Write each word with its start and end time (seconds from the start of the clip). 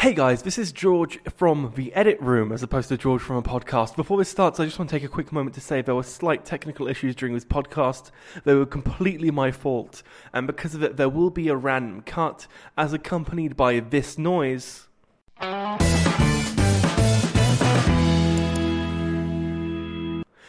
Hey 0.00 0.14
guys, 0.14 0.40
this 0.40 0.56
is 0.56 0.72
George 0.72 1.20
from 1.28 1.74
the 1.76 1.92
edit 1.92 2.18
room 2.22 2.52
as 2.52 2.62
opposed 2.62 2.88
to 2.88 2.96
George 2.96 3.20
from 3.20 3.36
a 3.36 3.42
podcast. 3.42 3.96
Before 3.96 4.16
this 4.16 4.30
starts, 4.30 4.58
I 4.58 4.64
just 4.64 4.78
want 4.78 4.88
to 4.88 4.96
take 4.96 5.04
a 5.04 5.12
quick 5.12 5.30
moment 5.30 5.54
to 5.56 5.60
say 5.60 5.82
there 5.82 5.94
were 5.94 6.02
slight 6.02 6.46
technical 6.46 6.88
issues 6.88 7.14
during 7.14 7.34
this 7.34 7.44
podcast. 7.44 8.10
They 8.44 8.54
were 8.54 8.64
completely 8.64 9.30
my 9.30 9.52
fault, 9.52 10.02
and 10.32 10.46
because 10.46 10.74
of 10.74 10.82
it, 10.82 10.96
there 10.96 11.10
will 11.10 11.28
be 11.28 11.48
a 11.48 11.54
random 11.54 12.00
cut 12.00 12.46
as 12.78 12.94
accompanied 12.94 13.58
by 13.58 13.80
this 13.80 14.16
noise. 14.16 14.86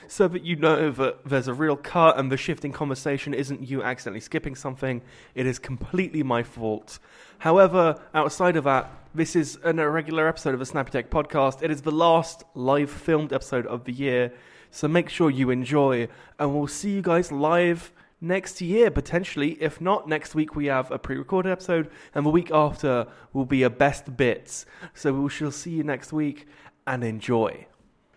so 0.07 0.27
that 0.27 0.43
you 0.43 0.55
know 0.57 0.91
that 0.91 1.25
there's 1.25 1.47
a 1.47 1.53
real 1.53 1.77
cut 1.77 2.17
and 2.17 2.31
the 2.31 2.37
shifting 2.37 2.71
conversation 2.71 3.33
isn't 3.33 3.67
you 3.67 3.81
accidentally 3.81 4.19
skipping 4.19 4.55
something. 4.55 5.01
It 5.35 5.45
is 5.45 5.57
completely 5.57 6.21
my 6.21 6.43
fault. 6.43 6.99
However, 7.39 7.99
outside 8.13 8.57
of 8.57 8.65
that, 8.65 9.00
this 9.13 9.35
is 9.35 9.59
an 9.63 9.77
irregular 9.77 10.27
episode 10.27 10.53
of 10.53 10.59
the 10.59 10.65
Snappy 10.65 10.91
Tech 10.91 11.09
podcast. 11.09 11.61
It 11.61 11.69
is 11.69 11.81
the 11.81 11.91
last 11.91 12.45
live 12.55 12.89
filmed 12.89 13.33
episode 13.33 13.65
of 13.67 13.83
the 13.83 13.91
year, 13.91 14.31
so 14.69 14.87
make 14.87 15.09
sure 15.09 15.29
you 15.29 15.49
enjoy, 15.49 16.07
and 16.39 16.55
we'll 16.55 16.67
see 16.67 16.91
you 16.91 17.01
guys 17.01 17.29
live 17.29 17.91
next 18.21 18.61
year, 18.61 18.89
potentially. 18.89 19.57
If 19.59 19.81
not, 19.81 20.07
next 20.07 20.33
week 20.33 20.55
we 20.55 20.67
have 20.67 20.89
a 20.91 20.97
pre 20.97 21.17
recorded 21.17 21.51
episode, 21.51 21.89
and 22.15 22.25
the 22.25 22.29
week 22.29 22.51
after 22.51 23.05
will 23.33 23.45
be 23.45 23.63
a 23.63 23.69
best 23.69 24.15
bits. 24.15 24.65
So 24.93 25.13
we 25.13 25.29
shall 25.29 25.51
see 25.51 25.71
you 25.71 25.83
next 25.83 26.13
week 26.13 26.47
and 26.87 27.03
enjoy. 27.03 27.67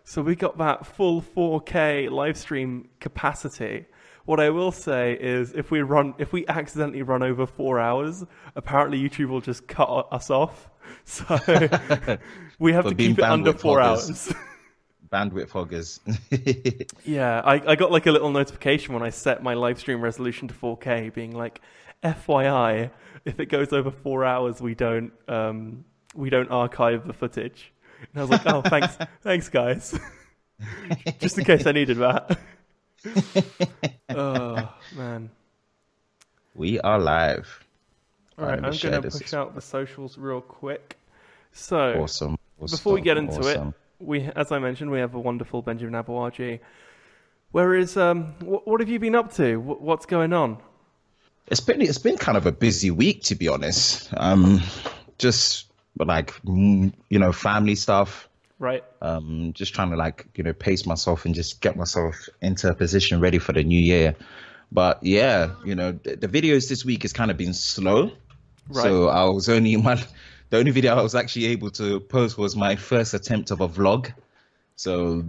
So 0.05 0.23
we 0.23 0.37
got 0.37 0.59
that 0.59 0.87
full 0.87 1.23
4K 1.23 2.09
live 2.11 2.37
stream 2.37 2.89
capacity. 3.01 3.87
What 4.25 4.41
I 4.41 4.51
will 4.51 4.73
say 4.73 5.19
is, 5.21 5.53
if 5.53 5.71
we 5.71 5.83
run, 5.83 6.15
if 6.19 6.33
we 6.33 6.47
accidentally 6.47 7.03
run 7.03 7.23
over 7.23 7.47
four 7.47 7.79
hours, 7.79 8.25
apparently 8.57 8.99
YouTube 8.99 9.29
will 9.29 9.41
just 9.43 9.67
cut 9.67 10.09
us 10.11 10.31
off. 10.31 10.71
So 11.07 11.25
we 12.59 12.73
have 12.75 12.87
to 12.87 12.95
keep 12.95 13.19
it 13.19 13.25
under 13.25 13.53
four 13.55 13.81
hoggers. 13.81 14.29
hours. 14.29 14.35
Bandwidth 15.13 15.51
hoggers. 15.51 15.99
yeah, 17.05 17.41
I, 17.45 17.73
I 17.73 17.75
got 17.75 17.91
like 17.91 18.07
a 18.07 18.13
little 18.13 18.31
notification 18.31 18.93
when 18.95 19.03
I 19.03 19.11
set 19.11 19.43
my 19.43 19.55
live 19.55 19.79
stream 19.79 20.03
resolution 20.03 20.49
to 20.49 20.55
4K, 20.55 21.13
being 21.13 21.33
like, 21.33 21.61
FYI, 22.03 22.91
if 23.25 23.41
it 23.41 23.47
goes 23.47 23.73
over 23.73 23.91
four 23.91 24.25
hours, 24.25 24.61
we 24.61 24.75
don't 24.75 25.13
um, 25.27 25.85
we 26.15 26.31
don't 26.31 26.51
archive 26.51 27.07
the 27.07 27.13
footage. 27.13 27.73
And 28.13 28.21
I 28.21 28.25
was 28.25 28.31
like, 28.31 28.47
oh, 28.47 28.63
thanks, 28.63 28.97
thanks, 29.23 29.49
guys. 29.49 29.99
Just 31.19 31.39
in 31.39 31.45
case 31.45 31.67
I 31.67 31.73
needed 31.73 31.97
that. 31.99 32.39
oh 34.11 34.75
man. 34.97 35.31
we 36.55 36.81
are 36.81 36.99
live. 36.99 37.65
All 38.39 38.47
right, 38.47 38.55
I'm 38.55 38.63
going 38.63 38.79
to 38.79 39.01
this. 39.01 39.19
push 39.19 39.33
out 39.35 39.55
the 39.55 39.61
socials 39.61 40.19
real 40.19 40.41
quick. 40.41 40.97
So, 41.53 42.03
Awesome. 42.03 42.37
awesome, 42.61 42.77
before 42.77 42.95
we 42.95 43.01
get 43.01 43.17
into 43.17 43.39
awesome. 43.39 43.69
it, 43.69 43.75
we, 44.05 44.23
as 44.35 44.51
I 44.51 44.59
mentioned, 44.59 44.91
we 44.91 44.99
have 44.99 45.15
a 45.15 45.21
wonderful 45.21 45.63
Benjamin 45.63 46.03
Aboagye. 46.03 46.59
Where 47.53 47.75
is 47.77 47.97
um, 47.97 48.35
what, 48.41 48.67
what 48.67 48.81
have 48.81 48.89
you 48.89 48.99
been 48.99 49.15
up 49.15 49.33
to? 49.35 49.57
What, 49.57 49.81
what's 49.81 50.07
going 50.07 50.33
on? 50.33 50.59
It's 51.47 51.61
been 51.61 51.81
it's 51.81 51.99
been 51.99 52.17
kind 52.17 52.37
of 52.37 52.47
a 52.47 52.53
busy 52.53 52.91
week 52.91 53.23
to 53.25 53.35
be 53.37 53.47
honest. 53.49 54.13
Um, 54.17 54.61
just 55.19 55.67
like 55.97 56.33
you 56.45 56.93
know, 57.11 57.33
family 57.33 57.77
stuff. 57.77 58.29
Right. 58.65 58.83
Um, 59.03 59.53
just 59.53 59.75
trying 59.75 59.91
to 59.91 59.97
like 59.97 60.27
you 60.37 60.43
know 60.43 60.55
pace 60.55 60.87
myself 60.87 61.27
and 61.27 61.35
just 61.35 61.61
get 61.61 61.77
myself 61.77 62.15
into 62.41 62.71
a 62.71 62.75
position 62.75 63.21
ready 63.21 63.39
for 63.39 63.53
the 63.53 63.63
new 63.63 63.79
year. 63.79 64.17
But 64.73 65.03
yeah, 65.03 65.51
you 65.67 65.75
know, 65.75 65.93
the, 65.93 66.17
the 66.17 66.29
videos 66.29 66.71
this 66.71 66.83
week 66.83 67.03
has 67.03 67.13
kind 67.13 67.31
of 67.31 67.37
been 67.37 67.53
slow. 67.53 68.11
Right. 68.71 68.83
So 68.83 69.09
I 69.09 69.25
was 69.25 69.51
only 69.51 69.77
my 69.89 70.03
the 70.49 70.57
only 70.57 70.71
video 70.71 70.97
I 70.97 71.03
was 71.03 71.15
actually 71.15 71.47
able 71.47 71.71
to 71.73 72.01
post 72.01 72.39
was 72.39 72.57
my 72.57 72.75
first 72.75 73.13
attempt 73.13 73.51
of 73.51 73.61
a 73.61 73.69
vlog. 73.69 74.15
So 74.77 75.27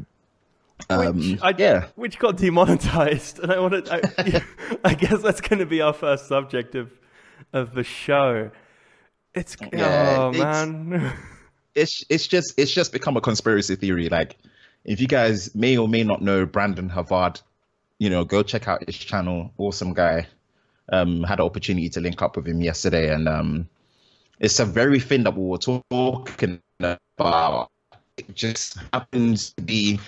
um, 0.89 1.17
which, 1.17 1.39
I, 1.41 1.53
yeah, 1.58 1.88
which 1.95 2.19
got 2.19 2.38
demonetized, 2.38 3.39
and 3.44 3.52
I 3.52 3.59
wanted. 3.59 3.89
I, 3.89 4.44
I 4.85 4.94
guess 4.94 5.22
that's 5.22 5.41
going 5.41 5.59
to 5.59 5.66
be 5.66 5.81
our 5.81 5.94
first 5.94 6.28
subject 6.29 6.74
of 6.75 6.90
of 7.51 7.74
the 7.74 7.84
show. 7.84 8.51
It's 9.34 9.57
Yeah, 9.74 10.16
oh 10.19 10.29
it's- 10.29 10.41
man, 10.68 11.13
it's 11.75 12.03
it's 12.09 12.28
just 12.28 12.53
it's 12.58 12.72
just 12.72 12.91
become 12.91 13.18
a 13.18 13.22
conspiracy 13.22 13.75
theory. 13.75 14.09
Like, 14.09 14.38
if 14.86 15.00
you 15.00 15.08
guys 15.08 15.53
may 15.53 15.78
or 15.78 15.88
may 15.88 16.03
not 16.03 16.22
know 16.22 16.46
Brandon 16.46 16.90
Havard, 16.90 17.41
you 18.00 18.09
know, 18.09 18.24
go 18.24 18.41
check 18.44 18.68
out 18.68 18.86
his 18.86 18.97
channel. 18.97 19.52
Awesome 19.58 19.94
guy. 19.94 20.28
Um, 20.90 21.24
had 21.24 21.40
an 21.40 21.46
opportunity 21.46 21.90
to 21.90 22.00
link 22.00 22.22
up 22.22 22.36
with 22.36 22.47
him 22.47 22.62
yesterday, 22.62 23.13
and 23.13 23.28
um, 23.28 23.68
it's 24.40 24.59
a 24.59 24.66
very 24.66 25.00
thing 25.00 25.24
that 25.24 25.36
we 25.36 25.44
were 25.44 25.58
talking 25.58 26.62
about. 26.80 27.72
It 28.18 28.34
just 28.34 28.78
happens 28.94 29.53
to 29.53 29.63
be 29.63 30.00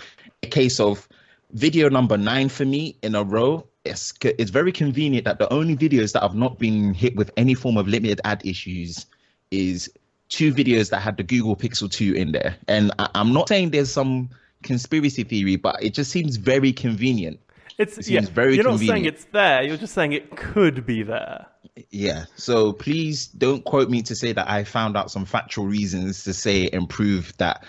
a 0.43 0.47
case 0.47 0.79
of 0.79 1.07
video 1.51 1.89
number 1.89 2.17
nine 2.17 2.49
for 2.49 2.65
me 2.65 2.95
in 3.01 3.15
a 3.15 3.23
row. 3.23 3.65
It's 3.85 4.13
it's 4.21 4.51
very 4.51 4.71
convenient 4.71 5.25
that 5.25 5.39
the 5.39 5.51
only 5.51 5.75
videos 5.75 6.13
that 6.13 6.21
have 6.21 6.35
not 6.35 6.59
been 6.59 6.93
hit 6.93 7.15
with 7.15 7.31
any 7.37 7.53
form 7.53 7.77
of 7.77 7.87
limited 7.87 8.21
ad 8.23 8.45
issues 8.45 9.07
is 9.49 9.91
two 10.29 10.53
videos 10.53 10.89
that 10.89 10.99
had 10.99 11.17
the 11.17 11.23
Google 11.23 11.55
Pixel 11.55 11.91
2 11.91 12.13
in 12.13 12.31
there. 12.31 12.55
And 12.67 12.91
I, 12.99 13.09
I'm 13.15 13.33
not 13.33 13.47
saying 13.47 13.71
there's 13.71 13.91
some 13.91 14.29
conspiracy 14.63 15.23
theory, 15.23 15.55
but 15.55 15.81
it 15.81 15.93
just 15.93 16.11
seems 16.11 16.35
very 16.37 16.73
convenient. 16.73 17.39
it's 17.77 17.97
It 17.97 18.07
yeah. 18.07 18.19
seems 18.19 18.29
very 18.29 18.55
you're 18.55 18.63
not 18.63 18.79
saying 18.79 19.05
it's 19.05 19.25
there. 19.25 19.63
You're 19.63 19.77
just 19.77 19.93
saying 19.93 20.13
it 20.13 20.35
could 20.35 20.85
be 20.85 21.03
there. 21.03 21.45
Yeah. 21.89 22.25
So 22.35 22.73
please 22.73 23.27
don't 23.27 23.63
quote 23.63 23.89
me 23.89 24.01
to 24.03 24.15
say 24.15 24.33
that 24.33 24.49
I 24.49 24.63
found 24.63 24.97
out 24.97 25.11
some 25.11 25.25
factual 25.25 25.65
reasons 25.65 26.23
to 26.23 26.33
say 26.33 26.69
and 26.69 26.89
prove 26.89 27.33
that 27.37 27.63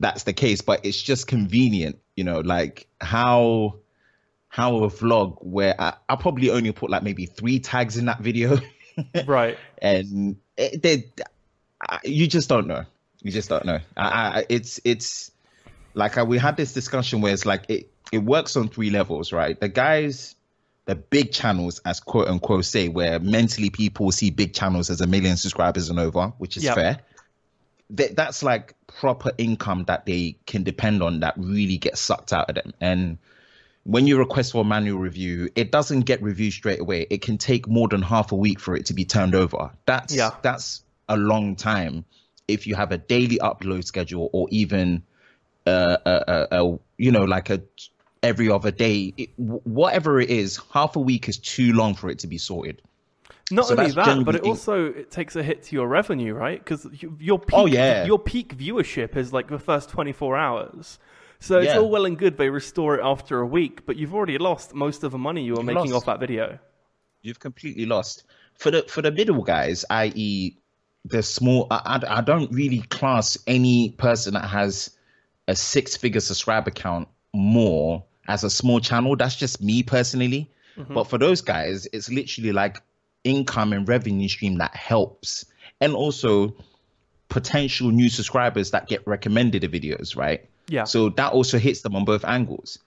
that's 0.00 0.24
the 0.24 0.32
case, 0.32 0.60
but 0.62 0.84
it's 0.84 1.00
just 1.00 1.26
convenient, 1.26 1.98
you 2.16 2.24
know, 2.24 2.40
like 2.40 2.88
how 3.00 3.76
how 4.48 4.84
a 4.84 4.90
vlog 4.90 5.38
where 5.40 5.74
I, 5.80 5.94
I 6.08 6.16
probably 6.16 6.50
only 6.50 6.72
put 6.72 6.90
like 6.90 7.02
maybe 7.02 7.26
three 7.26 7.60
tags 7.60 7.96
in 7.96 8.06
that 8.06 8.20
video. 8.20 8.58
Right. 9.24 9.56
and 9.80 10.36
it, 10.58 10.82
they, 10.82 11.06
I- 11.92 12.00
you 12.04 12.26
just 12.26 12.48
don't 12.48 12.66
know. 12.66 12.84
You 13.22 13.30
just 13.30 13.48
don't 13.48 13.64
know. 13.64 13.78
I, 13.96 14.06
I, 14.40 14.46
it's 14.48 14.80
it's 14.84 15.30
like 15.94 16.18
I, 16.18 16.22
we 16.24 16.38
had 16.38 16.56
this 16.56 16.72
discussion 16.72 17.20
where 17.20 17.32
it's 17.32 17.46
like 17.46 17.64
it 17.68 17.88
it 18.10 18.18
works 18.18 18.56
on 18.56 18.68
three 18.68 18.90
levels, 18.90 19.32
right? 19.32 19.58
The 19.58 19.68
guys, 19.68 20.34
the 20.86 20.94
big 20.96 21.32
channels, 21.32 21.80
as 21.84 22.00
quote 22.00 22.28
unquote 22.28 22.64
say, 22.64 22.88
where 22.88 23.20
mentally 23.20 23.70
people 23.70 24.10
see 24.10 24.30
big 24.30 24.54
channels 24.54 24.90
as 24.90 25.00
a 25.00 25.06
million 25.06 25.36
subscribers 25.36 25.88
and 25.90 25.98
over, 26.00 26.32
which 26.38 26.56
is 26.56 26.64
Yep. 26.64 26.74
fair. 26.74 26.98
That 27.90 28.16
that's 28.16 28.42
like 28.42 28.74
proper 28.86 29.30
income 29.38 29.84
that 29.86 30.06
they 30.06 30.36
can 30.46 30.62
depend 30.64 31.02
on 31.02 31.20
that 31.20 31.34
really 31.36 31.76
gets 31.76 32.00
sucked 32.00 32.32
out 32.32 32.48
of 32.48 32.54
them 32.56 32.72
and 32.80 33.18
when 33.84 34.06
you 34.06 34.16
request 34.16 34.52
for 34.52 34.60
a 34.60 34.64
manual 34.64 35.00
review, 35.00 35.48
it 35.56 35.72
doesn't 35.72 36.02
get 36.02 36.22
reviewed 36.22 36.52
straight 36.52 36.78
away. 36.78 37.04
It 37.10 37.20
can 37.20 37.36
take 37.36 37.66
more 37.66 37.88
than 37.88 38.00
half 38.00 38.30
a 38.30 38.36
week 38.36 38.60
for 38.60 38.76
it 38.76 38.86
to 38.86 38.94
be 38.94 39.04
turned 39.04 39.34
over. 39.34 39.72
That's 39.86 40.14
Yeah. 40.14 40.30
that's 40.40 40.82
a 41.12 41.16
long 41.16 41.56
time 41.56 42.04
if 42.48 42.66
you 42.66 42.74
have 42.74 42.92
a 42.92 42.98
daily 42.98 43.38
upload 43.38 43.84
schedule 43.84 44.28
or 44.32 44.48
even 44.50 45.02
uh, 45.66 45.96
a, 46.04 46.24
a, 46.28 46.64
a 46.64 46.78
you 46.98 47.10
know 47.12 47.24
like 47.24 47.50
a 47.50 47.62
every 48.22 48.48
other 48.50 48.70
day. 48.70 49.12
It, 49.16 49.30
whatever 49.36 50.20
it 50.20 50.30
is, 50.30 50.60
half 50.72 50.96
a 50.96 51.00
week 51.00 51.28
is 51.28 51.38
too 51.38 51.72
long 51.72 51.94
for 51.94 52.10
it 52.10 52.18
to 52.20 52.26
be 52.26 52.38
sorted. 52.38 52.82
Not 53.50 53.66
So 53.66 53.74
only 53.74 53.90
that, 53.90 54.24
but 54.24 54.34
it 54.36 54.42
also 54.42 54.86
it 54.86 55.10
takes 55.10 55.36
a 55.36 55.42
hit 55.42 55.62
to 55.64 55.76
your 55.76 55.86
revenue, 55.86 56.32
right? 56.34 56.58
Because 56.58 56.86
your 57.18 57.38
peak, 57.38 57.56
Oh, 57.56 57.66
yeah. 57.66 58.06
your 58.06 58.18
peak 58.18 58.56
viewership 58.56 59.16
is 59.16 59.32
like 59.32 59.48
the 59.48 59.58
first 59.58 59.90
24 59.90 60.36
hours. 60.36 60.98
So 61.38 61.60
it's 61.60 61.74
Yeah. 61.74 61.80
all 61.80 61.90
well 61.90 62.06
and 62.06 62.16
good 62.16 62.38
they 62.38 62.48
restore 62.48 62.96
it 62.98 63.02
after 63.04 63.40
a 63.40 63.46
week, 63.46 63.84
but 63.84 63.96
you've 63.96 64.14
already 64.14 64.38
lost 64.38 64.74
most 64.74 65.02
of 65.04 65.12
the 65.12 65.18
money 65.18 65.44
you 65.44 65.56
were 65.56 65.62
making 65.62 65.90
lost. 65.90 65.96
off 65.96 66.06
that 66.06 66.20
video. 66.20 66.58
You've 67.22 67.40
completely 67.40 67.86
lost 67.86 68.24
for 68.58 68.70
the 68.70 68.82
for 68.84 69.02
the 69.02 69.10
middle 69.12 69.42
guys, 69.42 69.84
i.e., 69.90 70.56
the 71.04 71.22
small. 71.22 71.66
I, 71.70 72.00
I, 72.02 72.18
I 72.18 72.20
don't 72.20 72.52
really 72.52 72.80
class 72.80 73.36
any 73.46 73.90
person 73.90 74.34
that 74.34 74.46
has 74.46 74.90
a 75.48 75.56
six 75.56 75.96
figure 75.96 76.20
subscriber 76.20 76.70
count 76.70 77.08
more 77.32 78.04
as 78.28 78.44
a 78.44 78.50
small 78.50 78.80
channel. 78.80 79.16
That's 79.16 79.36
just 79.36 79.62
me 79.62 79.82
personally. 79.82 80.50
Mm-hmm. 80.76 80.94
But 80.94 81.04
for 81.04 81.18
those 81.18 81.40
guys, 81.40 81.86
it's 81.92 82.10
literally 82.10 82.52
like 82.52 82.82
income 83.24 83.72
and 83.72 83.86
revenue 83.86 84.28
stream 84.28 84.58
that 84.58 84.74
helps, 84.74 85.44
and 85.80 85.94
also 85.94 86.54
potential 87.28 87.90
new 87.90 88.08
subscribers 88.08 88.70
that 88.72 88.88
get 88.88 89.06
recommended 89.06 89.62
the 89.62 89.68
videos, 89.68 90.16
right? 90.16 90.48
Yeah. 90.68 90.84
So 90.84 91.08
that 91.10 91.32
also 91.32 91.58
hits 91.58 91.80
them 91.80 91.96
on 91.96 92.04
both 92.04 92.24
angles. 92.24 92.78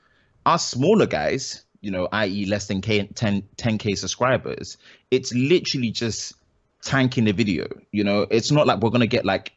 Us 0.46 0.68
smaller 0.68 1.08
guys, 1.08 1.64
you 1.82 1.92
know, 1.92 2.08
i.e., 2.12 2.46
less 2.46 2.68
than 2.68 2.82
K, 2.82 3.08
10, 3.08 3.44
10k 3.58 3.98
subscribers, 3.98 4.78
it's 5.12 5.34
literally 5.34 5.90
just 5.92 6.34
tanking 6.86 7.26
the 7.26 7.34
video. 7.34 7.68
You 7.92 8.04
know, 8.04 8.28
it's 8.32 8.52
not 8.52 8.66
like 8.68 8.80
we're 8.80 8.92
gonna 8.92 9.08
get 9.08 9.26
like 9.26 9.52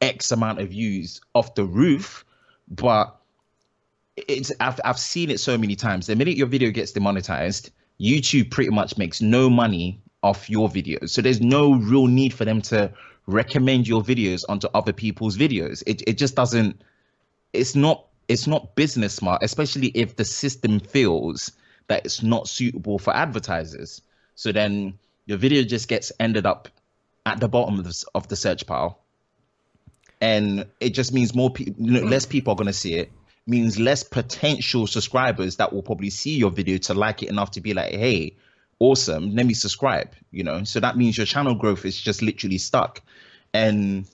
X 0.00 0.30
amount 0.30 0.60
of 0.60 0.68
views 0.68 1.20
off 1.34 1.54
the 1.56 1.64
roof, 1.64 2.24
but 2.68 3.16
it's 4.16 4.52
I've 4.60 4.78
I've 4.84 4.98
seen 4.98 5.30
it 5.30 5.40
so 5.40 5.58
many 5.58 5.74
times. 5.74 6.06
The 6.06 6.14
minute 6.14 6.36
your 6.36 6.46
video 6.46 6.70
gets 6.70 6.92
demonetized, 6.92 7.70
YouTube 8.00 8.50
pretty 8.50 8.70
much 8.70 8.96
makes 8.96 9.20
no 9.20 9.50
money 9.50 10.00
off 10.22 10.48
your 10.48 10.68
videos. 10.68 11.10
So 11.10 11.22
there's 11.22 11.40
no 11.40 11.74
real 11.74 12.06
need 12.06 12.32
for 12.32 12.44
them 12.44 12.62
to 12.62 12.92
recommend 13.26 13.88
your 13.88 14.02
videos 14.02 14.44
onto 14.48 14.68
other 14.74 14.92
people's 14.92 15.36
videos. 15.36 15.82
It 15.86 16.02
it 16.06 16.18
just 16.18 16.36
doesn't. 16.36 16.80
It's 17.52 17.74
not 17.74 18.06
it's 18.28 18.46
not 18.46 18.74
business 18.74 19.14
smart, 19.14 19.42
especially 19.42 19.88
if 19.88 20.16
the 20.16 20.24
system 20.24 20.80
feels 20.80 21.52
that 21.88 22.04
it's 22.04 22.22
not 22.22 22.48
suitable 22.48 22.98
for 22.98 23.14
advertisers. 23.14 24.02
So 24.34 24.52
then 24.52 24.98
your 25.26 25.38
video 25.38 25.62
just 25.64 25.88
gets 25.88 26.12
ended 26.18 26.46
up 26.46 26.68
at 27.24 27.40
the 27.40 27.48
bottom 27.48 27.78
of 27.78 27.84
the, 27.84 28.04
of 28.14 28.28
the 28.28 28.36
search 28.36 28.66
pile, 28.66 29.02
and 30.20 30.66
it 30.80 30.90
just 30.90 31.12
means 31.12 31.34
more 31.34 31.50
people, 31.50 31.74
you 31.78 32.00
know, 32.00 32.06
less 32.06 32.24
people 32.26 32.52
are 32.52 32.56
going 32.56 32.66
to 32.68 32.72
see 32.72 32.94
it. 32.94 33.12
Means 33.48 33.78
less 33.78 34.02
potential 34.02 34.86
subscribers 34.88 35.56
that 35.56 35.72
will 35.72 35.82
probably 35.82 36.10
see 36.10 36.36
your 36.36 36.50
video 36.50 36.78
to 36.78 36.94
like 36.94 37.22
it 37.22 37.28
enough 37.28 37.52
to 37.52 37.60
be 37.60 37.74
like, 37.74 37.92
hey, 37.92 38.36
awesome, 38.80 39.36
let 39.36 39.46
me 39.46 39.54
subscribe. 39.54 40.10
You 40.32 40.42
know, 40.42 40.64
so 40.64 40.80
that 40.80 40.96
means 40.96 41.16
your 41.16 41.26
channel 41.26 41.54
growth 41.54 41.84
is 41.84 42.00
just 42.00 42.22
literally 42.22 42.58
stuck, 42.58 43.02
and 43.52 44.08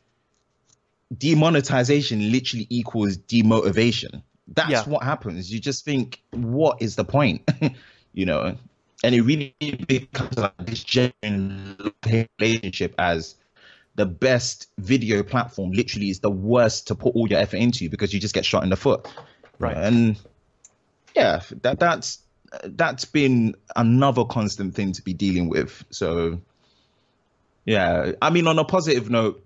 demonetization 1.17 2.31
literally 2.33 2.67
equals 2.71 3.17
demotivation. 3.19 4.23
That's 4.49 4.71
Yeah. 4.71 4.85
what 4.85 5.03
happens. 5.03 5.53
You 5.53 5.61
just 5.61 5.85
think, 5.85 6.23
what 6.33 6.83
is 6.83 6.97
the 6.97 7.05
point? 7.05 7.49
you 8.13 8.27
know, 8.27 8.57
and 9.03 9.15
it 9.15 9.23
really 9.23 9.55
becomes 9.87 10.39
like 10.39 10.57
this 10.59 10.85
genuine 10.85 11.93
relationship 12.41 12.95
as 12.99 13.35
the 13.95 14.07
best 14.07 14.69
video 14.79 15.23
platform 15.23 15.73
literally 15.73 16.09
is 16.09 16.21
the 16.21 16.31
worst 16.31 16.87
to 16.89 16.95
put 16.95 17.15
all 17.15 17.29
your 17.29 17.39
effort 17.41 17.59
into 17.59 17.91
because 17.91 18.15
you 18.15 18.21
just 18.21 18.35
get 18.35 18.45
shot 18.45 18.63
in 18.63 18.71
the 18.71 18.77
foot. 18.77 19.07
Right. 19.59 19.77
And 19.77 20.19
yeah, 21.15 21.43
that 21.63 21.79
that's 21.79 22.19
that's 22.65 23.05
been 23.05 23.55
another 23.77 24.25
constant 24.25 24.75
thing 24.75 24.93
to 24.93 25.03
be 25.03 25.13
dealing 25.15 25.49
with. 25.49 25.85
So 25.91 26.41
yeah, 27.65 28.13
I 28.23 28.31
mean 28.31 28.47
on 28.47 28.59
a 28.59 28.65
positive 28.65 29.11
note, 29.11 29.45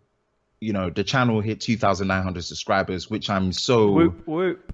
you 0.61 0.73
know, 0.73 0.91
the 0.91 1.05
channel 1.05 1.41
hit 1.41 1.61
2,900 1.61 2.45
subscribers, 2.45 3.11
which 3.11 3.29
I'm 3.29 3.53
so 3.53 3.91
Whoop 3.91 4.27
whoop. 4.27 4.73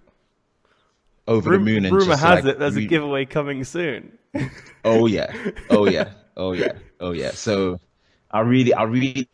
over 1.27 1.51
Rum- 1.51 1.65
the 1.65 1.71
moon. 1.73 1.85
And 1.87 1.95
rumor 1.95 2.13
just, 2.13 2.23
has 2.23 2.45
like, 2.45 2.55
it 2.55 2.59
there's 2.59 2.77
a 2.77 2.85
giveaway 2.85 3.25
coming 3.25 3.65
soon. 3.65 4.19
Oh 4.85 5.07
yeah, 5.07 5.33
oh 5.71 5.89
yeah, 5.89 6.11
oh 6.37 6.53
yeah, 6.53 6.73
oh 7.01 7.13
yeah. 7.13 7.31
So 7.31 7.79
I 8.31 8.41
really, 8.41 8.75
I 8.75 8.83
really 8.85 9.29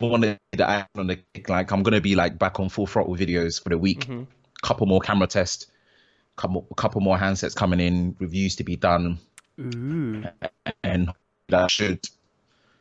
wanted 0.00 0.38
to 0.52 0.68
act 0.68 0.96
on 0.96 1.08
the 1.08 1.16
kick. 1.34 1.48
like 1.48 1.70
I'm 1.70 1.82
gonna 1.82 2.00
be 2.00 2.14
like 2.14 2.38
back 2.38 2.60
on 2.60 2.68
full 2.68 2.86
throttle 2.86 3.16
videos 3.16 3.62
for 3.62 3.68
the 3.68 3.78
week. 3.78 4.06
Mm-hmm. 4.06 4.24
Couple 4.62 4.86
more 4.86 5.00
camera 5.00 5.26
tests, 5.26 5.66
couple 6.36 6.66
couple 6.76 7.00
more 7.00 7.18
handsets 7.18 7.54
coming 7.54 7.80
in, 7.80 8.16
reviews 8.18 8.56
to 8.56 8.64
be 8.64 8.76
done, 8.76 9.18
Ooh. 9.60 10.24
and 10.82 11.10
that 11.48 11.70
should 11.70 12.08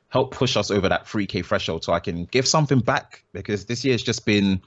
help 0.10 0.32
push 0.32 0.56
us 0.56 0.72
over 0.72 0.88
that 0.88 1.06
3k 1.06 1.46
threshold 1.46 1.84
so 1.84 1.92
I 1.92 2.00
can 2.00 2.26
give 2.26 2.48
something 2.48 2.80
back 2.80 3.24
because 3.34 3.66
this 3.66 3.84
year's 3.84 4.02
just 4.02 4.26
been 4.26 4.62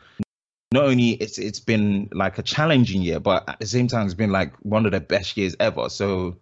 not 0.73 0.85
only 0.85 1.13
it's 1.13 1.39
it's 1.39 1.61
been 1.61 2.09
like 2.13 2.39
a 2.39 2.43
challenging 2.43 3.01
year 3.01 3.19
but 3.19 3.49
at 3.49 3.59
the 3.59 3.67
same 3.67 3.89
time 3.89 4.05
it's 4.05 4.15
been 4.15 4.31
like 4.31 4.53
one 4.63 4.85
of 4.85 4.93
the 4.93 5.01
best 5.01 5.39
years 5.39 5.57
ever 5.59 5.89
so 5.89 6.37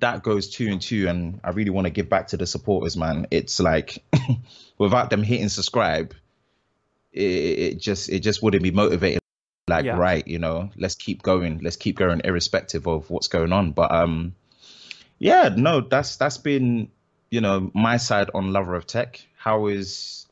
that 0.00 0.22
goes 0.22 0.48
two 0.48 0.68
and 0.70 0.80
two 0.80 1.08
and 1.08 1.40
I 1.44 1.50
really 1.50 1.70
want 1.70 1.86
to 1.86 1.90
give 1.90 2.08
back 2.08 2.28
to 2.28 2.36
the 2.36 2.46
supporters 2.46 2.96
man. 2.96 3.26
It's 3.30 3.60
like 3.60 4.02
without 4.78 5.10
them 5.10 5.22
hitting 5.22 5.48
subscribe 5.48 6.14
it, 7.12 7.20
it 7.22 7.80
just 7.80 8.08
it 8.08 8.20
just 8.20 8.42
wouldn't 8.42 8.62
be 8.62 8.70
motivated 8.70 9.20
like 9.68 9.84
Yeah. 9.84 9.96
right 9.96 10.26
you 10.26 10.38
know 10.38 10.70
let's 10.76 10.94
keep 10.94 11.22
going. 11.22 11.60
Let's 11.62 11.76
keep 11.76 11.96
going 11.96 12.20
irrespective 12.24 12.86
of 12.86 13.08
what's 13.10 13.28
going 13.28 13.52
on. 13.52 13.72
But 13.72 13.92
um 13.92 14.34
yeah 15.18 15.54
no 15.56 15.80
that's 15.80 16.16
that's 16.16 16.38
been 16.38 16.90
you 17.30 17.40
know 17.40 17.70
my 17.74 17.96
side 17.96 18.30
on 18.34 18.52
lover 18.52 18.74
of 18.74 18.86
tech. 18.86 19.20
How 19.36 19.66
is 19.66 20.26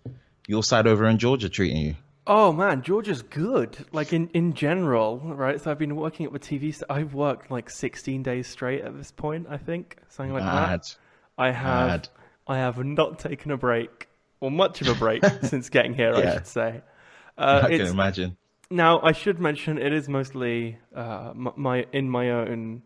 your 0.49 0.63
side 0.63 0.89
over 0.89 1.07
in 1.07 1.19
georgia 1.19 1.49
treating 1.49 1.77
you 1.77 1.95
Oh 2.27 2.53
man, 2.53 2.83
Georgia's 2.83 3.23
good. 3.23 3.85
Like 3.93 4.13
in, 4.13 4.29
in 4.29 4.55
general, 4.55 5.19
right? 5.19 5.61
So 5.61 5.71
I've 5.71 5.79
been 5.79 5.97
working 5.97 6.27
at 6.27 6.33
the 6.33 6.39
TV. 6.39 6.73
st- 6.73 6.85
I've 6.89 7.15
worked 7.15 7.51
like 7.51 7.69
16 7.69 8.23
days 8.23 8.47
straight 8.47 8.83
at 8.83 8.97
this 8.97 9.11
point. 9.11 9.47
I 9.51 9.57
think 9.57 9.97
something 10.09 10.33
like 10.33 10.45
Mad. 10.45 10.81
that. 10.81 10.97
I 11.37 11.51
have. 11.51 11.89
Mad. 11.89 12.09
I 12.47 12.59
have 12.59 12.85
not 12.85 13.19
taken 13.19 13.51
a 13.51 13.57
break 13.57 14.09
or 14.41 14.51
much 14.51 14.81
of 14.83 14.89
a 14.89 14.95
break 14.95 15.25
since 15.43 15.69
getting 15.69 15.95
here. 15.95 16.15
I 16.15 16.35
should 16.35 16.47
say. 16.47 16.83
Uh, 17.39 17.63
i 17.65 17.69
can 17.79 17.87
imagine 17.87 18.37
now 18.73 19.01
I 19.03 19.13
should 19.13 19.39
mention 19.39 19.79
it 19.79 19.93
is 19.93 20.09
mostly 20.09 20.79
uh, 20.95 21.33
my 21.35 21.87
in 21.93 22.09
my 22.09 22.31
own 22.31 22.83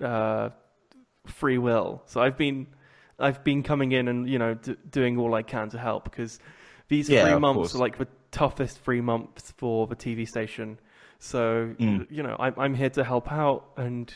uh, 0.00 0.50
free 1.26 1.58
will. 1.58 2.02
So 2.06 2.20
I've 2.20 2.36
been 2.36 2.66
I've 3.18 3.42
been 3.44 3.62
coming 3.62 3.92
in 3.92 4.08
and 4.08 4.28
you 4.28 4.38
know 4.38 4.54
d- 4.54 4.76
doing 4.90 5.18
all 5.18 5.34
I 5.34 5.42
can 5.42 5.70
to 5.70 5.78
help 5.78 6.04
because 6.04 6.38
these 6.88 7.08
Yeah, 7.08 7.24
three 7.24 7.38
months 7.38 7.58
course. 7.58 7.74
are 7.74 7.78
like 7.78 7.98
the 7.98 8.08
toughest 8.30 8.80
three 8.80 9.00
months 9.00 9.52
for 9.56 9.86
the 9.86 9.96
TV 9.96 10.26
station. 10.28 10.78
So 11.18 11.74
Mm. 11.78 12.06
you 12.10 12.22
know 12.22 12.36
I'm 12.38 12.54
I'm 12.58 12.74
here 12.74 12.90
to 12.90 13.04
help 13.04 13.32
out 13.32 13.64
and 13.76 14.12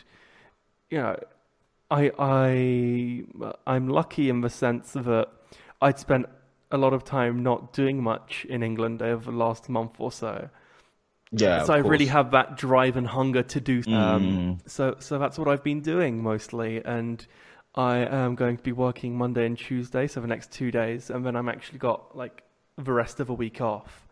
you 0.90 0.98
know 0.98 1.16
I 1.90 2.10
I 2.18 3.50
I'm 3.66 3.88
lucky 3.88 4.28
in 4.28 4.40
the 4.42 4.50
sense 4.50 4.92
that 4.92 5.28
I'd 5.80 5.98
spent 5.98 6.26
a 6.70 6.76
lot 6.78 6.92
of 6.92 7.02
time 7.04 7.42
not 7.42 7.72
doing 7.72 8.02
much 8.02 8.44
in 8.48 8.62
England 8.62 9.02
over 9.02 9.30
the 9.30 9.36
last 9.36 9.68
month 9.68 9.94
or 9.98 10.12
so. 10.12 10.50
yeah 11.32 11.64
so 11.64 11.72
I 11.74 11.78
really 11.78 12.06
have 12.06 12.30
that 12.32 12.56
drive 12.56 12.96
and 12.96 13.06
hunger 13.06 13.42
to 13.42 13.60
do. 13.60 13.78
Um, 13.88 14.22
Mm. 14.62 14.70
So 14.70 14.96
so 14.98 15.18
that's 15.18 15.38
what 15.38 15.48
I've 15.48 15.64
been 15.64 15.80
doing 15.80 16.22
mostly, 16.22 16.84
and 16.84 17.26
I 17.74 17.98
am 17.98 18.34
going 18.34 18.56
to 18.56 18.62
be 18.62 18.72
working 18.72 19.16
Monday 19.16 19.46
and 19.46 19.56
Tuesday, 19.56 20.06
so 20.06 20.20
the 20.20 20.26
next 20.26 20.50
two 20.52 20.70
days, 20.70 21.08
and 21.10 21.24
then 21.24 21.34
I'm 21.36 21.48
actually 21.48 21.78
got 21.78 22.16
like 22.16 22.42
the 22.84 22.92
rest 22.92 23.20
of 23.20 23.30
a 23.30 23.34
week 23.34 23.60
off. 23.60 24.06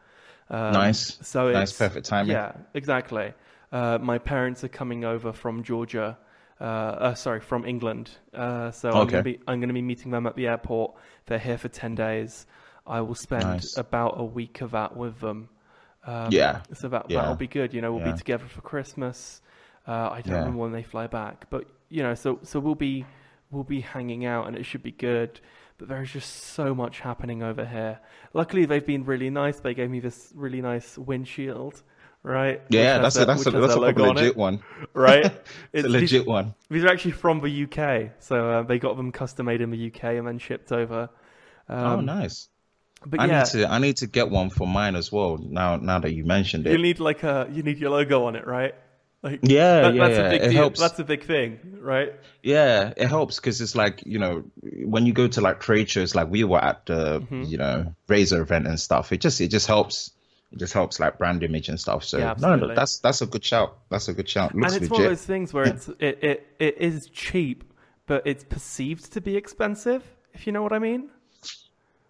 Um, 0.50 0.72
Nice. 0.72 1.18
So 1.22 1.50
Nice, 1.52 1.70
it's, 1.70 1.78
perfect 1.78 2.06
timing. 2.06 2.32
Yeah, 2.32 2.52
exactly. 2.74 3.34
Uh, 3.70 3.98
my 4.00 4.18
parents 4.18 4.64
are 4.64 4.68
coming 4.68 5.04
over 5.04 5.32
from 5.32 5.62
Georgia. 5.62 6.16
Uh, 6.60 6.64
uh, 6.64 7.14
sorry, 7.14 7.40
from 7.40 7.64
England. 7.66 8.10
Uh, 8.34 8.70
so 8.72 8.90
I'm 8.90 9.06
gonna 9.06 9.22
be 9.22 9.38
I'm 9.46 9.60
gonna 9.60 9.72
be 9.74 9.82
meeting 9.82 10.10
them 10.10 10.26
at 10.26 10.34
the 10.36 10.46
airport. 10.48 10.94
They're 11.26 11.38
here 11.38 11.58
for 11.58 11.68
ten 11.68 11.94
days. 11.94 12.46
I 12.86 13.00
will 13.02 13.14
spend 13.14 13.44
Nice. 13.44 13.76
about 13.76 14.18
a 14.18 14.24
week 14.24 14.60
of 14.62 14.70
that 14.72 14.96
with 14.96 15.20
them. 15.20 15.50
Um, 16.04 16.28
Yeah. 16.32 16.62
So 16.72 16.88
that 16.88 17.10
Yeah. 17.10 17.20
that'll 17.20 17.36
be 17.36 17.46
good. 17.46 17.74
You 17.74 17.82
know, 17.82 17.92
we'll 17.92 18.04
Yeah. 18.06 18.12
be 18.12 18.18
together 18.18 18.46
for 18.46 18.62
Christmas. 18.62 19.42
Uh, 19.86 20.08
I 20.10 20.20
don't 20.22 20.32
Yeah. 20.32 20.38
remember 20.40 20.58
when 20.60 20.72
they 20.72 20.82
fly 20.82 21.06
back, 21.06 21.46
but 21.50 21.66
you 21.90 22.02
know, 22.02 22.14
so 22.14 22.38
so 22.42 22.58
we'll 22.58 22.74
be 22.74 23.04
we'll 23.50 23.64
be 23.64 23.80
hanging 23.80 24.24
out, 24.26 24.46
and 24.48 24.56
it 24.56 24.64
should 24.64 24.82
be 24.82 24.92
good. 24.92 25.40
But 25.78 25.88
there's 25.88 26.12
just 26.12 26.34
so 26.34 26.74
much 26.74 27.00
happening 27.00 27.42
over 27.42 27.64
here. 27.64 28.00
Luckily, 28.34 28.66
they've 28.66 28.84
been 28.84 29.04
really 29.04 29.30
nice. 29.30 29.60
They 29.60 29.74
gave 29.74 29.90
me 29.90 30.00
this 30.00 30.32
really 30.34 30.60
nice 30.60 30.98
windshield, 30.98 31.82
right? 32.22 32.60
Yeah 32.68 32.98
that's 32.98 33.16
a 33.16 33.24
that's 33.24 33.46
a 33.46 33.50
that's 33.52 33.74
a 33.74 33.78
legit 33.80 34.22
it, 34.30 34.36
one 34.36 34.60
right? 34.92 35.24
it's 35.72 35.84
a 35.84 35.88
these- 35.88 36.12
legit 36.12 36.26
one 36.26 36.54
these 36.68 36.84
are 36.84 36.88
actually 36.88 37.12
from 37.12 37.40
the 37.40 37.64
UK, 37.64 38.12
so 38.18 38.50
uh, 38.50 38.62
they 38.62 38.78
got 38.78 38.96
them 38.96 39.12
custom 39.12 39.46
made 39.46 39.60
in 39.60 39.70
the 39.70 39.86
UK 39.88 40.04
and 40.04 40.26
then 40.26 40.38
shipped 40.38 40.72
over. 40.72 41.08
Um, 41.68 41.78
oh 41.86 42.00
nice 42.00 42.48
But 43.06 43.20
I 43.20 43.26
yeah, 43.26 43.38
need 43.40 43.46
to 43.46 43.70
I 43.70 43.78
need 43.78 43.96
to 43.98 44.06
get 44.08 44.30
one 44.30 44.50
for 44.50 44.66
mine 44.66 44.96
as 44.96 45.12
well. 45.12 45.38
Now 45.38 45.76
now 45.76 46.00
that 46.00 46.12
you 46.12 46.24
mentioned 46.24 46.66
it, 46.66 46.72
you 46.72 46.78
need 46.78 46.98
like 46.98 47.22
a 47.22 47.48
you 47.52 47.62
need 47.62 47.78
your 47.78 47.90
logo 47.90 48.24
on 48.24 48.34
it, 48.36 48.46
right? 48.46 48.74
Like 49.22 49.40
Yeah, 49.42 49.80
that- 49.82 49.94
yeah, 49.94 50.06
that's 50.08 50.18
yeah. 50.18 50.26
a 50.26 50.30
big 50.30 50.42
It 50.42 50.48
deal. 50.50 50.56
helps. 50.58 50.80
That's 50.80 50.98
a 51.00 51.04
big 51.04 51.24
thing, 51.24 51.58
right? 51.80 52.12
Yeah, 52.42 52.92
it 52.96 53.08
helps 53.08 53.36
because 53.36 53.60
it's 53.60 53.74
like 53.74 54.02
you 54.06 54.18
know 54.18 54.44
when 54.84 55.06
you 55.06 55.12
go 55.12 55.26
to 55.28 55.40
like 55.40 55.58
trade 55.60 55.90
shows, 55.90 56.14
like 56.14 56.30
we 56.30 56.44
were 56.44 56.62
at 56.62 56.86
the 56.86 57.20
Mm-hmm. 57.20 57.42
you 57.42 57.58
know 57.58 57.94
Razer 58.08 58.40
event 58.40 58.66
and 58.68 58.78
stuff. 58.78 59.12
It 59.12 59.20
just 59.20 59.40
it 59.40 59.48
just 59.48 59.66
helps. 59.66 60.12
It 60.52 60.58
just 60.60 60.72
helps 60.72 60.98
like 60.98 61.18
brand 61.18 61.42
image 61.42 61.68
and 61.68 61.78
stuff. 61.78 62.04
So 62.04 62.16
Yeah, 62.18 62.34
no, 62.38 62.54
no, 62.56 62.74
that's 62.74 63.00
that's 63.00 63.20
a 63.20 63.26
good 63.26 63.44
shout. 63.44 63.76
That's 63.90 64.08
a 64.08 64.14
good 64.14 64.28
shout. 64.28 64.54
Looks 64.54 64.72
and 64.74 64.82
it's 64.84 64.90
legit. 64.90 64.92
one 64.92 65.12
of 65.12 65.18
those 65.18 65.26
things 65.26 65.52
where 65.52 65.64
it's 65.64 65.88
it, 65.98 66.22
it 66.24 66.46
it 66.60 66.76
is 66.78 67.08
cheap, 67.10 67.64
but 68.06 68.22
it's 68.24 68.44
perceived 68.44 69.12
to 69.14 69.20
be 69.20 69.36
expensive. 69.36 70.02
If 70.32 70.46
you 70.46 70.52
know 70.52 70.62
what 70.62 70.72
I 70.72 70.78
mean. 70.78 71.10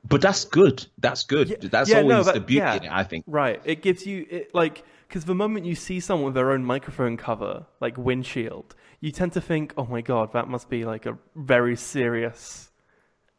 But 0.09 0.21
that's 0.21 0.45
good. 0.45 0.87
That's 0.99 1.25
good. 1.25 1.49
Yeah, 1.49 1.57
that's 1.71 1.91
yeah, 1.91 2.03
no, 2.03 2.13
always 2.13 2.27
that- 2.27 2.35
the 2.35 2.41
beauty 2.41 2.77
in 2.77 2.85
it. 2.85 2.91
I 2.93 3.03
think. 3.05 3.25
Right. 3.27 3.61
It 3.65 3.83
gives 3.83 4.07
you 4.07 4.27
it 4.31 4.55
like 4.55 4.85
because 5.09 5.25
the 5.25 5.35
moment 5.35 5.65
you 5.67 5.75
see 5.75 5.99
someone 6.01 6.27
with 6.27 6.35
their 6.35 6.51
own 6.53 6.65
microphone 6.65 7.17
cover, 7.17 7.67
like 7.81 7.97
windshield, 7.97 8.75
you 9.01 9.11
tend 9.11 9.33
to 9.33 9.41
think, 9.41 9.73
"Oh 9.77 9.87
my 9.87 10.01
god, 10.03 10.33
that 10.35 10.49
must 10.49 10.69
be 10.69 10.85
like 10.85 11.07
a 11.07 11.17
very 11.35 11.77
serious 11.77 12.71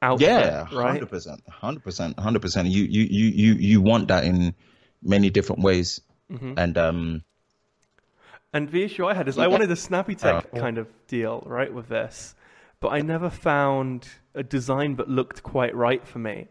outfit." 0.02 0.28
Yeah, 0.28 0.66
hundred 0.66 1.10
percent, 1.10 1.42
hundred 1.48 1.84
percent, 1.84 2.20
hundred 2.20 2.42
percent. 2.42 2.68
You 2.70 2.84
you 2.84 3.04
you 3.04 3.54
you 3.54 3.82
want 3.82 4.08
that 4.08 4.24
in 4.24 4.56
many 5.02 5.30
different 5.30 5.62
ways, 5.62 6.02
Mm-hmm. 6.32 6.54
and 6.58 6.78
um, 6.78 7.24
And 8.54 8.70
the 8.70 8.84
issue 8.84 9.06
I 9.06 9.14
had 9.14 9.28
is 9.28 9.38
I 9.38 9.48
wanted 9.48 9.72
a 9.72 9.76
snappy 9.76 10.16
tech 10.16 10.48
Oh. 10.54 10.60
kind 10.60 10.78
of 10.78 10.88
deal, 11.08 11.44
right, 11.46 11.74
with 11.74 11.88
this, 11.88 12.36
but 12.80 12.90
I 12.90 13.02
never 13.02 13.30
found 13.30 14.08
a 14.36 14.44
design 14.44 14.96
that 14.98 15.08
looked 15.10 15.42
quite 15.44 15.76
right 15.76 16.06
for 16.06 16.20
me. 16.20 16.48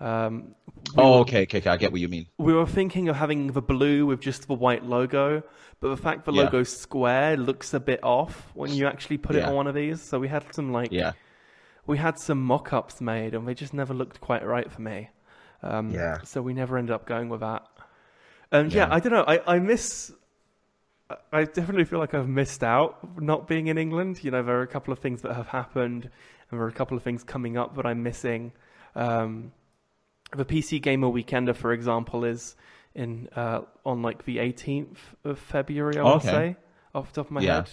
Um, 0.00 0.54
we, 0.96 1.02
oh, 1.02 1.12
were, 1.12 1.18
okay, 1.20 1.42
okay, 1.42 1.58
okay, 1.58 1.70
I 1.70 1.76
get 1.76 1.92
what 1.92 2.00
you 2.00 2.08
mean. 2.08 2.26
we 2.38 2.52
were 2.52 2.66
thinking 2.66 3.08
of 3.08 3.16
having 3.16 3.48
the 3.52 3.62
blue 3.62 4.06
with 4.06 4.20
just 4.20 4.48
the 4.48 4.54
white 4.54 4.84
logo, 4.84 5.42
but 5.80 5.88
the 5.88 5.96
fact 5.96 6.24
the 6.24 6.32
Yeah. 6.32 6.42
logo's 6.44 6.76
square 6.76 7.36
looks 7.36 7.72
a 7.74 7.80
bit 7.80 8.00
off 8.02 8.50
when 8.54 8.72
you 8.72 8.86
actually 8.86 9.18
put 9.18 9.36
it 9.36 9.44
on 9.44 9.54
one 9.54 9.66
of 9.66 9.74
these. 9.74 10.02
So 10.02 10.18
we 10.18 10.28
had 10.28 10.52
some 10.54 10.72
like 10.72 10.90
Yeah, 10.90 11.12
we 11.86 11.96
had 11.98 12.18
some 12.18 12.42
mock-ups 12.42 13.00
made, 13.00 13.34
and 13.34 13.46
they 13.46 13.54
just 13.54 13.72
never 13.74 13.94
looked 13.94 14.20
quite 14.20 14.44
right 14.44 14.70
for 14.70 14.82
me. 14.82 15.10
Um, 15.62 15.90
Yeah. 15.90 16.18
So 16.22 16.42
we 16.42 16.54
never 16.54 16.76
ended 16.76 16.94
up 16.94 17.06
going 17.06 17.28
with 17.28 17.40
that. 17.40 17.66
Um, 18.52 18.68
yeah. 18.68 18.88
Yeah. 18.88 18.94
I 18.94 19.00
don't 19.00 19.12
know. 19.12 19.24
I, 19.26 19.54
I 19.54 19.58
miss. 19.58 20.12
I- 21.10 21.16
I 21.32 21.44
definitely 21.44 21.84
feel 21.84 21.98
like 21.98 22.14
I've 22.14 22.28
missed 22.28 22.64
out 22.64 23.20
not 23.20 23.46
being 23.46 23.66
in 23.68 23.76
England. 23.78 24.24
You 24.24 24.30
know, 24.32 24.42
there 24.42 24.58
are 24.58 24.62
a 24.62 24.66
couple 24.66 24.92
of 24.92 24.98
things 24.98 25.22
that 25.22 25.34
have 25.34 25.48
happened, 25.48 26.04
and 26.50 26.58
there 26.58 26.62
are 26.62 26.68
a 26.68 26.72
couple 26.72 26.96
of 26.96 27.02
things 27.02 27.22
coming 27.22 27.56
up 27.56 27.76
that 27.76 27.86
I'm 27.86 28.02
missing. 28.02 28.52
Um, 28.96 29.52
the 30.36 30.44
PC 30.44 30.80
Gamer 30.82 31.08
Weekender, 31.08 31.54
for 31.54 31.72
example, 31.72 32.24
is 32.24 32.56
in 32.94 33.28
uh, 33.34 33.62
on 33.84 34.02
like 34.02 34.24
the 34.24 34.38
18th 34.38 34.96
of 35.24 35.38
February. 35.38 35.98
I 35.98 36.02
Okay. 36.02 36.30
say, 36.30 36.56
off 36.94 37.12
the 37.12 37.16
top 37.22 37.26
of 37.26 37.32
my 37.32 37.40
Yeah. 37.42 37.54
head. 37.56 37.70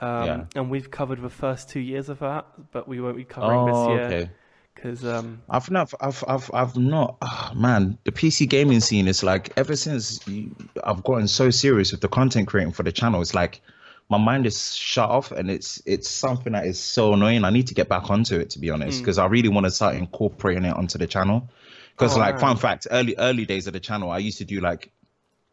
Um, 0.00 0.26
Yeah. 0.26 0.44
And 0.54 0.70
we've 0.70 0.90
covered 0.90 1.20
the 1.22 1.30
first 1.30 1.68
two 1.68 1.80
years 1.80 2.08
of 2.08 2.20
that, 2.20 2.46
but 2.72 2.86
we 2.88 3.00
won't 3.00 3.16
be 3.16 3.24
covering 3.24 3.64
this 3.64 3.74
Oh, 3.74 3.90
year 3.90 4.04
okay. 4.06 4.30
because 4.74 5.04
um, 5.04 5.42
I've 5.50 5.70
not, 5.72 5.92
I've, 6.00 6.22
I've, 6.28 6.50
I've 6.54 6.76
not. 6.76 7.16
Oh, 7.20 7.50
man, 7.54 7.98
the 8.04 8.12
PC 8.12 8.48
gaming 8.48 8.80
scene 8.80 9.08
is 9.08 9.22
like 9.24 9.52
ever 9.56 9.74
since 9.74 10.26
you, 10.28 10.54
I've 10.84 11.02
gotten 11.02 11.26
so 11.26 11.50
serious 11.50 11.90
with 11.90 12.00
the 12.00 12.08
content 12.08 12.46
creating 12.46 12.74
for 12.74 12.84
the 12.84 12.92
channel. 12.92 13.20
It's 13.20 13.34
like 13.34 13.60
my 14.08 14.18
mind 14.18 14.46
is 14.46 14.74
shut 14.74 15.10
off, 15.10 15.32
and 15.32 15.50
it's 15.50 15.82
it's 15.84 16.08
something 16.08 16.52
that 16.52 16.64
is 16.66 16.78
so 16.78 17.12
annoying. 17.14 17.44
I 17.44 17.50
need 17.50 17.66
to 17.68 17.74
get 17.74 17.88
back 17.88 18.08
onto 18.08 18.36
it 18.38 18.50
to 18.50 18.58
be 18.60 18.70
honest, 18.70 19.02
because 19.02 19.18
I 19.18 19.26
really 19.26 19.48
want 19.48 19.66
to 19.66 19.70
start 19.72 19.96
incorporating 19.96 20.64
it 20.64 20.76
onto 20.76 20.96
the 20.98 21.06
channel. 21.08 21.50
Because 21.98 22.16
Oh, 22.16 22.20
like 22.20 22.34
man. 22.36 22.40
fun 22.40 22.56
fact, 22.56 22.86
early 22.90 23.14
early 23.18 23.44
days 23.44 23.66
of 23.66 23.72
the 23.72 23.80
channel, 23.80 24.10
I 24.10 24.18
used 24.18 24.38
to 24.38 24.44
do 24.44 24.60
like 24.60 24.90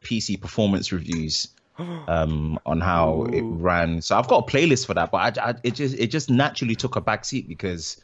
PC 0.04 0.40
performance 0.40 0.92
reviews 0.92 1.48
um 1.80 2.60
on 2.66 2.80
how 2.80 3.24
it 3.34 3.42
ran 3.42 4.02
so 4.02 4.18
i've 4.18 4.30
got 4.30 4.48
a 4.48 4.50
playlist 4.50 4.86
for 4.86 4.94
that 4.94 5.12
but 5.12 5.38
I, 5.38 5.50
I 5.50 5.54
it 5.64 5.72
just 5.76 5.98
it 6.00 6.08
just 6.08 6.30
naturally 6.30 6.74
took 6.76 6.96
a 6.96 7.02
backseat 7.02 7.50
because 7.50 8.00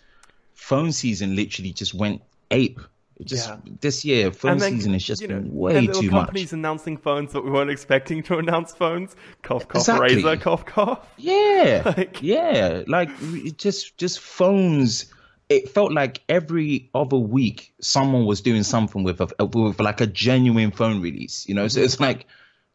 phone 0.55 0.91
season 0.91 1.38
literally 1.38 1.71
just 1.71 1.93
went 1.93 2.21
ape 2.50 2.81
it 3.17 3.27
just 3.27 3.48
Yeah. 3.48 3.57
this 3.79 4.03
year 4.03 4.31
phone 4.33 4.57
then 4.57 4.74
season 4.74 4.91
has 4.93 5.03
just 5.05 5.21
you 5.21 5.29
know, 5.29 5.36
been 5.39 5.55
way 5.55 5.75
and 5.77 5.93
too 5.93 6.10
companies 6.10 6.51
much 6.51 6.57
announcing 6.57 6.98
phones 6.98 7.31
that 7.31 7.45
we 7.45 7.51
weren't 7.51 7.69
expecting 7.69 8.24
to 8.24 8.39
announce 8.39 8.74
phones. 8.74 9.15
Cough, 9.41 9.67
cough, 9.69 9.81
Exactly. 9.88 10.21
Razer, 10.24 10.41
cough, 10.41 10.65
cough. 10.65 11.13
yeah 11.17 11.83
Like- 11.98 12.21
yeah 12.21 12.81
like 12.88 13.10
it 13.21 13.57
just 13.57 13.95
just 13.98 14.19
phones 14.19 15.05
it 15.51 15.70
felt 15.70 15.91
like 15.91 16.22
every 16.29 16.89
other 16.96 17.17
week 17.17 17.74
someone 17.81 18.25
was 18.25 18.41
doing 18.41 18.63
something 18.63 19.03
with 19.03 19.20
a 19.22 19.46
with 19.46 19.79
like 19.79 20.01
a 20.01 20.08
genuine 20.08 20.72
phone 20.72 21.01
release 21.01 21.48
you 21.48 21.55
know? 21.55 21.67
So 21.67 21.81
it's 21.81 22.00
like 22.00 22.25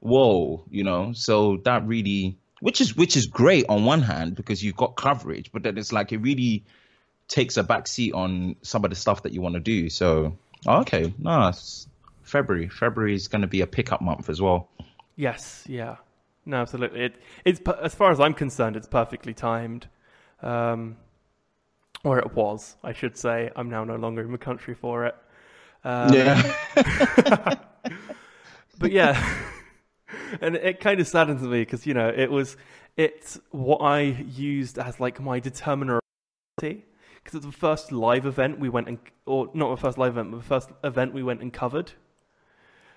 whoa 0.00 0.64
you 0.70 0.84
know? 0.84 1.12
So 1.12 1.58
that 1.64 1.86
really 1.86 2.36
which 2.60 2.80
is 2.80 2.96
which 2.96 3.16
is 3.16 3.26
great 3.26 3.64
on 3.68 3.84
one 3.84 4.02
hand 4.02 4.34
because 4.34 4.62
you've 4.62 4.76
got 4.76 4.96
coverage 4.96 5.50
but 5.52 5.62
then 5.62 5.78
it's 5.78 5.92
like 5.92 6.12
it 6.12 6.18
really 6.18 6.64
takes 7.28 7.56
a 7.56 7.62
back 7.62 7.88
seat 7.88 8.12
on 8.12 8.56
some 8.62 8.84
of 8.84 8.90
the 8.90 8.96
stuff 8.96 9.22
that 9.22 9.32
you 9.32 9.40
want 9.40 9.54
to 9.54 9.60
do. 9.60 9.88
So 9.90 10.36
okay 10.66 11.12
it's 11.18 11.88
february 12.22 12.68
february 12.68 13.14
is 13.14 13.28
going 13.28 13.42
to 13.42 13.48
be 13.48 13.60
a 13.62 13.66
pickup 13.66 14.02
month 14.02 14.28
as 14.28 14.40
well. 14.40 14.68
Yes, 15.16 15.64
yeah, 15.66 15.96
no, 16.44 16.58
absolutely. 16.58 17.06
It, 17.06 17.16
it's 17.44 17.60
as 17.82 17.94
far 17.94 18.10
as 18.10 18.20
I'm 18.20 18.34
concerned, 18.34 18.76
it's 18.76 18.86
perfectly 18.86 19.32
timed, 19.32 19.88
um, 20.42 20.98
or 22.06 22.20
it 22.20 22.34
was, 22.34 22.76
I 22.84 22.92
should 22.92 23.16
say. 23.18 23.50
I'm 23.56 23.68
now 23.68 23.82
no 23.82 23.96
longer 23.96 24.22
in 24.22 24.30
the 24.30 24.38
country 24.38 24.74
for 24.74 25.06
it. 25.06 25.16
Um, 25.84 26.12
yeah 26.14 26.42
but 28.78 28.92
yeah, 28.92 29.14
and 30.40 30.56
it 30.56 30.80
kind 30.80 31.00
of 31.00 31.08
saddens 31.08 31.42
me 31.42 31.60
because 31.60 31.86
you 31.86 31.94
know 31.94 32.08
it 32.08 32.30
was 32.30 32.56
it's 32.96 33.38
what 33.50 33.78
I 33.78 34.00
used 34.00 34.78
as 34.78 35.00
like 35.00 35.20
my 35.20 35.38
determiner 35.40 36.00
because 36.58 37.34
it's 37.34 37.46
the 37.46 37.52
first 37.52 37.92
live 37.92 38.24
event 38.24 38.58
we 38.58 38.68
went 38.68 38.88
and 38.88 38.98
or 39.26 39.50
not 39.52 39.70
the 39.70 39.80
first 39.80 39.98
live 39.98 40.12
event, 40.12 40.30
but 40.30 40.38
the 40.38 40.44
first 40.44 40.70
event 40.84 41.12
we 41.12 41.22
went 41.22 41.40
and 41.42 41.52
covered. 41.52 41.92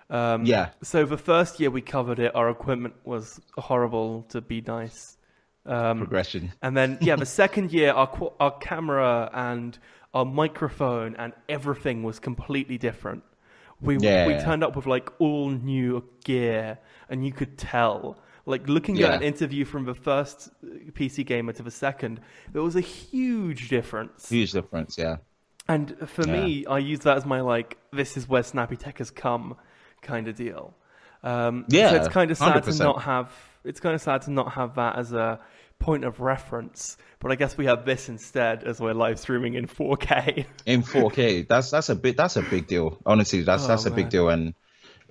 Um, 0.10 0.46
Yeah. 0.46 0.70
So 0.82 1.06
the 1.06 1.18
first 1.18 1.60
year 1.60 1.70
we 1.70 1.82
covered 1.82 2.20
it, 2.20 2.34
our 2.36 2.50
equipment 2.50 2.96
was 3.04 3.39
horrible 3.58 4.24
to 4.30 4.42
be 4.42 4.62
nice. 4.62 5.18
Um, 5.70 5.98
progression 6.00 6.52
and 6.62 6.76
then, 6.76 6.98
yeah, 7.00 7.16
the 7.16 7.26
second 7.28 7.72
year, 7.72 7.92
our 7.92 8.08
qu- 8.08 8.34
our 8.40 8.52
camera 8.60 9.30
and 9.34 9.78
our 10.14 10.26
microphone 10.26 11.16
and 11.16 11.32
everything 11.48 12.02
was 12.04 12.20
completely 12.20 12.78
different. 12.78 13.24
We 13.82 13.98
we 13.98 14.34
turned 14.48 14.64
up 14.64 14.76
with 14.76 14.88
like 14.88 15.10
all 15.20 15.50
new 15.50 16.04
gear, 16.26 16.80
and 17.10 17.26
you 17.26 17.32
could 17.32 17.58
tell. 17.58 18.18
Like 18.46 18.68
looking 18.68 18.96
Yeah. 18.96 19.10
at 19.10 19.14
an 19.16 19.24
interview 19.24 19.64
from 19.64 19.86
the 19.86 19.94
first 19.94 20.50
PC 20.94 21.24
gamer 21.26 21.54
to 21.54 21.62
the 21.64 21.70
second, 21.72 22.20
there 22.52 22.64
was 22.64 22.76
a 22.76 22.82
huge 22.82 23.70
difference. 23.70 24.28
huge 24.28 24.52
difference 24.54 24.98
yeah 24.98 25.18
And 25.68 25.96
for 26.10 26.24
me, 26.26 26.66
I 26.66 26.80
use 26.80 27.02
that 27.02 27.16
as 27.18 27.26
my 27.28 27.42
like, 27.42 27.78
this 27.94 28.18
is 28.18 28.28
where 28.28 28.42
Snappy 28.42 28.76
Tech 28.76 28.98
has 28.98 29.12
come, 29.12 29.56
kind 30.02 30.28
of 30.28 30.36
deal. 30.36 30.74
Um, 31.22 31.66
Yeah, 31.70 31.92
so 31.92 31.96
it's 31.98 32.08
kind 32.08 32.32
of 32.32 32.38
sad 32.38 32.64
to 32.64 32.72
100%. 32.72 32.80
not 32.84 33.04
have. 33.04 33.32
It's 33.64 33.80
kind 33.80 33.94
of 33.94 34.02
sad 34.02 34.24
to 34.24 34.32
not 34.32 34.54
have 34.54 34.76
that 34.76 34.96
as 34.98 35.14
a 35.14 35.40
point 35.80 36.04
of 36.04 36.20
reference. 36.20 36.98
But 37.20 37.32
I 37.32 37.36
guess 37.36 37.58
we 37.58 37.66
have 37.66 37.86
this 37.86 38.08
instead 38.10 38.64
as 38.64 38.80
we're 38.80 38.94
live 38.94 39.20
streaming 39.20 39.56
in 39.56 39.68
4K. 39.68 40.46
in 40.66 40.84
4K. 40.84 41.48
That's 41.48 41.72
that's 41.72 41.90
a 41.90 41.96
bit 41.96 42.16
that's 42.18 42.36
a 42.38 42.42
big 42.42 42.68
deal. 42.68 42.98
Honestly, 43.06 43.42
that's 43.42 43.66
Oh, 43.66 43.68
that's 43.68 43.86
a 43.86 43.92
big 43.92 44.10
deal. 44.10 44.30
And 44.30 44.54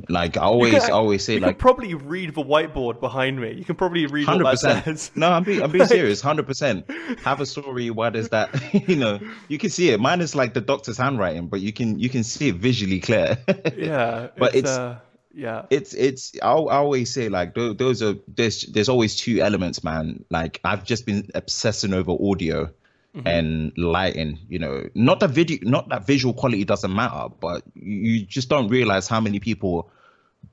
like 0.08 0.36
I 0.36 0.42
always 0.42 0.88
always 0.90 1.24
say 1.24 1.34
you 1.34 1.40
like 1.40 1.56
can 1.56 1.60
probably 1.60 1.92
read 1.94 2.32
the 2.34 2.42
whiteboard 2.42 3.00
behind 3.00 3.40
me. 3.40 3.52
You 3.54 3.64
can 3.64 3.74
probably 3.74 4.06
read 4.06 4.26
hundred 4.26 4.44
what 4.44 4.60
that 4.62 4.84
says. 4.84 5.10
No, 5.16 5.28
I'm 5.30 5.42
being 5.42 5.60
I'm 5.62 5.72
being 5.72 5.86
serious. 5.98 6.20
Hundred 6.20 6.46
percent. 6.46 6.88
Have 7.24 7.40
a 7.40 7.46
story. 7.46 7.90
Why 7.90 8.10
does 8.10 8.28
that? 8.28 8.48
you 8.88 8.94
know, 8.96 9.18
you 9.48 9.58
can 9.58 9.70
see 9.70 9.90
it. 9.90 9.98
Mine 10.00 10.20
is 10.20 10.34
like 10.36 10.54
the 10.54 10.60
doctor's 10.60 10.98
handwriting, 10.98 11.48
but 11.48 11.60
you 11.60 11.72
can 11.72 11.98
you 11.98 12.08
can 12.08 12.22
see 12.24 12.48
it 12.48 12.54
visually 12.56 13.00
clear. 13.00 13.38
Yeah, 13.76 14.28
But 14.38 14.54
it's- 14.54 14.76
uh, 14.78 15.00
yeah, 15.32 15.66
it's 15.70 15.94
it's 15.94 16.32
I, 16.42 16.52
I 16.52 16.76
always 16.76 17.12
say 17.12 17.28
like 17.28 17.54
tho- 17.54 17.74
those 17.74 18.02
are 18.02 18.14
there's 18.28 18.62
there's 18.62 18.88
always 18.88 19.16
two 19.16 19.40
elements 19.40 19.84
man. 19.84 20.24
Like 20.30 20.60
i've 20.64 20.84
just 20.84 21.06
been 21.06 21.28
obsessing 21.34 21.92
over 21.92 22.12
audio 22.12 22.70
mm-hmm. 23.14 23.26
and 23.26 23.72
lighting 23.76 24.38
you 24.48 24.58
know. 24.58 24.88
Not 24.94 25.20
that 25.20 25.30
video 25.30 25.58
not 25.62 25.88
that 25.90 26.06
visual 26.06 26.34
quality 26.34 26.64
doesn't 26.64 26.94
matter 26.94 27.28
but 27.40 27.62
you 27.74 28.24
just 28.24 28.48
don't 28.48 28.68
realize 28.68 29.06
how 29.06 29.20
many 29.20 29.38
people 29.38 29.90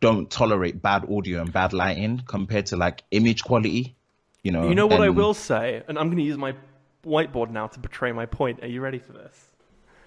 don't 0.01 0.29
tolerate 0.29 0.81
bad 0.81 1.09
audio 1.09 1.41
and 1.41 1.53
bad 1.53 1.71
lighting 1.71 2.21
compared 2.27 2.65
to 2.67 2.77
like 2.77 3.03
image 3.11 3.43
quality 3.43 3.95
you 4.45 4.51
know. 4.51 4.69
You 4.69 4.75
know 4.75 4.85
what 4.85 5.01
I 5.01 5.09
will 5.09 5.33
say, 5.33 5.81
and 5.87 5.97
I'm 5.97 6.07
going 6.07 6.19
to 6.19 6.23
use 6.23 6.37
my 6.37 6.53
whiteboard 7.03 7.49
now 7.49 7.67
to 7.67 7.79
portray 7.79 8.11
my 8.11 8.27
point. 8.27 8.63
Are 8.63 8.67
you 8.67 8.79
ready 8.79 8.99
for 8.99 9.11
this? 9.11 9.51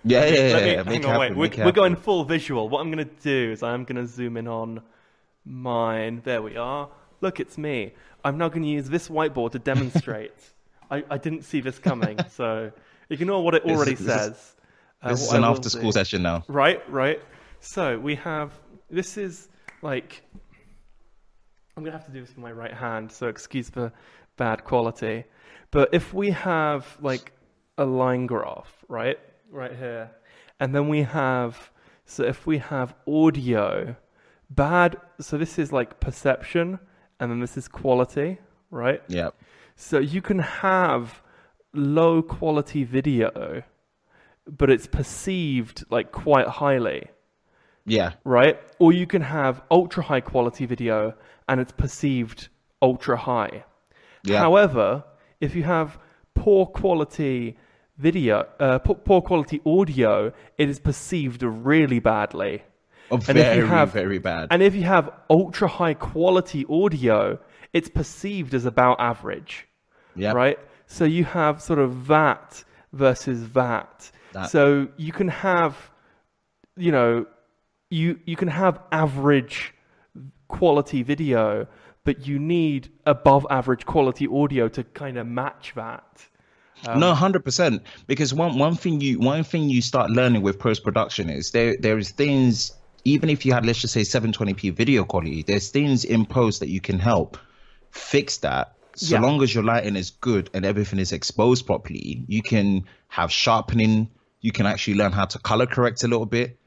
Yeah 0.05 0.25
yeah, 0.27 0.35
yeah, 0.35 0.55
me, 0.61 0.73
yeah, 0.73 0.83
hang 0.85 1.05
on, 1.05 1.15
it 1.15 1.19
wait. 1.37 1.37
We're, 1.59 1.65
we're 1.67 1.73
going 1.73 1.97
full 1.97 2.25
visual. 2.25 2.69
What 2.69 2.81
I'm 2.81 2.91
going 2.91 3.07
to 3.07 3.15
do 3.23 3.53
is 3.53 3.63
I'm 3.63 3.85
going 3.85 3.97
to 3.97 4.07
zoom 4.07 4.37
in 4.37 4.47
on 4.49 4.83
mine. 5.45 6.23
There 6.25 6.43
we 6.43 6.57
are. 6.57 6.89
Look, 7.21 7.41
it's 7.41 7.59
me. 7.59 7.93
I'm 8.25 8.39
now 8.39 8.49
going 8.49 8.63
to 8.63 8.69
use 8.69 8.89
this 8.89 9.09
whiteboard 9.09 9.53
to 9.53 9.59
demonstrate. 9.59 10.33
I, 10.91 11.05
I 11.11 11.19
didn't 11.19 11.43
see 11.43 11.61
this 11.61 11.79
coming, 11.79 12.19
so 12.31 12.73
ignore 13.11 13.45
what 13.45 13.55
it 13.55 13.65
This 13.65 13.77
already 13.77 13.91
this 13.93 14.01
is- 14.01 14.07
says. 14.07 14.55
Uh, 15.01 15.11
this 15.11 15.23
is 15.23 15.33
an 15.33 15.45
after 15.45 15.71
school 15.71 15.93
session 15.93 16.23
now 16.23 16.43
Right, 16.49 16.83
right. 16.91 17.21
So 17.61 17.99
we 18.01 18.17
have 18.17 18.53
this 18.91 19.17
is 19.17 19.49
like 19.81 20.23
I'm 21.77 21.85
gonna 21.85 21.97
have 21.97 22.07
to 22.07 22.13
do 22.13 22.21
this 22.21 22.31
with 22.31 22.39
my 22.39 22.51
right 22.51 22.75
hand, 22.75 23.13
so 23.13 23.29
excuse 23.29 23.71
the 23.71 23.93
bad 24.37 24.65
quality. 24.65 25.23
But 25.71 25.91
if 25.93 26.13
we 26.13 26.31
have 26.31 26.85
like 27.01 27.31
a 27.77 27.85
line 27.85 28.27
graph, 28.27 28.73
right, 28.89 29.19
right 29.51 29.75
here, 29.75 30.11
and 30.61 30.75
then 30.75 30.89
we 30.89 31.03
have 31.03 31.71
so 32.05 32.25
if 32.25 32.47
we 32.47 32.59
have 32.59 32.95
audio, 33.07 33.95
bad. 34.49 34.97
So 35.21 35.37
this 35.37 35.59
is 35.59 35.73
like 35.73 36.01
perception, 36.01 36.79
and 37.21 37.31
then 37.31 37.41
this 37.41 37.57
is 37.57 37.69
quality, 37.69 38.39
right? 38.71 39.03
yeah 39.09 39.31
So 39.77 39.99
you 39.99 40.23
can 40.23 40.39
have 40.39 41.23
low 41.75 42.23
quality 42.23 42.85
video, 42.85 43.63
but 44.47 44.71
it's 44.71 44.87
perceived 44.87 45.85
like 45.91 46.13
quite 46.13 46.49
highly, 46.49 47.09
yeah 47.85 48.13
right? 48.25 48.59
Or 48.79 48.93
you 48.93 49.07
can 49.07 49.23
have 49.23 49.63
ultra 49.71 50.03
high 50.03 50.23
quality 50.23 50.67
video 50.67 51.15
and 51.49 51.61
it's 51.61 51.73
perceived 51.73 52.49
ultra 52.81 53.17
high. 53.17 53.65
yeah 54.25 54.39
However, 54.39 55.05
if 55.41 55.55
you 55.55 55.65
have 55.65 55.99
poor 56.35 56.67
quality 56.67 57.59
video, 57.99 58.47
uh, 58.61 58.79
po- 58.79 58.95
poor 58.95 59.21
quality 59.21 59.61
audio, 59.67 60.33
it 60.57 60.69
is 60.69 60.79
perceived 60.79 61.43
really 61.43 61.99
badly. 61.99 62.63
oh, 63.11 63.17
and 63.17 63.23
if 63.25 63.29
you 63.37 63.43
very 63.43 63.69
have- 63.69 63.93
very 63.93 64.19
bad 64.19 64.49
And 64.51 64.63
if 64.63 64.75
you 64.75 64.83
have 64.85 65.11
ultra 65.31 65.69
high 65.69 65.95
quality 65.95 66.65
audio, 66.69 67.39
it's 67.73 67.89
perceived 67.89 68.55
as 68.55 68.65
about 68.65 68.97
average 69.01 69.67
yeah 70.17 70.33
right? 70.33 70.59
So 70.87 71.05
you 71.05 71.25
have 71.25 71.61
sort 71.61 71.79
of 71.79 72.07
that 72.09 72.65
versus 72.93 73.51
that. 73.51 74.11
That. 74.33 74.51
So 74.51 74.89
you 74.97 75.13
can 75.13 75.29
have, 75.29 75.75
you 76.77 76.93
know, 76.93 77.27
you 77.91 78.19
you 78.25 78.37
can 78.37 78.49
have 78.49 78.81
average 78.91 79.75
quality 80.49 81.03
video, 81.03 81.67
but 82.05 82.27
you 82.27 82.39
need 82.39 82.91
above 83.07 83.47
average 83.51 83.85
quality 83.87 84.27
audio 84.27 84.69
to 84.69 84.83
kind 84.85 85.19
of 85.19 85.27
match 85.27 85.73
that. 85.75 86.27
Um, 86.87 87.01
no, 87.01 87.15
hundred 87.15 87.45
percent. 87.45 87.83
Because 88.07 88.33
one 88.35 88.59
one 88.59 88.75
thing 88.77 89.01
you 89.01 89.19
one 89.19 89.45
thing 89.45 89.69
you 89.69 89.83
start 89.83 90.11
learning 90.11 90.43
with 90.43 90.59
post 90.59 90.85
production 90.85 91.29
is 91.31 91.51
there 91.51 91.77
there 91.79 91.99
is 91.99 92.11
things 92.13 92.73
even 93.05 93.31
if 93.31 93.45
you 93.47 93.53
had 93.53 93.65
let's 93.65 93.81
just 93.81 93.95
say 93.95 94.03
720p 94.03 94.73
video 94.75 95.05
quality, 95.05 95.43
there's 95.43 95.71
things 95.71 96.05
in 96.05 96.27
post 96.27 96.61
that 96.61 96.69
you 96.69 96.81
can 96.81 96.99
help 96.99 97.39
fix 97.91 98.39
that. 98.39 98.75
So 98.95 99.17
Yeah. 99.17 99.21
long 99.21 99.43
as 99.43 99.55
your 99.55 99.65
lighting 99.65 99.97
is 99.97 100.11
good 100.11 100.51
and 100.55 100.65
everything 100.65 100.99
is 100.99 101.13
exposed 101.13 101.67
properly, 101.67 102.25
you 102.27 102.43
can 102.43 102.85
have 103.09 103.31
sharpening. 103.33 104.11
You 104.41 104.53
can 104.53 104.67
actually 104.67 104.95
learn 104.95 105.13
how 105.13 105.25
to 105.27 105.39
color 105.39 105.67
correct 105.67 106.03
a 106.05 106.09
little 106.09 106.27
bit. 106.27 106.59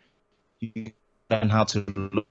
You 0.60 0.72
can 0.72 0.94
learn 1.30 1.50
how 1.50 1.65
to 1.65 1.86
look, 2.13 2.27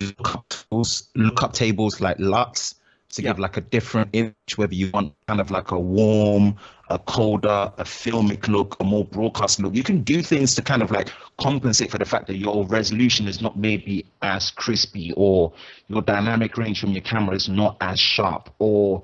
look 0.00 0.34
up 0.34 0.48
tables, 0.48 1.08
look 1.14 1.42
up 1.42 1.52
tables 1.52 2.00
like 2.00 2.18
LUTs 2.18 2.74
to 3.16 3.22
Yeah. 3.22 3.32
give 3.32 3.38
like 3.38 3.56
a 3.56 3.60
different 3.62 4.10
image, 4.12 4.56
whether 4.56 4.74
you 4.74 4.90
want 4.94 5.14
kind 5.28 5.40
of 5.40 5.50
like 5.50 5.72
a 5.72 5.78
warm, 5.78 6.56
a 6.90 6.98
colder, 6.98 7.72
a 7.78 7.84
filmic 7.84 8.48
look, 8.48 8.76
a 8.80 8.84
more 8.84 9.04
broadcast 9.04 9.60
look. 9.60 9.74
You 9.74 9.82
can 9.82 10.02
do 10.02 10.22
things 10.22 10.54
to 10.56 10.62
kind 10.62 10.82
of 10.82 10.90
like 10.90 11.10
compensate 11.38 11.90
for 11.90 11.98
the 11.98 12.04
fact 12.04 12.28
that 12.28 12.36
your 12.36 12.64
resolution 12.66 13.28
is 13.28 13.42
not 13.42 13.58
maybe 13.58 14.06
as 14.22 14.50
crispy 14.50 15.12
or 15.16 15.52
your 15.88 16.02
dynamic 16.02 16.56
range 16.56 16.80
from 16.80 16.90
your 16.92 17.02
camera 17.02 17.34
is 17.34 17.48
not 17.48 17.76
as 17.80 17.98
sharp 17.98 18.50
or 18.58 19.02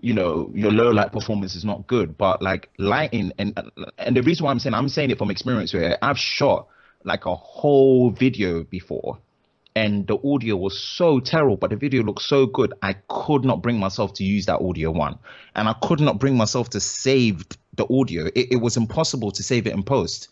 you 0.00 0.12
know 0.12 0.50
your 0.54 0.72
low 0.72 0.90
light 0.90 1.12
performance 1.12 1.54
is 1.54 1.64
not 1.64 1.86
good 1.86 2.16
but 2.18 2.42
like 2.42 2.68
lighting 2.78 3.32
and 3.38 3.58
and 3.98 4.16
the 4.16 4.22
reason 4.22 4.44
why 4.44 4.50
i'm 4.50 4.58
saying 4.58 4.74
i'm 4.74 4.88
saying 4.88 5.10
it 5.10 5.18
from 5.18 5.30
experience 5.30 5.72
where 5.72 5.96
i've 6.02 6.18
shot 6.18 6.66
like 7.04 7.24
a 7.26 7.34
whole 7.34 8.10
video 8.10 8.64
before 8.64 9.18
and 9.76 10.06
the 10.06 10.16
audio 10.24 10.56
was 10.56 10.78
so 10.78 11.18
terrible, 11.20 11.56
but 11.56 11.70
the 11.70 11.76
video 11.76 12.02
looked 12.02 12.22
so 12.22 12.46
good. 12.46 12.72
I 12.82 12.94
could 13.08 13.44
not 13.44 13.62
bring 13.62 13.78
myself 13.78 14.14
to 14.14 14.24
use 14.24 14.46
that 14.46 14.60
audio 14.60 14.90
one, 14.90 15.18
and 15.56 15.68
I 15.68 15.74
could 15.82 16.00
not 16.00 16.18
bring 16.18 16.36
myself 16.36 16.70
to 16.70 16.80
save 16.80 17.44
the 17.74 17.86
audio. 17.92 18.26
It, 18.26 18.52
it 18.52 18.60
was 18.60 18.76
impossible 18.76 19.32
to 19.32 19.42
save 19.42 19.66
it 19.66 19.72
in 19.74 19.82
post. 19.82 20.28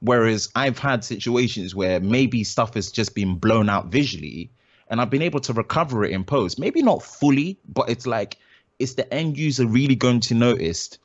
Whereas 0.00 0.48
I've 0.54 0.78
had 0.78 1.04
situations 1.04 1.74
where 1.74 2.00
maybe 2.00 2.42
stuff 2.42 2.74
has 2.74 2.90
just 2.90 3.14
been 3.14 3.36
blown 3.36 3.68
out 3.68 3.86
visually, 3.86 4.50
and 4.88 5.00
I've 5.00 5.10
been 5.10 5.22
able 5.22 5.40
to 5.40 5.52
recover 5.52 6.04
it 6.04 6.10
in 6.10 6.24
post. 6.24 6.58
Maybe 6.58 6.82
not 6.82 7.02
fully, 7.02 7.58
but 7.68 7.90
it's 7.90 8.06
like 8.06 8.38
is 8.78 8.94
the 8.94 9.12
end 9.12 9.36
user 9.38 9.66
really 9.66 9.94
going 9.94 10.20
to 10.20 10.34
notice 10.34 10.98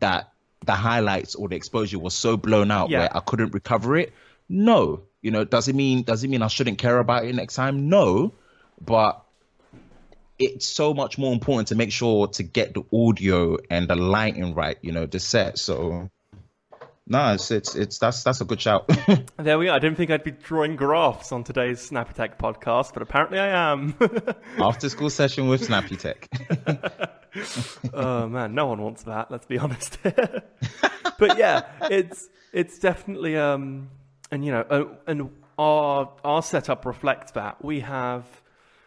that 0.00 0.32
the 0.66 0.72
highlights 0.72 1.34
or 1.36 1.48
the 1.48 1.54
exposure 1.56 1.98
was 1.98 2.14
so 2.14 2.36
blown 2.36 2.70
out 2.70 2.90
Yeah. 2.90 2.98
where 2.98 3.16
I 3.16 3.20
couldn't 3.20 3.54
recover 3.54 3.96
it? 3.96 4.12
No. 4.48 5.02
You 5.22 5.30
know, 5.30 5.44
does 5.44 5.68
it 5.68 5.74
mean 5.74 6.02
does 6.02 6.24
it 6.24 6.28
mean 6.28 6.42
I 6.42 6.48
shouldn't 6.48 6.78
care 6.78 6.98
about 6.98 7.24
it 7.24 7.34
next 7.34 7.54
time? 7.54 7.88
No. 7.88 8.34
But 8.80 9.22
it's 10.38 10.66
so 10.66 10.92
much 10.92 11.18
more 11.18 11.32
important 11.32 11.68
to 11.68 11.76
make 11.76 11.92
sure 11.92 12.26
to 12.26 12.42
get 12.42 12.74
the 12.74 12.82
audio 12.92 13.58
and 13.70 13.88
the 13.88 13.94
lighting 13.94 14.54
right, 14.54 14.76
you 14.82 14.92
know, 14.92 15.06
the 15.06 15.20
set. 15.20 15.58
So 15.58 16.10
no, 17.06 17.34
it's 17.34 17.50
it's 17.50 17.74
it's 17.74 17.98
that's 17.98 18.22
that's 18.22 18.40
a 18.40 18.44
good 18.44 18.60
shout. 18.60 18.88
There 19.36 19.58
we 19.58 19.68
are. 19.68 19.76
I 19.76 19.78
didn't 19.78 19.96
think 19.96 20.10
I'd 20.10 20.22
be 20.22 20.30
drawing 20.30 20.76
graphs 20.76 21.32
on 21.32 21.42
today's 21.42 21.80
Snappy 21.80 22.14
Tech 22.14 22.38
podcast, 22.38 22.92
but 22.92 23.02
apparently 23.02 23.38
I 23.38 23.72
am. 23.72 23.94
After 24.58 24.88
school 24.88 25.10
session 25.10 25.48
with 25.48 25.64
Snappy 25.64 25.96
Tech. 25.96 26.28
oh 27.92 28.28
man, 28.28 28.54
no 28.54 28.66
one 28.66 28.80
wants 28.80 29.02
that. 29.04 29.30
Let's 29.30 29.46
be 29.46 29.58
honest. 29.58 29.98
but 30.02 31.38
yeah, 31.38 31.64
it's 31.82 32.28
it's 32.52 32.78
definitely 32.78 33.36
um, 33.36 33.90
and 34.32 34.44
you 34.44 34.50
know, 34.50 34.62
uh, 34.68 34.84
and 35.06 35.30
our 35.58 36.10
our 36.24 36.42
setup 36.42 36.84
reflects 36.84 37.32
that. 37.32 37.64
We 37.64 37.80
have 37.80 38.24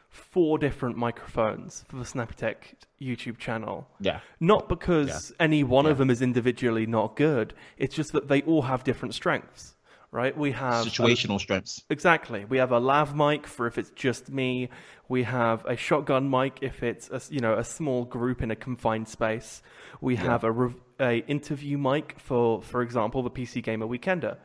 four 0.09 0.57
different 0.57 0.97
microphones 0.97 1.83
for 1.87 1.97
the 1.97 2.05
Snappy 2.05 2.35
Tech 2.35 2.75
YouTube 3.01 3.37
channel. 3.37 3.87
Yeah. 3.99 4.19
Not 4.39 4.67
because 4.69 5.31
any 5.39 5.63
one 5.63 5.85
of 5.85 5.97
them 5.97 6.09
is 6.09 6.21
individually 6.21 6.85
not 6.85 7.15
good. 7.15 7.53
It's 7.77 7.95
just 7.95 8.13
that 8.13 8.27
they 8.27 8.41
all 8.43 8.61
have 8.63 8.83
different 8.85 9.13
strengths, 9.13 9.75
right? 10.11 10.35
We 10.37 10.53
have 10.53 10.87
a- 10.87 10.89
Situational 10.89 11.39
strengths. 11.39 11.83
Exactly. 11.89 12.45
We 12.45 12.57
have 12.59 12.71
a 12.71 12.79
lav 12.79 13.13
mic 13.15 13.45
for 13.45 13.67
if 13.67 13.77
it's 13.77 13.91
just 13.91 14.29
me. 14.31 14.69
We 15.09 15.23
have 15.23 15.65
a 15.65 15.75
shotgun 15.75 16.29
mic 16.29 16.59
if 16.61 16.81
it's 16.81 17.09
a, 17.11 17.21
you 17.29 17.41
know 17.41 17.57
a 17.57 17.63
small 17.63 18.05
group 18.05 18.41
in 18.41 18.51
a 18.51 18.55
confined 18.55 19.07
space. 19.09 19.61
We 20.01 20.15
have 20.15 20.43
a, 20.43 20.73
a 20.99 21.17
interview 21.27 21.77
mic 21.77 22.15
for, 22.19 22.61
for 22.61 22.81
example, 22.81 23.21
the 23.21 23.29
PC 23.29 23.61
Gamer 23.63 23.85
Weekender. 23.85 24.37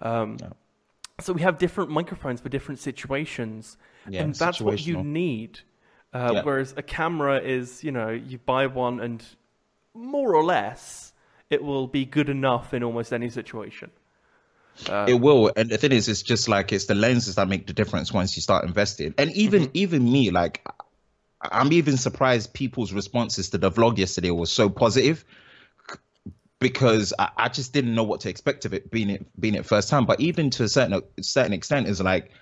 Um, 0.00 0.38
So 1.20 1.32
we 1.32 1.42
have 1.42 1.58
different 1.58 1.90
microphones 1.90 2.40
for 2.40 2.48
different 2.48 2.78
situations, 2.80 3.76
Yeah, 4.08 4.22
and 4.22 4.34
that's 4.34 4.60
what 4.60 4.86
you 4.86 4.96
need. 4.96 5.60
Uh, 6.12 6.32
Yeah. 6.34 6.42
Whereas 6.42 6.74
a 6.76 6.82
camera 6.82 7.40
is, 7.40 7.82
you 7.84 7.90
know, 7.92 8.10
you 8.10 8.38
buy 8.38 8.66
one 8.66 9.00
and 9.00 9.22
more 9.94 10.34
or 10.34 10.44
less 10.44 11.12
it 11.50 11.62
will 11.62 11.86
be 11.88 12.04
good 12.04 12.28
enough 12.28 12.72
in 12.74 12.82
almost 12.84 13.12
any 13.12 13.30
situation. 13.30 13.90
it 15.08 15.20
will 15.20 15.50
and 15.56 15.70
the 15.70 15.76
thing 15.76 15.92
is 15.92 16.08
it's 16.08 16.22
just 16.22 16.48
like 16.48 16.72
it's 16.72 16.86
the 16.86 16.94
lenses 16.94 17.34
that 17.34 17.48
make 17.48 17.66
the 17.66 17.72
difference 17.72 18.12
once 18.12 18.36
you 18.36 18.42
start 18.42 18.64
investing 18.64 19.12
and 19.18 19.32
even 19.32 19.62
Mm-hmm. 19.62 19.70
even 19.74 20.12
me 20.12 20.30
like 20.30 20.64
i'm 21.42 21.72
even 21.72 21.96
surprised 21.96 22.52
people's 22.54 22.92
responses 22.92 23.50
to 23.50 23.58
the 23.58 23.70
vlog 23.70 23.98
yesterday 23.98 24.30
was 24.30 24.52
so 24.52 24.68
positive 24.68 25.24
because 26.60 27.12
I, 27.18 27.30
I 27.36 27.48
just 27.48 27.72
didn't 27.72 27.94
know 27.94 28.02
what 28.02 28.20
to 28.20 28.28
expect 28.28 28.64
of 28.64 28.74
it 28.74 28.90
being 28.90 29.10
it 29.10 29.26
being 29.40 29.54
it 29.54 29.66
first 29.66 29.88
time 29.88 30.06
but 30.06 30.20
even 30.20 30.50
to 30.50 30.64
a 30.64 30.68
certain 30.68 31.00
certain 31.20 31.52
extent 31.52 31.86
is 31.86 32.00
like 32.00 32.32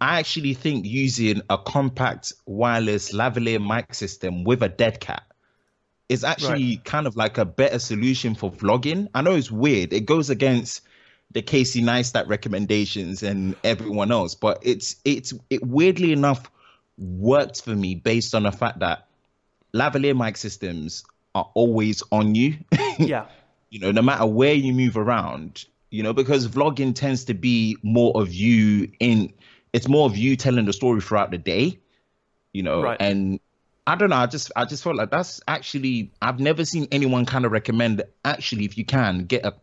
I 0.00 0.20
actually 0.20 0.54
think 0.54 0.86
using 0.86 1.42
a 1.50 1.58
compact 1.58 2.32
wireless 2.46 3.12
lavalier 3.12 3.64
mic 3.64 3.94
system 3.94 4.44
with 4.44 4.62
a 4.62 4.68
dead 4.68 5.00
cat 5.00 5.24
is 6.08 6.24
actually 6.24 6.76
kind 6.78 7.06
of 7.06 7.16
like 7.16 7.36
a 7.36 7.44
better 7.44 7.78
solution 7.78 8.34
for 8.34 8.50
vlogging. 8.50 9.08
I 9.14 9.22
know 9.22 9.34
it's 9.34 9.50
weird. 9.50 9.92
It 9.92 10.06
goes 10.06 10.30
against 10.30 10.82
the 11.32 11.42
Casey 11.42 11.82
Neistat 11.82 12.28
recommendations 12.28 13.22
and 13.22 13.56
everyone 13.64 14.10
else, 14.10 14.34
but 14.34 14.60
it's 14.62 14.96
it's 15.04 15.34
it 15.50 15.66
weirdly 15.66 16.12
enough 16.12 16.50
worked 16.96 17.62
for 17.62 17.74
me 17.76 17.94
based 17.94 18.34
on 18.34 18.44
the 18.44 18.52
fact 18.52 18.78
that 18.78 19.08
lavalier 19.74 20.16
mic 20.16 20.36
systems 20.36 21.04
are 21.34 21.50
always 21.54 22.02
on 22.12 22.34
you. 22.34 22.56
Yeah. 22.98 23.26
You 23.70 23.80
know, 23.80 23.90
no 23.92 24.02
matter 24.02 24.26
where 24.26 24.54
you 24.54 24.72
move 24.72 24.96
around, 24.96 25.64
you 25.90 26.02
know, 26.02 26.12
because 26.12 26.48
vlogging 26.48 26.94
tends 26.94 27.24
to 27.24 27.34
be 27.34 27.76
more 27.82 28.12
of 28.20 28.32
you 28.32 28.90
in 29.00 29.32
it's 29.72 29.88
more 29.88 30.06
of 30.06 30.16
you 30.16 30.36
telling 30.36 30.64
the 30.64 30.72
story 30.72 31.00
throughout 31.00 31.30
the 31.30 31.38
day, 31.38 31.78
you 32.52 32.62
know, 32.62 32.82
Right. 32.82 32.96
and 33.00 33.40
I 33.86 33.94
don't 33.94 34.10
know, 34.10 34.16
I 34.16 34.26
just 34.26 34.50
I 34.56 34.64
just 34.64 34.82
felt 34.82 34.96
like 34.96 35.10
that's 35.10 35.40
actually 35.48 36.10
I've 36.20 36.40
never 36.40 36.64
seen 36.64 36.88
anyone 36.92 37.26
kind 37.26 37.44
of 37.44 37.52
recommend 37.52 38.02
actually 38.24 38.64
if 38.64 38.76
you 38.78 38.84
can 38.84 39.24
get 39.24 39.44
a 39.44 39.54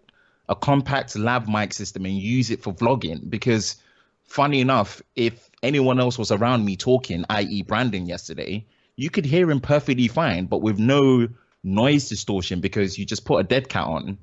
a 0.47 0.55
compact 0.55 1.15
lav 1.17 1.47
mic 1.49 1.73
system 1.73 2.05
and 2.05 2.15
use 2.15 2.51
it 2.51 2.61
for 2.61 2.73
vlogging 2.73 3.27
because 3.29 3.77
funny 4.23 4.61
enough, 4.61 5.01
if 5.15 5.49
anyone 5.63 5.99
else 5.99 6.17
was 6.19 6.31
around 6.31 6.65
me 6.65 6.75
talking, 6.75 7.25
i.e. 7.29 7.63
Brandon 7.63 8.05
yesterday, 8.05 8.65
you 8.95 9.09
could 9.09 9.25
hear 9.25 9.49
him 9.49 9.59
perfectly 9.59 10.07
fine, 10.07 10.45
but 10.45 10.61
with 10.61 10.77
no 10.79 11.27
noise 11.65 12.07
distortion 12.09 12.61
because 12.61 12.97
you 12.97 13.05
just 13.05 13.25
put 13.25 13.37
a 13.39 13.43
dead 13.43 13.67
cat 13.67 13.87
on 13.87 14.17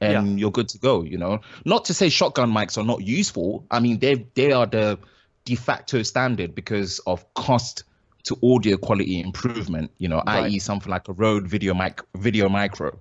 and 0.00 0.12
Yeah. 0.12 0.36
you're 0.40 0.50
good 0.52 0.68
to 0.68 0.78
go, 0.78 1.02
you 1.02 1.16
know. 1.18 1.40
Not 1.64 1.86
to 1.86 1.94
say 1.94 2.08
shotgun 2.08 2.52
mics 2.52 2.76
are 2.78 2.84
not 2.84 3.02
useful. 3.02 3.64
I 3.70 3.80
mean, 3.80 3.98
they 3.98 4.26
they 4.34 4.52
are 4.52 4.66
the 4.66 4.98
de 5.44 5.54
facto 5.56 6.02
standard 6.02 6.54
because 6.54 7.00
of 7.00 7.24
cost 7.34 7.84
to 8.24 8.36
audio 8.42 8.76
quality 8.76 9.20
improvement, 9.20 9.90
you 9.98 10.08
know, 10.08 10.22
i.e. 10.26 10.58
Something 10.60 10.90
like 10.90 11.08
a 11.08 11.12
Rode 11.12 11.48
video 11.48 11.74
mic 11.74 12.00
video 12.14 12.48
micro 12.48 12.98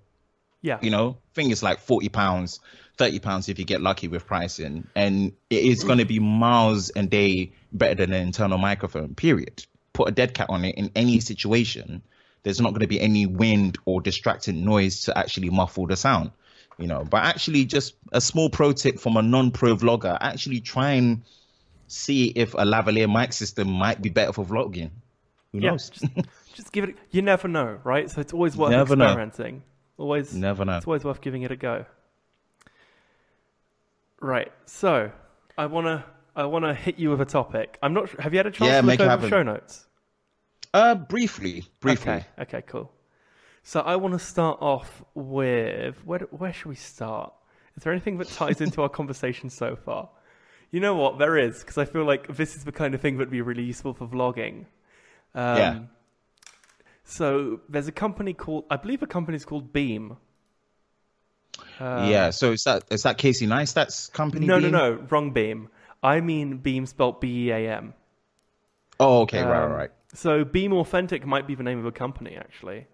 Yeah. 0.63 0.79
you 0.81 0.89
know 0.89 1.17
I 1.19 1.33
think 1.35 1.51
it's 1.51 1.61
like 1.63 1.79
40 1.79 2.09
pounds 2.09 2.59
30 2.97 3.19
pounds 3.19 3.49
if 3.49 3.57
you 3.59 3.65
get 3.65 3.81
lucky 3.81 4.07
with 4.07 4.25
pricing 4.25 4.87
and 4.95 5.31
it 5.49 5.63
is 5.63 5.83
going 5.83 5.97
to 5.99 6.05
be 6.05 6.19
miles 6.19 6.89
and 6.91 7.09
day 7.09 7.51
better 7.71 7.95
than 7.95 8.13
an 8.13 8.21
internal 8.21 8.57
microphone 8.59 9.15
period 9.15 9.65
put 9.93 10.07
a 10.07 10.11
dead 10.11 10.33
cat 10.33 10.47
on 10.49 10.65
it 10.65 10.75
in 10.75 10.91
any 10.95 11.19
situation 11.19 12.01
there's 12.43 12.59
not 12.61 12.69
going 12.69 12.81
to 12.81 12.87
be 12.87 12.99
any 12.99 13.25
wind 13.25 13.77
or 13.85 14.01
distracting 14.01 14.65
noise 14.65 15.03
to 15.03 15.17
actually 15.17 15.49
muffle 15.49 15.87
the 15.87 15.95
sound 15.95 16.31
you 16.77 16.87
know 16.87 17.03
but 17.09 17.23
actually 17.23 17.65
just 17.65 17.95
a 18.11 18.21
small 18.21 18.49
pro 18.49 18.71
tip 18.71 18.99
from 18.99 19.17
a 19.17 19.21
non-pro 19.21 19.75
vlogger 19.75 20.17
actually 20.21 20.59
try 20.59 20.91
and 20.91 21.21
see 21.87 22.27
if 22.27 22.53
a 22.53 22.57
lavalier 22.65 23.11
mic 23.11 23.33
system 23.33 23.69
might 23.69 24.01
be 24.01 24.09
better 24.09 24.31
for 24.33 24.45
vlogging 24.45 24.89
who 25.51 25.59
Yeah, 25.59 25.71
knows 25.71 25.89
just, 25.89 26.05
just 26.53 26.71
give 26.71 26.85
it. 26.85 26.95
You 27.11 27.21
never 27.21 27.47
know, 27.49 27.79
right? 27.83 28.09
So 28.09 28.21
it's 28.21 28.31
always 28.33 28.55
worth 28.55 28.71
Never 28.71 28.95
know. 28.95 29.05
experimenting. 29.05 29.63
Always, 29.97 30.33
Never 30.33 30.63
know. 30.63 30.77
It's 30.77 30.87
always 30.87 31.03
worth 31.03 31.19
giving 31.21 31.41
it 31.43 31.51
a 31.51 31.55
go. 31.57 31.85
Right. 34.19 34.51
So 34.65 35.11
I 35.57 35.65
wanna, 35.65 36.05
I 36.35 36.45
wanna 36.45 36.73
hit 36.73 36.99
you 36.99 37.09
with 37.09 37.21
a 37.21 37.25
topic. 37.25 37.77
I'm 37.83 37.93
not. 37.93 38.09
sure 38.09 38.21
Have 38.21 38.33
you 38.33 38.39
had 38.39 38.47
a 38.47 38.51
chance 38.51 38.69
Yeah, 38.71 38.81
to 38.81 38.87
look 38.87 38.99
over 38.99 39.09
happen. 39.09 39.29
show 39.29 39.43
notes? 39.43 39.87
Uh 40.73 40.95
briefly 40.95 41.65
briefly 41.79 42.11
Okay. 42.13 42.25
Okay. 42.39 42.61
Cool. 42.67 42.91
So 43.63 43.81
I 43.81 43.95
want 43.97 44.13
to 44.13 44.19
start 44.19 44.57
off 44.61 45.03
with 45.13 46.03
where? 46.05 46.19
Where 46.31 46.53
should 46.53 46.69
we 46.69 46.75
start? 46.75 47.33
Is 47.77 47.83
there 47.83 47.93
anything 47.93 48.17
that 48.17 48.27
ties 48.29 48.59
into 48.61 48.81
our 48.81 48.89
conversation 48.99 49.49
so 49.49 49.75
far? 49.75 50.09
You 50.71 50.79
know 50.79 50.95
what? 50.95 51.19
There 51.19 51.37
is 51.37 51.59
because 51.59 51.77
I 51.77 51.85
feel 51.85 52.05
like 52.05 52.35
this 52.35 52.55
is 52.55 52.63
the 52.63 52.71
kind 52.71 52.95
of 52.95 53.01
thing 53.01 53.17
that'd 53.17 53.29
be 53.29 53.41
really 53.41 53.63
useful 53.63 53.93
for 53.93 54.07
vlogging. 54.07 54.65
Um, 55.35 55.57
Yeah. 55.57 55.79
So 57.03 57.59
there's 57.67 57.87
a 57.87 57.91
company 57.91 58.33
called, 58.33 58.65
I 58.69 58.77
believe, 58.77 59.03
a 59.03 59.07
company 59.07 59.35
is 59.35 59.43
called 59.45 59.73
Beam. 59.73 60.17
yeah. 61.79 62.29
So 62.29 62.51
is 62.53 62.63
that 62.63 62.83
is 62.89 63.03
that 63.03 63.17
Casey 63.17 63.47
Neistat's 63.47 64.07
company? 64.07 64.45
No, 64.47 64.59
Beam? 64.59 64.71
no, 64.71 64.95
no, 64.95 65.07
wrong 65.09 65.31
Beam. 65.31 65.69
I 66.01 66.19
mean 66.21 66.57
Beam 66.57 66.85
spelt 66.85 67.21
B 67.21 67.47
E 67.47 67.51
A 67.51 67.75
M. 67.77 67.93
Oh, 68.99 69.21
okay. 69.21 69.41
right, 69.43 69.63
Um, 69.63 69.71
right, 69.71 69.77
right. 69.77 69.91
So 70.13 70.43
Beam 70.43 70.73
Authentic 70.73 71.25
might 71.25 71.47
be 71.47 71.55
the 71.55 71.63
name 71.63 71.79
of 71.79 71.85
a 71.85 71.91
company, 71.91 72.35
actually. 72.35 72.87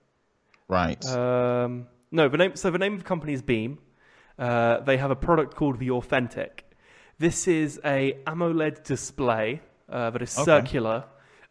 Right. 0.67 1.03
Um, 1.05 1.87
no, 2.11 2.29
the 2.29 2.37
name. 2.37 2.55
So 2.55 2.69
the 2.71 2.77
name 2.77 2.93
of 2.93 2.99
the 2.99 3.05
company 3.05 3.33
is 3.33 3.41
Beam. 3.41 3.79
Uh, 4.37 4.79
they 4.81 4.97
have 4.97 5.09
a 5.11 5.15
product 5.15 5.55
called 5.55 5.79
the 5.79 5.91
Authentic. 5.91 6.63
This 7.17 7.47
is 7.47 7.79
a 7.83 8.17
AMOLED 8.27 8.83
display 8.83 9.61
uh, 9.89 10.11
that 10.11 10.21
is 10.21 10.37
Okay. 10.37 10.45
circular 10.45 11.05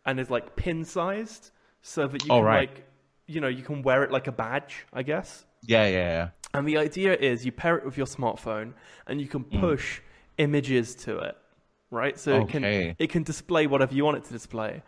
and 0.04 0.20
is 0.20 0.30
like 0.30 0.54
pin 0.54 0.84
sized, 0.84 1.50
so 1.82 2.06
that 2.06 2.24
you 2.24 2.30
Oh, 2.30 2.36
can 2.36 2.44
right. 2.44 2.68
like, 2.70 2.84
you 3.26 3.40
know, 3.40 3.48
you 3.48 3.64
can 3.64 3.82
wear 3.82 4.04
it 4.04 4.12
like 4.12 4.28
a 4.28 4.32
badge, 4.32 4.86
I 4.92 5.02
guess. 5.02 5.44
yeah, 5.62 5.86
yeah, 5.88 6.08
yeah. 6.08 6.28
And 6.54 6.66
the 6.66 6.76
idea 6.78 7.14
is 7.16 7.44
you 7.44 7.50
pair 7.50 7.76
it 7.76 7.84
with 7.84 7.96
your 7.96 8.06
smartphone 8.06 8.74
and 9.08 9.20
you 9.20 9.26
can 9.26 9.42
Mm. 9.44 9.60
push 9.60 10.00
images 10.38 10.94
to 11.06 11.18
it, 11.18 11.36
right? 11.90 12.16
So 12.18 12.30
it 12.42 12.48
can 12.48 12.62
it 12.98 13.10
can 13.10 13.24
display 13.24 13.66
whatever 13.66 13.94
you 13.94 14.04
want 14.04 14.18
it 14.18 14.24
to 14.24 14.32
display. 14.32 14.82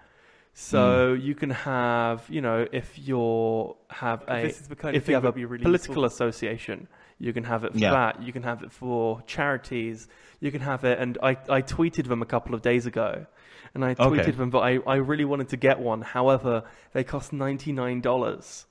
So 0.60 1.12
Mm. 1.12 1.22
you 1.22 1.34
can 1.36 1.50
have, 1.50 2.28
you 2.28 2.40
know, 2.40 2.66
if 2.72 2.98
you're 2.98 3.76
have 3.90 4.24
a 4.28 4.42
This 4.46 4.60
is 4.60 4.66
the 4.68 4.74
kind 4.74 4.96
of 4.96 5.02
if 5.02 5.08
you 5.08 5.14
have 5.14 5.24
a 5.24 5.30
really 5.30 5.62
political 5.62 6.02
useful. 6.02 6.04
association, 6.04 6.88
you 7.20 7.32
can 7.32 7.44
have 7.44 7.62
it 7.62 7.74
for 7.74 7.78
Yeah. 7.78 7.90
that. 7.92 8.22
You 8.22 8.32
can 8.32 8.42
have 8.42 8.64
it 8.64 8.72
for 8.72 9.22
charities. 9.22 10.08
You 10.40 10.50
can 10.50 10.60
have 10.60 10.82
it, 10.84 10.98
and 10.98 11.16
I 11.22 11.36
I 11.48 11.62
tweeted 11.62 12.08
them 12.08 12.22
a 12.22 12.26
couple 12.26 12.56
of 12.56 12.62
days 12.62 12.86
ago, 12.86 13.26
and 13.72 13.84
I 13.84 13.94
tweeted 13.94 14.24
Okay. 14.24 14.30
them, 14.32 14.50
but 14.50 14.58
I 14.70 14.78
I 14.84 14.96
really 14.96 15.24
wanted 15.24 15.48
to 15.50 15.56
get 15.56 15.78
one. 15.78 16.02
However, 16.02 16.64
they 16.92 17.04
cost 17.04 17.32
ninety 17.32 17.70
nine 17.70 18.00
dollars, 18.00 18.66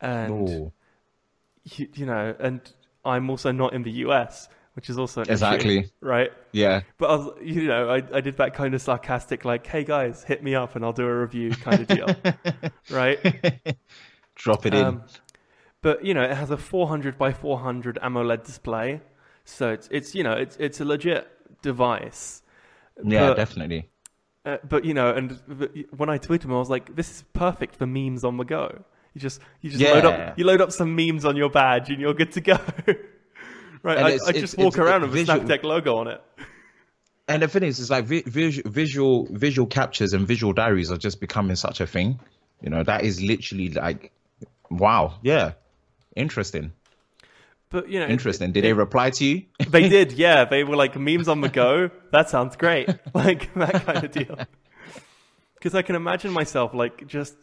and 0.00 0.48
you, 1.64 1.88
you 1.94 2.06
know, 2.06 2.36
and 2.38 2.60
I'm 3.04 3.28
also 3.28 3.50
not 3.50 3.72
in 3.74 3.82
the 3.82 3.90
US, 4.06 4.48
which 4.74 4.90
is 4.90 4.98
also 4.98 5.20
an 5.22 5.24
issue, 5.26 5.32
Exactly. 5.32 5.90
right. 6.00 6.30
Yeah. 6.52 6.82
But 6.98 7.10
I 7.10 7.14
was, 7.16 7.30
you 7.42 7.66
know, 7.66 7.88
I, 7.90 8.02
I 8.12 8.20
did 8.20 8.36
that 8.36 8.54
kind 8.54 8.74
of 8.74 8.82
sarcastic, 8.82 9.44
like, 9.44 9.66
"Hey 9.66 9.84
guys, 9.84 10.22
hit 10.24 10.42
me 10.42 10.54
up 10.54 10.76
and 10.76 10.84
I'll 10.84 10.92
do 10.92 11.06
a 11.06 11.20
review," 11.20 11.50
kind 11.50 11.80
of 11.80 11.86
deal, 11.88 12.08
right? 12.90 13.18
Drop 14.34 14.66
it 14.66 14.74
in. 14.74 14.84
Um, 14.84 15.02
but 15.82 16.04
you 16.04 16.14
know, 16.14 16.22
it 16.22 16.34
has 16.36 16.50
a 16.50 16.56
400 16.56 17.16
by 17.18 17.32
400 17.32 17.98
AMOLED 18.02 18.44
display, 18.44 19.00
so 19.44 19.70
it's 19.70 19.88
it's 19.90 20.14
you 20.14 20.22
know 20.24 20.32
it's 20.32 20.56
it's 20.58 20.80
a 20.80 20.84
legit 20.84 21.28
device. 21.62 22.42
yeah, 23.04 23.28
but- 23.28 23.34
definitely. 23.36 23.88
Uh, 24.46 24.58
but 24.68 24.84
you 24.84 24.92
know, 24.92 25.10
and 25.10 25.40
but 25.48 25.72
when 25.96 26.10
I 26.10 26.18
tweeted 26.18 26.44
him, 26.44 26.52
I 26.52 26.58
was 26.58 26.68
like, 26.68 26.94
"This 26.94 27.10
is 27.10 27.24
perfect 27.32 27.76
for 27.76 27.86
memes 27.86 28.24
on 28.24 28.36
the 28.36 28.44
go." 28.44 28.84
You 29.14 29.20
just 29.20 29.40
you 29.62 29.70
just 29.70 29.82
load 29.82 30.04
up 30.04 30.38
you 30.38 30.44
load 30.44 30.60
up 30.60 30.70
some 30.72 30.94
memes 30.94 31.24
on 31.24 31.34
your 31.36 31.48
badge 31.48 31.88
and 31.88 31.98
you're 32.00 32.12
good 32.12 32.32
to 32.32 32.40
go. 32.42 32.58
right? 33.84 33.96
And 33.98 34.06
I, 34.06 34.10
it's- 34.10 34.26
I 34.26 34.30
it's- 34.30 34.40
just 34.42 34.58
walk 34.58 34.74
it's 34.74 34.78
around 34.78 35.02
with 35.02 35.12
visual- 35.12 35.40
a 35.40 35.44
Snaptech 35.44 35.62
logo 35.62 35.96
on 35.98 36.08
it. 36.08 36.20
And 37.28 37.42
the 37.42 37.48
thing 37.48 37.62
is, 37.62 37.78
it's 37.80 37.88
like 37.90 38.04
vi- 38.04 38.22
vis- 38.26 38.60
visual 38.66 39.26
visual 39.30 39.66
captures 39.66 40.12
and 40.12 40.26
visual 40.26 40.52
diaries 40.52 40.90
are 40.90 40.98
just 40.98 41.20
becoming 41.20 41.56
such 41.56 41.80
a 41.80 41.86
thing. 41.86 42.18
You 42.60 42.70
know, 42.70 42.82
that 42.82 43.02
is 43.04 43.22
literally 43.22 43.70
like, 43.70 44.12
wow, 44.70 45.14
yeah, 45.22 45.52
interesting, 46.16 46.72
But 47.70 47.88
you 47.88 47.98
know, 48.00 48.06
it- 48.06 48.10
interesting. 48.10 48.50
it- 48.50 48.52
Did 48.52 48.64
they 48.64 48.72
reply 48.74 49.08
to 49.10 49.24
you? 49.24 49.42
They 49.68 49.88
did, 49.88 50.12
yeah. 50.26 50.44
They 50.44 50.64
were 50.64 50.76
like 50.76 50.96
memes 50.98 51.28
on 51.28 51.40
the 51.40 51.48
go. 51.48 51.90
That 52.12 52.28
sounds 52.28 52.56
great, 52.56 52.88
like 53.14 53.52
that 53.54 53.84
kind 53.86 54.04
of 54.04 54.10
deal. 54.10 54.38
Because 55.54 55.74
I 55.74 55.80
can 55.82 55.96
imagine 55.96 56.30
myself 56.30 56.74
like 56.74 57.06
just 57.06 57.34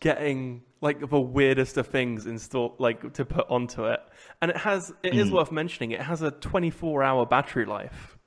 getting 0.00 0.62
like 0.80 1.00
the 1.08 1.20
weirdest 1.20 1.76
of 1.78 1.86
things 1.86 2.26
installed, 2.26 2.76
like 2.78 3.12
to 3.14 3.24
put 3.24 3.48
onto 3.50 3.84
it. 3.86 4.00
And 4.42 4.50
it 4.50 4.56
has, 4.58 4.92
it 5.02 5.14
Hmm. 5.14 5.18
is 5.20 5.30
worth 5.30 5.50
mentioning, 5.50 5.90
it 5.92 6.02
has 6.02 6.22
a 6.22 6.30
24 6.30 7.02
hour 7.02 7.24
battery 7.26 7.64
life. 7.64 8.18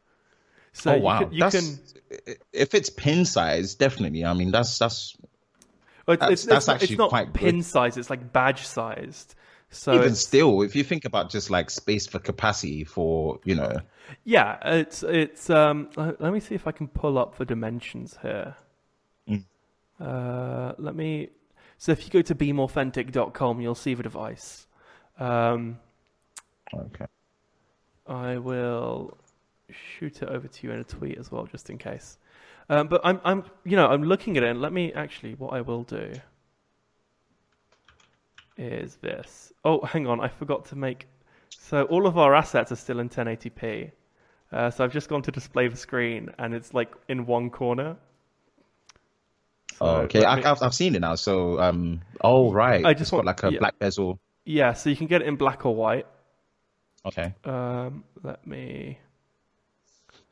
So 0.74 0.92
oh 0.92 0.96
you 0.96 1.02
wow, 1.02 1.20
can, 1.20 1.32
you 1.34 1.40
that's 1.40 1.56
can 1.56 2.36
if 2.54 2.74
it's 2.74 2.90
pin 2.90 3.26
size, 3.26 3.76
definitely. 3.76 4.24
I 4.26 4.34
mean, 4.34 4.52
that's 4.52 4.78
that's 4.78 5.16
it's, 6.08 6.20
that's- 6.20 6.32
it's, 6.32 6.46
that's 6.46 6.64
it's, 6.64 6.68
not- 6.68 6.74
actually 6.76 6.94
it's 6.94 6.98
not 6.98 7.10
quite 7.10 7.34
good. 7.34 7.40
pin 7.40 7.64
size. 7.64 7.98
It's 7.98 8.10
like 8.10 8.32
badge 8.34 8.66
sized. 8.66 9.36
So 9.72 9.92
even 9.94 10.06
it's- 10.06 10.20
still. 10.20 10.62
If 10.64 10.76
you 10.76 10.84
think 10.84 11.06
about 11.06 11.30
just 11.30 11.50
like 11.52 11.70
space 11.70 12.08
for 12.08 12.18
capacity 12.20 12.84
for 12.84 13.40
you 13.46 13.56
know, 13.56 13.78
Yeah, 14.24 14.58
it's 14.64 15.04
it's. 15.04 15.50
Um, 15.50 15.90
let 15.96 16.20
let 16.22 16.34
me 16.34 16.40
see 16.40 16.56
if 16.56 16.66
I 16.68 16.72
can 16.72 16.88
pull 16.88 17.18
up 17.18 17.38
the 17.38 17.46
dimensions 17.46 18.18
here. 18.22 18.56
Mm. 19.30 19.46
Uh, 20.00 20.74
let 20.78 20.96
me. 20.96 21.30
So 21.80 21.94
if 21.94 22.04
you 22.04 22.12
go 22.12 22.22
to 22.22 22.36
beamauthentic.com, 22.36 23.62
you'll 23.62 23.74
see 23.74 23.94
the 23.94 24.04
device. 24.04 24.68
Um, 25.18 25.80
okay, 26.74 27.06
I 28.06 28.38
will 28.38 29.18
shoot 29.72 30.22
it 30.22 30.28
over 30.28 30.48
to 30.48 30.68
you 30.68 30.74
in 30.74 30.82
a 30.82 30.84
tweet 30.84 31.18
as 31.18 31.32
well, 31.32 31.46
just 31.46 31.70
in 31.70 31.78
case. 31.78 32.18
Um, 32.70 32.90
but 32.90 33.00
I'm 33.06 33.22
I'm 33.24 33.46
you 33.64 33.78
know 33.78 33.88
I'm 33.88 34.04
looking 34.04 34.36
at 34.36 34.44
it, 34.44 34.50
and 34.50 34.62
let 34.62 34.74
me 34.74 34.92
actually. 34.92 35.36
What 35.36 35.54
I 35.54 35.62
will 35.62 35.84
do 35.84 36.12
is 38.58 38.98
this. 38.98 39.54
Oh, 39.64 39.82
hang 39.86 40.06
on, 40.06 40.20
I 40.20 40.28
forgot 40.28 40.66
to 40.66 40.76
make. 40.76 41.08
So 41.50 41.84
all 41.86 42.08
of 42.08 42.18
our 42.18 42.36
assets 42.36 42.74
are 42.74 42.76
still 42.76 43.00
in 43.00 43.08
1080p. 43.08 43.92
Uh, 44.52 44.70
so 44.70 44.84
I've 44.84 44.92
just 44.92 45.08
gone 45.08 45.22
to 45.22 45.32
display 45.32 45.70
the 45.70 45.78
screen, 45.78 46.30
and 46.40 46.54
it's 46.54 46.74
like 46.74 46.94
in 47.08 47.26
one 47.26 47.50
corner. 47.50 47.96
So 49.80 49.86
oh, 49.86 49.96
okay. 50.02 50.24
I, 50.26 50.36
me- 50.36 50.44
I've 50.44 50.62
I've 50.62 50.74
seen 50.76 50.94
it 50.96 51.00
now. 51.00 51.16
So 51.16 51.60
um, 51.60 52.02
oh 52.22 52.52
right, 52.52 52.86
I 52.86 52.94
just 52.94 53.02
it's 53.04 53.12
got 53.12 53.18
want- 53.18 53.28
like 53.28 53.44
a 53.44 53.52
yeah. 53.54 53.60
black 53.60 53.80
bezel. 53.80 54.20
yeah, 54.46 54.74
so 54.74 54.90
you 54.90 54.96
can 54.96 55.08
get 55.08 55.22
it 55.22 55.28
in 55.28 55.36
black 55.36 55.66
or 55.66 55.74
white. 55.76 56.06
Okay, 57.06 57.34
Um, 57.46 58.04
let 58.24 58.46
me. 58.46 59.00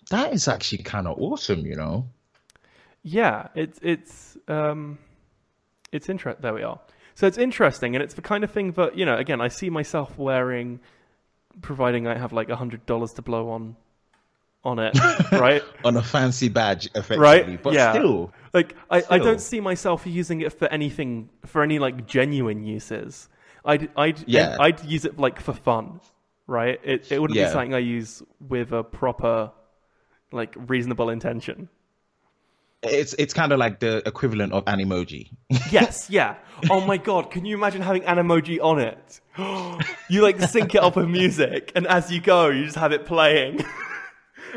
that 0.10 0.34
is 0.34 0.48
actually 0.48 0.84
kind 0.84 1.08
of 1.08 1.18
awesome. 1.18 1.66
You 1.66 1.76
know. 1.78 2.08
Yeah, 3.04 3.48
it's 3.56 3.80
it's 3.82 4.38
um, 4.50 4.98
it's 5.94 6.10
interesting. 6.10 6.42
There 6.42 6.54
we 6.54 6.64
are. 6.64 6.80
So 7.16 7.26
it's 7.26 7.38
interesting, 7.38 7.96
and 7.96 8.04
it's 8.04 8.14
the 8.16 8.22
kind 8.22 8.44
of 8.44 8.52
thing 8.52 8.74
that 8.74 8.98
you 8.98 9.06
know. 9.06 9.16
Again, 9.18 9.40
I 9.40 9.48
see 9.48 9.70
myself 9.70 10.18
wearing, 10.18 10.82
providing 11.62 12.06
I 12.06 12.18
have 12.18 12.34
like 12.34 12.50
a 12.50 12.56
hundred 12.58 12.86
dollars 12.86 13.14
to 13.14 13.22
blow 13.22 13.50
on, 13.50 13.78
on 14.68 14.80
it, 14.80 14.94
right? 15.32 15.64
on 15.86 15.96
a 15.98 16.04
fancy 16.04 16.50
badge, 16.50 16.86
effectively. 16.88 17.18
Right, 17.20 17.64
But 17.64 17.74
yeah. 17.74 17.94
still, 17.94 18.34
Like 18.54 18.76
I, 18.92 19.02
I 19.10 19.18
don't 19.18 19.40
see 19.42 19.60
myself 19.62 20.06
using 20.06 20.42
it 20.42 20.52
for 20.54 20.68
anything 20.68 21.30
for 21.46 21.64
any 21.64 21.80
like 21.80 22.06
genuine 22.06 22.64
uses. 22.64 23.30
I'd 23.66 23.90
I'd 23.96 24.24
Yeah. 24.28 24.58
I'd 24.60 24.84
use 24.84 25.06
it 25.06 25.18
like 25.18 25.40
for 25.40 25.54
fun, 25.54 26.02
right? 26.48 26.80
It 26.84 27.12
it 27.12 27.20
wouldn't 27.22 27.38
Yeah. 27.40 27.46
be 27.48 27.52
something 27.54 27.74
I 27.74 27.80
use 27.80 28.22
with 28.48 28.72
a 28.74 28.84
proper, 28.84 29.52
like 30.32 30.54
reasonable 30.68 31.10
intention. 31.10 31.70
it's 32.84 33.14
it's 33.18 33.34
kind 33.34 33.52
of 33.52 33.58
like 33.60 33.80
the 33.80 34.04
equivalent 34.08 34.54
of 34.54 34.64
an 34.68 34.80
emoji. 34.80 35.30
Yes, 35.72 36.10
yeah. 36.10 36.36
Oh 36.70 36.82
my 36.82 36.98
god, 36.98 37.32
can 37.32 37.46
you 37.46 37.56
imagine 37.58 37.82
having 37.82 38.04
an 38.06 38.18
emoji 38.18 38.60
on 38.62 38.80
it? 38.80 39.22
you 40.10 40.22
like 40.22 40.40
sync 40.42 40.76
it 40.76 40.82
up 40.84 40.96
with 40.96 41.08
music, 41.10 41.72
and 41.76 41.88
as 41.88 42.12
you 42.12 42.20
go, 42.22 42.50
you 42.50 42.66
just 42.66 42.78
have 42.78 42.92
it 42.92 43.06
playing. 43.06 43.64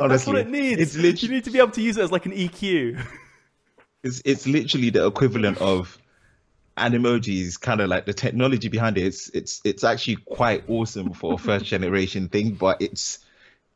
That's 0.09 0.27
Honestly, 0.27 0.33
what 0.33 0.41
it 0.43 0.49
needs. 0.49 0.81
It's 0.81 0.97
literally 0.97 1.29
You 1.29 1.35
need 1.35 1.45
to 1.45 1.51
be 1.51 1.59
able 1.59 1.71
to 1.73 1.83
use 1.83 1.97
it 1.97 2.03
as 2.03 2.13
like 2.13 2.27
an 2.27 2.33
EQ. 2.33 3.05
it's, 4.03 4.23
it's 4.25 4.47
literally 4.47 4.91
the 4.91 5.07
equivalent 5.07 5.59
of 5.59 5.99
an 6.77 6.93
emoji 6.93 7.41
is 7.41 7.57
kind 7.57 7.81
of 7.81 7.89
like 7.89 8.07
the 8.07 8.15
technology 8.15 8.69
behind 8.69 8.97
it. 8.97 9.05
It's 9.05 9.29
it's 9.31 9.61
it's 9.65 9.85
actually 9.85 10.17
quite 10.17 10.65
awesome 10.69 11.13
for 11.13 11.35
a 11.35 11.39
first 11.49 11.67
generation 11.67 12.29
thing, 12.29 12.53
but 12.55 12.81
it's 12.81 13.19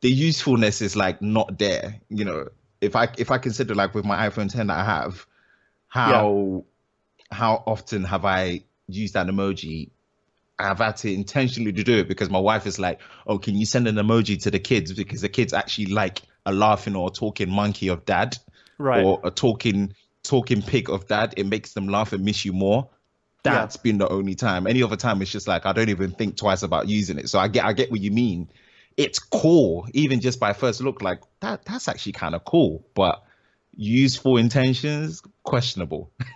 the 0.01 0.09
usefulness 0.09 0.81
is 0.81 0.95
like 0.95 1.21
not 1.21 1.57
there. 1.59 1.99
You 2.09 2.25
know, 2.25 2.47
if 2.81 2.95
I 2.95 3.09
if 3.17 3.31
I 3.31 3.37
consider 3.37 3.75
like 3.75 3.93
with 3.93 4.05
my 4.05 4.27
iPhone 4.27 4.51
10 4.51 4.67
that 4.67 4.77
I 4.77 4.83
have, 4.83 5.25
how 5.87 6.65
how 7.31 7.63
often 7.67 8.03
have 8.03 8.25
I 8.25 8.63
used 8.87 9.15
an 9.15 9.29
emoji? 9.29 9.89
I've 10.57 10.77
had 10.79 10.97
to 10.97 11.13
intentionally 11.13 11.73
to 11.73 11.83
do 11.83 11.97
it 11.97 12.07
because 12.07 12.29
my 12.29 12.39
wife 12.39 12.65
is 12.65 12.79
like, 12.79 12.99
"Oh, 13.27 13.37
can 13.37 13.55
you 13.55 13.65
send 13.65 13.87
an 13.87 13.95
emoji 13.95 14.41
to 14.43 14.51
the 14.51 14.59
kids 14.59 14.93
because 14.93 15.21
the 15.21 15.29
kids 15.29 15.53
actually 15.53 15.87
like 15.87 16.21
a 16.45 16.53
laughing 16.53 16.95
or 16.95 17.09
talking 17.09 17.49
monkey 17.49 17.89
of 17.89 18.05
dad, 18.05 18.37
Right. 18.77 19.03
or 19.03 19.19
a 19.23 19.31
talking 19.31 19.93
talking 20.23 20.61
pig 20.61 20.89
of 20.89 21.07
dad. 21.07 21.33
It 21.37 21.45
makes 21.45 21.73
them 21.73 21.87
laugh 21.87 22.13
and 22.13 22.23
miss 22.23 22.45
you 22.45 22.53
more." 22.53 22.89
Yeah. 23.45 23.53
That's 23.53 23.77
been 23.77 23.99
the 23.99 24.07
only 24.09 24.33
time. 24.33 24.65
Any 24.65 24.81
other 24.81 24.95
time, 24.95 25.21
it's 25.21 25.31
just 25.31 25.47
like 25.47 25.65
I 25.67 25.73
don't 25.73 25.89
even 25.89 26.11
think 26.11 26.35
twice 26.35 26.63
about 26.63 26.87
using 26.89 27.19
it. 27.19 27.29
So 27.29 27.37
I 27.37 27.47
get 27.47 27.63
I 27.65 27.73
get 27.73 27.91
what 27.91 27.99
you 27.99 28.09
mean. 28.11 28.49
It's 28.97 29.19
cool, 29.19 29.87
even 29.93 30.21
just 30.21 30.39
by 30.39 30.53
first 30.53 30.81
look, 30.81 31.01
like 31.01 31.19
that. 31.41 31.65
That's 31.65 31.87
actually 31.87 32.13
kind 32.13 32.33
of 32.33 32.45
cool, 32.45 32.87
but 32.95 33.23
useful 33.75 34.37
intentions 34.37 35.21
questionable. 35.43 36.11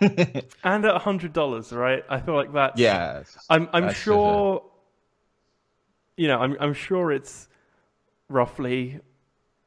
And 0.64 0.84
at 0.84 1.00
hundred 1.02 1.32
dollars, 1.32 1.72
right? 1.72 2.04
I 2.08 2.20
feel 2.20 2.34
like 2.34 2.52
that 2.52 2.78
yeah, 2.78 3.22
I'm 3.48 3.68
I'm 3.72 3.86
That's 3.86 3.98
sure. 3.98 4.62
You 6.16 6.28
know, 6.28 6.38
I'm 6.38 6.56
I'm 6.60 6.74
sure 6.74 7.12
it's 7.12 7.48
roughly, 8.28 9.00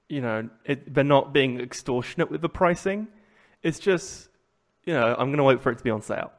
you 0.07 0.21
know, 0.21 0.49
it, 0.65 0.93
they're 0.93 1.03
not 1.03 1.33
being 1.33 1.59
extortionate 1.59 2.29
with 2.29 2.41
the 2.41 2.49
pricing. 2.49 3.07
It's 3.63 3.79
just, 3.79 4.29
you 4.85 4.93
know, 4.93 5.15
I'm 5.17 5.31
gonna 5.31 5.43
wait 5.43 5.61
for 5.61 5.71
it 5.71 5.77
to 5.79 5.83
be 5.83 5.89
on 5.89 6.01
sale. 6.01 6.31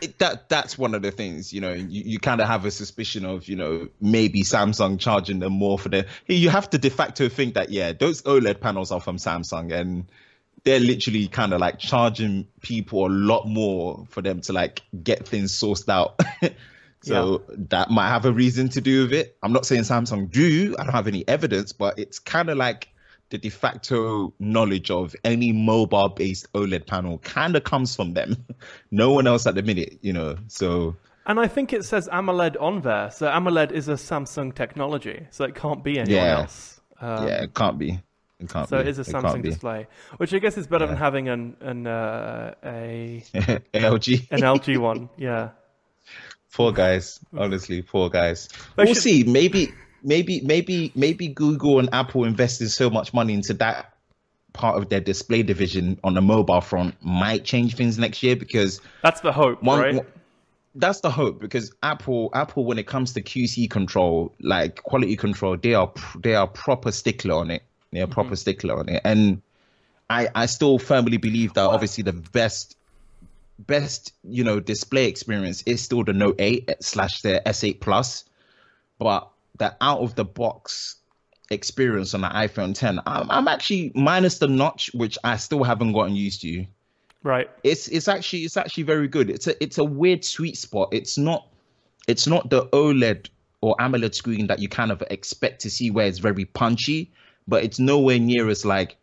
It, 0.00 0.18
that 0.18 0.48
that's 0.48 0.76
one 0.76 0.94
of 0.94 1.02
the 1.02 1.10
things 1.10 1.52
you 1.52 1.60
know 1.60 1.72
you, 1.72 2.02
you 2.04 2.18
kind 2.18 2.40
of 2.40 2.46
have 2.46 2.64
a 2.64 2.70
suspicion 2.70 3.24
of 3.24 3.48
you 3.48 3.56
know 3.56 3.88
maybe 4.00 4.42
samsung 4.42 4.98
charging 4.98 5.38
them 5.38 5.52
more 5.52 5.78
for 5.78 5.88
the 5.88 6.06
you 6.26 6.50
have 6.50 6.68
to 6.70 6.78
de 6.78 6.90
facto 6.90 7.28
think 7.28 7.54
that 7.54 7.70
yeah 7.70 7.92
those 7.92 8.22
oled 8.22 8.60
panels 8.60 8.90
are 8.90 9.00
from 9.00 9.16
samsung 9.16 9.72
and 9.72 10.06
they're 10.64 10.80
literally 10.80 11.28
kind 11.28 11.52
of 11.52 11.60
like 11.60 11.78
charging 11.78 12.46
people 12.60 13.06
a 13.06 13.08
lot 13.08 13.46
more 13.46 14.06
for 14.10 14.22
them 14.22 14.40
to 14.42 14.52
like 14.52 14.82
get 15.02 15.26
things 15.26 15.58
sourced 15.58 15.88
out. 15.88 16.20
So 17.00 17.44
yeah. 17.48 17.54
that 17.68 17.90
might 17.90 18.08
have 18.08 18.24
a 18.24 18.32
reason 18.32 18.70
to 18.70 18.80
do 18.80 19.02
with 19.02 19.12
it. 19.12 19.36
I'm 19.40 19.52
not 19.52 19.64
saying 19.64 19.82
samsung 19.82 20.32
do. 20.32 20.74
I 20.76 20.82
don't 20.82 20.92
have 20.92 21.06
any 21.06 21.26
evidence 21.28 21.72
but 21.72 21.96
it's 21.96 22.18
kind 22.18 22.50
of 22.50 22.58
like 22.58 22.88
the 23.30 23.38
de 23.38 23.50
facto 23.50 24.32
knowledge 24.38 24.90
of 24.90 25.14
any 25.24 25.52
mobile 25.52 26.08
based 26.08 26.52
OLED 26.54 26.86
panel 26.86 27.18
kind 27.18 27.56
of 27.56 27.64
comes 27.64 27.94
from 27.94 28.14
them. 28.14 28.44
no 28.90 29.12
one 29.12 29.26
else 29.26 29.46
at 29.46 29.54
the 29.54 29.62
minute, 29.62 29.98
you 30.00 30.12
know. 30.12 30.36
So 30.48 30.96
and 31.28 31.38
I 31.38 31.46
think 31.46 31.74
it 31.74 31.84
says 31.84 32.08
AMOLED 32.08 32.56
on 32.58 32.80
there. 32.80 33.10
So 33.10 33.28
AMOLED 33.28 33.70
is 33.70 33.88
a 33.88 33.94
Samsung 33.94 34.54
technology, 34.54 35.26
so 35.30 35.44
it 35.44 35.54
can't 35.54 35.84
be 35.84 35.98
anyone 35.98 36.24
yeah. 36.24 36.38
else. 36.38 36.80
Um, 37.00 37.28
yeah, 37.28 37.42
it 37.42 37.54
can't 37.54 37.78
be. 37.78 38.00
It 38.40 38.48
can't 38.48 38.68
so 38.68 38.78
be. 38.78 38.82
it 38.82 38.88
is 38.88 38.98
a 38.98 39.04
Samsung 39.04 39.42
display, 39.42 39.86
which 40.16 40.32
I 40.32 40.38
guess 40.38 40.56
is 40.56 40.66
better 40.66 40.86
yeah. 40.86 40.92
than 40.92 40.96
having 40.96 41.28
an 41.28 41.56
an 41.60 41.86
uh, 41.86 42.54
a 42.64 43.22
an 43.34 43.62
LG 43.74 44.28
an 44.30 44.40
LG 44.40 44.78
one. 44.78 45.10
Yeah. 45.18 45.50
Poor 46.50 46.72
guys, 46.72 47.20
honestly, 47.36 47.82
poor 47.82 48.08
guys. 48.08 48.48
But 48.74 48.86
we'll 48.86 48.94
should... 48.94 49.02
see. 49.02 49.24
Maybe 49.24 49.68
maybe 50.02 50.40
maybe 50.42 50.92
maybe 50.94 51.28
Google 51.28 51.78
and 51.78 51.88
Apple 51.92 52.24
invested 52.24 52.70
so 52.70 52.90
much 52.90 53.12
money 53.12 53.34
into 53.34 53.54
that 53.54 53.94
part 54.52 54.76
of 54.76 54.88
their 54.88 55.00
display 55.00 55.42
division 55.42 55.98
on 56.02 56.14
the 56.14 56.20
mobile 56.20 56.60
front 56.60 56.94
might 57.02 57.44
change 57.44 57.76
things 57.76 57.98
next 57.98 58.22
year 58.22 58.36
because 58.36 58.80
that's 59.02 59.20
the 59.20 59.32
hope, 59.32 59.62
one, 59.62 59.80
right? 59.80 59.94
One, 59.96 60.06
that's 60.74 61.00
the 61.00 61.10
hope 61.10 61.40
because 61.40 61.72
Apple 61.82 62.30
Apple 62.34 62.64
when 62.64 62.78
it 62.78 62.86
comes 62.86 63.12
to 63.14 63.22
QC 63.22 63.70
control, 63.70 64.34
like 64.40 64.82
quality 64.82 65.16
control, 65.16 65.56
they 65.56 65.74
are 65.74 65.92
they 66.18 66.34
are 66.34 66.46
proper 66.46 66.92
stickler 66.92 67.34
on 67.34 67.50
it. 67.50 67.62
They're 67.92 68.04
mm-hmm. 68.04 68.12
proper 68.12 68.36
stickler 68.36 68.78
on 68.78 68.88
it, 68.88 69.00
and 69.04 69.42
I 70.10 70.28
I 70.34 70.46
still 70.46 70.78
firmly 70.78 71.16
believe 71.16 71.54
that 71.54 71.64
obviously 71.64 72.04
the 72.04 72.12
best 72.12 72.76
best 73.58 74.12
you 74.22 74.44
know 74.44 74.60
display 74.60 75.06
experience 75.06 75.62
is 75.66 75.82
still 75.82 76.04
the 76.04 76.12
Note 76.12 76.36
8 76.38 76.76
slash 76.80 77.22
the 77.22 77.42
S8 77.44 77.80
Plus, 77.80 78.24
but 78.98 79.28
the 79.58 79.76
out 79.80 80.00
of 80.00 80.14
the 80.14 80.24
box 80.24 80.96
experience 81.50 82.14
on 82.14 82.20
the 82.22 82.28
iPhone 82.28 82.74
10. 82.74 83.00
I'm, 83.06 83.30
I'm 83.30 83.48
actually 83.48 83.92
minus 83.94 84.38
the 84.38 84.48
notch, 84.48 84.90
which 84.94 85.18
I 85.24 85.36
still 85.36 85.64
haven't 85.64 85.92
gotten 85.92 86.14
used 86.14 86.42
to. 86.42 86.66
Right. 87.22 87.50
It's 87.64 87.88
it's 87.88 88.08
actually 88.08 88.40
it's 88.40 88.56
actually 88.56 88.84
very 88.84 89.08
good. 89.08 89.28
It's 89.28 89.46
a 89.46 89.62
it's 89.62 89.78
a 89.78 89.84
weird 89.84 90.24
sweet 90.24 90.56
spot. 90.56 90.88
It's 90.92 91.18
not 91.18 91.48
it's 92.06 92.26
not 92.26 92.48
the 92.48 92.66
OLED 92.66 93.28
or 93.60 93.74
AMOLED 93.80 94.14
screen 94.14 94.46
that 94.46 94.60
you 94.60 94.68
kind 94.68 94.92
of 94.92 95.02
expect 95.10 95.60
to 95.62 95.70
see 95.70 95.90
where 95.90 96.06
it's 96.06 96.18
very 96.18 96.44
punchy, 96.44 97.10
but 97.48 97.64
it's 97.64 97.78
nowhere 97.78 98.18
near 98.18 98.48
as 98.48 98.64
like 98.64 98.96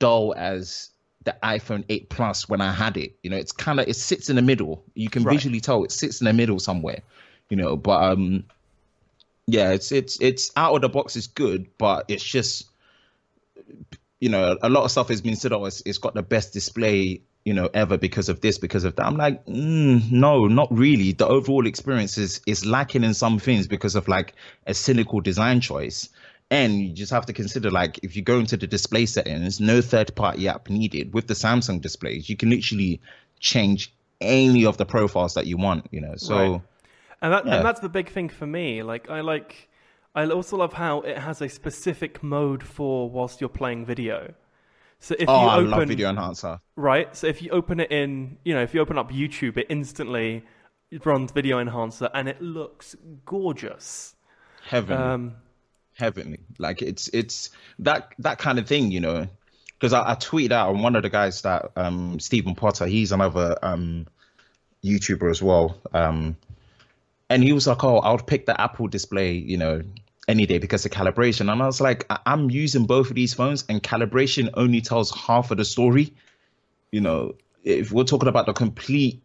dull 0.00 0.34
as 0.36 0.90
the 1.22 1.36
iPhone 1.42 1.84
8 1.88 2.08
Plus 2.08 2.48
when 2.48 2.60
I 2.60 2.72
had 2.72 2.96
it. 2.96 3.16
You 3.22 3.30
know, 3.30 3.36
it's 3.36 3.52
kind 3.52 3.78
of 3.78 3.88
it 3.88 3.94
sits 3.94 4.28
in 4.28 4.36
the 4.36 4.42
middle. 4.42 4.82
You 4.94 5.08
can 5.08 5.22
right. 5.22 5.34
visually 5.34 5.60
tell 5.60 5.84
it 5.84 5.92
sits 5.92 6.20
in 6.20 6.24
the 6.24 6.32
middle 6.32 6.58
somewhere. 6.58 7.00
You 7.48 7.56
know, 7.56 7.76
but 7.76 8.02
um 8.02 8.44
yeah, 9.46 9.70
it's 9.70 9.92
it's 9.92 10.20
it's 10.20 10.50
out 10.56 10.74
of 10.74 10.80
the 10.82 10.88
box 10.88 11.16
is 11.16 11.28
good, 11.28 11.68
but 11.78 12.04
it's 12.08 12.24
just 12.24 12.66
you 14.18 14.28
know 14.28 14.58
a 14.60 14.68
lot 14.68 14.84
of 14.84 14.90
stuff 14.90 15.08
has 15.08 15.20
been 15.20 15.36
said. 15.36 15.52
Oh, 15.52 15.64
it's, 15.66 15.82
it's 15.86 15.98
got 15.98 16.14
the 16.14 16.22
best 16.22 16.52
display 16.52 17.22
you 17.44 17.54
know 17.54 17.70
ever 17.72 17.96
because 17.96 18.28
of 18.28 18.40
this 18.40 18.58
because 18.58 18.84
of 18.84 18.96
that. 18.96 19.06
I'm 19.06 19.16
like, 19.16 19.44
mm, 19.46 20.10
no, 20.10 20.46
not 20.46 20.76
really. 20.76 21.12
The 21.12 21.28
overall 21.28 21.66
experience 21.66 22.18
is 22.18 22.40
is 22.46 22.66
lacking 22.66 23.04
in 23.04 23.14
some 23.14 23.38
things 23.38 23.68
because 23.68 23.94
of 23.94 24.08
like 24.08 24.34
a 24.66 24.74
cynical 24.74 25.20
design 25.20 25.60
choice. 25.60 26.08
And 26.48 26.80
you 26.80 26.92
just 26.92 27.10
have 27.10 27.26
to 27.26 27.32
consider 27.32 27.70
like 27.70 27.98
if 28.04 28.14
you 28.14 28.22
go 28.22 28.38
into 28.38 28.56
the 28.56 28.68
display 28.68 29.06
settings, 29.06 29.60
no 29.60 29.80
third 29.80 30.14
party 30.14 30.48
app 30.48 30.68
needed. 30.68 31.12
With 31.12 31.26
the 31.26 31.34
Samsung 31.34 31.80
displays, 31.80 32.28
you 32.28 32.36
can 32.36 32.50
literally 32.50 33.00
change 33.40 33.92
any 34.20 34.64
of 34.64 34.76
the 34.76 34.86
profiles 34.86 35.34
that 35.34 35.46
you 35.46 35.56
want, 35.56 35.86
you 35.90 36.00
know. 36.00 36.14
So 36.16 36.36
right 36.36 36.60
and 37.22 37.32
that 37.32 37.46
yeah. 37.46 37.56
and 37.56 37.66
that's 37.66 37.80
the 37.80 37.88
big 37.88 38.10
thing 38.10 38.28
for 38.28 38.46
me. 38.46 38.82
Like 38.82 39.10
I 39.10 39.20
like, 39.20 39.68
I 40.14 40.26
also 40.26 40.56
love 40.56 40.72
how 40.72 41.00
it 41.00 41.18
has 41.18 41.42
a 41.42 41.48
specific 41.48 42.22
mode 42.22 42.62
for 42.62 43.10
whilst 43.10 43.40
you're 43.40 43.48
playing 43.48 43.86
video. 43.86 44.34
So 44.98 45.14
if 45.18 45.28
oh, 45.28 45.42
you 45.42 45.48
I 45.48 45.56
love 45.58 45.88
video 45.88 46.08
enhancer. 46.10 46.58
Right. 46.74 47.14
So 47.14 47.26
if 47.26 47.42
you 47.42 47.50
open 47.50 47.80
it 47.80 47.92
in, 47.92 48.38
you 48.44 48.54
know, 48.54 48.62
if 48.62 48.74
you 48.74 48.80
open 48.80 48.98
up 48.98 49.10
YouTube, 49.10 49.56
it 49.58 49.66
instantly 49.68 50.44
runs 51.04 51.32
video 51.32 51.58
enhancer, 51.58 52.10
and 52.14 52.28
it 52.28 52.40
looks 52.40 52.96
gorgeous. 53.24 54.14
Heavenly. 54.68 55.02
Um, 55.02 55.34
Heavenly. 55.94 56.40
Like 56.58 56.82
it's 56.82 57.08
it's 57.08 57.50
that 57.80 58.12
that 58.18 58.38
kind 58.38 58.58
of 58.58 58.66
thing, 58.66 58.90
you 58.90 59.00
know. 59.00 59.26
Because 59.74 59.92
I, 59.92 60.12
I 60.12 60.14
tweeted 60.14 60.52
out 60.52 60.70
on 60.70 60.80
one 60.80 60.96
of 60.96 61.02
the 61.02 61.10
guys 61.10 61.42
that 61.42 61.72
um 61.76 62.18
Stephen 62.20 62.54
Potter, 62.54 62.86
he's 62.86 63.12
another 63.12 63.58
um 63.62 64.06
YouTuber 64.84 65.30
as 65.30 65.42
well. 65.42 65.78
Um 65.92 66.36
and 67.28 67.42
he 67.42 67.52
was 67.52 67.66
like, 67.66 67.82
"Oh, 67.84 67.98
I 67.98 68.12
would 68.12 68.26
pick 68.26 68.46
the 68.46 68.60
Apple 68.60 68.88
display, 68.88 69.32
you 69.32 69.56
know, 69.56 69.82
any 70.28 70.46
day 70.46 70.58
because 70.58 70.84
of 70.84 70.92
calibration." 70.92 71.52
And 71.52 71.62
I 71.62 71.66
was 71.66 71.80
like, 71.80 72.06
I- 72.10 72.20
am 72.26 72.50
using 72.50 72.86
both 72.86 73.10
of 73.10 73.16
these 73.16 73.34
phones, 73.34 73.64
and 73.68 73.82
calibration 73.82 74.50
only 74.54 74.80
tells 74.80 75.10
half 75.10 75.50
of 75.50 75.58
the 75.58 75.64
story." 75.64 76.14
You 76.92 77.00
know, 77.00 77.34
if 77.64 77.92
we're 77.92 78.04
talking 78.04 78.28
about 78.28 78.46
the 78.46 78.52
complete 78.52 79.22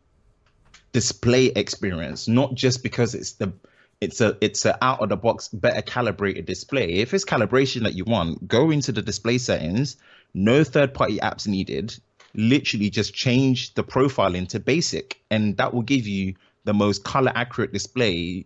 display 0.91 1.45
experience, 1.45 2.27
not 2.27 2.55
just 2.55 2.83
because 2.83 3.15
it's 3.15 3.33
the 3.33 3.53
it's 4.01 4.19
a 4.19 4.35
it's 4.41 4.65
a 4.65 4.83
out 4.83 4.99
of 5.01 5.09
the 5.09 5.15
box 5.15 5.47
better 5.47 5.81
calibrated 5.81 6.45
display. 6.45 6.93
If 6.95 7.13
it's 7.13 7.23
calibration 7.23 7.83
that 7.83 7.93
you 7.93 8.03
want, 8.03 8.47
go 8.47 8.71
into 8.71 8.91
the 8.91 9.01
display 9.01 9.37
settings. 9.37 9.97
No 10.33 10.63
third 10.63 10.93
party 10.93 11.17
apps 11.19 11.47
needed. 11.47 11.95
Literally 12.33 12.89
just 12.89 13.13
change 13.13 13.73
the 13.75 13.83
profile 13.83 14.33
into 14.35 14.59
basic, 14.59 15.21
and 15.29 15.55
that 15.57 15.73
will 15.73 15.81
give 15.83 16.07
you 16.07 16.35
the 16.63 16.73
most 16.73 17.03
color 17.03 17.31
accurate 17.35 17.73
display 17.73 18.45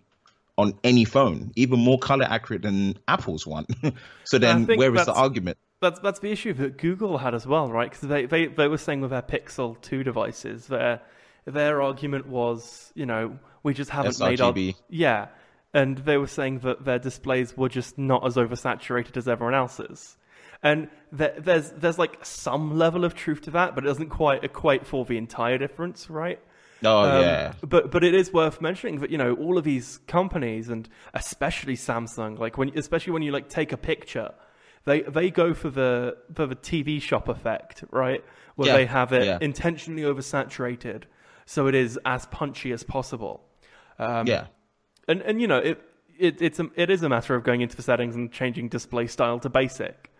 on 0.57 0.73
any 0.83 1.03
phone, 1.03 1.51
even 1.55 1.79
more 1.79 1.99
color 1.99 2.25
accurate 2.25 2.61
than 2.61 2.97
Apple's 3.07 3.45
one. 3.45 3.65
so 4.23 4.37
then, 4.37 4.65
where 4.65 4.95
is 4.95 5.05
the 5.05 5.13
argument? 5.13 5.57
That's 5.81 5.99
that's 5.99 6.19
the 6.19 6.31
issue 6.31 6.53
that 6.53 6.77
Google 6.77 7.17
had 7.17 7.35
as 7.35 7.45
well, 7.45 7.69
right? 7.69 7.91
Because 7.91 8.07
they, 8.07 8.25
they 8.25 8.47
they 8.47 8.67
were 8.67 8.77
saying 8.77 9.01
with 9.01 9.11
their 9.11 9.21
Pixel 9.21 9.79
two 9.81 10.03
devices, 10.03 10.67
their 10.67 11.01
their 11.45 11.81
argument 11.81 12.27
was, 12.27 12.91
you 12.95 13.05
know, 13.05 13.37
we 13.63 13.73
just 13.73 13.91
haven't 13.91 14.13
sRGB. 14.13 14.29
made 14.29 14.41
our 14.41 14.83
yeah, 14.89 15.27
and 15.73 15.97
they 15.99 16.17
were 16.17 16.27
saying 16.27 16.59
that 16.59 16.85
their 16.85 16.99
displays 16.99 17.55
were 17.57 17.69
just 17.69 17.97
not 17.97 18.25
as 18.25 18.35
oversaturated 18.35 19.17
as 19.17 19.27
everyone 19.27 19.53
else's. 19.53 20.17
And 20.63 20.89
there, 21.11 21.35
there's 21.37 21.71
there's 21.71 21.99
like 21.99 22.25
some 22.25 22.77
level 22.77 23.03
of 23.03 23.13
truth 23.13 23.41
to 23.41 23.51
that, 23.51 23.75
but 23.75 23.83
it 23.83 23.87
doesn't 23.87 24.09
quite 24.09 24.43
equate 24.43 24.87
for 24.87 25.03
the 25.03 25.17
entire 25.17 25.57
difference, 25.57 26.09
right? 26.09 26.39
Oh 26.85 27.03
um, 27.03 27.21
yeah. 27.21 27.53
But 27.61 27.91
but 27.91 28.03
it 28.03 28.13
is 28.13 28.31
worth 28.31 28.61
mentioning 28.61 28.99
that 28.99 29.09
you 29.09 29.17
know 29.17 29.33
all 29.35 29.57
of 29.57 29.63
these 29.63 29.99
companies 30.07 30.69
and 30.69 30.87
especially 31.13 31.75
Samsung, 31.75 32.37
like 32.37 32.57
when 32.57 32.77
especially 32.77 33.13
when 33.13 33.21
you 33.21 33.31
like 33.31 33.49
take 33.49 33.71
a 33.71 33.77
picture, 33.77 34.33
they 34.85 35.01
they 35.01 35.29
go 35.29 35.53
for 35.53 35.69
the 35.69 36.17
for 36.33 36.45
the 36.45 36.55
TV 36.55 37.01
shop 37.01 37.27
effect, 37.27 37.83
right? 37.91 38.23
Where 38.55 38.69
yeah, 38.69 38.77
they 38.77 38.85
have 38.85 39.11
it 39.11 39.25
yeah. 39.25 39.37
intentionally 39.41 40.03
oversaturated, 40.03 41.03
so 41.45 41.67
it 41.67 41.75
is 41.75 41.99
as 42.05 42.25
punchy 42.27 42.71
as 42.71 42.83
possible. 42.83 43.43
Um, 43.99 44.27
yeah. 44.27 44.47
And 45.07 45.21
and 45.21 45.41
you 45.41 45.47
know 45.47 45.59
it. 45.59 45.81
It, 46.17 46.41
it's 46.41 46.61
a, 46.61 46.69
it 46.77 46.89
is 46.89 47.03
a 47.03 47.09
matter 47.09 47.35
of 47.35 47.43
going 47.43 47.59
into 47.59 47.75
the 47.75 47.81
settings 47.81 48.15
and 48.15 48.31
changing 48.31 48.69
display 48.69 49.05
style 49.07 49.37
to 49.41 49.49
basic, 49.49 50.13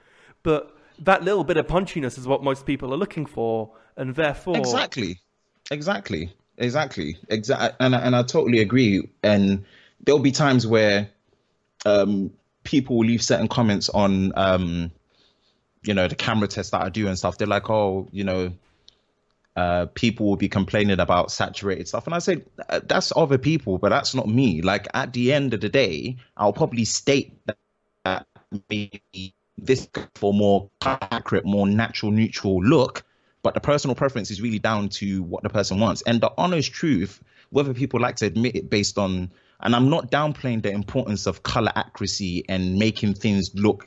but 0.43 0.75
that 0.99 1.23
little 1.23 1.45
bit 1.45 1.56
of 1.56 1.67
punchiness 1.67 2.17
is 2.17 2.28
what 2.28 2.43
most 2.43 2.65
people 2.65 2.93
are 2.93 2.97
looking 2.97 3.25
for, 3.25 3.71
and 3.95 4.13
therefore 4.13 4.58
exactly, 4.58 5.21
exactly 5.71 6.34
exactly, 6.58 7.18
exactly, 7.30 7.76
and 7.80 7.96
and 7.96 8.15
I 8.15 8.24
totally 8.24 8.60
agree. 8.60 9.10
And 9.24 9.65
there'll 10.04 10.20
be 10.22 10.32
times 10.32 10.65
where 10.68 11.10
um, 11.86 12.32
people 12.63 12.98
will 12.98 13.06
leave 13.06 13.22
certain 13.22 13.48
comments 13.48 13.89
on, 13.89 14.34
um, 14.36 14.91
you 15.84 15.94
know, 15.94 16.08
the 16.08 16.15
camera 16.15 16.48
tests 16.48 16.72
that 16.72 16.82
I 16.82 16.89
do 16.89 17.08
and 17.08 17.18
stuff. 17.18 17.38
They're 17.38 17.48
like, 17.48 17.70
oh, 17.70 18.08
you 18.12 18.24
know, 18.24 18.54
uh, 19.56 19.88
people 19.94 20.28
will 20.28 20.36
be 20.36 20.50
complaining 20.50 21.00
about 21.00 21.32
saturated 21.32 21.88
stuff, 21.88 22.06
and 22.06 22.15
I 22.15 22.20
say 22.20 22.44
that's 22.84 23.13
other 23.15 23.38
people, 23.38 23.78
but 23.78 23.89
that's 23.89 24.13
not 24.15 24.28
me. 24.28 24.62
Like 24.62 24.88
at 24.94 25.13
the 25.13 25.34
end 25.34 25.54
of 25.54 25.62
the 25.62 25.70
day, 25.70 26.18
I'll 26.38 26.54
probably 26.54 26.86
state 26.86 27.34
that 27.46 28.26
maybe 28.70 29.34
this 29.58 29.88
for 30.15 30.34
more 30.34 30.70
accurate, 30.82 31.46
more 31.46 31.68
natural, 31.68 32.12
neutral 32.12 32.62
look 32.63 33.04
but 33.45 33.53
the 33.53 33.62
personal 33.62 33.93
preference 33.93 34.31
is 34.31 34.41
really 34.41 34.58
down 34.58 34.89
to 34.89 35.21
what 35.21 35.43
the 35.43 35.49
person 35.49 35.79
wants. 35.79 36.01
And 36.01 36.19
the 36.19 36.31
honest 36.36 36.73
truth, 36.73 37.21
whether 37.51 37.75
people 37.75 37.99
like 37.99 38.15
to 38.15 38.25
admit 38.25 38.55
it 38.55 38.71
based 38.71 38.97
on, 38.97 39.29
and 39.60 39.75
I'm 39.75 39.88
not 39.88 40.10
downplaying 40.10 40.63
the 40.63 40.71
importance 40.71 41.27
of 41.27 41.43
color 41.43 41.71
accuracy 41.75 42.43
and 42.49 42.79
making 42.79 43.13
things 43.13 43.51
look 43.53 43.86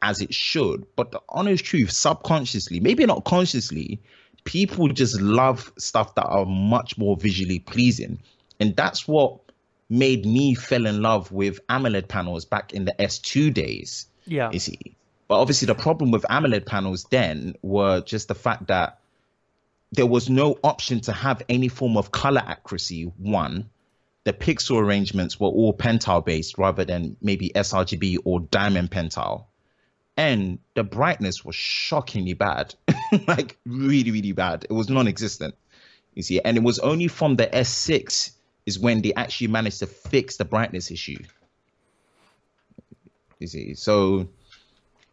as 0.00 0.20
it 0.20 0.32
should, 0.32 0.86
but 0.94 1.10
the 1.10 1.20
honest 1.28 1.64
truth, 1.64 1.90
subconsciously, 1.90 2.78
maybe 2.78 3.04
not 3.04 3.24
consciously, 3.24 4.00
people 4.44 4.86
just 4.86 5.20
love 5.20 5.72
stuff 5.76 6.14
that 6.14 6.26
are 6.26 6.46
much 6.46 6.96
more 6.96 7.16
visually 7.16 7.58
pleasing, 7.58 8.20
and 8.60 8.76
that's 8.76 9.08
what 9.08 9.40
made 9.90 10.24
me 10.24 10.54
fell 10.54 10.86
in 10.86 11.02
love 11.02 11.32
with 11.32 11.58
AMOLED 11.68 12.06
panels 12.06 12.44
back 12.44 12.72
in 12.72 12.84
the 12.84 12.94
S2 13.00 13.52
days. 13.52 14.06
Yeah. 14.24 14.52
You 14.52 14.60
see, 14.60 14.94
but 15.28 15.40
obviously 15.40 15.66
the 15.66 15.74
problem 15.74 16.10
with 16.10 16.24
AMOLED 16.28 16.66
panels 16.66 17.04
then 17.04 17.54
were 17.62 18.00
just 18.00 18.28
the 18.28 18.34
fact 18.34 18.66
that 18.68 19.00
there 19.92 20.06
was 20.06 20.28
no 20.28 20.58
option 20.62 21.00
to 21.02 21.12
have 21.12 21.42
any 21.48 21.68
form 21.68 21.96
of 21.96 22.10
color 22.10 22.42
accuracy. 22.44 23.04
One, 23.18 23.70
the 24.24 24.32
pixel 24.32 24.80
arrangements 24.80 25.38
were 25.38 25.48
all 25.48 25.72
pentile 25.72 26.24
based 26.24 26.58
rather 26.58 26.84
than 26.84 27.16
maybe 27.22 27.52
sRGB 27.54 28.18
or 28.24 28.40
diamond 28.40 28.90
pentile. 28.90 29.44
And 30.16 30.58
the 30.74 30.84
brightness 30.84 31.44
was 31.44 31.54
shockingly 31.54 32.34
bad, 32.34 32.74
like 33.26 33.56
really, 33.66 34.10
really 34.10 34.32
bad. 34.32 34.64
It 34.68 34.72
was 34.72 34.88
non 34.88 35.08
existent, 35.08 35.54
you 36.14 36.22
see. 36.22 36.40
And 36.40 36.56
it 36.56 36.62
was 36.62 36.78
only 36.78 37.08
from 37.08 37.36
the 37.36 37.46
S6 37.46 38.30
is 38.66 38.78
when 38.78 39.02
they 39.02 39.12
actually 39.14 39.48
managed 39.48 39.80
to 39.80 39.86
fix 39.86 40.36
the 40.36 40.44
brightness 40.44 40.90
issue. 40.90 41.18
You 43.40 43.46
see, 43.46 43.74
so 43.74 44.28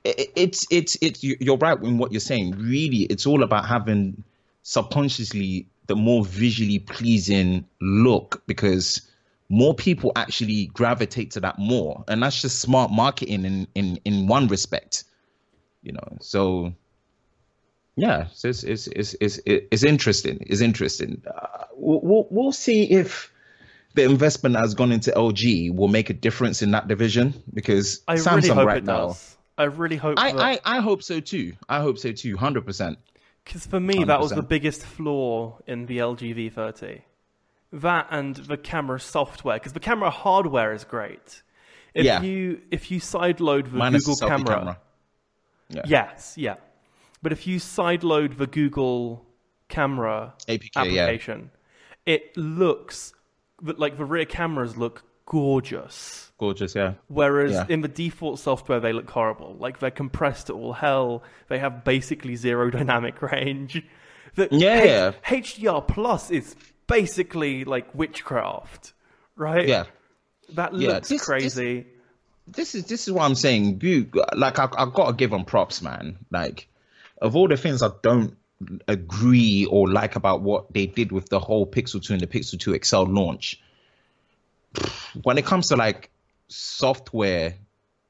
it's 0.04 0.66
it's 0.72 0.98
it's 1.02 1.24
you're 1.24 1.58
right 1.58 1.80
in 1.82 1.98
what 1.98 2.12
you're 2.12 2.20
saying. 2.20 2.52
Really, 2.52 3.04
it's 3.04 3.26
all 3.26 3.44
about 3.44 3.66
having 3.66 4.24
subconsciously 4.64 5.68
the 5.88 5.96
more 5.96 6.24
visually 6.26 6.80
pleasing 6.80 7.66
look 7.82 8.44
because 8.48 9.02
more 9.50 9.76
people 9.76 10.12
actually 10.16 10.68
gravitate 10.68 11.32
to 11.32 11.40
that 11.42 11.60
more, 11.60 12.04
and 12.08 12.24
that's 12.24 12.42
just 12.42 12.60
smart 12.60 12.92
marketing 12.92 13.46
in 13.46 13.68
in 13.76 14.00
in 14.06 14.28
one 14.28 14.48
respect, 14.48 15.04
you 15.84 15.92
know. 15.92 16.18
So 16.22 16.74
yeah, 17.96 18.28
so 18.34 18.50
it's 18.50 18.64
it's 18.64 18.88
it's 18.88 19.16
it's, 19.20 19.40
it's 19.46 19.84
interesting. 19.84 20.40
It's 20.42 20.62
interesting. 20.62 21.22
Uh, 21.28 21.66
we'll 21.74 22.28
we'll 22.30 22.52
see 22.52 22.90
if 22.90 23.32
the 23.94 24.04
investment 24.04 24.56
has 24.56 24.74
gone 24.74 24.92
into 24.92 25.12
LG 25.12 25.76
will 25.76 25.90
make 25.90 26.10
a 26.10 26.14
difference 26.14 26.62
in 26.62 26.72
that 26.72 26.88
division 26.88 27.34
because 27.54 28.02
I 28.08 28.16
Samsung 28.16 28.56
really 28.56 28.66
right 28.66 28.84
now. 28.84 29.08
does. 29.08 29.38
I 29.62 29.66
really 29.66 29.96
hope 29.96 30.18
I, 30.18 30.32
that 30.32 30.42
I, 30.42 30.78
I 30.78 30.80
hope 30.82 31.04
so 31.04 31.20
too. 31.20 31.54
I 31.70 31.82
hope 31.82 32.00
so 32.00 32.12
too. 32.12 32.36
Hundred 32.36 32.66
percent. 32.66 32.98
Because 33.44 33.68
for 33.68 33.80
me, 33.80 34.04
that 34.06 34.20
was 34.20 34.32
the 34.32 34.42
biggest 34.42 34.84
flaw 34.84 35.60
in 35.68 35.86
the 35.86 36.00
LG 36.00 36.36
V30. 36.36 37.02
That 37.74 38.08
and 38.10 38.36
the 38.36 38.58
camera 38.58 39.00
software, 39.00 39.58
because 39.58 39.74
the 39.74 39.80
camera 39.80 40.10
hardware 40.10 40.74
is 40.74 40.84
great. 40.84 41.44
If 41.94 42.06
Yeah. 42.06 42.22
you 42.22 42.62
if 42.72 42.90
you 42.90 43.00
sideload 43.00 43.72
the 43.72 43.78
Minus 43.78 44.06
Google 44.06 44.28
camera, 44.28 44.56
camera. 44.58 44.80
Yeah. 45.70 45.82
yes, 45.86 46.34
yeah. 46.38 46.56
But 47.22 47.32
if 47.32 47.46
you 47.46 47.58
sideload 47.58 48.38
the 48.38 48.48
Google 48.48 49.26
camera 49.70 50.34
APK, 50.48 50.92
yeah. 50.92 51.04
application, 51.04 51.52
it 52.06 52.36
looks 52.36 53.14
like 53.62 53.98
the 53.98 54.06
rear 54.06 54.26
cameras 54.26 54.76
look 54.76 55.04
gorgeous. 55.26 56.32
Gorgeous. 56.38 56.76
Yeah. 56.76 56.94
Whereas 57.08 57.52
Yeah. 57.52 57.66
in 57.70 57.82
the 57.82 57.88
default 57.88 58.40
software, 58.40 58.80
they 58.80 58.94
look 58.94 59.10
horrible. 59.10 59.56
Like 59.60 59.80
they're 59.80 59.92
compressed 59.92 60.48
to 60.48 60.54
all 60.54 60.74
hell. 60.74 61.24
They 61.50 61.60
have 61.60 61.84
basically 61.84 62.36
zero 62.36 62.70
dynamic 62.78 63.22
range. 63.22 63.84
The 64.36 64.48
Yeah. 64.52 65.12
H- 65.30 65.58
HDR 65.60 65.88
Plus 65.88 66.32
is 66.32 66.56
basically 66.88 67.64
like 67.66 67.94
witchcraft, 67.94 68.94
right? 69.36 69.68
Yeah. 69.68 69.86
That 70.54 70.74
Yeah, 70.74 70.94
looks 70.94 71.10
this- 71.10 71.24
crazy. 71.26 71.86
this 72.48 72.76
is 72.76 72.86
this 72.86 73.08
is 73.08 73.14
what 73.14 73.24
I'm 73.24 73.36
saying. 73.36 73.80
You 73.82 74.10
like 74.36 74.58
I 74.60 74.68
I 74.78 74.86
gotta 74.94 75.14
give 75.14 75.30
them 75.32 75.46
props, 75.46 75.82
man. 75.82 76.18
Like 76.32 76.68
of 77.22 77.36
all 77.36 77.48
the 77.48 77.58
things 77.58 77.82
I 77.84 77.90
don't 78.02 78.36
agree 78.88 79.66
or 79.66 79.90
like 79.90 80.16
about 80.16 80.42
what 80.42 80.74
they 80.74 80.86
did 80.88 81.12
with 81.12 81.30
the 81.30 81.40
whole 81.40 81.66
Pixel 81.66 82.04
2 82.04 82.14
and 82.14 82.22
the 82.22 82.28
Pixel 82.28 82.60
2 82.60 82.78
XL 82.84 83.04
launch, 83.04 83.60
when 85.24 85.38
it 85.38 85.46
comes 85.46 85.70
to 85.70 85.76
like 85.76 86.12
software 86.48 87.56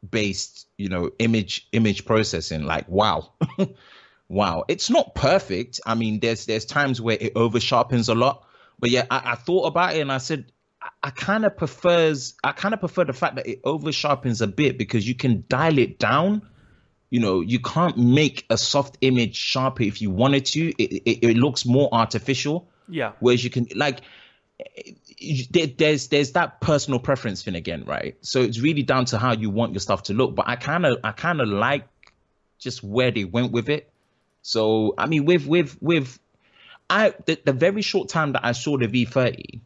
based, 0.07 0.67
you 0.77 0.89
know, 0.89 1.11
image 1.19 1.67
image 1.71 2.05
processing, 2.05 2.63
like 2.63 2.87
wow. 2.87 3.31
wow. 4.29 4.65
It's 4.67 4.89
not 4.89 5.15
perfect. 5.15 5.79
I 5.85 5.95
mean, 5.95 6.19
there's 6.19 6.45
there's 6.45 6.65
times 6.65 7.01
where 7.01 7.17
it 7.19 7.33
over 7.35 7.59
sharpens 7.59 8.09
a 8.09 8.15
lot. 8.15 8.45
But 8.79 8.89
yeah, 8.89 9.05
I, 9.09 9.33
I 9.33 9.35
thought 9.35 9.65
about 9.65 9.95
it 9.95 10.01
and 10.01 10.11
I 10.11 10.17
said 10.17 10.51
I, 10.81 10.89
I 11.03 11.09
kind 11.11 11.45
of 11.45 11.55
prefers 11.55 12.35
I 12.43 12.51
kind 12.51 12.73
of 12.73 12.79
prefer 12.79 13.05
the 13.05 13.13
fact 13.13 13.35
that 13.35 13.47
it 13.47 13.61
over 13.63 13.91
sharpens 13.91 14.41
a 14.41 14.47
bit 14.47 14.77
because 14.77 15.07
you 15.07 15.15
can 15.15 15.43
dial 15.47 15.77
it 15.77 15.99
down. 15.99 16.47
You 17.09 17.19
know, 17.19 17.41
you 17.41 17.59
can't 17.59 17.97
make 17.97 18.45
a 18.49 18.57
soft 18.57 18.97
image 19.01 19.35
sharper 19.35 19.83
if 19.83 20.01
you 20.01 20.09
wanted 20.09 20.45
to. 20.47 20.69
It 20.81 21.03
it, 21.05 21.29
it 21.31 21.37
looks 21.37 21.65
more 21.65 21.89
artificial. 21.91 22.69
Yeah. 22.87 23.13
Whereas 23.19 23.43
you 23.43 23.49
can 23.49 23.67
like 23.75 24.01
there's 25.51 26.07
there's 26.07 26.31
that 26.31 26.61
personal 26.61 26.99
preference 26.99 27.43
thing 27.43 27.55
again, 27.55 27.85
right? 27.85 28.17
So 28.21 28.41
it's 28.41 28.59
really 28.59 28.83
down 28.83 29.05
to 29.05 29.17
how 29.17 29.33
you 29.33 29.49
want 29.49 29.73
your 29.73 29.79
stuff 29.79 30.03
to 30.03 30.13
look. 30.13 30.35
But 30.35 30.47
I 30.47 30.55
kind 30.55 30.85
of 30.85 30.99
I 31.03 31.11
kind 31.11 31.41
of 31.41 31.47
like 31.47 31.87
just 32.59 32.83
where 32.83 33.11
they 33.11 33.23
went 33.23 33.51
with 33.51 33.69
it. 33.69 33.91
So 34.41 34.93
I 34.97 35.05
mean, 35.07 35.25
with 35.25 35.45
with 35.45 35.77
with 35.81 36.19
I 36.89 37.13
the, 37.25 37.39
the 37.43 37.53
very 37.53 37.81
short 37.81 38.09
time 38.09 38.33
that 38.33 38.43
I 38.43 38.53
saw 38.53 38.77
the 38.77 38.87
V30, 38.87 39.59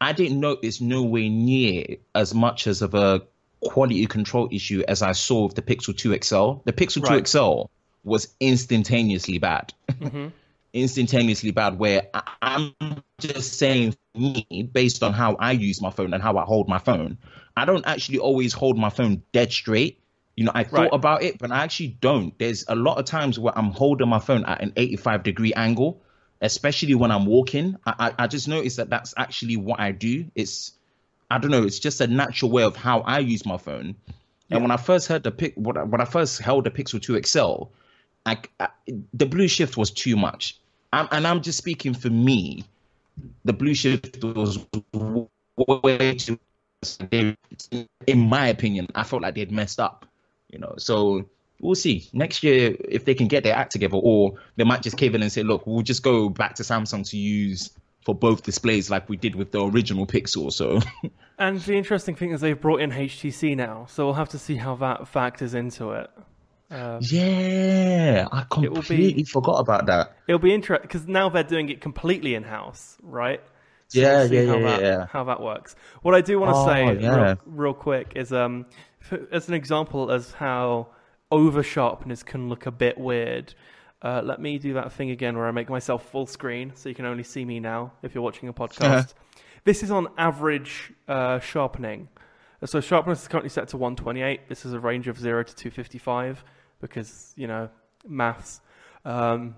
I 0.00 0.12
didn't 0.12 0.40
notice 0.40 0.80
nowhere 0.80 1.28
near 1.28 1.96
as 2.14 2.34
much 2.34 2.66
as 2.66 2.82
of 2.82 2.94
a 2.94 3.22
quality 3.60 4.06
control 4.06 4.48
issue 4.50 4.82
as 4.86 5.02
I 5.02 5.12
saw 5.12 5.44
with 5.44 5.54
the 5.54 5.62
Pixel 5.62 5.96
2 5.96 6.18
XL. 6.22 6.62
The 6.64 6.72
Pixel 6.72 7.06
2 7.06 7.14
Right. 7.14 7.28
XL 7.28 7.70
was 8.04 8.34
instantaneously 8.40 9.38
bad. 9.38 9.72
Mm-hmm. 9.88 10.28
Instantaneously 10.72 11.50
bad 11.50 11.78
where 11.78 12.02
I, 12.14 12.22
I'm 12.42 12.74
just 13.18 13.58
saying 13.58 13.96
me 14.14 14.46
based 14.72 15.02
on 15.02 15.12
how 15.12 15.36
I 15.36 15.52
use 15.52 15.80
my 15.80 15.90
phone 15.90 16.12
and 16.14 16.22
how 16.22 16.36
I 16.36 16.44
hold 16.44 16.68
my 16.68 16.78
phone. 16.78 17.18
I 17.56 17.64
don't 17.64 17.86
actually 17.86 18.18
always 18.18 18.52
hold 18.52 18.78
my 18.78 18.90
phone 18.90 19.22
dead 19.32 19.52
straight. 19.52 20.00
You 20.36 20.44
know, 20.44 20.52
I 20.54 20.64
thought 20.64 20.90
Right. 20.90 20.94
about 20.94 21.22
it, 21.22 21.38
but 21.38 21.50
I 21.52 21.62
actually 21.62 21.98
don't. 22.00 22.36
There's 22.38 22.64
a 22.68 22.74
lot 22.74 22.98
of 22.98 23.04
times 23.04 23.38
where 23.38 23.56
I'm 23.56 23.70
holding 23.70 24.08
my 24.08 24.18
phone 24.18 24.44
at 24.46 24.62
an 24.62 24.72
85 24.76 25.22
degree 25.22 25.52
angle, 25.54 26.02
especially 26.40 26.94
when 26.94 27.10
I'm 27.10 27.26
walking. 27.26 27.76
I, 27.84 27.94
I, 28.18 28.24
I 28.24 28.26
just 28.26 28.48
noticed 28.48 28.78
that 28.78 28.88
that's 28.88 29.12
actually 29.18 29.56
what 29.58 29.78
I 29.78 29.92
do. 29.92 30.24
It's, 30.34 30.72
I 31.30 31.38
don't 31.38 31.50
know, 31.50 31.64
it's 31.64 31.78
just 31.78 32.00
a 32.00 32.06
natural 32.06 32.50
way 32.50 32.62
of 32.62 32.76
how 32.76 33.00
I 33.00 33.18
use 33.18 33.44
my 33.44 33.58
phone. 33.58 33.94
And 34.50 34.62
when 34.62 34.70
I 34.70 34.76
first 34.78 35.08
heard 35.08 35.22
the 35.22 35.30
pic, 35.30 35.54
when 35.56 35.76
I, 35.76 35.82
when 35.84 36.00
I 36.00 36.04
first 36.06 36.38
held 36.40 36.64
the 36.64 36.70
Pixel 36.70 37.00
2 37.00 37.22
XL, 37.22 37.64
I, 38.24 38.38
I, 38.60 38.68
the 39.14 39.26
blue 39.26 39.48
shift 39.48 39.76
was 39.76 39.90
too 39.90 40.16
much. 40.16 40.58
I'm, 40.92 41.08
and 41.10 41.26
I'm 41.26 41.42
just 41.42 41.58
speaking 41.58 41.94
for 41.94 42.10
me. 42.10 42.64
The 43.44 43.52
blue 43.52 43.74
shift 43.74 44.22
was 44.22 44.58
way 45.56 46.14
too. 46.14 46.38
In 48.06 48.18
my 48.18 48.48
opinion, 48.48 48.88
I 48.94 49.04
felt 49.04 49.22
like 49.22 49.34
they'd 49.34 49.52
messed 49.52 49.80
up. 49.80 50.06
You 50.48 50.58
know, 50.58 50.74
so 50.78 51.28
we'll 51.60 51.74
see 51.74 52.08
next 52.12 52.42
year 52.42 52.76
if 52.88 53.04
they 53.04 53.14
can 53.14 53.28
get 53.28 53.44
their 53.44 53.54
act 53.54 53.72
together, 53.72 53.96
or 53.96 54.34
they 54.56 54.64
might 54.64 54.82
just 54.82 54.96
cave 54.96 55.14
in 55.14 55.22
and 55.22 55.32
say, 55.32 55.42
"Look, 55.42 55.66
we'll 55.66 55.82
just 55.82 56.02
go 56.02 56.28
back 56.28 56.54
to 56.56 56.62
Samsung 56.62 57.08
to 57.10 57.16
use 57.16 57.70
for 58.04 58.14
both 58.14 58.42
displays 58.42 58.90
like 58.90 59.08
we 59.08 59.16
did 59.16 59.34
with 59.34 59.52
the 59.52 59.64
original 59.64 60.06
Pixel." 60.06 60.52
So 60.52 60.80
And 61.38 61.60
the 61.60 61.74
interesting 61.74 62.14
thing 62.14 62.32
is 62.32 62.40
they've 62.40 62.60
brought 62.60 62.80
in 62.80 62.90
HTC 62.90 63.56
now, 63.56 63.86
so 63.88 64.06
we'll 64.06 64.14
have 64.14 64.28
to 64.30 64.38
see 64.38 64.56
how 64.56 64.76
that 64.76 65.08
factors 65.08 65.54
into 65.54 65.90
it. 65.92 66.10
Yeah, 66.72 68.26
I 68.32 68.44
will 68.50 68.60
be- 68.62 68.68
completely 68.68 69.24
forgot 69.24 69.60
about 69.60 69.86
that. 69.86 70.16
It'll 70.26 70.38
be 70.38 70.54
interesting 70.54 70.82
because 70.82 71.06
now 71.06 71.28
they're 71.28 71.42
doing 71.42 71.68
it 71.68 71.80
completely 71.80 72.34
in 72.34 72.42
house, 72.42 72.96
right? 73.02 73.40
So 73.88 74.00
Yeah, 74.00 74.26
we'll 74.26 74.32
yeah, 74.32 74.46
how 74.46 74.56
yeah, 74.58 74.66
that, 74.70 74.82
yeah. 74.82 75.06
How 75.10 75.24
that 75.24 75.40
works. 75.42 75.76
What 76.02 76.14
I 76.14 76.20
do 76.22 76.38
want 76.40 76.52
to 76.54 76.58
Oh, 76.58 76.66
say 76.66 76.98
yeah. 77.02 77.16
real, 77.24 77.38
real 77.46 77.74
quick 77.74 78.12
is, 78.16 78.32
um, 78.32 78.66
as 79.30 79.48
an 79.48 79.54
example, 79.54 80.10
as 80.10 80.32
how 80.32 80.88
over 81.30 81.62
sharpness 81.62 82.22
can 82.22 82.48
look 82.48 82.66
a 82.66 82.70
bit 82.70 82.96
weird. 82.98 83.54
Uh, 84.00 84.20
let 84.24 84.40
me 84.40 84.58
do 84.58 84.74
that 84.74 84.92
thing 84.92 85.10
again 85.10 85.36
where 85.36 85.46
I 85.46 85.50
make 85.52 85.68
myself 85.68 86.08
full 86.10 86.26
screen 86.26 86.72
so 86.74 86.88
you 86.88 86.94
can 86.94 87.04
only 87.04 87.22
see 87.22 87.44
me 87.44 87.60
now 87.60 87.92
if 88.02 88.14
you're 88.14 88.24
watching 88.24 88.48
a 88.48 88.52
podcast. 88.52 89.14
this 89.64 89.82
is 89.82 89.90
on 89.90 90.08
average 90.18 90.92
uh, 91.06 91.38
sharpening. 91.38 92.08
So 92.64 92.80
sharpness 92.80 93.22
is 93.22 93.28
currently 93.28 93.50
set 93.50 93.68
to 93.68 93.76
128. 93.76 94.48
This 94.48 94.64
is 94.64 94.72
a 94.72 94.80
range 94.80 95.06
of 95.08 95.18
0 95.18 95.42
to 95.44 95.54
255 95.54 96.44
because, 96.86 97.32
you 97.36 97.46
know, 97.46 97.70
maths. 98.06 98.60
Um, 99.06 99.56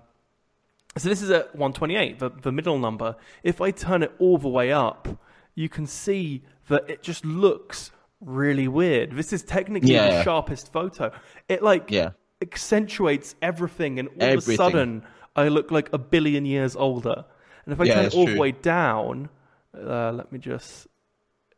so 0.97 1.09
this 1.09 1.21
is 1.21 1.29
at 1.31 1.47
128, 1.55 2.19
the, 2.19 2.29
the 2.29 2.51
middle 2.53 2.79
number. 2.79 3.17
If 3.43 3.59
I 3.59 3.71
turn 3.71 4.01
it 4.03 4.13
all 4.17 4.37
the 4.37 4.47
way 4.47 4.71
up, 4.71 5.09
you 5.55 5.67
can 5.67 5.85
see 5.85 6.43
that 6.69 6.89
it 6.89 7.03
just 7.03 7.25
looks 7.25 7.91
really 8.21 8.69
weird. 8.69 9.11
This 9.11 9.33
is 9.33 9.43
technically 9.43 9.89
the 9.89 9.93
Yeah. 9.93 10.23
sharpest 10.23 10.71
photo. 10.71 11.11
It 11.49 11.61
like 11.61 11.91
Yeah. 11.91 12.11
accentuates 12.41 13.35
everything, 13.41 13.99
and 13.99 14.07
all 14.07 14.15
of 14.37 14.37
a 14.47 14.55
sudden, 14.55 15.03
I 15.35 15.49
look 15.49 15.69
like 15.71 15.91
a 15.91 15.97
billion 15.97 16.45
years 16.45 16.75
older. 16.77 17.25
And 17.65 17.73
if 17.73 17.81
I 17.81 17.85
Yeah, 17.85 17.93
turn 17.95 18.05
it 18.05 18.13
all 18.13 18.25
true. 18.25 18.35
the 18.35 18.39
way 18.39 18.51
down, 18.51 19.29
uh, 19.77 20.11
let 20.13 20.31
me 20.31 20.39
just. 20.39 20.87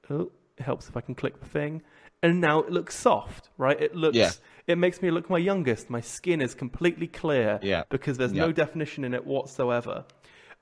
Oh, 0.09 0.31
it 0.57 0.63
helps 0.63 0.87
if 0.89 0.97
I 0.97 1.01
can 1.01 1.13
click 1.13 1.39
the 1.39 1.45
thing. 1.45 1.83
And 2.23 2.41
now 2.41 2.59
it 2.59 2.71
looks 2.71 2.95
soft, 2.95 3.49
right? 3.57 3.79
It 3.79 3.95
looks. 3.95 4.15
It 4.67 4.77
makes 4.77 5.01
me 5.01 5.11
look 5.11 5.29
my 5.29 5.37
youngest. 5.37 5.89
My 5.89 6.01
skin 6.01 6.41
is 6.41 6.53
completely 6.53 7.07
clear 7.07 7.59
Yeah. 7.63 7.83
because 7.89 8.17
there's 8.17 8.33
no 8.33 8.51
definition 8.51 9.03
in 9.05 9.13
it 9.13 9.25
whatsoever. 9.25 10.03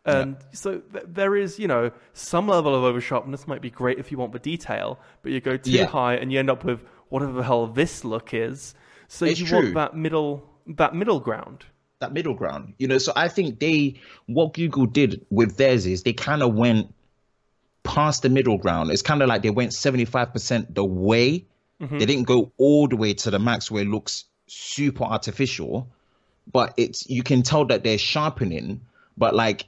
And 0.05 0.37
so 0.53 0.77
th- 0.79 1.05
there 1.07 1.35
is, 1.35 1.57
you 1.57 1.67
know, 1.67 1.89
some 2.13 2.47
level 2.47 2.75
of 2.75 2.83
oversharpness 2.93 3.47
might 3.47 3.61
be 3.63 3.71
great 3.71 3.97
if 3.97 4.11
you 4.11 4.19
want 4.19 4.33
the 4.33 4.39
detail, 4.39 4.99
but 5.23 5.31
you 5.31 5.41
go 5.41 5.57
too 5.57 5.71
Yeah. 5.71 5.85
high 5.85 6.13
and 6.13 6.31
you 6.31 6.37
end 6.37 6.51
up 6.51 6.63
with 6.63 6.83
whatever 7.09 7.31
the 7.33 7.41
hell 7.43 7.65
this 7.65 8.05
look 8.05 8.31
is. 8.31 8.75
So 9.07 9.25
It's 9.25 9.39
you 9.39 9.47
true. 9.47 9.57
want 9.63 9.73
that 9.73 9.95
middle 9.95 10.47
that 10.67 10.95
middle 10.95 11.19
ground. 11.19 11.65
that 11.99 12.11
middle 12.13 12.33
ground. 12.35 12.73
You 12.77 12.87
know, 12.87 12.97
so 12.99 13.13
I 13.15 13.27
think 13.29 13.59
they 13.59 13.95
what 14.27 14.53
Google 14.53 14.85
did 14.85 15.25
with 15.31 15.57
theirs 15.57 15.85
is 15.87 16.03
they 16.03 16.13
kind 16.13 16.43
of 16.43 16.53
went 16.53 16.93
past 17.83 18.21
the 18.21 18.29
middle 18.29 18.57
ground. 18.57 18.91
It's 18.91 19.01
kind 19.01 19.21
of 19.23 19.29
like 19.29 19.41
they 19.43 19.49
went 19.49 19.71
75% 19.73 20.75
the 20.75 20.83
way. 20.83 21.45
They 21.79 22.05
didn't 22.05 22.23
go 22.23 22.51
all 22.57 22.87
the 22.87 22.95
way 22.95 23.13
to 23.13 23.31
the 23.31 23.39
max 23.39 23.69
where 23.69 23.83
it 23.83 23.87
looks 23.87 24.25
super 24.47 25.03
artificial, 25.03 25.87
but 26.51 26.73
it's 26.77 27.09
you 27.09 27.23
can 27.23 27.43
tell 27.43 27.65
that 27.65 27.83
they're 27.83 27.97
sharpening, 27.97 28.81
but 29.17 29.35
like 29.35 29.65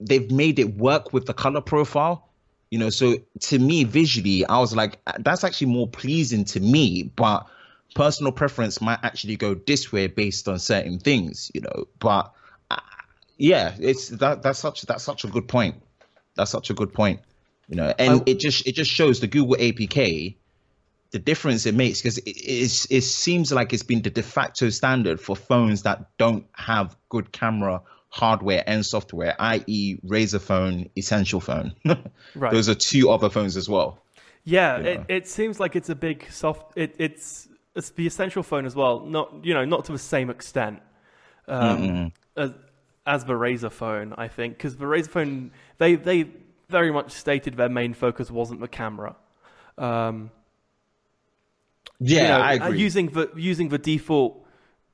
they've 0.00 0.30
made 0.30 0.58
it 0.58 0.76
work 0.76 1.12
with 1.12 1.26
the 1.26 1.34
color 1.34 1.60
profile. 1.60 2.28
You 2.70 2.78
know, 2.80 2.90
so 2.90 3.16
to 3.40 3.58
me 3.58 3.84
visually, 3.84 4.44
I 4.44 4.58
was 4.58 4.74
like, 4.74 4.98
that's 5.20 5.44
actually 5.44 5.68
more 5.68 5.86
pleasing 5.88 6.44
to 6.46 6.60
me, 6.60 7.04
but 7.04 7.46
personal 7.94 8.32
preference 8.32 8.80
might 8.80 8.98
actually 9.02 9.36
go 9.36 9.54
this 9.54 9.92
way 9.92 10.08
based 10.08 10.48
on 10.48 10.58
certain 10.58 10.98
things, 10.98 11.50
you 11.54 11.60
know. 11.62 11.86
But 12.00 12.32
uh, 12.70 12.80
yeah, 13.38 13.74
it's 13.78 14.08
that 14.08 14.42
that's 14.42 14.58
such 14.58 14.82
that's 14.82 15.04
such 15.04 15.24
a 15.24 15.28
good 15.28 15.48
point. 15.48 15.76
That's 16.34 16.50
such 16.50 16.70
a 16.70 16.74
good 16.74 16.92
point, 16.92 17.20
you 17.68 17.76
know. 17.76 17.94
And 17.98 18.20
I- 18.20 18.24
it 18.26 18.40
just 18.40 18.66
it 18.66 18.72
just 18.72 18.90
shows 18.90 19.20
the 19.20 19.26
Google 19.26 19.56
APK 19.56 20.34
the 21.10 21.18
difference 21.18 21.66
it 21.66 21.74
makes 21.74 22.00
because 22.00 22.18
it, 22.18 22.86
it 22.90 23.02
seems 23.02 23.52
like 23.52 23.72
it's 23.72 23.82
been 23.82 24.02
the 24.02 24.10
de 24.10 24.22
facto 24.22 24.70
standard 24.70 25.20
for 25.20 25.36
phones 25.36 25.82
that 25.82 26.06
don't 26.18 26.46
have 26.54 26.96
good 27.08 27.32
camera 27.32 27.80
hardware 28.08 28.64
and 28.66 28.84
software, 28.84 29.36
i.e., 29.38 29.96
Razer 30.06 30.40
phone, 30.40 30.88
Essential 30.96 31.40
phone. 31.40 31.74
Right. 32.34 32.52
Those 32.52 32.68
are 32.68 32.74
two 32.74 33.08
other 33.08 33.30
phones 33.30 33.56
as 33.56 33.66
well. 33.66 34.02
Yeah, 34.44 34.78
Yeah. 34.78 34.88
It, 34.88 35.00
it 35.08 35.28
seems 35.28 35.58
like 35.58 35.74
it's 35.74 35.88
a 35.88 35.94
big 35.94 36.30
soft. 36.30 36.76
It, 36.76 36.94
it's 36.98 37.48
it's 37.74 37.90
the 37.90 38.06
essential 38.06 38.42
phone 38.42 38.66
as 38.66 38.76
well. 38.76 39.00
Not 39.00 39.42
you 39.42 39.54
know 39.54 39.64
not 39.64 39.86
to 39.86 39.92
the 39.92 39.98
same 39.98 40.28
extent 40.28 40.80
um, 41.48 42.12
as 42.36 42.50
as 43.06 43.24
the 43.24 43.32
Razer 43.32 43.72
phone. 43.72 44.12
I 44.18 44.28
think 44.28 44.58
because 44.58 44.76
the 44.76 44.84
Razer 44.84 45.08
phone 45.08 45.50
they 45.78 45.94
they 45.94 46.28
very 46.68 46.92
much 46.92 47.12
stated 47.12 47.56
their 47.56 47.70
main 47.70 47.94
focus 47.94 48.30
wasn't 48.30 48.60
the 48.60 48.68
camera. 48.68 49.16
Um, 49.78 50.30
Yeah, 51.98 52.22
you 52.22 52.28
know, 52.28 52.38
I 52.38 52.58
uh, 52.58 52.66
agree. 52.68 52.80
Using 52.80 53.06
the 53.08 53.30
using 53.36 53.68
the 53.68 53.78
default 53.78 54.44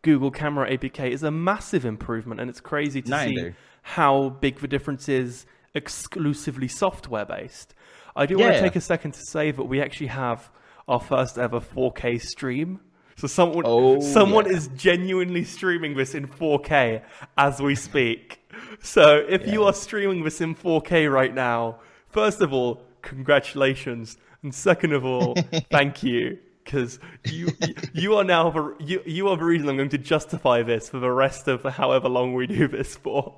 Google 0.03 0.31
Camera 0.31 0.71
APK 0.71 1.11
is 1.11 1.23
a 1.23 1.31
massive 1.31 1.85
improvement, 1.85 2.41
and 2.41 2.51
it's 2.51 2.61
crazy 2.61 3.03
to 3.03 3.11
No, 3.11 3.25
see 3.25 3.53
how 3.83 4.31
big 4.41 4.59
the 4.61 4.69
difference 4.69 5.09
is 5.09 5.47
exclusively 5.75 6.69
software 6.69 7.25
based. 7.25 7.75
I 8.15 8.27
do 8.27 8.37
want 8.39 8.55
to 8.55 8.61
take 8.61 8.77
a 8.77 8.81
second 8.81 9.13
to 9.13 9.21
say 9.21 9.51
that 9.53 9.65
we 9.65 9.81
actually 9.81 10.09
have 10.09 10.51
our 10.89 11.01
first 11.01 11.39
ever 11.39 11.61
4K 11.61 12.21
stream. 12.21 12.81
So 13.17 13.27
someone 13.27 13.65
Oh, 13.67 14.01
someone 14.01 14.47
yeah. 14.47 14.57
is 14.57 14.69
genuinely 14.77 15.45
streaming 15.45 15.97
this 15.97 16.15
in 16.15 16.27
4K 16.27 17.03
as 17.39 17.61
we 17.61 17.75
speak. 17.75 18.41
So 18.83 19.25
if 19.29 19.47
you 19.47 19.65
are 19.65 19.73
streaming 19.73 20.25
this 20.25 20.41
in 20.41 20.55
4K 20.55 21.11
right 21.11 21.35
now, 21.35 21.81
first 22.09 22.41
of 22.41 22.53
all, 22.53 22.83
congratulations, 23.01 24.19
and 24.43 24.55
second 24.55 24.93
of 24.93 25.05
all, 25.05 25.35
thank 25.71 26.03
you 26.03 26.39
because 26.65 26.99
you 27.25 27.49
you- 27.67 27.75
you 27.93 28.15
are 28.17 28.25
now 28.25 28.51
the 28.51 28.75
you, 28.81 29.03
you 29.07 29.29
are 29.29 29.37
the 29.37 29.45
reason 29.45 29.69
I'm 29.69 29.77
going 29.77 29.89
to 29.91 29.99
justify 29.99 30.63
this 30.63 30.89
for 30.89 30.99
the 30.99 31.11
rest 31.11 31.49
of 31.49 31.63
however 31.63 32.09
long 32.09 32.35
we 32.35 32.47
do 32.47 32.69
this 32.69 32.97
for. 32.97 33.35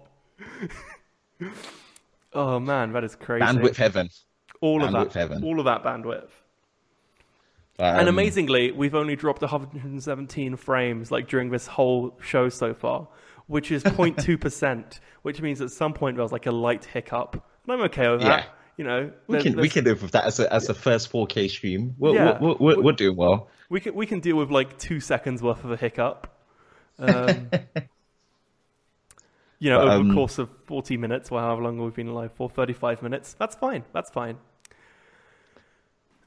oh 2.32 2.58
man, 2.60 2.92
that 2.92 3.04
is 3.04 3.14
crazy. 3.16 3.44
Bandwidth 3.44 3.76
heaven. 3.76 4.08
all 4.60 4.82
of 4.84 4.92
that, 4.92 5.12
heaven. 5.12 5.44
all 5.44 5.58
of 5.58 5.64
that 5.66 5.82
bandwidth. 5.82 6.28
Um, 7.78 7.86
And 7.98 8.08
amazingly, 8.08 8.70
we've 8.70 8.94
only 8.94 9.16
dropped 9.16 9.42
117 9.42 10.56
frames 10.56 11.10
like 11.10 11.26
during 11.28 11.50
this 11.50 11.66
whole 11.66 12.16
show 12.22 12.48
so 12.48 12.72
far, 12.72 13.08
which 13.46 13.72
is 13.72 13.82
0.2%, 13.84 15.00
which 15.22 15.40
means 15.40 15.60
at 15.60 15.70
some 15.70 15.92
point 15.92 16.16
there 16.16 16.22
was 16.22 16.30
like 16.32 16.46
a 16.46 16.52
light 16.52 16.84
hiccup. 16.84 17.34
And 17.64 17.72
I'm 17.72 17.80
okay 17.86 18.08
with 18.10 18.20
that. 18.20 18.44
Yeah. 18.44 18.44
You 18.76 18.84
know, 18.84 19.12
we 19.28 19.40
can 19.40 19.56
we 19.56 19.68
can 19.68 19.84
live 19.84 20.02
with 20.02 20.12
that 20.12 20.24
as 20.24 20.40
a 20.40 20.52
as 20.52 20.68
a 20.68 20.74
first 20.74 21.12
4K 21.12 21.48
stream. 21.48 21.94
We're, 21.98 22.14
Yeah. 22.14 22.38
we're, 22.40 22.54
we're, 22.58 22.82
we're 22.82 22.92
doing 22.92 23.16
well. 23.16 23.48
we 23.70 23.80
can 23.80 23.94
we 23.94 24.06
can 24.06 24.20
deal 24.20 24.36
with 24.36 24.50
like 24.50 24.78
two 24.78 24.98
seconds 25.00 25.42
worth 25.42 25.62
of 25.64 25.70
a 25.70 25.76
hiccup. 25.76 26.30
Um, 26.96 27.50
you 29.58 29.70
know, 29.70 29.78
But, 29.78 29.88
over 29.88 30.04
the 30.04 30.10
um, 30.10 30.14
course 30.14 30.38
of 30.38 30.48
40 30.66 30.96
minutes, 30.96 31.30
or 31.32 31.40
however 31.40 31.62
long 31.62 31.78
we've 31.78 31.94
been 31.94 32.14
live 32.14 32.32
for, 32.34 32.48
35 32.48 33.02
minutes. 33.02 33.34
That's 33.38 33.56
fine. 33.56 33.82
That's 33.92 34.10
fine. 34.10 34.36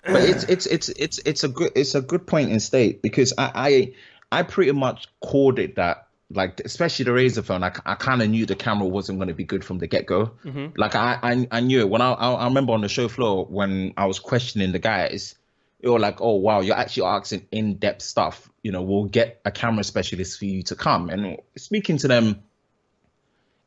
but 0.03 0.23
it's 0.23 0.43
it's 0.45 0.65
it's 0.65 0.89
it's 0.89 1.19
it's 1.19 1.43
a 1.43 1.47
good 1.47 1.71
it's 1.75 1.95
a 1.95 2.01
good 2.01 2.25
point 2.27 2.51
in 2.51 2.59
state 2.59 3.01
because 3.01 3.33
I 3.37 3.93
I, 4.31 4.39
I 4.39 4.43
pretty 4.43 4.71
much 4.71 5.07
called 5.21 5.59
it 5.59 5.75
that 5.75 6.06
like 6.29 6.59
especially 6.65 7.05
the 7.05 7.11
Razer 7.11 7.43
phone 7.43 7.63
I, 7.63 7.71
I 7.85 7.95
kind 7.95 8.21
of 8.21 8.29
knew 8.29 8.45
the 8.45 8.55
camera 8.55 8.87
wasn't 8.87 9.19
going 9.19 9.29
to 9.29 9.33
be 9.33 9.45
good 9.45 9.63
from 9.63 9.77
the 9.77 9.87
get 9.87 10.05
go 10.05 10.31
mm-hmm. 10.43 10.67
like 10.75 10.95
I, 10.95 11.17
I 11.23 11.47
I 11.51 11.59
knew 11.61 11.79
it 11.79 11.89
when 11.89 12.01
I, 12.01 12.11
I 12.11 12.33
I 12.33 12.45
remember 12.45 12.73
on 12.73 12.81
the 12.81 12.89
show 12.89 13.07
floor 13.07 13.45
when 13.45 13.93
I 13.95 14.05
was 14.05 14.19
questioning 14.19 14.71
the 14.71 14.79
guys 14.79 15.35
they 15.81 15.89
were 15.89 15.99
like 15.99 16.19
oh 16.19 16.35
wow 16.35 16.59
you're 16.59 16.75
actually 16.75 17.07
asking 17.07 17.47
in 17.51 17.75
depth 17.75 18.01
stuff 18.01 18.49
you 18.61 18.71
know 18.71 18.81
we'll 18.81 19.05
get 19.05 19.39
a 19.45 19.51
camera 19.51 19.83
specialist 19.83 20.37
for 20.37 20.45
you 20.45 20.63
to 20.63 20.75
come 20.75 21.09
and 21.09 21.37
speaking 21.55 21.97
to 21.99 22.07
them 22.07 22.43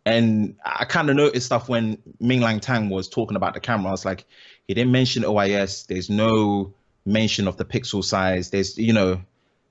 and 0.06 0.56
I 0.64 0.84
kind 0.86 1.10
of 1.10 1.16
noticed 1.16 1.46
stuff 1.46 1.68
when 1.68 1.98
Min-Liang 2.20 2.60
Tan 2.60 2.88
was 2.88 3.08
talking 3.08 3.36
about 3.36 3.54
the 3.54 3.60
camera. 3.60 3.88
I 3.88 3.90
was 3.90 4.04
like, 4.04 4.24
he 4.66 4.74
didn't 4.74 4.92
mention 4.92 5.24
OIS. 5.24 5.86
There's 5.86 6.08
no 6.08 6.72
mention 7.04 7.46
of 7.46 7.56
the 7.56 7.64
pixel 7.64 8.02
size. 8.02 8.50
There's, 8.50 8.78
you 8.78 8.92
know, 8.92 9.20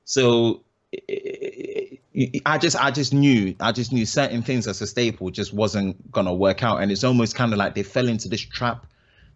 so 0.05 0.61
I 2.45 2.57
just, 2.57 2.75
I 2.75 2.91
just 2.91 3.13
knew, 3.13 3.55
I 3.59 3.71
just 3.71 3.93
knew 3.93 4.05
certain 4.05 4.41
things 4.41 4.67
as 4.67 4.81
a 4.81 4.87
staple 4.87 5.29
just 5.31 5.53
wasn't 5.53 6.11
gonna 6.11 6.33
work 6.33 6.63
out. 6.63 6.81
And 6.81 6.91
it's 6.91 7.03
almost 7.03 7.35
kind 7.35 7.53
of 7.53 7.59
like 7.59 7.75
they 7.75 7.83
fell 7.83 8.07
into 8.07 8.27
this 8.27 8.41
trap 8.41 8.85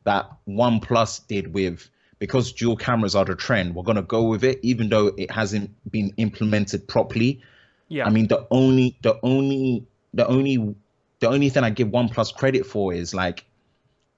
that 0.03 0.29
OnePlus 0.47 1.27
did 1.27 1.53
with 1.53 1.89
because 2.19 2.51
dual 2.51 2.75
cameras 2.75 3.15
are 3.15 3.25
the 3.25 3.35
trend. 3.35 3.75
We're 3.75 3.83
gonna 3.83 4.01
go 4.01 4.23
with 4.23 4.43
it, 4.43 4.59
even 4.63 4.89
though 4.89 5.07
it 5.07 5.31
hasn't 5.31 5.71
been 5.89 6.13
implemented 6.17 6.87
properly. 6.87 7.41
Yeah. 7.87 8.05
I 8.05 8.09
mean, 8.09 8.27
the 8.27 8.47
only, 8.51 8.97
the 9.01 9.17
only, 9.23 9.85
the 10.13 10.27
only, 10.27 10.75
the 11.19 11.29
only 11.29 11.49
thing 11.49 11.63
I 11.63 11.69
give 11.69 11.87
OnePlus 11.87 12.35
credit 12.35 12.65
for 12.65 12.93
is 12.93 13.13
like 13.13 13.45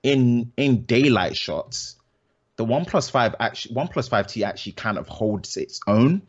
in 0.01 0.51
in 0.55 0.83
daylight 0.83 1.35
shots, 1.35 1.95
the 2.57 2.65
OnePlus 2.65 3.11
Five 3.11 3.35
actually, 3.39 3.75
OnePlus 3.75 4.09
Five 4.09 4.27
T 4.27 4.43
actually 4.43 4.73
kind 4.73 4.97
of 4.97 5.07
holds 5.07 5.57
its 5.57 5.79
own. 5.87 6.21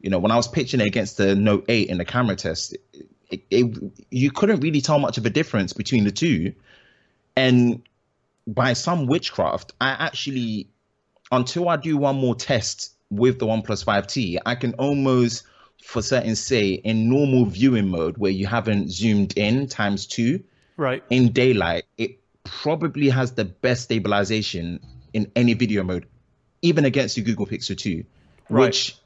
You 0.00 0.10
know, 0.10 0.18
when 0.18 0.32
I 0.32 0.36
was 0.36 0.48
pitching 0.48 0.80
it 0.80 0.86
against 0.86 1.16
the 1.18 1.34
Note 1.34 1.64
8 1.68 1.88
in 1.88 1.98
the 1.98 2.04
camera 2.04 2.36
test, 2.36 2.76
it, 3.30 3.42
it, 3.50 3.92
you 4.10 4.30
couldn't 4.30 4.60
really 4.60 4.80
tell 4.80 4.98
much 4.98 5.18
of 5.18 5.26
a 5.26 5.30
difference 5.30 5.72
between 5.72 6.04
the 6.04 6.10
two. 6.10 6.54
And 7.36 7.82
by 8.46 8.72
some 8.72 9.06
witchcraft, 9.06 9.72
I 9.80 9.90
actually, 9.90 10.68
until 11.30 11.68
I 11.68 11.76
do 11.76 11.96
one 11.96 12.16
more 12.16 12.34
test 12.34 12.94
with 13.10 13.38
the 13.38 13.46
OnePlus 13.46 13.84
5T, 13.84 14.38
I 14.46 14.54
can 14.54 14.72
almost, 14.74 15.44
for 15.84 16.02
certain, 16.02 16.34
say 16.34 16.70
in 16.70 17.08
normal 17.08 17.44
viewing 17.44 17.88
mode 17.88 18.18
where 18.18 18.32
you 18.32 18.46
haven't 18.46 18.90
zoomed 18.90 19.34
in 19.36 19.66
times 19.66 20.06
two 20.06 20.42
right. 20.76 21.04
in 21.10 21.32
daylight, 21.32 21.84
it 21.98 22.18
probably 22.44 23.08
has 23.08 23.32
the 23.32 23.44
best 23.44 23.84
stabilization 23.84 24.80
in 25.12 25.30
any 25.36 25.54
video 25.54 25.82
mode, 25.82 26.06
even 26.62 26.84
against 26.84 27.16
the 27.16 27.22
Google 27.22 27.46
Pixel 27.46 27.76
2, 27.76 28.04
Right. 28.48 28.66
which 28.66 28.96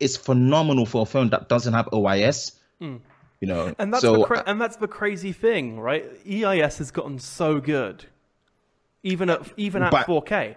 is 0.00 0.16
phenomenal 0.16 0.86
for 0.86 1.02
a 1.02 1.06
phone 1.06 1.30
that 1.30 1.48
doesn't 1.48 1.74
have 1.74 1.86
OIS. 1.92 2.52
Hmm. 2.80 2.96
You 3.40 3.48
know. 3.48 3.74
And 3.78 3.92
that's 3.92 4.02
so 4.02 4.18
the 4.18 4.24
cra- 4.24 4.44
and 4.46 4.60
that's 4.60 4.76
the 4.76 4.88
crazy 4.88 5.32
thing, 5.32 5.78
right? 5.78 6.04
EIS 6.28 6.78
has 6.78 6.90
gotten 6.90 7.18
so 7.18 7.60
good, 7.60 8.04
even 9.02 9.30
at 9.30 9.52
even 9.56 9.82
at 9.82 9.92
4K. 9.92 10.56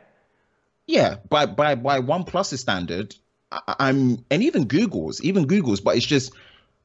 Yeah, 0.87 1.17
by 1.29 1.45
by 1.45 1.75
by 1.75 1.99
OnePlus 1.99 2.57
standard, 2.57 3.15
I, 3.51 3.75
I'm 3.79 4.25
and 4.31 4.43
even 4.43 4.65
Google's, 4.65 5.21
even 5.21 5.45
Google's, 5.45 5.79
but 5.79 5.95
it's 5.95 6.05
just 6.05 6.33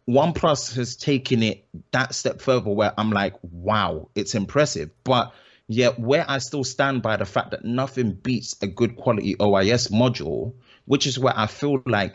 OnePlus 0.09 0.77
has 0.77 0.97
taken 0.97 1.43
it 1.43 1.67
that 1.93 2.15
step 2.15 2.41
further 2.41 2.71
where 2.71 2.93
I'm 2.97 3.11
like, 3.11 3.35
wow, 3.43 4.09
it's 4.15 4.35
impressive. 4.35 4.91
But 5.03 5.33
yet 5.67 5.99
where 5.99 6.25
I 6.29 6.39
still 6.39 6.65
stand 6.65 7.03
by 7.03 7.17
the 7.17 7.25
fact 7.25 7.51
that 7.51 7.65
nothing 7.65 8.13
beats 8.13 8.57
a 8.63 8.67
good 8.67 8.97
quality 8.97 9.35
OIS 9.37 9.89
module, 9.89 10.55
which 10.85 11.07
is 11.07 11.19
where 11.19 11.37
I 11.37 11.47
feel 11.47 11.83
like 11.87 12.15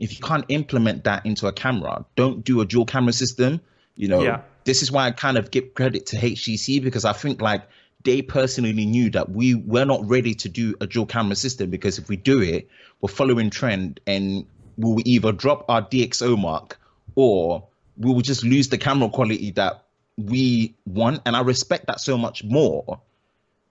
if 0.00 0.18
you 0.18 0.26
can't 0.26 0.46
implement 0.48 1.04
that 1.04 1.24
into 1.26 1.46
a 1.46 1.52
camera, 1.52 2.04
don't 2.16 2.42
do 2.44 2.60
a 2.62 2.66
dual 2.66 2.86
camera 2.86 3.12
system. 3.12 3.60
You 3.96 4.08
know, 4.08 4.22
Yeah. 4.22 4.40
this 4.64 4.82
is 4.82 4.90
why 4.90 5.06
I 5.06 5.10
kind 5.12 5.36
of 5.36 5.50
give 5.50 5.74
credit 5.74 6.06
to 6.06 6.16
HTC 6.16 6.82
because 6.82 7.04
I 7.04 7.12
think 7.12 7.40
like 7.42 7.62
they 8.02 8.22
personally 8.22 8.86
knew 8.86 9.10
that 9.10 9.30
we 9.30 9.54
were 9.54 9.84
not 9.84 10.08
ready 10.08 10.34
to 10.36 10.48
do 10.48 10.74
a 10.80 10.86
dual 10.86 11.04
camera 11.04 11.36
system 11.36 11.68
because 11.68 11.98
if 11.98 12.08
we 12.08 12.16
do 12.16 12.40
it, 12.40 12.68
we're 13.02 13.08
following 13.10 13.50
trend 13.50 14.00
and 14.06 14.46
we 14.78 14.90
will 14.90 15.02
either 15.04 15.32
drop 15.32 15.66
our 15.68 15.82
DxO 15.82 16.38
mark 16.38 16.80
or 17.14 17.68
we 17.98 18.10
will 18.10 18.22
just 18.22 18.42
lose 18.42 18.70
the 18.70 18.78
camera 18.78 19.10
quality 19.10 19.50
that 19.50 19.84
we 20.16 20.74
want. 20.86 21.20
And 21.26 21.36
I 21.36 21.42
respect 21.42 21.88
that 21.88 22.00
so 22.00 22.16
much 22.16 22.42
more 22.42 23.00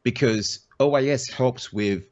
because 0.03 0.59
OIS 0.79 1.31
helps 1.31 1.73
with 1.73 2.03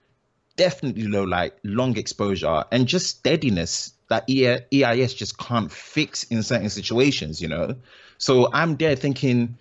definitely 0.55 1.03
low 1.07 1.23
light, 1.23 1.53
long 1.63 1.97
exposure, 1.97 2.63
and 2.71 2.87
just 2.87 3.17
steadiness 3.17 3.93
that 4.09 4.29
EIS 4.29 5.13
just 5.13 5.37
can't 5.37 5.71
fix 5.71 6.23
in 6.23 6.43
certain 6.43 6.69
situations, 6.69 7.41
you 7.41 7.47
know? 7.47 7.75
So 8.17 8.49
I'm 8.51 8.77
there 8.77 8.95
thinking 8.95 9.57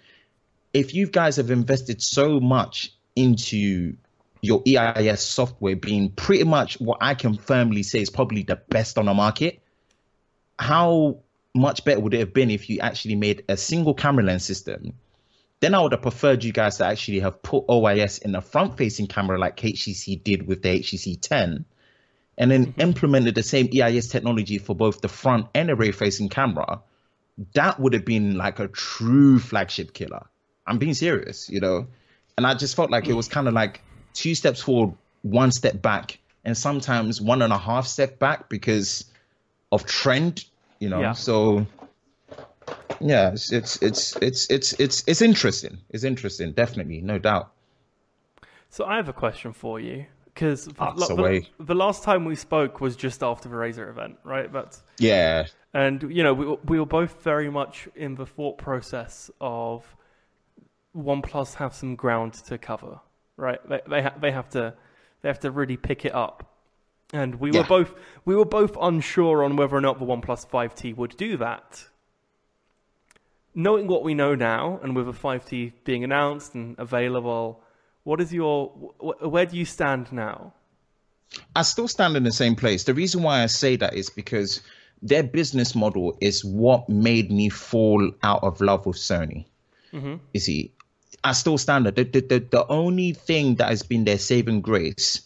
if 0.73 0.95
you 0.95 1.07
guys 1.07 1.37
have 1.37 1.51
invested 1.51 2.03
so 2.03 2.39
much 2.41 2.93
into 3.15 3.97
your 4.43 4.63
EIS 4.67 5.21
software 5.21 5.77
being 5.77 6.11
pretty 6.11 6.45
much 6.45 6.81
what 6.81 6.99
I 7.01 7.15
can 7.15 7.37
firmly 7.37 7.83
say 7.83 8.01
is 8.01 8.11
probably 8.11 8.43
the 8.43 8.57
best 8.57 8.99
on 8.99 9.07
the 9.07 9.15
market, 9.15 9.61
how 10.59 11.19
much 11.55 11.85
better 11.85 12.01
would 12.01 12.15
it 12.15 12.21
have 12.21 12.35
been 12.35 12.51
if 12.51 12.69
you 12.69 12.81
actually 12.81 13.17
made 13.17 13.45
a 13.49 13.57
single 13.57 13.95
camera 13.95 14.25
lens 14.25 14.45
system? 14.45 14.93
Then 15.61 15.75
I 15.75 15.81
would 15.81 15.93
have 15.93 16.03
preferred 16.03 16.45
you 16.45 16.53
guys 16.53 16.77
to 16.77 16.85
actually 16.85 17.21
have 17.21 17.43
put 17.43 17.67
OIS 17.69 18.19
in 18.19 18.35
a 18.35 18.43
front 18.43 18.77
facing 18.77 19.07
camera 19.07 19.39
like 19.39 19.57
HTC 19.57 20.23
did 20.23 20.47
with 20.47 20.63
the 20.63 20.81
HTC 20.81 21.21
10 21.21 21.65
and 22.39 22.51
then 22.51 22.67
mm-hmm. 22.67 22.81
implemented 22.81 23.35
the 23.35 23.43
same 23.43 23.69
EIS 23.75 24.09
technology 24.09 24.59
for 24.59 24.75
both 24.75 25.01
the 25.01 25.09
front 25.09 25.47
and 25.55 25.69
the 25.69 25.77
rear 25.77 25.93
facing 25.93 26.29
camera. 26.29 26.81
That 27.55 27.81
would 27.81 27.93
have 27.93 28.05
been 28.05 28.37
like 28.37 28.59
a 28.59 28.69
true 28.69 29.39
flagship 29.39 29.93
killer. 29.93 30.27
I'm 30.67 30.79
being 30.79 30.95
serious, 30.95 31.49
you 31.49 31.61
know? 31.61 31.87
And 32.37 32.47
I 32.47 32.55
just 32.55 32.77
felt 32.77 32.91
like 32.91 33.09
it 33.09 33.15
was 33.15 33.29
kind 33.29 33.49
of 33.49 33.55
like 33.55 33.81
two 34.15 34.35
steps 34.35 34.61
forward, 34.61 34.95
one 35.23 35.53
step 35.53 35.81
back, 35.81 36.19
and 36.45 36.57
sometimes 36.57 37.21
one 37.21 37.43
and 37.43 37.53
a 37.53 37.59
half 37.59 37.87
step 37.87 38.19
back 38.19 38.49
because 38.49 39.05
of 39.73 39.87
trend, 39.87 40.45
you 40.79 40.89
know. 40.89 41.01
Yeah. 41.01 41.13
So 41.13 41.67
yeah, 43.01 43.33
it's 43.33 43.53
it's 43.53 43.83
it's 43.83 44.17
it's 44.17 44.51
it's 44.51 44.73
it's 44.75 45.05
it's 45.07 45.23
interesting. 45.23 45.79
It's 45.91 46.05
interesting, 46.05 46.53
definitely, 46.53 47.01
no 47.01 47.19
doubt. 47.19 47.53
So 48.69 48.85
I 48.85 48.97
have 48.97 49.09
a 49.09 49.13
question 49.13 49.53
for 49.53 49.81
you 49.81 50.07
because 50.37 50.67
the, 50.67 51.47
the, 51.59 51.75
last 51.75 52.03
time 52.03 52.27
we 52.27 52.37
spoke 52.37 52.79
was 52.83 52.95
just 52.95 53.23
after 53.23 53.49
the 53.49 53.55
Razer 53.55 53.89
event, 53.89 54.19
right? 54.23 54.53
That's 54.53 54.83
yeah. 54.99 55.47
And 55.73 56.03
you 56.15 56.23
know, 56.23 56.35
we 56.35 56.57
we 56.65 56.79
were 56.79 56.87
both 56.87 57.23
very 57.23 57.51
much 57.51 57.89
in 57.97 58.17
the 58.17 58.27
thought 58.27 58.59
process 58.59 59.31
of 59.41 59.97
OnePlus 60.95 61.55
have 61.55 61.75
some 61.75 61.97
ground 61.97 62.35
to 62.35 62.59
cover, 62.59 63.01
right? 63.39 63.67
They 63.67 63.81
they, 63.89 64.03
ha- 64.03 64.15
they 64.21 64.31
have 64.31 64.51
to 64.51 64.75
they 65.23 65.31
have 65.31 65.41
to 65.41 65.51
really 65.51 65.79
pick 65.79 66.05
it 66.05 66.15
up. 66.15 66.53
And 67.15 67.37
we 67.37 67.51
yeah. 67.51 67.61
were 67.61 67.67
both 67.67 67.95
we 68.27 68.37
were 68.37 68.45
both 68.45 68.77
unsure 68.79 69.43
on 69.43 69.57
whether 69.57 69.75
or 69.75 69.81
not 69.81 69.99
the 69.99 70.05
OnePlus 70.05 70.47
5T 70.47 70.95
would 70.97 71.17
do 71.17 71.39
that. 71.39 71.87
Knowing 73.55 73.87
what 73.87 74.05
we 74.05 74.13
know 74.13 74.35
now, 74.35 74.79
and 74.83 74.95
with 74.95 75.09
a 75.09 75.13
5T 75.13 75.73
being 75.85 76.05
announced 76.05 76.55
and 76.55 76.79
available, 76.79 77.63
what 78.07 78.21
is 78.21 78.33
your 78.33 78.69
where 78.69 79.47
do 79.47 79.57
you 79.57 79.65
stand 79.65 80.13
now? 80.13 80.53
I 81.57 81.63
still 81.63 81.89
stand 81.89 82.17
in 82.17 82.23
the 82.23 82.31
same 82.31 82.55
place. 82.55 82.85
The 82.85 82.95
reason 82.95 83.25
why 83.25 83.43
I 83.43 83.47
say 83.47 83.75
that 83.75 83.95
is 83.95 84.11
because 84.11 84.63
their 85.03 85.25
business 85.25 85.75
model 85.75 86.17
is 86.21 86.45
what 86.45 86.89
made 86.89 87.33
me 87.33 87.49
fall 87.49 88.13
out 88.23 88.45
of 88.45 88.61
love 88.61 88.87
with 88.87 88.97
Sony. 88.97 89.47
Mm-hmm. 89.93 90.15
You 90.33 90.41
see, 90.41 90.73
I 91.25 91.33
still 91.33 91.59
stand 91.59 91.87
there. 91.87 91.93
The, 91.93 92.05
the, 92.05 92.21
the, 92.21 92.39
the 92.39 92.67
only 92.69 93.13
thing 93.13 93.57
that 93.57 93.71
has 93.71 93.83
been 93.83 94.05
their 94.05 94.19
saving 94.19 94.61
grace 94.61 95.23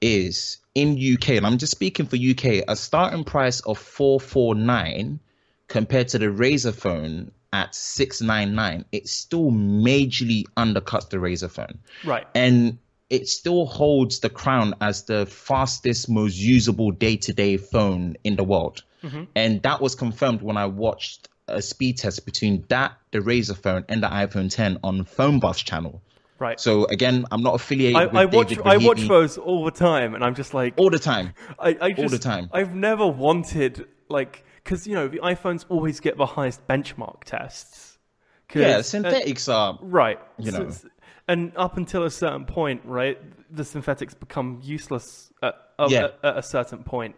is 0.00 0.58
in 0.74 0.98
UK, 0.98 1.30
and 1.30 1.46
I'm 1.46 1.58
just 1.58 1.70
speaking 1.70 2.06
for 2.06 2.16
UK, 2.16 2.64
a 2.66 2.74
starting 2.74 3.22
price 3.22 3.60
of 3.60 3.78
449 3.78 5.20
compared 5.68 6.08
to 6.08 6.18
the 6.18 6.26
Razer 6.26 6.74
phone 6.74 7.30
at 7.52 7.74
699, 7.74 8.84
it 8.92 9.08
still 9.08 9.50
majorly 9.50 10.44
undercuts 10.56 11.08
the 11.08 11.16
Razer 11.16 11.50
phone. 11.50 11.78
Right. 12.04 12.26
And 12.34 12.78
it 13.10 13.28
still 13.28 13.66
holds 13.66 14.20
the 14.20 14.28
crown 14.28 14.74
as 14.80 15.04
the 15.04 15.26
fastest, 15.26 16.08
most 16.08 16.36
usable 16.36 16.90
day 16.90 17.16
to 17.16 17.32
day 17.32 17.56
phone 17.56 18.16
in 18.22 18.36
the 18.36 18.44
world. 18.44 18.82
Mm-hmm. 19.02 19.24
And 19.34 19.62
that 19.62 19.80
was 19.80 19.94
confirmed 19.94 20.42
when 20.42 20.56
I 20.56 20.66
watched 20.66 21.28
a 21.46 21.62
speed 21.62 21.98
test 21.98 22.26
between 22.26 22.64
that, 22.68 22.98
the 23.10 23.20
Razer 23.20 23.56
phone, 23.56 23.84
and 23.88 24.02
the 24.02 24.08
iPhone 24.08 24.50
10 24.50 24.80
on 24.84 25.04
PhoneBuff's 25.04 25.62
channel. 25.62 26.02
Right. 26.38 26.60
So 26.60 26.84
again, 26.84 27.24
I'm 27.32 27.42
not 27.42 27.54
affiliated 27.54 27.96
I, 27.96 28.06
with 28.06 28.16
I 28.16 28.24
watch, 28.26 28.48
David 28.48 28.66
I 28.66 28.76
watch 28.76 29.08
those 29.08 29.38
all 29.38 29.64
the 29.64 29.72
time, 29.72 30.14
and 30.14 30.22
I'm 30.22 30.34
just 30.34 30.54
like 30.54 30.74
all 30.76 30.90
the 30.90 30.98
time. 30.98 31.32
I, 31.58 31.76
I 31.80 31.90
just, 31.90 32.00
all 32.00 32.08
the 32.08 32.18
time. 32.18 32.48
I've 32.52 32.74
never 32.74 33.06
wanted 33.06 33.86
like 34.08 34.44
because 34.68 34.86
you 34.86 34.94
know 34.94 35.08
the 35.08 35.18
iPhones 35.20 35.64
always 35.70 35.98
get 35.98 36.18
the 36.18 36.26
highest 36.26 36.66
benchmark 36.68 37.24
tests. 37.24 37.98
Yeah, 38.54 38.82
synthetics 38.82 39.48
uh, 39.48 39.56
are 39.56 39.78
right. 39.80 40.18
You 40.38 40.52
know, 40.52 40.70
and 41.26 41.52
up 41.56 41.78
until 41.78 42.04
a 42.04 42.10
certain 42.10 42.44
point, 42.44 42.82
right, 42.84 43.18
the 43.50 43.64
synthetics 43.64 44.14
become 44.14 44.60
useless 44.62 45.32
at, 45.42 45.54
yeah. 45.88 46.04
at, 46.04 46.18
at 46.22 46.38
a 46.38 46.42
certain 46.42 46.84
point. 46.84 47.16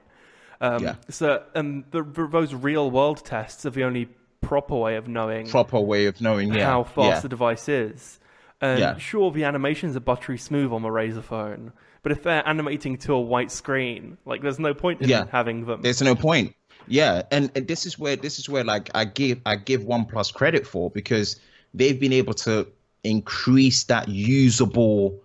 Um, 0.60 0.82
yeah. 0.82 0.94
So, 1.08 1.42
and 1.54 1.84
the, 1.90 2.02
those 2.02 2.54
real 2.54 2.90
world 2.90 3.24
tests 3.24 3.66
are 3.66 3.70
the 3.70 3.84
only 3.84 4.08
proper 4.40 4.76
way 4.76 4.96
of 4.96 5.08
knowing 5.08 5.48
proper 5.48 5.80
way 5.80 6.06
of 6.06 6.20
knowing 6.20 6.54
yeah. 6.54 6.66
how 6.66 6.84
fast 6.84 6.96
yeah. 6.98 7.20
the 7.20 7.28
device 7.28 7.68
is. 7.68 8.18
And 8.60 8.78
yeah. 8.78 8.98
sure, 8.98 9.30
the 9.30 9.44
animations 9.44 9.96
are 9.96 10.00
buttery 10.00 10.38
smooth 10.38 10.72
on 10.72 10.82
the 10.82 10.88
Razer 10.88 11.24
phone, 11.24 11.72
but 12.02 12.12
if 12.12 12.22
they're 12.22 12.46
animating 12.46 12.98
to 12.98 13.14
a 13.14 13.20
white 13.20 13.50
screen, 13.50 14.18
like 14.24 14.42
there's 14.42 14.58
no 14.58 14.74
point 14.74 15.00
in 15.00 15.08
yeah. 15.08 15.24
having 15.32 15.64
them. 15.64 15.82
There's 15.82 16.02
no 16.02 16.14
point. 16.14 16.54
Yeah, 16.86 17.22
and, 17.30 17.50
and 17.54 17.68
this 17.68 17.86
is 17.86 17.98
where 17.98 18.16
this 18.16 18.38
is 18.38 18.48
where 18.48 18.64
like 18.64 18.90
I 18.94 19.04
give 19.04 19.40
I 19.46 19.56
give 19.56 19.82
OnePlus 19.82 20.34
credit 20.34 20.66
for 20.66 20.90
because 20.90 21.38
they've 21.74 21.98
been 21.98 22.12
able 22.12 22.34
to 22.34 22.66
increase 23.04 23.84
that 23.84 24.08
usable 24.08 25.22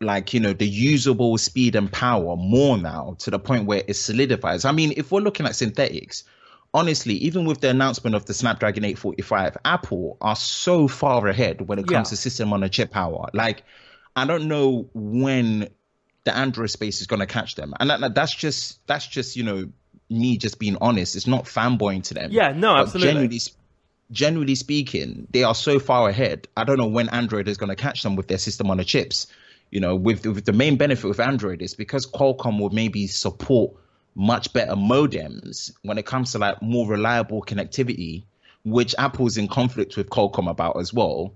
like 0.00 0.34
you 0.34 0.40
know 0.40 0.52
the 0.52 0.66
usable 0.66 1.38
speed 1.38 1.74
and 1.74 1.90
power 1.90 2.36
more 2.36 2.76
now 2.76 3.16
to 3.20 3.30
the 3.30 3.38
point 3.38 3.66
where 3.66 3.82
it 3.86 3.94
solidifies. 3.94 4.64
I 4.64 4.72
mean, 4.72 4.92
if 4.96 5.10
we're 5.10 5.20
looking 5.20 5.46
at 5.46 5.56
synthetics, 5.56 6.24
honestly, 6.74 7.14
even 7.14 7.46
with 7.46 7.60
the 7.60 7.70
announcement 7.70 8.14
of 8.14 8.26
the 8.26 8.34
Snapdragon 8.34 8.84
845, 8.84 9.56
Apple 9.64 10.16
are 10.20 10.36
so 10.36 10.88
far 10.88 11.26
ahead 11.28 11.66
when 11.66 11.78
it 11.78 11.86
comes 11.86 12.08
yeah. 12.08 12.10
to 12.10 12.16
system 12.16 12.52
on 12.52 12.62
a 12.62 12.68
chip 12.68 12.90
power. 12.90 13.28
Like, 13.32 13.64
I 14.14 14.26
don't 14.26 14.48
know 14.48 14.88
when 14.92 15.68
the 16.24 16.36
Android 16.36 16.70
space 16.70 17.00
is 17.00 17.06
going 17.06 17.20
to 17.20 17.26
catch 17.26 17.54
them, 17.54 17.72
and 17.80 17.88
that, 17.88 18.14
that's 18.14 18.34
just 18.34 18.86
that's 18.86 19.06
just 19.06 19.36
you 19.36 19.44
know 19.44 19.68
me 20.08 20.36
just 20.36 20.58
being 20.58 20.76
honest. 20.80 21.16
It's 21.16 21.26
not 21.26 21.44
fanboying 21.44 22.02
to 22.04 22.14
them. 22.14 22.30
Yeah, 22.30 22.52
no, 22.52 22.76
absolutely. 22.76 23.12
Generally, 23.12 23.40
generally 24.10 24.54
speaking, 24.54 25.26
they 25.30 25.42
are 25.42 25.54
so 25.54 25.78
far 25.78 26.08
ahead. 26.08 26.48
I 26.56 26.64
don't 26.64 26.78
know 26.78 26.86
when 26.86 27.08
Android 27.08 27.48
is 27.48 27.56
going 27.56 27.70
to 27.70 27.76
catch 27.76 28.02
them 28.02 28.16
with 28.16 28.28
their 28.28 28.38
system 28.38 28.70
on 28.70 28.76
the 28.76 28.84
chips. 28.84 29.26
You 29.70 29.80
know, 29.80 29.96
with, 29.96 30.24
with 30.24 30.44
the 30.44 30.52
main 30.52 30.76
benefit 30.76 31.08
with 31.08 31.18
Android 31.18 31.60
is 31.60 31.74
because 31.74 32.06
Qualcomm 32.06 32.60
will 32.60 32.70
maybe 32.70 33.08
support 33.08 33.74
much 34.14 34.52
better 34.52 34.74
modems 34.74 35.72
when 35.82 35.98
it 35.98 36.06
comes 36.06 36.32
to 36.32 36.38
like 36.38 36.62
more 36.62 36.86
reliable 36.86 37.42
connectivity, 37.42 38.22
which 38.64 38.94
Apple's 38.96 39.36
in 39.36 39.48
conflict 39.48 39.96
with 39.96 40.08
Qualcomm 40.08 40.48
about 40.48 40.78
as 40.78 40.94
well. 40.94 41.34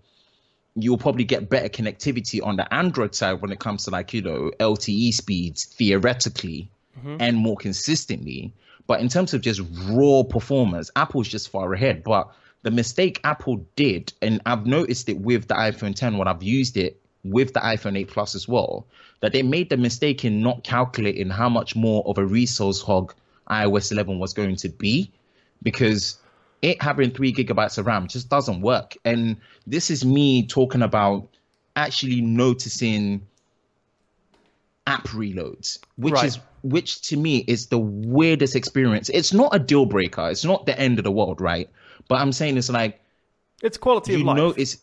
You'll 0.77 0.97
probably 0.97 1.25
get 1.25 1.51
better 1.51 1.69
connectivity 1.69 2.41
on 2.43 2.57
the 2.57 2.73
Android 2.73 3.17
side 3.17 3.43
when 3.43 3.51
it 3.51 3.59
comes 3.59 3.85
to 3.85 3.91
like, 3.91 4.15
you 4.15 4.23
know, 4.23 4.53
LTE 4.61 5.13
speeds 5.13 5.65
theoretically 5.65 6.71
mm-hmm. 7.01 7.17
and 7.21 7.37
more 7.37 7.57
consistently. 7.57 8.53
But 8.87 9.01
in 9.01 9.09
terms 9.09 9.35
of 9.35 9.41
just 9.41 9.61
raw 9.89 10.23
performance, 10.23 10.91
Apple's 10.97 11.29
just 11.29 11.49
far 11.49 11.73
ahead. 11.73 12.03
But 12.03 12.33
the 12.63 12.71
mistake 12.71 13.21
Apple 13.25 13.65
did, 13.77 14.13
and 14.21 14.41
I've 14.47 14.67
noticed 14.67 15.09
it 15.09 15.19
with 15.19 15.49
the 15.49 15.55
iPhone 15.55 15.95
10 15.95 16.19
when 16.19 16.29
I've 16.29 16.43
used 16.43 16.77
it 16.77 17.01
with 17.25 17.53
the 17.53 17.61
iPhone 17.61 17.99
8 17.99 18.09
Plus 18.09 18.35
as 18.35 18.49
well, 18.49 18.87
that 19.21 19.33
they 19.33 19.43
made 19.43 19.71
the 19.71 19.77
mistake 19.77 20.25
in 20.25 20.43
not 20.43 20.65
calculating 20.65 21.31
how 21.31 21.49
much 21.49 21.77
more 21.77 22.03
of 22.07 22.19
a 22.19 22.25
resource 22.25 22.81
hog 22.81 23.15
iOS 23.49 23.93
11 23.93 24.19
was 24.19 24.33
going 24.33 24.57
to 24.57 24.69
be 24.69 25.11
because 25.63 26.19
it 26.63 26.81
having 26.83 27.11
three 27.11 27.33
gigabytes 27.33 27.79
of 27.79 27.87
RAM 27.87 28.07
just 28.09 28.29
doesn't 28.29 28.61
work. 28.61 28.97
And 29.05 29.37
this 29.67 29.91
is 29.91 30.05
me 30.05 30.47
talking 30.47 30.83
about 30.83 31.29
actually 31.77 32.21
noticing 32.21 33.27
app 34.87 35.09
reloads, 35.09 35.79
which 35.97 36.15
right. 36.15 36.25
is 36.25 36.39
which 36.63 37.03
to 37.09 37.17
me 37.17 37.39
is 37.47 37.67
the 37.67 37.79
weirdest 37.79 38.57
experience. 38.57 39.09
It's 39.09 39.33
not 39.33 39.55
a 39.55 39.59
deal 39.59 39.87
breaker. 39.87 40.29
It's 40.31 40.45
not 40.45 40.67
the 40.67 40.79
end 40.79 40.99
of 40.99 41.05
the 41.05 41.13
world, 41.13 41.41
right? 41.41 41.69
But 42.09 42.21
I'm 42.21 42.33
saying 42.33 42.57
it's 42.57 42.71
like 42.71 43.01
it's 43.63 43.79
quality 43.79 44.15
of 44.15 44.23
life. 44.23 44.37
Notice, 44.37 44.79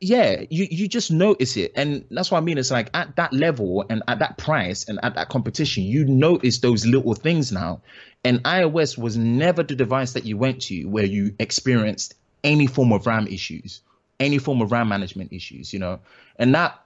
yeah, 0.00 0.44
you, 0.48 0.66
you 0.70 0.88
just 0.88 1.10
notice 1.10 1.56
it. 1.56 1.72
And 1.76 2.04
that's 2.10 2.30
what 2.30 2.38
I 2.38 2.40
mean. 2.40 2.58
It's 2.58 2.70
like 2.70 2.90
at 2.94 3.16
that 3.16 3.32
level 3.32 3.84
and 3.90 4.02
at 4.08 4.18
that 4.20 4.38
price 4.38 4.88
and 4.88 4.98
at 5.02 5.14
that 5.14 5.28
competition, 5.28 5.82
you 5.82 6.04
notice 6.04 6.58
those 6.58 6.86
little 6.86 7.14
things 7.14 7.52
now. 7.52 7.82
And 8.24 8.42
iOS 8.44 8.96
was 8.96 9.16
never 9.16 9.62
the 9.62 9.74
device 9.74 10.12
that 10.12 10.24
you 10.24 10.36
went 10.36 10.62
to 10.62 10.84
where 10.84 11.04
you 11.04 11.34
experienced 11.38 12.14
any 12.42 12.66
form 12.66 12.92
of 12.92 13.06
RAM 13.06 13.26
issues, 13.26 13.80
any 14.18 14.38
form 14.38 14.62
of 14.62 14.72
RAM 14.72 14.88
management 14.88 15.32
issues, 15.32 15.72
you 15.72 15.78
know. 15.78 16.00
And 16.36 16.54
that 16.54 16.79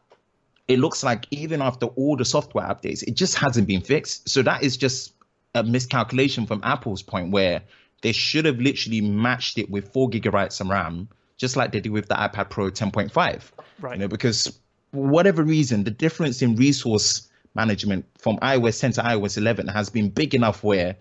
it 0.68 0.78
looks 0.78 1.02
like 1.02 1.26
even 1.30 1.60
after 1.60 1.86
all 1.86 2.16
the 2.16 2.24
software 2.24 2.64
updates, 2.64 3.02
it 3.02 3.14
just 3.14 3.36
hasn't 3.36 3.66
been 3.66 3.82
fixed. 3.82 4.28
So 4.28 4.42
that 4.42 4.62
is 4.62 4.76
just 4.76 5.14
a 5.54 5.62
miscalculation 5.62 6.46
from 6.46 6.60
Apple's 6.64 7.02
point 7.02 7.30
where 7.30 7.62
they 8.02 8.12
should 8.12 8.44
have 8.44 8.58
literally 8.58 9.00
matched 9.00 9.58
it 9.58 9.70
with 9.70 9.92
four 9.92 10.08
gigabytes 10.10 10.60
of 10.60 10.68
RAM, 10.68 11.08
just 11.36 11.56
like 11.56 11.72
they 11.72 11.80
did 11.80 11.92
with 11.92 12.08
the 12.08 12.14
iPad 12.14 12.50
Pro 12.50 12.70
10.5. 12.70 13.42
Right. 13.80 13.92
You 13.92 13.98
know, 13.98 14.08
because 14.08 14.58
for 14.92 15.04
whatever 15.04 15.42
reason, 15.42 15.84
the 15.84 15.90
difference 15.90 16.42
in 16.42 16.56
resource 16.56 17.28
management 17.54 18.06
from 18.18 18.38
iOS 18.38 18.80
10 18.80 18.92
to 18.92 19.02
iOS 19.02 19.38
11 19.38 19.68
has 19.68 19.90
been 19.90 20.08
big 20.10 20.34
enough 20.34 20.64
where 20.64 20.96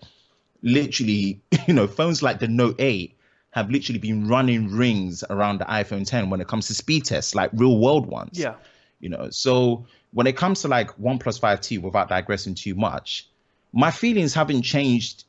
literally, 0.62 1.40
you 1.66 1.74
know, 1.74 1.86
phones 1.86 2.22
like 2.22 2.38
the 2.38 2.48
Note 2.48 2.76
8 2.78 3.16
have 3.50 3.70
literally 3.70 3.98
been 3.98 4.26
running 4.26 4.70
rings 4.70 5.24
around 5.30 5.58
the 5.58 5.64
iPhone 5.64 6.06
10 6.06 6.28
when 6.28 6.40
it 6.40 6.48
comes 6.48 6.66
to 6.66 6.74
speed 6.74 7.04
tests, 7.04 7.34
like 7.34 7.50
real 7.54 7.78
world 7.78 8.06
ones. 8.06 8.38
Yeah. 8.38 8.54
You 9.04 9.10
know, 9.10 9.28
so 9.28 9.84
when 10.14 10.26
it 10.26 10.34
comes 10.34 10.62
to 10.62 10.68
like 10.68 10.98
one 10.98 11.18
5T, 11.18 11.78
without 11.82 12.08
digressing 12.08 12.54
too 12.54 12.74
much, 12.74 13.28
my 13.70 13.90
feelings 13.90 14.32
haven't 14.32 14.62
changed. 14.62 15.24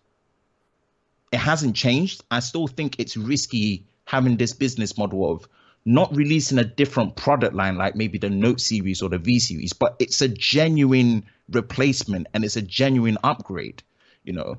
It 1.34 1.39
hasn't 1.39 1.76
changed. 1.76 2.23
I 2.32 2.39
still 2.39 2.67
think 2.67 3.01
it's 3.01 3.17
risky 3.17 3.84
having 4.05 4.38
this 4.38 4.53
business 4.53 4.97
model 4.97 5.30
of 5.30 5.49
not 5.84 6.15
releasing 6.15 6.57
a 6.57 6.63
different 6.63 7.17
product 7.17 7.53
line 7.53 7.76
like 7.76 7.97
maybe 7.97 8.17
the 8.17 8.30
Note 8.30 8.61
series 8.61 9.01
or 9.01 9.09
the 9.09 9.17
V 9.17 9.39
series, 9.39 9.73
but 9.73 9.97
it's 9.99 10.21
a 10.21 10.30
genuine 10.30 11.26
replacement 11.51 12.28
and 12.34 12.45
it's 12.45 12.55
a 12.55 12.61
genuine 12.61 13.17
upgrade. 13.26 13.84
You 14.23 14.32
know, 14.32 14.57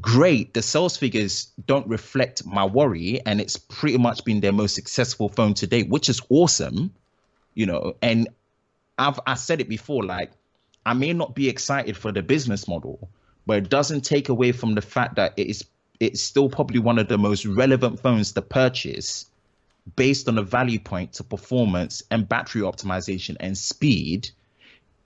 great. 0.00 0.54
The 0.54 0.62
sales 0.62 0.96
figures 0.96 1.52
don't 1.68 1.86
reflect 1.86 2.44
my 2.44 2.64
worry, 2.64 3.20
and 3.24 3.40
it's 3.40 3.58
pretty 3.58 3.98
much 3.98 4.24
been 4.24 4.40
their 4.40 4.52
most 4.52 4.74
successful 4.74 5.28
phone 5.28 5.54
to 5.54 5.68
date, 5.68 5.88
which 5.88 6.08
is 6.08 6.20
awesome. 6.30 6.92
You 7.54 7.66
know, 7.66 7.94
and 8.02 8.28
I've 8.98 9.20
I 9.26 9.34
said 9.34 9.60
it 9.60 9.68
before, 9.68 10.04
like 10.04 10.32
I 10.84 10.94
may 10.94 11.12
not 11.12 11.34
be 11.34 11.48
excited 11.48 11.96
for 11.96 12.12
the 12.12 12.22
business 12.22 12.68
model, 12.68 13.10
but 13.46 13.58
it 13.58 13.68
doesn't 13.68 14.02
take 14.02 14.28
away 14.28 14.52
from 14.52 14.74
the 14.74 14.80
fact 14.80 15.16
that 15.16 15.34
it 15.36 15.48
is 15.48 15.64
it's 15.98 16.20
still 16.20 16.48
probably 16.48 16.78
one 16.78 16.98
of 16.98 17.08
the 17.08 17.18
most 17.18 17.46
relevant 17.46 18.00
phones 18.00 18.32
to 18.32 18.42
purchase 18.42 19.26
based 19.94 20.28
on 20.28 20.34
the 20.34 20.42
value 20.42 20.78
point 20.80 21.14
to 21.14 21.24
performance 21.24 22.02
and 22.10 22.28
battery 22.28 22.62
optimization 22.62 23.36
and 23.40 23.56
speed. 23.56 24.30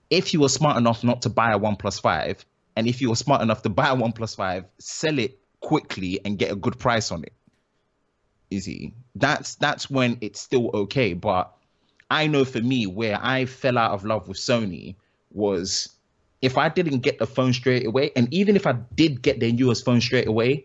If 0.08 0.32
you 0.32 0.40
were 0.40 0.48
smart 0.48 0.78
enough 0.78 1.04
not 1.04 1.22
to 1.22 1.28
buy 1.28 1.52
a 1.52 1.58
OnePlus 1.58 2.00
5, 2.00 2.44
and 2.76 2.88
if 2.88 3.00
you 3.00 3.10
were 3.10 3.16
smart 3.16 3.42
enough 3.42 3.62
to 3.62 3.68
buy 3.68 3.90
a 3.90 3.94
OnePlus 3.96 4.34
5, 4.36 4.64
sell 4.78 5.18
it 5.18 5.38
quickly 5.60 6.20
and 6.24 6.38
get 6.38 6.50
a 6.50 6.56
good 6.56 6.78
price 6.78 7.12
on 7.12 7.22
it. 7.22 7.32
Easy. 8.50 8.94
That's 9.14 9.54
that's 9.56 9.88
when 9.88 10.18
it's 10.20 10.40
still 10.40 10.70
okay. 10.74 11.12
But 11.12 11.54
I 12.10 12.26
know 12.26 12.44
for 12.44 12.60
me, 12.60 12.86
where 12.86 13.18
I 13.22 13.46
fell 13.46 13.78
out 13.78 13.92
of 13.92 14.04
love 14.04 14.28
with 14.28 14.38
Sony 14.38 14.96
was 15.32 15.88
if 16.42 16.58
I 16.58 16.68
didn't 16.68 17.00
get 17.00 17.18
the 17.18 17.26
phone 17.26 17.52
straight 17.52 17.86
away, 17.86 18.10
and 18.16 18.32
even 18.32 18.56
if 18.56 18.66
I 18.66 18.72
did 18.94 19.22
get 19.22 19.40
their 19.40 19.52
newest 19.52 19.84
phone 19.84 20.00
straight 20.00 20.26
away, 20.26 20.64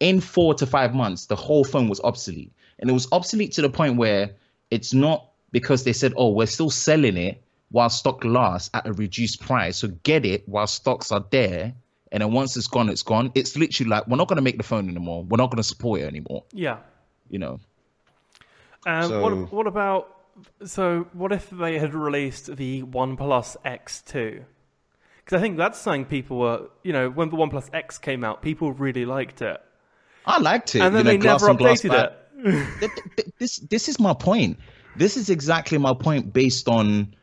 in 0.00 0.20
four 0.20 0.54
to 0.54 0.66
five 0.66 0.94
months, 0.94 1.26
the 1.26 1.36
whole 1.36 1.62
phone 1.64 1.88
was 1.88 2.00
obsolete. 2.00 2.52
And 2.78 2.88
it 2.88 2.92
was 2.92 3.06
obsolete 3.12 3.52
to 3.52 3.62
the 3.62 3.68
point 3.68 3.96
where 3.96 4.30
it's 4.70 4.94
not 4.94 5.28
because 5.52 5.84
they 5.84 5.92
said, 5.92 6.14
oh, 6.16 6.30
we're 6.30 6.46
still 6.46 6.70
selling 6.70 7.18
it 7.18 7.42
while 7.70 7.90
stock 7.90 8.24
lasts 8.24 8.70
at 8.72 8.86
a 8.86 8.92
reduced 8.94 9.40
price. 9.40 9.76
So 9.76 9.88
get 10.02 10.24
it 10.24 10.48
while 10.48 10.66
stocks 10.66 11.12
are 11.12 11.24
there. 11.30 11.74
And 12.10 12.22
then 12.22 12.32
once 12.32 12.56
it's 12.56 12.66
gone, 12.66 12.88
it's 12.88 13.02
gone. 13.02 13.30
It's 13.34 13.56
literally 13.56 13.90
like, 13.90 14.08
we're 14.08 14.16
not 14.16 14.26
going 14.26 14.36
to 14.36 14.42
make 14.42 14.56
the 14.56 14.64
phone 14.64 14.88
anymore. 14.88 15.22
We're 15.24 15.36
not 15.36 15.50
going 15.50 15.58
to 15.58 15.62
support 15.62 16.00
it 16.00 16.04
anymore. 16.04 16.44
Yeah. 16.52 16.78
You 17.28 17.38
know? 17.38 17.60
Um, 18.86 19.08
So- 19.08 19.22
what, 19.22 19.52
what 19.52 19.66
about 19.66 20.16
so? 20.64 21.06
What 21.12 21.32
if 21.32 21.50
they 21.50 21.78
had 21.78 21.94
released 21.94 22.54
the 22.56 22.82
OnePlus 22.82 23.56
X2? 23.64 24.44
Because 25.18 25.38
I 25.38 25.40
think 25.40 25.56
that's 25.56 25.78
something 25.78 26.04
people 26.04 26.38
were, 26.38 26.68
you 26.82 26.92
know, 26.92 27.10
when 27.10 27.30
the 27.30 27.36
OnePlus 27.36 27.70
X 27.72 27.98
came 27.98 28.24
out, 28.24 28.42
people 28.42 28.72
really 28.72 29.04
liked 29.04 29.42
it, 29.42 29.60
I 30.26 30.38
liked 30.38 30.74
it. 30.74 30.82
and 30.82 30.94
then 30.94 31.06
you 31.06 31.18
know, 31.18 31.18
they 31.18 31.26
never 31.26 31.48
updated 31.48 32.04
it. 32.04 32.80
Th- 32.80 32.92
th- 33.16 33.28
this 33.38 33.56
this 33.56 33.88
is 33.88 34.00
my 34.00 34.14
point. 34.14 34.58
This 34.96 35.16
is 35.16 35.30
exactly 35.30 35.78
my 35.78 35.94
point 35.94 36.32
based 36.32 36.68
on 36.68 37.14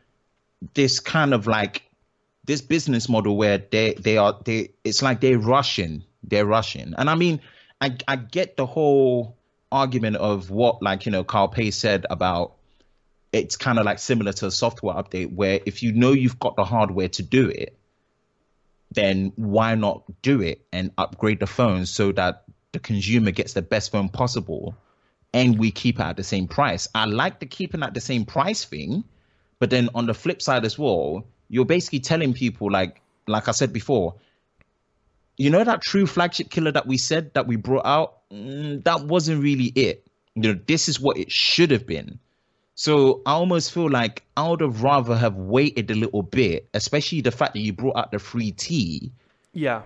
this 0.74 1.00
kind 1.00 1.34
of 1.34 1.46
like 1.46 1.82
this 2.44 2.62
business 2.62 3.08
model 3.08 3.36
where 3.36 3.58
they 3.58 3.94
they 3.94 4.16
are 4.16 4.38
they 4.44 4.70
it's 4.84 5.02
like 5.02 5.20
they're 5.20 5.38
rushing 5.38 6.02
they're 6.24 6.46
rushing 6.46 6.94
and 6.96 7.08
i 7.08 7.14
mean 7.14 7.40
i 7.80 7.96
i 8.08 8.16
get 8.16 8.56
the 8.56 8.66
whole 8.66 9.36
argument 9.70 10.16
of 10.16 10.50
what 10.50 10.82
like 10.82 11.06
you 11.06 11.12
know 11.12 11.22
carl 11.22 11.48
Pei 11.48 11.70
said 11.70 12.06
about 12.10 12.54
it's 13.32 13.56
kind 13.56 13.78
of 13.78 13.84
like 13.84 13.98
similar 13.98 14.32
to 14.32 14.46
a 14.46 14.50
software 14.50 14.94
update 14.94 15.32
where 15.32 15.60
if 15.66 15.82
you 15.82 15.92
know 15.92 16.12
you've 16.12 16.38
got 16.38 16.56
the 16.56 16.64
hardware 16.64 17.08
to 17.08 17.22
do 17.22 17.48
it 17.48 17.76
then 18.90 19.32
why 19.36 19.74
not 19.74 20.02
do 20.22 20.40
it 20.40 20.66
and 20.72 20.90
upgrade 20.96 21.40
the 21.40 21.46
phone 21.46 21.84
so 21.84 22.12
that 22.12 22.44
the 22.72 22.78
consumer 22.78 23.30
gets 23.30 23.52
the 23.52 23.62
best 23.62 23.92
phone 23.92 24.08
possible 24.08 24.74
and 25.34 25.58
we 25.58 25.70
keep 25.70 26.00
it 26.00 26.02
at 26.02 26.16
the 26.16 26.24
same 26.24 26.48
price. 26.48 26.88
I 26.94 27.04
like 27.04 27.38
the 27.38 27.44
keeping 27.44 27.82
at 27.82 27.92
the 27.92 28.00
same 28.00 28.24
price 28.24 28.64
thing, 28.64 29.04
but 29.58 29.68
then 29.68 29.90
on 29.94 30.06
the 30.06 30.14
flip 30.14 30.40
side 30.40 30.64
as 30.64 30.78
well, 30.78 31.26
you're 31.50 31.66
basically 31.66 32.00
telling 32.00 32.32
people 32.32 32.70
like 32.70 33.02
like 33.26 33.46
I 33.46 33.52
said 33.52 33.74
before, 33.74 34.14
you 35.36 35.50
know 35.50 35.62
that 35.62 35.82
true 35.82 36.06
flagship 36.06 36.48
killer 36.48 36.72
that 36.72 36.86
we 36.86 36.96
said 36.96 37.34
that 37.34 37.46
we 37.46 37.56
brought 37.56 37.84
out, 37.84 38.18
Mm, 38.32 38.84
that 38.84 39.04
wasn't 39.04 39.42
really 39.42 39.66
it. 39.66 40.06
You 40.34 40.42
know, 40.42 40.60
this 40.66 40.88
is 40.88 41.00
what 41.00 41.16
it 41.16 41.32
should 41.32 41.70
have 41.70 41.86
been. 41.86 42.18
So 42.78 43.22
I 43.26 43.32
almost 43.32 43.72
feel 43.72 43.90
like 43.90 44.22
I 44.36 44.48
would 44.48 44.60
have 44.60 44.84
rather 44.84 45.16
have 45.16 45.34
waited 45.34 45.90
a 45.90 45.96
little 45.96 46.22
bit, 46.22 46.68
especially 46.74 47.20
the 47.20 47.32
fact 47.32 47.54
that 47.54 47.58
you 47.58 47.72
brought 47.72 47.96
out 47.96 48.12
the 48.12 48.20
free 48.20 48.52
T 48.52 49.10
yeah, 49.52 49.82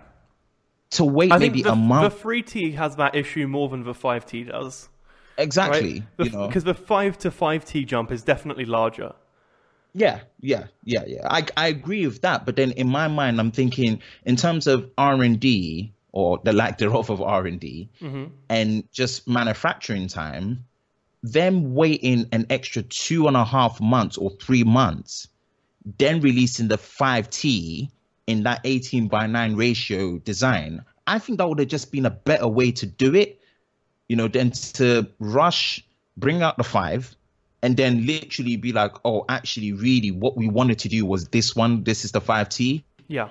to 0.90 1.05
wait 1.07 1.32
I 1.32 1.38
maybe 1.38 1.62
the, 1.62 1.72
a 1.72 1.74
month. 1.74 2.12
the 2.12 2.18
free 2.18 2.43
T 2.43 2.72
has 2.72 2.97
that 2.97 3.14
issue 3.14 3.47
more 3.49 3.70
than 3.70 3.82
the 3.84 3.95
five 3.95 4.26
T 4.26 4.45
does. 4.45 4.90
exactly. 5.38 6.05
Right? 6.18 6.26
You 6.26 6.36
know. 6.36 6.47
Because 6.47 6.64
the 6.64 6.74
five 6.74 7.16
to 7.20 7.30
five 7.30 7.64
T 7.64 7.86
jump 7.86 8.12
is 8.12 8.22
definitely 8.22 8.66
larger. 8.66 9.14
Yeah, 9.95 10.20
yeah, 10.40 10.66
yeah, 10.84 11.05
yeah. 11.07 11.26
I 11.30 11.47
I 11.57 11.68
agree 11.68 12.07
with 12.07 12.20
that, 12.20 12.45
but 12.45 12.57
then 12.57 12.72
in 12.72 12.90
my 12.90 13.09
mind, 13.09 13.40
I'm 13.40 13.53
thinking 13.53 14.03
in 14.26 14.36
terms 14.36 14.66
of 14.66 14.90
R 14.99 15.22
and 15.22 15.40
D 15.40 15.95
or 16.12 16.40
the 16.45 16.53
lack 16.53 16.76
thereof 16.76 17.09
of 17.09 17.22
R 17.22 17.47
and 17.47 17.59
D, 17.59 17.88
mm-hmm. 18.03 18.24
and 18.51 18.84
just 18.93 19.26
manufacturing 19.26 20.09
time, 20.09 20.66
them 21.23 21.75
waiting 21.75 22.27
an 22.33 22.47
extra 22.51 22.83
two 22.83 23.29
and 23.29 23.37
a 23.37 23.45
half 23.45 23.81
months 23.81 24.16
or 24.16 24.31
three 24.41 24.64
months, 24.64 25.29
then 25.99 26.20
releasing 26.20 26.68
the 26.68 26.79
five 26.79 27.31
T 27.31 27.91
in 28.27 28.45
that 28.45 28.61
18 28.64 29.09
by 29.09 29.27
9 29.27 29.57
ratio 29.57 30.18
design, 30.18 30.85
I 31.07 31.18
think 31.18 31.39
that 31.39 31.49
would 31.49 31.59
have 31.59 31.68
just 31.68 31.91
been 31.91 32.07
a 32.07 32.11
better 32.11 32.47
way 32.47 32.73
to 32.73 32.87
do 32.87 33.14
it 33.14 33.41
you 34.12 34.16
know, 34.16 34.29
than 34.29 34.51
to 34.51 35.09
rush, 35.20 35.83
bring 36.18 36.43
out 36.43 36.59
the 36.59 36.64
five, 36.64 37.16
and 37.62 37.79
then 37.79 38.05
literally 38.05 38.57
be 38.57 38.70
like, 38.70 38.93
oh, 39.07 39.25
actually, 39.31 39.73
really, 39.73 40.11
what 40.11 40.37
we 40.37 40.49
wanted 40.49 40.79
to 40.81 40.91
do 40.91 41.07
was 41.07 41.29
this 41.29 41.57
one. 41.57 41.83
This 41.83 42.05
is 42.05 42.12
the 42.12 42.20
five 42.20 42.51
T. 42.51 42.85
Yeah, 43.09 43.31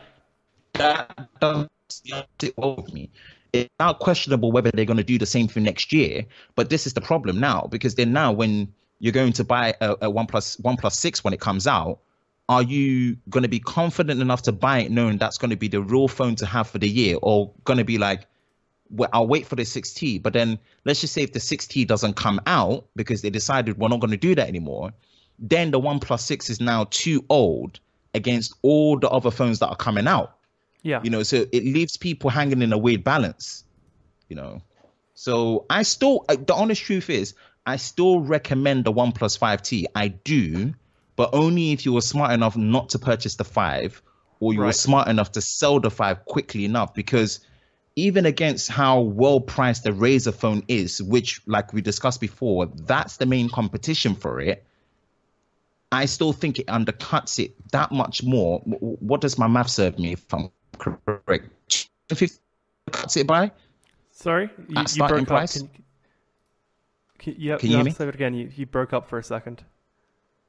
That 0.73 1.29
doesn't 1.39 1.71
sit 1.87 2.57
well 2.57 2.77
with 2.77 2.91
me. 2.91 3.11
It's 3.53 3.69
now 3.79 3.93
questionable 3.93 4.51
whether 4.51 4.71
they're 4.71 4.85
going 4.85 4.97
to 4.97 5.03
do 5.03 5.17
the 5.17 5.25
same 5.25 5.47
thing 5.47 5.63
next 5.63 5.91
year. 5.91 6.25
But 6.55 6.69
this 6.69 6.87
is 6.87 6.93
the 6.93 7.01
problem 7.01 7.39
now 7.39 7.67
because 7.69 7.95
then 7.95 8.13
now 8.13 8.31
when 8.31 8.73
you're 8.99 9.13
going 9.13 9.33
to 9.33 9.43
buy 9.43 9.75
a, 9.81 9.95
a 10.03 10.09
one 10.09 10.27
plus 10.27 10.57
one 10.59 10.77
plus 10.77 10.97
six 10.97 11.23
when 11.23 11.33
it 11.33 11.39
comes 11.39 11.67
out, 11.67 11.99
are 12.47 12.61
you 12.61 13.17
going 13.29 13.43
to 13.43 13.49
be 13.49 13.59
confident 13.59 14.21
enough 14.21 14.43
to 14.43 14.51
buy 14.51 14.79
it 14.79 14.91
knowing 14.91 15.17
that's 15.17 15.37
going 15.37 15.51
to 15.51 15.57
be 15.57 15.67
the 15.67 15.81
real 15.81 16.07
phone 16.07 16.35
to 16.35 16.45
have 16.45 16.69
for 16.69 16.79
the 16.79 16.87
year, 16.87 17.17
or 17.21 17.51
going 17.63 17.79
to 17.79 17.85
be 17.85 17.97
like, 17.97 18.27
well, 18.89 19.09
I'll 19.13 19.27
wait 19.27 19.47
for 19.47 19.55
the 19.55 19.63
6T. 19.63 20.21
But 20.21 20.33
then 20.33 20.59
let's 20.85 21.01
just 21.01 21.13
say 21.13 21.23
if 21.23 21.33
the 21.33 21.39
6T 21.39 21.87
doesn't 21.87 22.15
come 22.15 22.41
out 22.45 22.87
because 22.95 23.21
they 23.21 23.29
decided 23.29 23.77
we're 23.77 23.87
not 23.87 24.01
going 24.01 24.11
to 24.11 24.17
do 24.17 24.35
that 24.35 24.47
anymore, 24.47 24.91
then 25.39 25.71
the 25.71 25.79
One 25.79 25.99
Plus 25.99 26.23
6 26.25 26.49
is 26.49 26.61
now 26.61 26.85
too 26.89 27.25
old 27.29 27.79
against 28.13 28.53
all 28.61 28.99
the 28.99 29.09
other 29.09 29.31
phones 29.31 29.59
that 29.59 29.67
are 29.67 29.75
coming 29.75 30.07
out. 30.07 30.35
Yeah. 30.81 31.01
You 31.03 31.09
know, 31.09 31.23
so 31.23 31.45
it 31.51 31.63
leaves 31.63 31.97
people 31.97 32.29
hanging 32.29 32.61
in 32.61 32.73
a 32.73 32.77
weird 32.77 33.03
balance. 33.03 33.63
You 34.29 34.35
know, 34.35 34.61
so 35.13 35.65
I 35.69 35.83
still 35.83 36.25
uh, 36.29 36.37
the 36.39 36.53
honest 36.53 36.81
truth 36.81 37.09
is 37.09 37.35
I 37.65 37.75
still 37.75 38.21
recommend 38.21 38.85
the 38.85 38.91
One 38.91 39.11
5T. 39.11 39.85
I 39.93 40.07
do, 40.07 40.73
but 41.15 41.29
only 41.33 41.71
if 41.71 41.85
you 41.85 41.93
were 41.93 42.01
smart 42.01 42.31
enough 42.31 42.57
not 42.57 42.89
to 42.89 42.99
purchase 42.99 43.35
the 43.35 43.43
five, 43.43 44.01
or 44.39 44.53
you 44.53 44.61
were 44.61 44.73
smart 44.73 45.07
enough 45.07 45.33
to 45.33 45.41
sell 45.41 45.79
the 45.79 45.91
five 45.91 46.25
quickly 46.25 46.65
enough 46.65 46.93
because 46.93 47.41
even 47.95 48.25
against 48.25 48.69
how 48.69 49.01
well 49.01 49.39
priced 49.39 49.83
the 49.83 49.91
Razer 49.91 50.33
phone 50.33 50.63
is, 50.67 51.01
which, 51.03 51.41
like 51.45 51.73
we 51.73 51.81
discussed 51.81 52.21
before, 52.21 52.65
that's 52.65 53.17
the 53.17 53.25
main 53.25 53.49
competition 53.49 54.15
for 54.15 54.39
it. 54.39 54.65
I 55.91 56.05
still 56.05 56.31
think 56.31 56.57
it 56.57 56.67
undercuts 56.67 57.37
it 57.43 57.53
that 57.71 57.91
much 57.91 58.23
more. 58.23 58.59
What 58.61 59.19
does 59.19 59.37
my 59.37 59.47
math 59.47 59.69
serve 59.69 59.99
me 59.99 60.13
if 60.13 60.33
I'm 60.33 60.49
correct? 60.81 61.87
50 62.09 62.29
cuts 62.91 63.17
it 63.17 63.27
by? 63.27 63.51
Sorry, 64.11 64.49
you, 64.67 64.75
At 64.77 64.95
you 64.95 65.07
broke 65.07 65.27
price? 65.27 65.61
up. 65.61 65.67
Can, 65.73 67.33
can, 67.33 67.41
you, 67.41 67.57
Can 67.57 67.69
you 67.69 67.71
you 67.71 67.77
have 67.77 67.85
hear 67.85 67.91
to 67.93 67.97
say 67.97 68.07
it 68.07 68.15
again. 68.15 68.33
You, 68.33 68.51
you 68.55 68.65
broke 68.65 68.93
up 68.93 69.07
for 69.07 69.17
a 69.17 69.23
second. 69.23 69.63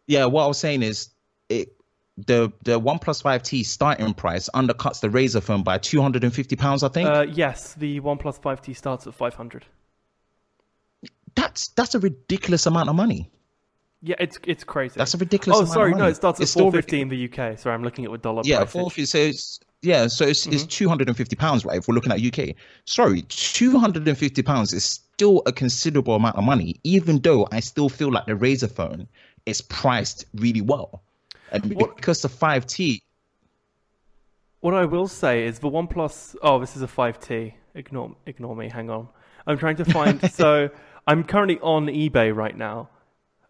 Yeah, 0.07 0.24
what 0.26 0.45
I 0.45 0.47
was 0.47 0.59
saying 0.59 0.83
is 0.83 1.11
it 1.49 1.74
the 2.18 2.53
the 2.64 2.78
OnePlus 2.80 3.22
5T 3.22 3.64
starting 3.64 4.12
price 4.14 4.49
undercuts 4.55 5.01
the 5.01 5.09
Razer 5.09 5.43
phone 5.43 5.62
by 5.62 5.78
250 5.78 6.57
pounds. 6.57 6.83
I 6.83 6.89
think 6.89 7.09
Uh, 7.09 7.26
yes, 7.33 7.74
the 7.74 8.01
OnePlus 8.01 8.41
5T 8.41 8.76
starts 8.76 9.07
at 9.07 9.14
500. 9.14 9.64
that's 11.35 11.68
that's 11.68 11.95
a 11.95 11.99
ridiculous 12.01 12.66
amount 12.66 12.89
of 12.91 12.97
money. 12.97 13.30
Yeah, 14.03 14.16
it's 14.18 14.39
it's 14.45 14.64
crazy. 14.64 14.95
That's 14.99 15.14
a 15.14 15.18
ridiculous. 15.18 15.61
Oh, 15.61 15.64
sorry, 15.64 15.95
no, 15.95 16.07
it 16.09 16.16
starts 16.16 16.41
at 16.41 16.43
It's 16.43 16.51
still 16.51 16.70
450 16.72 17.01
in 17.01 17.09
the 17.09 17.24
UK. 17.26 17.59
Sorry, 17.59 17.72
I'm 17.74 17.85
looking 17.85 18.05
at 18.05 18.11
what 18.11 18.20
dollar 18.22 18.43
Yeah, 18.45 18.64
price. 18.64 18.72
four 18.72 18.91
So 18.91 19.18
it's 19.18 19.61
yeah, 19.83 20.07
so 20.07 20.24
it's 20.24 20.47
Mm-hmm. 20.47 20.55
it's 20.55 20.64
two 20.64 20.89
hundred 20.89 21.09
and 21.09 21.16
fifty 21.16 21.37
pounds, 21.37 21.64
right? 21.64 21.78
If 21.78 21.89
we're 21.89 21.95
looking 21.95 22.12
at 22.12 22.20
UK, 22.22 22.55
sorry, 22.85 23.22
two 23.22 23.78
hundred 23.78 24.07
and 24.09 24.16
fifty 24.16 24.43
pounds 24.43 24.72
is 24.72 24.85
still 24.85 25.43
a 25.47 25.53
considerable 25.53 26.14
amount 26.14 26.37
of 26.37 26.45
money, 26.45 26.76
even 26.85 27.20
though 27.20 27.47
I 27.53 27.61
still 27.61 27.89
feel 27.89 28.11
like 28.11 28.26
the 28.26 28.33
Razer 28.35 28.70
phone 28.70 29.09
is 29.47 29.61
priced 29.61 30.24
really 30.35 30.61
well, 30.61 31.03
and 31.51 31.68
because 31.76 32.22
the 32.22 32.28
five 32.28 32.66
T, 32.66 33.03
What 34.61 34.74
I 34.74 34.85
will 34.85 35.09
say 35.09 35.45
is 35.45 35.59
the 35.59 35.68
OnePlus. 35.68 36.37
Oh, 36.43 36.61
this 36.61 36.76
is 36.76 36.83
a 36.83 36.87
5T. 36.87 37.55
Ignore 37.74 38.14
ignore 38.26 38.55
me. 38.55 38.68
Hang 38.68 38.91
on. 38.91 39.09
I'm 39.47 39.59
trying 39.59 39.76
to 39.76 39.85
find. 39.85 40.30
so 40.41 40.70
I'm 41.07 41.24
currently 41.24 41.59
on 41.61 41.87
eBay 41.87 42.35
right 42.35 42.57
now. 42.57 42.89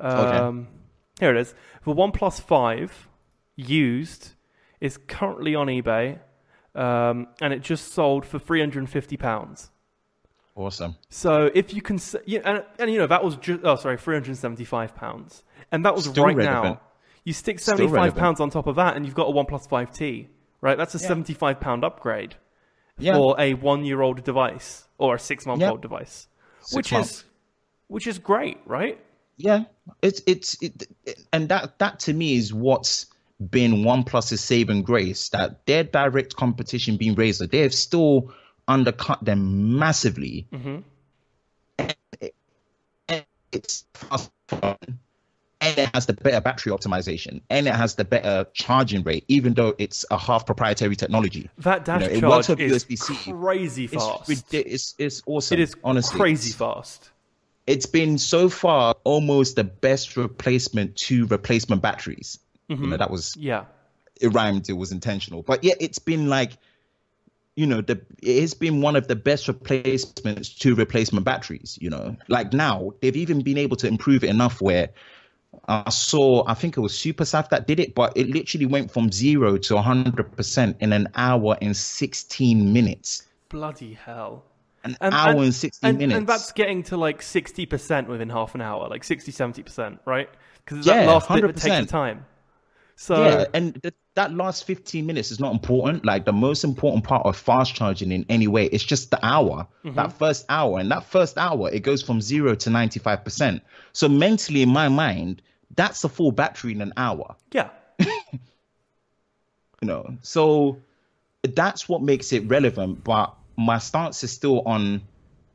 Um, 0.01 0.69
Here 1.21 1.35
it 1.35 1.41
is. 1.41 1.55
The 1.85 1.95
OnePlus 1.95 2.41
5 2.41 3.09
used 3.57 4.31
is 4.83 4.99
currently 4.99 5.55
on 5.55 5.69
eBay, 5.69 6.19
um, 6.75 7.29
and 7.41 7.53
it 7.53 7.63
just 7.63 7.93
sold 7.95 8.27
for 8.27 8.39
350 8.39 9.17
pounds. 9.17 9.71
awesome. 10.57 10.97
So 11.09 11.51
if 11.55 11.73
you 11.73 11.81
can, 11.81 11.97
s- 11.97 12.17
yeah, 12.27 12.41
and, 12.45 12.65
and 12.79 12.91
you 12.91 12.99
know 12.99 13.07
that 13.07 13.25
was 13.25 13.37
just 13.37 13.61
oh 13.65 13.77
sorry, 13.77 13.97
375 13.97 14.95
pounds, 14.95 15.43
and 15.71 15.85
that 15.85 15.95
was 15.95 16.05
Still 16.07 16.25
right 16.25 16.37
relevant. 16.37 16.75
now. 16.77 16.81
You 17.25 17.33
stick 17.33 17.61
Still 17.61 17.77
75 17.77 18.17
pounds 18.17 18.41
on 18.41 18.51
top 18.51 18.67
of 18.67 18.77
that, 18.77 18.97
and 18.97 19.07
you've 19.07 19.15
got 19.15 19.29
a 19.29 19.33
OnePlus 19.33 19.69
5T, 19.69 20.27
right? 20.61 20.77
That's 20.77 20.95
a 20.97 20.99
Yeah. 20.99 21.07
75 21.09 21.61
pound 21.61 21.85
upgrade 21.85 22.35
Yeah, 22.99 23.15
for 23.15 23.37
a 23.39 23.55
one-year-old 23.55 24.25
device 24.25 24.89
or 24.99 25.15
a 25.15 25.19
six-month-old 25.21 25.79
Yeah. 25.79 25.83
device, 25.83 26.27
Six 26.61 26.75
which 26.77 26.93
months. 26.93 27.11
is 27.13 27.25
which 27.87 28.07
is 28.09 28.19
great, 28.19 28.59
right? 28.67 28.99
yeah. 29.37 29.65
It's 30.03 30.21
it's 30.27 30.61
it, 30.63 30.89
it- 31.07 31.23
and 31.33 31.49
that 31.51 31.79
that 31.79 32.01
to 32.01 32.13
me 32.13 32.35
is 32.37 32.53
what's 32.53 33.07
been 33.51 33.85
One 33.85 34.05
OnePlus's 34.05 34.41
saving 34.41 34.83
grace. 34.83 35.29
That 35.31 35.67
their 35.67 35.85
direct 35.85 36.37
competition 36.37 36.97
being 36.97 37.17
Razer, 37.17 37.51
they 37.51 37.59
have 37.61 37.75
still 37.75 38.33
undercut 38.69 39.25
them 39.25 39.79
massively. 39.79 40.47
And 41.79 41.95
it- 42.21 42.35
and 43.09 43.25
it's 43.53 43.85
fast 43.95 44.31
and 45.63 45.79
it 45.79 45.91
has 45.95 46.07
the 46.07 46.13
better 46.13 46.41
battery 46.41 46.73
optimization, 46.73 47.41
and 47.49 47.69
it 47.69 47.75
has 47.75 47.95
the 47.95 48.05
better 48.05 48.47
charging 48.53 49.03
rate, 49.05 49.25
even 49.29 49.55
though 49.55 49.75
it's 49.79 50.05
a 50.11 50.19
half 50.19 50.45
proprietary 50.45 50.97
technology. 50.97 51.49
That 51.59 51.85
dash 51.85 52.01
know, 52.01 52.07
it 52.09 52.21
charge 52.21 52.61
is 52.61 52.85
USB-C. 52.85 53.33
crazy 53.33 53.87
fast. 53.87 54.29
ridi- 54.29 54.69
it's 54.69 54.95
it's 54.99 55.23
awesome. 55.27 55.59
it 55.59 55.63
is 55.63 55.77
honestly 55.85 56.19
crazy 56.19 56.53
fast. 56.53 57.11
it's 57.67 57.87
been 57.87 58.19
so 58.19 58.49
far 58.49 58.97
almost 59.05 59.55
the 59.55 59.63
best 59.65 60.17
replacement 60.17 60.97
to 60.97 61.27
replacement 61.27 61.81
batteries. 61.81 62.39
You 62.73 62.87
know, 62.87 62.93
mm-hmm. 62.93 62.99
that 62.99 63.11
was 63.11 63.37
Yeah, 63.37 63.65
it 64.21 64.29
rhymed. 64.29 64.69
It 64.69 64.75
was 64.75 64.93
intentional, 64.93 65.43
but 65.43 65.65
yeah, 65.65 65.75
it's 65.81 65.99
been 65.99 66.29
like, 66.29 66.53
you 67.57 67.67
know, 67.67 67.81
the 67.81 68.01
it's 68.23 68.55
been 68.55 68.81
one 68.81 68.97
of 68.97 69.09
the 69.09 69.17
best 69.17 69.49
replacements 69.49 70.49
to 70.61 70.75
replacement 70.75 71.25
batteries. 71.25 71.79
You 71.81 71.91
know, 71.91 72.17
like 72.29 72.53
now 72.53 72.93
they've 73.01 73.17
even 73.17 73.43
been 73.43 73.59
able 73.59 73.77
to 73.77 73.87
improve 73.87 74.25
it 74.25 74.31
enough 74.31 74.61
where 74.61 74.91
I 75.69 75.91
saw, 75.91 76.45
I 76.47 76.55
think 76.55 76.77
it 76.77 76.81
was 76.81 76.93
SuperSaf 76.95 77.51
that 77.51 77.67
did 77.67 77.79
it, 77.79 77.95
but 77.95 78.17
it 78.17 78.29
literally 78.29 78.67
went 78.67 78.91
from 78.91 79.13
zero 79.13 79.59
to 79.59 79.75
100% 79.75 80.75
in 80.81 80.93
an 80.93 81.09
hour 81.15 81.57
and 81.61 81.77
16 81.77 82.73
minutes. 82.73 83.25
bloody 83.51 83.93
hell. 83.93 84.45
An 84.83 84.97
And- 85.03 85.15
hour 85.15 85.31
and- 85.33 85.41
and, 85.41 85.55
16 85.55 85.89
and, 85.91 85.99
minutes. 85.99 86.17
and 86.19 86.27
that's 86.27 86.53
getting 86.53 86.83
to 86.85 86.97
like 86.97 87.21
60% 87.21 88.09
within 88.09 88.31
half 88.31 88.55
an 88.55 88.63
hour, 88.63 88.89
like 88.89 89.05
60, 89.05 89.31
70%, 89.31 89.99
right? 90.07 90.31
Because 90.65 90.79
it's 90.79 90.87
Yeah, 90.87 91.05
that 91.05 91.07
last 91.07 91.29
bit 91.29 91.43
that 91.43 91.57
takes 91.57 91.91
time. 91.91 92.25
So, 93.03 93.25
yeah, 93.25 93.47
and 93.53 93.83
th- 93.83 93.95
that 94.15 94.33
last 94.33 94.63
15 94.65 95.05
minutes 95.05 95.33
is 95.33 95.41
not 95.41 95.53
important. 95.53 96.05
Like 96.05 96.25
the 96.25 96.33
most 96.33 96.63
important 96.63 97.03
part 97.03 97.27
of 97.27 97.37
fast 97.37 97.75
charging 97.75 98.13
in 98.13 98.25
any 98.29 98.47
way, 98.47 98.67
it's 98.67 98.85
just 98.85 99.11
the 99.11 99.19
hour, 99.27 99.67
Mm-hmm. 99.85 99.97
that 99.97 100.13
first 100.13 100.47
hour. 100.49 100.79
And 100.79 100.89
that 100.93 101.05
first 101.05 101.37
hour, 101.37 101.69
it 101.73 101.81
goes 101.83 102.01
from 102.01 102.21
zero 102.21 102.55
to 102.55 102.71
95%. 102.71 103.61
So 103.93 104.09
mentally, 104.09 104.63
in 104.63 104.69
my 104.69 104.89
mind, 104.89 105.43
that's 105.75 106.03
the 106.03 106.09
full 106.09 106.31
battery 106.31 106.73
in 106.73 106.81
an 106.81 106.93
hour. 106.97 107.35
yeah. 107.53 107.71
you 107.99 109.89
know 109.89 110.17
so 110.23 110.79
that's 111.43 111.89
what 111.89 112.03
makes 112.03 112.33
it 112.33 112.47
relevant 112.49 113.03
but 113.03 113.35
my 113.57 113.79
stance 113.79 114.23
is 114.23 114.31
still 114.31 114.61
on 114.65 115.03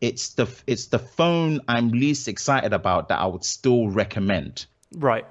it's 0.01 0.29
the 0.33 0.47
it's 0.67 0.87
the 0.87 0.99
phone 0.99 1.61
i'm 1.67 1.89
least 1.91 2.27
excited 2.27 2.73
about 2.73 3.07
that 3.09 3.19
i 3.19 3.25
would 3.25 3.43
still 3.43 3.87
recommend 3.87 4.65
Right. 4.95 5.25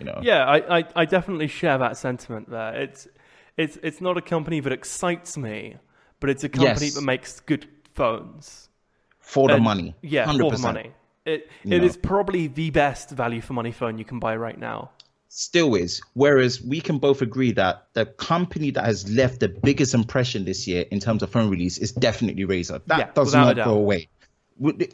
You 0.00 0.06
know 0.06 0.18
Yeah, 0.22 0.44
I, 0.44 0.78
I, 0.78 0.84
I 0.96 1.04
definitely 1.04 1.46
share 1.46 1.78
that 1.78 1.96
sentiment 1.96 2.50
there. 2.50 2.74
It's 2.74 3.06
it's 3.56 3.76
it's 3.82 4.00
not 4.00 4.16
a 4.16 4.22
company 4.22 4.60
that 4.60 4.72
excites 4.72 5.36
me, 5.36 5.76
but 6.18 6.30
it's 6.30 6.42
a 6.44 6.48
company 6.48 6.86
Yes. 6.86 6.94
that 6.94 7.02
makes 7.02 7.40
good 7.40 7.68
phones. 7.94 8.68
for 9.18 9.48
the 9.48 9.54
And- 9.54 9.64
money 9.64 9.94
Yeah, 10.02 10.26
100%. 10.26 10.38
for 10.40 10.50
the 10.56 10.62
money. 10.62 10.90
It 11.26 11.48
You 11.64 11.82
it 11.82 12.02
probably 12.02 12.46
the 12.48 12.70
best 12.70 13.10
value 13.10 13.42
for 13.42 13.52
money 13.52 13.72
phone 13.72 13.98
you 13.98 14.04
can 14.06 14.18
buy 14.18 14.34
right 14.36 14.58
now. 14.58 14.90
still 15.28 15.74
is 15.76 16.00
whereas 16.14 16.60
we 16.72 16.80
can 16.80 16.98
both 16.98 17.20
agree 17.22 17.52
that 17.52 17.74
the 17.98 18.04
company 18.06 18.70
that 18.76 18.84
has 18.84 19.08
left 19.20 19.38
the 19.44 19.48
biggest 19.48 19.92
impression 19.94 20.44
this 20.44 20.66
year 20.66 20.82
in 20.90 20.98
terms 20.98 21.22
of 21.22 21.28
phone 21.30 21.48
release 21.50 21.76
is 21.78 21.92
definitely 21.92 22.44
Razer 22.52 22.80
that 22.86 22.98
Yeah, 22.98 23.10
does 23.20 23.32
not 23.34 23.54
go 23.70 23.74
away 23.74 24.08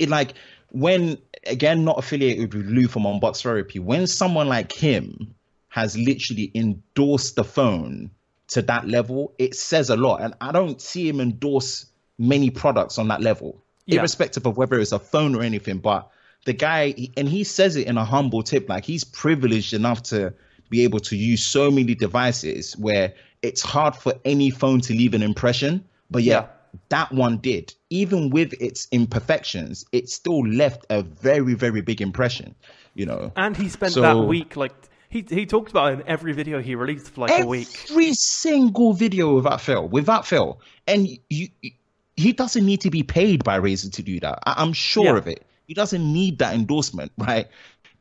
it, 0.03 0.09
like 0.11 0.35
when 0.73 1.17
again 1.49 1.85
not 1.85 1.99
affiliated 1.99 2.55
with 2.55 2.67
Lou 2.67 2.89
from 2.89 3.03
Unbox 3.05 3.43
Therapy 3.43 3.79
when 3.79 4.07
someone 4.07 4.49
like 4.49 4.73
him 4.73 5.35
has 5.69 5.97
literally 5.97 6.51
endorsed 6.55 7.37
the 7.37 7.45
phone 7.45 8.11
to 8.49 8.63
that 8.63 8.87
level 8.89 9.35
it 9.39 9.55
says 9.55 9.91
a 9.91 9.97
lot 9.97 10.23
and 10.23 10.35
I 10.41 10.53
don't 10.53 10.81
see 10.81 11.09
him 11.09 11.21
endorse 11.21 11.87
many 12.19 12.51
products 12.51 12.99
on 12.99 13.09
that 13.09 13.21
level 13.21 13.63
Yeah. 13.87 13.99
irrespective 14.01 14.47
of 14.47 14.57
whether 14.57 14.79
it's 14.81 14.93
a 14.93 14.99
phone 14.99 15.35
or 15.35 15.43
anything 15.43 15.79
but 15.79 16.09
the 16.45 16.53
guy 16.53 16.95
and 17.17 17.29
he 17.29 17.43
says 17.45 17.77
it 17.77 17.87
in 17.89 17.99
a 17.99 18.05
humble 18.05 18.43
tip 18.43 18.69
like 18.69 18.85
he's 18.85 19.05
privileged 19.05 19.73
enough 19.75 20.03
to 20.05 20.33
be 20.71 20.85
able 20.85 21.01
to 21.01 21.17
use 21.17 21.43
so 21.45 21.71
many 21.71 21.95
devices 21.95 22.77
where 22.77 23.15
it's 23.43 23.63
hard 23.63 23.95
for 23.97 24.15
any 24.25 24.51
phone 24.51 24.81
to 24.81 24.93
leave 24.93 25.13
an 25.15 25.23
impression 25.23 25.85
but 26.11 26.23
yeah, 26.23 26.35
Yeah. 26.43 26.47
That 26.89 27.13
one 27.13 27.39
did. 27.39 27.75
Even 27.91 28.31
with 28.31 28.53
its 28.61 28.89
imperfections 28.93 29.85
it 29.93 30.09
still 30.09 30.47
left 30.47 30.87
a 30.91 31.03
very 31.03 31.55
very 31.55 31.81
big 31.81 32.01
impression 32.01 32.55
you 32.95 33.05
know? 33.07 33.31
And 33.37 33.57
he 33.57 33.69
spent 33.69 33.93
So- 33.93 34.01
that 34.03 34.17
week 34.17 34.57
like 34.57 34.75
he 35.09 35.25
he 35.29 35.47
talked 35.47 35.71
about 35.71 35.93
it 35.93 36.01
in 36.01 36.09
every 36.09 36.33
video 36.33 36.61
he 36.61 36.75
released 36.75 37.11
for 37.11 37.23
like 37.23 37.43
a 37.43 37.47
week. 37.47 37.69
every 37.91 38.13
single 38.15 38.93
video 38.93 39.35
without 39.35 39.61
fail 39.61 39.87
without 39.89 40.27
fail. 40.27 40.61
And 40.87 41.07
you, 41.09 41.19
you 41.63 41.71
he 42.17 42.33
doesn't 42.33 42.65
need 42.65 42.81
to 42.81 42.91
be 42.91 43.03
paid 43.03 43.45
by 43.45 43.61
Razer 43.61 43.93
to 43.93 44.03
do 44.03 44.19
that. 44.21 44.39
I, 44.47 44.55
i'm 44.63 44.73
sure 44.73 45.05
Yeah. 45.05 45.19
of 45.19 45.29
it. 45.29 45.45
He 45.69 45.75
doesn't 45.75 46.13
need 46.13 46.39
that 46.39 46.55
endorsement 46.55 47.13
right? 47.19 47.47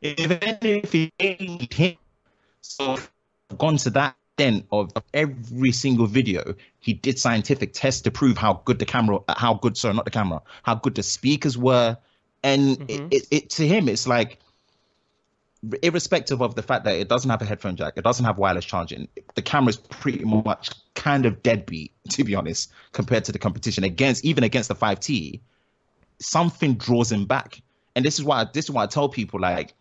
If 0.01 1.11
anything 1.19 1.97
so 2.61 2.93
I've 2.93 3.57
gone 3.57 3.78
to 3.78 3.89
that 3.91 4.15
extent 4.38 4.66
of 4.72 4.92
every 5.14 5.72
single 5.72 6.08
video 6.08 6.56
he 6.80 6.94
did 6.94 7.18
scientific 7.18 7.72
tests 7.74 8.02
to 8.02 8.12
prove 8.12 8.38
how 8.38 8.62
good 8.66 8.80
the 8.80 8.86
camera 8.86 9.20
how 9.30 9.54
good 9.54 9.78
sorry 9.78 9.94
not 9.94 10.04
the 10.04 10.12
camera 10.12 10.42
how 10.64 10.76
good 10.76 10.94
the 10.96 11.04
speakers 11.04 11.58
were 11.58 11.98
and 12.44 12.72
it, 12.72 12.88
mm-hmm. 12.88 13.08
it, 13.12 13.28
it 13.32 13.50
to 13.50 13.66
him 13.66 13.88
it's 13.88 14.08
like 14.08 14.40
irrespective 15.82 16.42
of 16.42 16.56
the 16.56 16.62
fact 16.62 16.84
that 16.86 16.96
it 16.96 17.08
doesn't 17.08 17.32
have 17.32 17.42
a 17.42 17.46
headphone 17.46 17.76
jack, 17.76 17.94
it 17.96 18.04
doesn't 18.04 18.26
have 18.26 18.38
wireless 18.38 18.66
charging, 18.66 19.08
the 19.34 19.42
camera's 19.42 19.78
pretty 19.78 20.24
much 20.24 20.70
kind 20.94 21.26
of 21.26 21.42
deadbeat, 21.42 21.92
to 22.10 22.24
be 22.24 22.36
honest, 22.36 22.72
compared 22.92 23.26
to 23.26 23.32
the 23.32 23.40
competition 23.40 23.84
against 23.84 24.24
even 24.24 24.44
against 24.44 24.70
the 24.70 24.76
5T. 24.76 25.40
Something 26.20 26.76
draws 26.76 27.12
him 27.12 27.26
back. 27.26 27.62
And 27.96 28.06
this 28.06 28.20
is 28.20 28.26
why 28.26 28.46
this 28.54 28.66
is 28.66 28.72
why 28.72 28.84
I 28.84 28.88
tell 28.88 29.10
people 29.10 29.40
like 29.40 29.74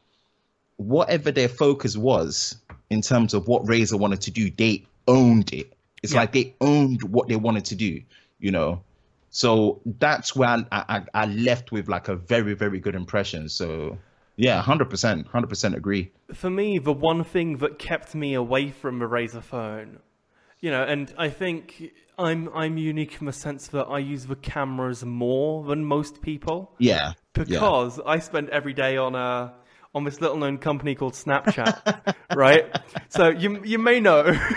whatever 0.76 1.30
their 1.30 1.48
focus 1.48 1.96
was 1.96 2.56
in 2.94 3.02
terms 3.02 3.34
of 3.34 3.46
what 3.48 3.64
Razer 3.64 3.98
wanted 3.98 4.22
to 4.22 4.30
do, 4.30 4.50
they 4.50 4.84
owned 5.06 5.52
it. 5.52 5.72
It's 6.02 6.12
Yeah. 6.12 6.20
like 6.20 6.32
they 6.32 6.54
owned 6.60 7.02
what 7.02 7.28
they 7.28 7.36
wanted 7.36 7.64
to 7.66 7.74
do, 7.74 8.00
you 8.38 8.50
know. 8.50 8.82
So 9.30 9.80
that's 9.84 10.34
where 10.36 10.48
I, 10.48 10.64
I, 10.72 11.02
I 11.12 11.26
left 11.26 11.72
with 11.72 11.88
like 11.88 12.08
a 12.08 12.14
very, 12.16 12.54
very 12.54 12.78
good 12.78 12.94
impression. 12.94 13.48
So 13.48 13.98
yeah, 14.36 14.62
hundred 14.62 14.90
percent, 14.90 15.26
hundred 15.26 15.48
percent 15.48 15.74
agree. 15.74 16.12
for 16.32 16.50
me, 16.50 16.78
the 16.78 16.92
one 16.92 17.24
thing 17.24 17.58
that 17.58 17.78
kept 17.78 18.14
me 18.14 18.34
away 18.34 18.70
from 18.70 19.02
a 19.02 19.08
Razer 19.08 19.42
phone, 19.42 19.98
you 20.60 20.70
know, 20.70 20.82
and 20.82 21.12
I 21.18 21.28
think 21.30 21.92
I'm 22.18 22.48
I'm 22.54 22.76
unique 22.78 23.16
in 23.20 23.26
the 23.26 23.32
sense 23.32 23.68
that 23.68 23.86
I 23.86 23.98
use 23.98 24.26
the 24.26 24.36
cameras 24.36 25.04
more 25.04 25.64
than 25.64 25.84
most 25.84 26.22
people 26.22 26.72
Yeah, 26.78 27.12
yeah. 27.36 27.44
because 27.44 28.00
I 28.06 28.18
spend 28.20 28.50
every 28.50 28.72
day 28.72 28.96
on 28.96 29.14
a 29.14 29.54
on 29.94 30.04
this 30.04 30.20
little 30.20 30.36
known 30.36 30.58
company 30.58 30.94
called 30.94 31.14
Snapchat, 31.14 32.14
right? 32.34 32.66
So 33.08 33.28
you 33.28 33.62
you 33.64 33.78
may 33.78 34.00
know. 34.00 34.36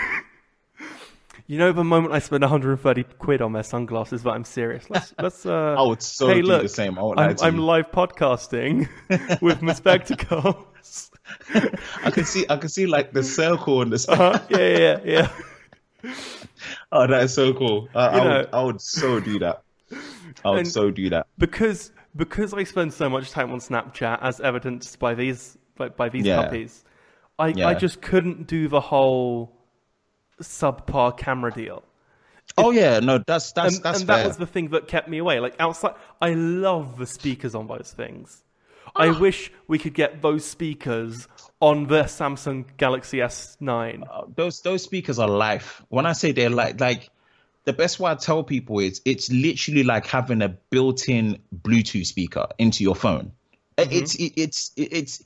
You 1.50 1.56
know 1.56 1.72
the 1.72 1.82
moment 1.82 2.12
I 2.12 2.18
spend 2.18 2.42
130 2.42 3.04
quid 3.18 3.40
on 3.40 3.54
their 3.54 3.62
sunglasses, 3.62 4.22
but 4.22 4.32
I'm 4.32 4.44
serious. 4.44 4.90
Let's 4.90 5.14
let's. 5.18 5.46
Uh, 5.46 5.74
I 5.78 5.82
would 5.82 6.02
so 6.02 6.28
hey, 6.28 6.42
do 6.42 6.46
look, 6.46 6.60
the 6.60 6.68
same. 6.68 6.98
I 6.98 7.00
I'm, 7.00 7.36
I'm 7.40 7.56
live 7.56 7.90
podcasting 7.90 8.86
with 9.40 9.62
my 9.62 9.72
spectacles. 9.72 11.10
I 12.04 12.10
can 12.10 12.26
see, 12.26 12.44
I 12.50 12.58
can 12.58 12.68
see 12.68 12.84
like 12.84 13.14
the 13.14 13.22
circle 13.22 13.80
and 13.80 13.90
the. 13.90 14.12
Uh, 14.12 14.38
yeah, 14.50 14.58
yeah, 14.58 15.00
yeah, 15.02 15.32
yeah. 16.04 16.12
Oh, 16.92 17.06
that 17.06 17.22
is 17.22 17.32
so 17.32 17.54
cool. 17.54 17.88
I, 17.94 18.06
I, 18.08 18.16
You 18.16 18.28
would, 18.28 18.48
I 18.52 18.62
would 18.62 18.80
so 18.82 19.18
do 19.18 19.38
that. 19.38 19.62
I 20.44 20.50
would 20.50 20.66
so 20.66 20.90
do 20.90 21.08
that. 21.08 21.28
Because 21.38 21.92
because 22.16 22.52
I 22.54 22.64
spend 22.64 22.92
so 22.92 23.08
much 23.08 23.30
time 23.30 23.52
on 23.52 23.58
Snapchat, 23.58 24.18
as 24.22 24.40
evidenced 24.40 24.98
by 24.98 25.14
these 25.14 25.56
by, 25.76 25.88
by 25.88 26.08
these 26.08 26.26
Yeah. 26.26 26.42
puppies, 26.42 26.84
I 27.38 27.54
I 27.64 27.74
just 27.74 28.00
couldn't 28.02 28.46
do 28.46 28.68
the 28.68 28.80
whole 28.80 29.52
subpar 30.40 31.16
camera 31.16 31.52
deal. 31.52 31.82
Oh 32.56 32.70
yeah, 32.70 33.00
no, 33.00 33.22
that's 33.26 33.52
that's 33.52 33.76
and, 33.76 33.84
that's 33.84 34.00
and 34.00 34.08
that 34.08 34.26
was 34.26 34.36
the 34.36 34.46
thing 34.46 34.70
that 34.70 34.88
kept 34.88 35.08
me 35.08 35.18
away. 35.18 35.38
Like 35.40 35.54
outside, 35.60 35.94
I 36.20 36.34
love 36.34 36.98
the 36.98 37.06
speakers 37.06 37.54
on 37.54 37.66
those 37.66 37.92
things. 37.96 38.42
I 38.96 39.10
wish 39.10 39.52
we 39.68 39.78
could 39.78 39.94
get 39.94 40.22
those 40.22 40.44
speakers 40.44 41.28
on 41.60 41.86
the 41.86 42.04
Samsung 42.04 42.64
Galaxy 42.78 43.18
S9. 43.18 44.02
Uh, 44.10 44.22
those 44.34 44.62
those 44.62 44.82
speakers 44.82 45.18
are 45.18 45.28
life. 45.28 45.84
When 45.88 46.06
I 46.06 46.12
say 46.12 46.32
they're 46.32 46.50
like 46.50 46.80
like 46.80 47.10
the 47.68 47.74
best 47.74 48.00
way 48.00 48.10
I 48.10 48.14
tell 48.14 48.42
people 48.42 48.78
is 48.78 49.02
it's 49.04 49.30
literally 49.30 49.82
like 49.84 50.06
having 50.06 50.40
a 50.40 50.48
built-in 50.48 51.38
Bluetooth 51.54 52.06
speaker 52.06 52.46
into 52.56 52.82
your 52.82 52.94
phone. 52.96 53.30
Uh, 53.76 53.84
It's 53.90 54.14
it, 54.14 54.32
it's 54.36 54.72
it, 54.74 54.88
it's 54.90 55.22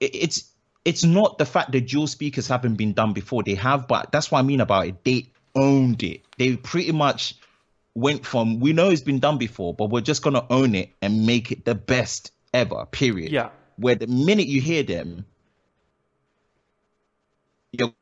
it, 0.00 0.12
it's 0.12 0.50
it's 0.84 1.04
not 1.04 1.38
the 1.38 1.46
fact 1.46 1.70
that 1.70 1.86
dual 1.86 2.08
speakers 2.08 2.48
haven't 2.48 2.74
been 2.74 2.94
done 2.94 3.12
before. 3.12 3.44
They 3.44 3.54
have, 3.54 3.86
but 3.86 4.10
that's 4.10 4.32
what 4.32 4.40
I 4.40 4.42
mean 4.42 4.60
about 4.60 4.88
it. 4.88 5.04
They 5.04 5.30
owned 5.54 6.02
it. 6.02 6.22
They 6.36 6.56
pretty 6.56 6.90
much 6.90 7.36
went 7.94 8.26
from 8.26 8.58
we 8.58 8.72
know 8.72 8.90
it's 8.90 9.00
been 9.00 9.20
done 9.20 9.38
before, 9.38 9.72
but 9.72 9.90
we're 9.90 10.00
just 10.00 10.20
gonna 10.22 10.44
own 10.50 10.74
it 10.74 10.90
and 11.00 11.26
make 11.26 11.52
it 11.52 11.64
the 11.64 11.76
best 11.76 12.32
ever. 12.52 12.86
Period. 12.86 13.30
Yeah. 13.30 13.50
Where 13.76 13.94
the 13.94 14.08
minute 14.08 14.48
you 14.48 14.60
hear 14.60 14.82
them, 14.82 15.26
you're 17.70 17.92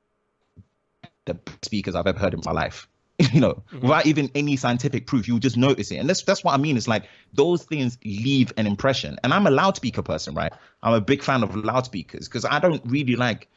the 1.27 1.35
best 1.35 1.67
speakers 1.67 1.95
I've 1.95 2.07
ever 2.07 2.19
heard 2.19 2.33
in 2.33 2.41
my 2.43 2.53
life. 2.53 2.89
you 3.33 3.41
know, 3.41 3.63
mm-hmm. 3.73 3.81
without 3.81 4.07
even 4.07 4.31
any 4.35 4.57
scientific 4.57 5.07
proof, 5.07 5.29
you 5.29 5.39
just 5.39 5.57
notice 5.57 5.91
it. 5.91 5.97
And 5.97 6.09
that's 6.09 6.23
that's 6.23 6.43
what 6.43 6.55
I 6.55 6.57
mean. 6.57 6.77
It's 6.77 6.89
like 6.89 7.05
those 7.35 7.65
things 7.65 7.99
leave 8.05 8.53
an 8.57 8.67
impression. 8.67 9.19
And 9.23 9.35
I'm 9.35 9.47
a 9.47 9.51
loudspeaker 9.51 10.03
person, 10.03 10.35
right? 10.35 10.53
I'm 10.83 10.95
a 10.95 11.01
big 11.01 11.23
fan 11.23 11.43
of 11.43 11.55
loudspeakers 11.55 12.29
because 12.29 12.45
I 12.45 12.59
don't 12.61 12.83
really 12.87 13.17
like 13.17 13.49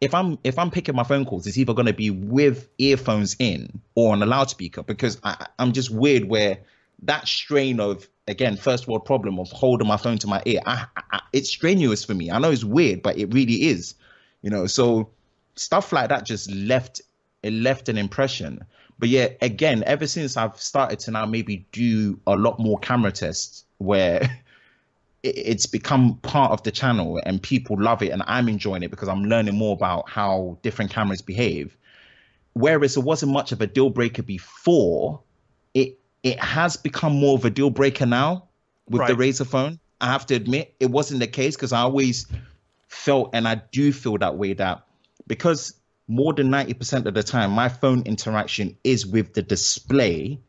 if 0.00 0.14
I'm 0.14 0.38
if 0.42 0.58
I'm 0.58 0.70
picking 0.70 0.96
my 0.96 1.04
phone 1.04 1.24
calls, 1.24 1.46
it's 1.46 1.56
either 1.56 1.74
going 1.74 1.86
to 1.86 1.92
be 1.92 2.10
with 2.10 2.68
earphones 2.78 3.36
in 3.38 3.80
or 3.94 4.12
on 4.12 4.22
a 4.22 4.26
loudspeaker 4.26 4.82
because 4.82 5.18
I, 5.22 5.46
I'm 5.58 5.72
just 5.72 5.90
weird 5.90 6.24
where 6.24 6.58
that 7.04 7.28
strain 7.28 7.78
of 7.78 8.08
again 8.26 8.56
first 8.56 8.88
world 8.88 9.04
problem 9.04 9.38
of 9.38 9.50
holding 9.52 9.86
my 9.86 9.96
phone 9.96 10.18
to 10.18 10.26
my 10.26 10.42
ear, 10.44 10.60
I, 10.66 10.86
I, 11.12 11.20
it's 11.32 11.50
strenuous 11.50 12.04
for 12.04 12.14
me. 12.14 12.32
I 12.32 12.38
know 12.38 12.50
it's 12.50 12.64
weird, 12.64 13.02
but 13.02 13.16
it 13.16 13.32
really 13.32 13.66
is, 13.66 13.94
you 14.42 14.50
know. 14.50 14.66
So 14.66 15.10
stuff 15.54 15.92
like 15.92 16.08
that 16.08 16.26
just 16.26 16.50
left 16.50 17.02
it 17.44 17.52
left 17.52 17.88
an 17.88 17.98
impression. 17.98 18.64
But 19.02 19.08
yeah, 19.08 19.30
again, 19.40 19.82
ever 19.84 20.06
since 20.06 20.36
I've 20.36 20.60
started 20.60 21.00
to 21.00 21.10
now 21.10 21.26
maybe 21.26 21.66
do 21.72 22.20
a 22.24 22.36
lot 22.36 22.60
more 22.60 22.78
camera 22.78 23.10
tests 23.10 23.64
where 23.78 24.40
it's 25.24 25.66
become 25.66 26.18
part 26.18 26.52
of 26.52 26.62
the 26.62 26.70
channel 26.70 27.20
and 27.26 27.42
people 27.42 27.76
love 27.80 28.02
it 28.02 28.10
and 28.10 28.22
I'm 28.28 28.48
enjoying 28.48 28.84
it 28.84 28.92
because 28.92 29.08
I'm 29.08 29.24
learning 29.24 29.56
more 29.56 29.72
about 29.72 30.08
how 30.08 30.56
different 30.62 30.92
cameras 30.92 31.20
behave. 31.20 31.76
Whereas 32.52 32.96
it 32.96 33.00
wasn't 33.00 33.32
much 33.32 33.50
of 33.50 33.60
a 33.60 33.66
deal 33.66 33.90
breaker 33.90 34.22
before, 34.22 35.20
it 35.74 35.98
it 36.22 36.38
has 36.38 36.76
become 36.76 37.12
more 37.12 37.34
of 37.34 37.44
a 37.44 37.50
deal 37.50 37.70
breaker 37.70 38.06
now 38.06 38.50
with 38.88 39.04
the 39.08 39.16
Right. 39.16 39.30
Razer 39.30 39.48
phone. 39.48 39.80
I 40.00 40.12
have 40.12 40.26
to 40.26 40.36
admit 40.36 40.76
it 40.78 40.92
wasn't 40.92 41.18
the 41.18 41.26
case 41.26 41.56
because 41.56 41.72
I 41.72 41.80
always 41.80 42.28
felt 42.86 43.30
and 43.32 43.48
I 43.48 43.62
do 43.72 43.92
feel 43.92 44.18
that 44.18 44.36
way 44.36 44.52
that 44.52 44.84
because 45.26 45.74
more 46.08 46.32
than 46.32 46.48
90% 46.48 47.06
of 47.06 47.14
the 47.14 47.22
time 47.22 47.50
my 47.50 47.68
phone 47.68 48.02
interaction 48.02 48.76
is 48.84 49.06
with 49.06 49.34
the 49.34 49.42
display 49.42 50.40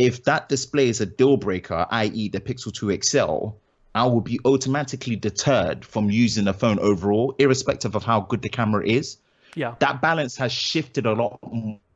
if 0.00 0.24
that 0.24 0.48
display 0.48 0.88
is 0.88 1.02
a 1.02 1.06
deal 1.06 1.36
breaker, 1.36 1.86
i.e., 1.90 2.28
the 2.30 2.40
Pixel 2.40 2.72
2 2.72 3.02
XL, 3.02 3.54
I 3.94 4.06
will 4.06 4.22
be 4.22 4.40
automatically 4.46 5.14
deterred 5.14 5.84
from 5.84 6.10
using 6.10 6.44
the 6.44 6.54
phone 6.54 6.78
overall, 6.78 7.34
irrespective 7.38 7.94
of 7.94 8.02
how 8.02 8.20
good 8.20 8.40
the 8.40 8.48
camera 8.48 8.86
is. 8.86 9.18
Yeah. 9.54 9.74
That 9.80 10.00
balance 10.00 10.36
has 10.36 10.52
shifted 10.52 11.04
a 11.06 11.12
lot 11.12 11.38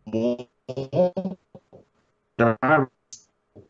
more. 0.04 0.46
Than 2.36 2.56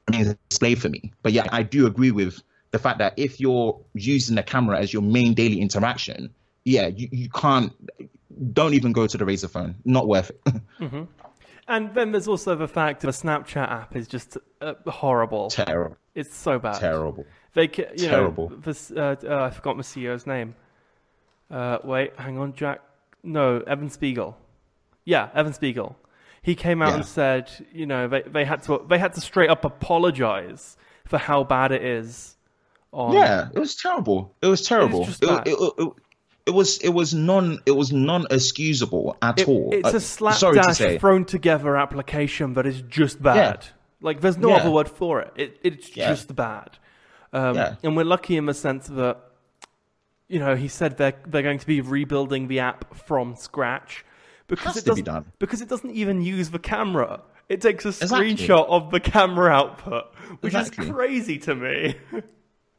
the 0.08 0.38
display 0.48 0.74
for 0.74 0.88
me, 0.88 1.12
but 1.22 1.32
yeah, 1.32 1.46
I 1.52 1.62
do 1.62 1.86
agree 1.86 2.10
with 2.10 2.42
the 2.70 2.78
fact 2.78 2.98
that 2.98 3.14
if 3.16 3.40
you're 3.40 3.78
using 3.94 4.36
the 4.36 4.42
camera 4.42 4.78
as 4.78 4.92
your 4.92 5.02
main 5.02 5.34
daily 5.34 5.60
interaction, 5.60 6.30
yeah, 6.64 6.86
you, 6.86 7.08
you 7.12 7.28
can't. 7.28 7.72
Don't 8.52 8.74
even 8.74 8.92
go 8.92 9.06
to 9.06 9.16
the 9.18 9.24
Razer 9.24 9.50
phone. 9.50 9.76
Not 9.84 10.06
worth 10.08 10.30
it. 10.30 10.62
And 11.66 11.94
then 11.94 12.12
there's 12.12 12.28
also 12.28 12.54
the 12.54 12.68
fact 12.68 13.00
that 13.00 13.06
the 13.06 13.12
Snapchat 13.12 13.70
app 13.70 13.96
is 13.96 14.06
just 14.06 14.36
uh, 14.60 14.74
horrible. 14.86 15.48
terrible, 15.48 15.96
It's 16.14 16.34
so 16.36 16.58
bad. 16.58 16.78
terrible. 16.78 17.24
They, 17.54 17.68
ca- 17.68 17.90
you 17.96 18.06
Terrible. 18.08 18.50
Know, 18.50 18.56
this, 18.56 18.90
uh, 18.90 19.16
uh, 19.24 19.44
I 19.44 19.50
forgot 19.50 19.74
my 19.76 19.82
CEO's 19.82 20.26
name. 20.26 20.54
Uh, 21.50 21.78
wait, 21.82 22.12
hang 22.18 22.36
on, 22.38 22.52
Jack. 22.52 22.80
No, 23.22 23.60
Evan 23.60 23.88
Spiegel. 23.88 24.36
Yeah, 25.06 25.30
Evan 25.34 25.54
Spiegel. 25.54 25.96
He 26.42 26.54
came 26.54 26.82
out 26.82 26.88
Yeah. 26.90 26.96
and 26.96 27.06
said, 27.06 27.50
you 27.72 27.86
know, 27.86 28.08
they, 28.08 28.20
they 28.22 28.44
had 28.44 28.62
to 28.64 28.84
they 28.86 28.98
had 28.98 29.14
to 29.14 29.22
straight 29.22 29.48
up 29.48 29.64
apologize 29.64 30.76
for 31.06 31.16
how 31.16 31.44
bad 31.44 31.72
it 31.72 31.82
is. 31.82 32.36
On, 32.92 33.14
Yeah, 33.14 33.48
it 33.54 33.58
was 33.58 33.74
terrible. 33.74 34.34
It 34.42 34.48
was 34.48 34.60
terrible. 34.60 35.04
It, 35.08 35.20
bad. 35.22 35.48
it, 35.48 35.56
it, 35.78 35.92
it 36.46 36.50
was 36.52 36.78
it 36.78 36.90
was 36.90 37.14
non 37.14 37.58
it 37.66 37.70
was 37.72 37.92
non 37.92 38.26
excusable 38.30 39.16
at 39.22 39.40
It- 39.40 39.48
all. 39.48 39.70
it's 39.72 39.86
Uh, 39.86 39.88
a 39.88 39.92
to 39.92 40.00
slapdash 40.00 41.00
thrown 41.00 41.24
together 41.24 41.76
application 41.76 42.52
that 42.54 42.66
is 42.66 42.82
just 42.82 43.22
bad. 43.22 43.66
Like 44.00 44.20
there's 44.20 44.36
no 44.36 44.50
Yeah. 44.50 44.56
other 44.56 44.70
word 44.70 44.88
for 44.88 45.20
it. 45.22 45.32
it 45.36 45.58
it's 45.62 45.96
Yeah. 45.96 46.08
just 46.08 46.34
bad. 46.36 46.78
Um, 47.32 47.56
Yeah. 47.56 47.76
And 47.82 47.96
we're 47.96 48.04
lucky 48.04 48.36
in 48.36 48.46
the 48.46 48.54
sense 48.54 48.86
that, 48.88 49.18
you 50.28 50.38
know, 50.38 50.54
he 50.56 50.68
said 50.68 50.98
they're 50.98 51.14
they're 51.26 51.42
going 51.42 51.58
to 51.58 51.66
be 51.66 51.80
rebuilding 51.80 52.48
the 52.48 52.60
app 52.60 52.94
from 52.94 53.34
scratch 53.36 54.04
because 54.46 54.66
Has 54.66 54.76
it 54.76 54.80
to 54.82 54.86
doesn't 54.90 55.04
done. 55.04 55.24
because 55.38 55.62
it 55.62 55.68
doesn't 55.68 55.92
even 55.92 56.20
use 56.20 56.50
the 56.50 56.58
camera. 56.58 57.22
It 57.48 57.60
takes 57.60 57.84
a 57.84 57.88
Exactly. 57.88 58.34
screenshot 58.34 58.66
of 58.68 58.90
the 58.90 59.00
camera 59.00 59.50
output, 59.50 60.04
which 60.40 60.54
Exactly. 60.54 60.86
is 60.86 60.92
crazy 60.92 61.38
to 61.38 61.54
me. 61.54 61.94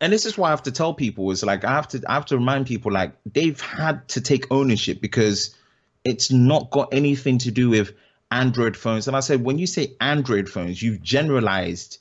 and 0.01 0.11
this 0.11 0.25
is 0.25 0.37
why 0.37 0.47
I 0.47 0.51
have 0.51 0.63
to 0.63 0.71
tell 0.71 0.93
people 0.93 1.31
is 1.31 1.43
like 1.43 1.63
I 1.63 1.71
have 1.71 1.87
to 1.89 2.03
I 2.07 2.15
have 2.15 2.25
to 2.27 2.37
remind 2.37 2.67
people 2.67 2.91
like 2.91 3.13
they've 3.25 3.59
had 3.59 4.07
to 4.09 4.21
take 4.21 4.51
ownership 4.51 5.01
because 5.01 5.55
it's 6.03 6.31
not 6.31 6.69
got 6.69 6.93
anything 6.93 7.39
to 7.39 7.51
do 7.51 7.69
with 7.69 7.93
Android 8.29 8.75
phones. 8.75 9.07
And 9.07 9.15
I 9.15 9.21
said 9.21 9.43
when 9.43 9.57
you 9.57 9.67
say 9.67 9.95
Android 10.01 10.49
phones, 10.49 10.81
you've 10.81 11.01
generalized 11.01 11.99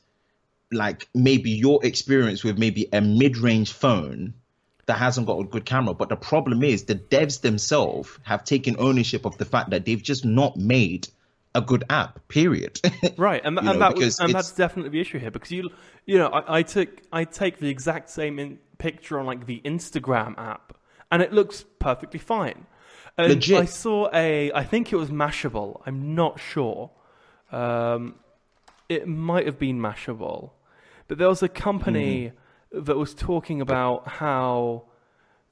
like 0.72 1.08
maybe 1.14 1.50
your 1.50 1.84
experience 1.84 2.42
with 2.42 2.58
maybe 2.58 2.88
a 2.92 3.00
mid-range 3.00 3.72
phone 3.72 4.34
that 4.86 4.98
hasn't 4.98 5.26
got 5.26 5.38
a 5.38 5.44
good 5.44 5.64
camera. 5.64 5.94
But 5.94 6.08
the 6.08 6.16
problem 6.16 6.62
is 6.62 6.84
the 6.84 6.96
devs 6.96 7.40
themselves 7.40 8.18
have 8.22 8.44
taken 8.44 8.76
ownership 8.78 9.24
of 9.24 9.38
the 9.38 9.44
fact 9.44 9.70
that 9.70 9.84
they've 9.84 10.02
just 10.02 10.24
not 10.24 10.56
made 10.56 11.08
a 11.54 11.60
good 11.60 11.84
app. 11.90 12.26
Period. 12.28 12.80
Right, 13.16 13.40
and, 13.44 13.56
and 13.58 13.66
know, 13.66 13.78
that 13.78 13.94
was, 13.96 14.18
and 14.18 14.30
it's- 14.30 14.46
that's 14.46 14.56
definitely 14.56 14.90
the 14.90 15.00
issue 15.00 15.18
here 15.18 15.30
because 15.30 15.50
you 15.50 15.70
you 16.06 16.18
know 16.18 16.28
I, 16.28 16.58
I 16.58 16.62
took 16.62 16.88
I 17.12 17.24
take 17.24 17.58
the 17.58 17.68
exact 17.68 18.10
same 18.10 18.38
in, 18.38 18.58
picture 18.78 19.18
on 19.20 19.26
like 19.26 19.46
the 19.46 19.60
Instagram 19.64 20.36
app 20.38 20.76
and 21.10 21.22
it 21.22 21.32
looks 21.32 21.64
perfectly 21.78 22.18
fine. 22.18 22.66
And 23.16 23.28
Legit. 23.34 23.56
I 23.60 23.64
saw 23.66 24.08
a 24.12 24.50
I 24.52 24.64
think 24.64 24.92
it 24.92 24.96
was 24.96 25.10
Mashable. 25.10 25.80
I'm 25.86 26.14
not 26.16 26.40
sure. 26.40 26.90
Um, 27.52 28.16
it 28.88 29.06
might 29.06 29.46
have 29.46 29.58
been 29.58 29.78
Mashable, 29.80 30.50
but 31.08 31.18
there 31.18 31.28
was 31.28 31.42
a 31.42 31.48
company 31.48 32.32
Mm-hmm. 32.74 32.84
that 32.86 32.96
was 32.96 33.14
talking 33.14 33.60
about 33.60 34.08
how 34.08 34.84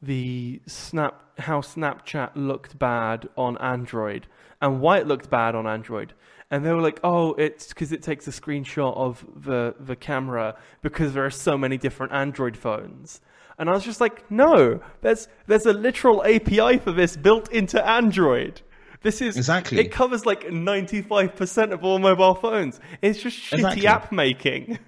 the 0.02 0.60
snap 0.66 1.20
how 1.38 1.60
Snapchat 1.60 2.32
looked 2.34 2.78
bad 2.78 3.28
on 3.36 3.56
Android 3.58 4.26
and 4.60 4.80
why 4.80 4.98
it 4.98 5.06
looked 5.06 5.30
bad 5.30 5.54
on 5.54 5.66
Android. 5.66 6.12
And 6.50 6.64
they 6.66 6.72
were 6.72 6.82
like, 6.82 7.00
"Oh, 7.02 7.32
it's 7.34 7.68
because 7.68 7.92
it 7.92 8.02
takes 8.02 8.28
a 8.28 8.30
screenshot 8.30 8.94
of 8.96 9.24
the 9.34 9.74
the 9.80 9.96
camera 9.96 10.56
because 10.82 11.14
there 11.14 11.24
are 11.24 11.30
so 11.30 11.56
many 11.56 11.78
different 11.78 12.12
Android 12.12 12.56
phones." 12.56 13.20
And 13.58 13.70
I 13.70 13.72
was 13.72 13.84
just 13.84 14.00
like, 14.00 14.30
"No, 14.30 14.80
there's 15.00 15.28
there's 15.46 15.64
a 15.66 15.72
literal 15.72 16.22
API 16.24 16.78
for 16.78 16.92
this 16.92 17.16
built 17.16 17.50
into 17.52 17.82
Android. 17.88 18.60
This 19.02 19.22
is 19.22 19.36
Exactly. 19.36 19.78
It 19.80 19.90
covers 19.90 20.26
like 20.26 20.44
95% 20.44 21.72
of 21.72 21.82
all 21.82 21.98
mobile 21.98 22.34
phones. 22.34 22.78
It's 23.00 23.20
just 23.20 23.36
shitty 23.38 23.54
Exactly. 23.54 23.86
app 23.86 24.12
making." 24.12 24.78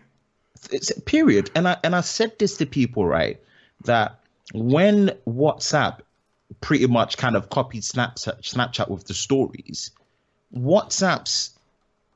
it's 0.72 0.90
period 1.02 1.50
and 1.54 1.68
i 1.68 1.76
and 1.84 1.94
i 1.94 2.00
said 2.00 2.32
this 2.38 2.56
to 2.56 2.64
people 2.64 3.06
right 3.06 3.38
that 3.84 4.18
when 4.52 5.10
WhatsApp 5.26 6.00
pretty 6.60 6.86
much 6.86 7.16
kind 7.16 7.36
of 7.36 7.48
copied 7.48 7.82
Snapchat, 7.82 8.42
Snapchat 8.42 8.88
with 8.88 9.04
the 9.06 9.14
stories, 9.14 9.90
WhatsApp's 10.54 11.58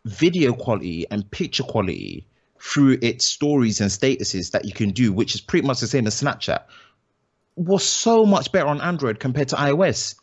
video 0.04 0.52
quality 0.52 1.06
and 1.10 1.28
picture 1.30 1.62
quality 1.62 2.26
through 2.60 2.98
its 3.02 3.24
stories 3.24 3.80
and 3.80 3.90
statuses 3.90 4.50
that 4.50 4.64
you 4.64 4.72
can 4.72 4.90
do, 4.90 5.12
which 5.12 5.34
is 5.34 5.40
pretty 5.40 5.66
much 5.66 5.80
the 5.80 5.86
same 5.86 6.06
as 6.06 6.20
Snapchat, 6.20 6.62
was 7.56 7.84
so 7.84 8.24
much 8.26 8.52
better 8.52 8.66
on 8.66 8.80
Android 8.80 9.18
compared 9.20 9.48
to 9.48 9.56
iOS. 9.56 10.14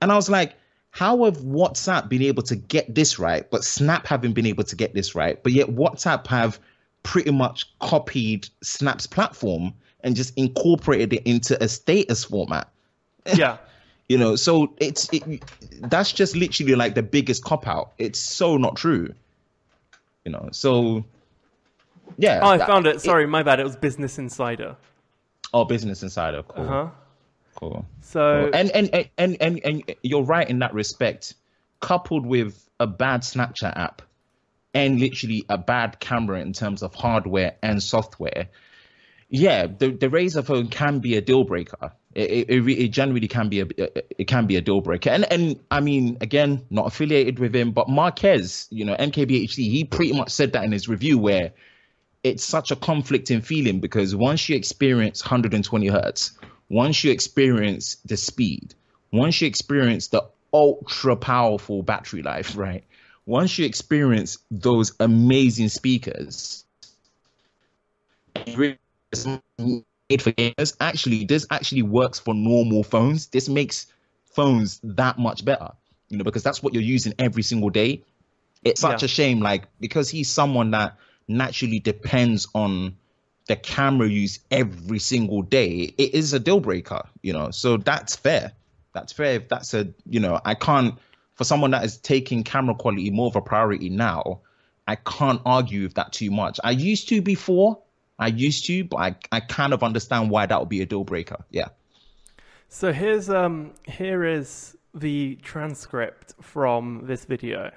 And 0.00 0.12
I 0.12 0.16
was 0.16 0.28
like, 0.28 0.54
how 0.90 1.24
have 1.24 1.38
WhatsApp 1.38 2.08
been 2.08 2.22
able 2.22 2.42
to 2.44 2.56
get 2.56 2.94
this 2.94 3.18
right, 3.18 3.48
but 3.50 3.64
Snap 3.64 4.06
haven't 4.06 4.32
been 4.32 4.46
able 4.46 4.64
to 4.64 4.76
get 4.76 4.94
this 4.94 5.14
right, 5.14 5.42
but 5.42 5.52
yet 5.52 5.68
WhatsApp 5.68 6.26
have 6.28 6.58
pretty 7.02 7.30
much 7.30 7.76
copied 7.78 8.48
Snap's 8.62 9.06
platform 9.06 9.74
and 10.06 10.14
just 10.14 10.32
incorporated 10.36 11.12
it 11.12 11.22
into 11.24 11.62
a 11.62 11.68
status 11.68 12.24
format. 12.24 12.68
Yeah. 13.34 13.56
you 14.08 14.18
know, 14.18 14.36
so 14.36 14.72
it's 14.78 15.12
it, 15.12 15.42
that's 15.80 16.12
just 16.12 16.36
literally 16.36 16.76
like 16.76 16.94
the 16.94 17.02
biggest 17.02 17.42
cop 17.42 17.66
out. 17.66 17.92
It's 17.98 18.20
so 18.20 18.56
not 18.56 18.76
true. 18.76 19.12
You 20.24 20.30
know, 20.30 20.48
so 20.52 21.04
yeah. 22.16 22.38
Oh, 22.40 22.46
I 22.46 22.56
that- 22.58 22.68
found 22.68 22.86
it. 22.86 23.00
Sorry, 23.00 23.26
my 23.26 23.42
bad. 23.42 23.58
It 23.58 23.64
was 23.64 23.74
Business 23.74 24.16
Insider. 24.16 24.76
Oh, 25.52 25.64
Business 25.64 26.04
Insider. 26.04 26.44
Cool. 26.44 26.64
Uh 26.64 26.68
huh. 26.68 26.88
Cool. 27.56 27.86
So 28.02 28.48
and, 28.54 28.70
and 28.70 28.90
and 28.94 29.08
and 29.18 29.36
and 29.40 29.60
and 29.64 29.94
you're 30.02 30.22
right 30.22 30.48
in 30.48 30.60
that 30.60 30.72
respect. 30.72 31.34
Coupled 31.80 32.24
with 32.24 32.64
a 32.78 32.86
bad 32.86 33.22
Snapchat 33.22 33.76
app 33.76 34.02
and 34.72 35.00
literally 35.00 35.44
a 35.48 35.58
bad 35.58 35.98
camera 35.98 36.40
in 36.40 36.52
terms 36.52 36.82
of 36.84 36.94
hardware 36.94 37.56
and 37.62 37.82
software, 37.82 38.48
yeah, 39.28 39.66
the 39.66 39.90
the 39.90 40.08
Razer 40.08 40.44
phone 40.44 40.68
can 40.68 41.00
be 41.00 41.16
a 41.16 41.20
deal 41.20 41.44
breaker. 41.44 41.92
It 42.14 42.48
it, 42.48 42.50
it, 42.50 42.68
it 42.68 42.88
generally 42.88 43.28
can 43.28 43.48
be 43.48 43.60
a 43.60 43.66
it 44.18 44.26
can 44.26 44.46
be 44.46 44.56
a 44.56 44.60
deal 44.60 44.80
breaker. 44.80 45.10
And 45.10 45.30
and 45.32 45.60
I 45.70 45.80
mean, 45.80 46.18
again, 46.20 46.64
not 46.70 46.86
affiliated 46.86 47.38
with 47.38 47.54
him, 47.54 47.72
but 47.72 47.88
Marques, 47.88 48.68
you 48.70 48.84
know, 48.84 48.94
MKBHD, 48.94 49.56
he 49.56 49.84
pretty 49.84 50.12
much 50.12 50.30
said 50.30 50.52
that 50.52 50.64
in 50.64 50.72
his 50.72 50.88
review 50.88 51.18
where 51.18 51.52
it's 52.22 52.44
such 52.44 52.70
a 52.70 52.76
conflicting 52.76 53.40
feeling 53.40 53.80
because 53.80 54.14
once 54.14 54.48
you 54.48 54.56
experience 54.56 55.22
120 55.22 55.86
hertz, 55.88 56.32
once 56.68 57.04
you 57.04 57.10
experience 57.10 57.96
the 58.04 58.16
speed, 58.16 58.74
once 59.12 59.40
you 59.40 59.48
experience 59.48 60.08
the 60.08 60.22
ultra 60.52 61.16
powerful 61.16 61.82
battery 61.82 62.22
life, 62.22 62.56
right? 62.56 62.84
Once 63.26 63.58
you 63.58 63.66
experience 63.66 64.38
those 64.50 64.92
amazing 65.00 65.68
speakers, 65.68 66.64
it's 69.12 69.26
made 69.26 70.22
for 70.22 70.32
gamers. 70.32 70.76
Actually, 70.80 71.24
this 71.24 71.46
actually 71.50 71.82
works 71.82 72.18
for 72.18 72.34
normal 72.34 72.82
phones. 72.82 73.26
This 73.28 73.48
makes 73.48 73.86
phones 74.24 74.80
that 74.82 75.18
much 75.18 75.44
better, 75.44 75.70
you 76.08 76.18
know, 76.18 76.24
because 76.24 76.42
that's 76.42 76.62
what 76.62 76.74
you're 76.74 76.82
using 76.82 77.14
every 77.18 77.42
single 77.42 77.70
day. 77.70 78.02
It's 78.64 78.80
such 78.80 79.02
Yeah. 79.02 79.06
a 79.06 79.08
shame, 79.08 79.40
like 79.40 79.68
because 79.80 80.10
he's 80.10 80.30
someone 80.30 80.70
that 80.72 80.96
naturally 81.28 81.78
depends 81.80 82.46
on 82.54 82.96
the 83.48 83.56
camera 83.56 84.08
use 84.08 84.40
every 84.50 84.98
single 84.98 85.42
day. 85.42 85.94
It 85.98 86.14
is 86.14 86.32
a 86.32 86.40
deal 86.40 86.60
breaker, 86.60 87.02
you 87.22 87.32
know. 87.32 87.50
So 87.50 87.76
that's 87.76 88.16
fair. 88.16 88.52
That's 88.92 89.12
fair. 89.12 89.34
If 89.36 89.48
that's 89.48 89.72
a, 89.74 89.88
you 90.08 90.20
know, 90.20 90.40
I 90.44 90.54
can't 90.54 90.94
for 91.34 91.44
someone 91.44 91.70
that 91.72 91.84
is 91.84 91.98
taking 91.98 92.42
camera 92.42 92.74
quality 92.74 93.10
more 93.10 93.28
of 93.28 93.36
a 93.36 93.42
priority 93.42 93.88
now. 93.88 94.40
I 94.88 94.96
can't 94.96 95.40
argue 95.44 95.82
with 95.82 95.94
that 95.94 96.12
too 96.12 96.30
much. 96.30 96.58
I 96.64 96.70
used 96.70 97.08
to 97.08 97.20
before. 97.20 97.78
I 98.18 98.28
used 98.28 98.66
to, 98.66 98.84
but 98.84 98.96
I, 98.96 99.16
I 99.32 99.40
kind 99.40 99.72
of 99.72 99.82
understand 99.82 100.30
why 100.30 100.46
that 100.46 100.58
would 100.58 100.68
be 100.68 100.80
a 100.80 100.86
deal 100.86 101.04
breaker. 101.04 101.44
Yeah. 101.50 101.68
So 102.68 102.92
here's 102.92 103.30
um 103.30 103.74
here 103.86 104.24
is 104.24 104.76
the 104.94 105.36
transcript 105.42 106.34
from 106.40 107.02
this 107.04 107.24
video. 107.24 107.70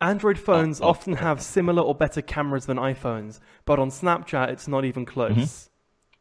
Android 0.00 0.38
phones 0.38 0.80
oh, 0.80 0.88
often 0.88 1.14
have 1.14 1.42
similar 1.42 1.82
or 1.82 1.94
better 1.94 2.22
cameras 2.22 2.66
than 2.66 2.76
iPhones, 2.76 3.40
but 3.64 3.78
on 3.78 3.90
Snapchat 3.90 4.48
it's 4.50 4.68
not 4.68 4.84
even 4.84 5.04
close. 5.04 5.32
Mm-hmm. 5.32 5.68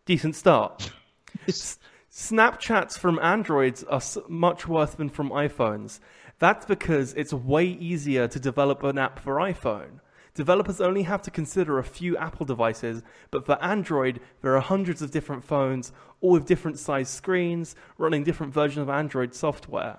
Decent 0.05 0.35
start. 0.35 0.91
S- 1.47 1.77
Snapchats 2.11 2.97
from 2.97 3.19
Androids 3.19 3.83
are 3.83 3.97
s- 3.97 4.17
much 4.27 4.67
worse 4.67 4.95
than 4.95 5.09
from 5.09 5.29
iPhones. 5.29 5.99
That's 6.39 6.65
because 6.65 7.13
it's 7.13 7.33
way 7.33 7.65
easier 7.65 8.27
to 8.27 8.39
develop 8.39 8.83
an 8.83 8.97
app 8.97 9.19
for 9.19 9.35
iPhone. 9.35 9.99
Developers 10.37 10.79
only 10.79 11.01
have 11.01 11.23
to 11.23 11.31
consider 11.31 11.79
a 11.79 11.83
few 11.83 12.15
Apple 12.15 12.45
devices, 12.45 13.01
but 13.31 13.43
for 13.43 13.59
Android, 13.59 14.19
there 14.43 14.55
are 14.55 14.61
hundreds 14.61 15.01
of 15.01 15.09
different 15.09 15.43
phones, 15.43 15.91
all 16.21 16.33
with 16.33 16.45
different 16.45 16.77
size 16.77 17.09
screens, 17.09 17.75
running 17.97 18.23
different 18.23 18.53
versions 18.53 18.83
of 18.83 18.89
Android 18.89 19.33
software. 19.33 19.97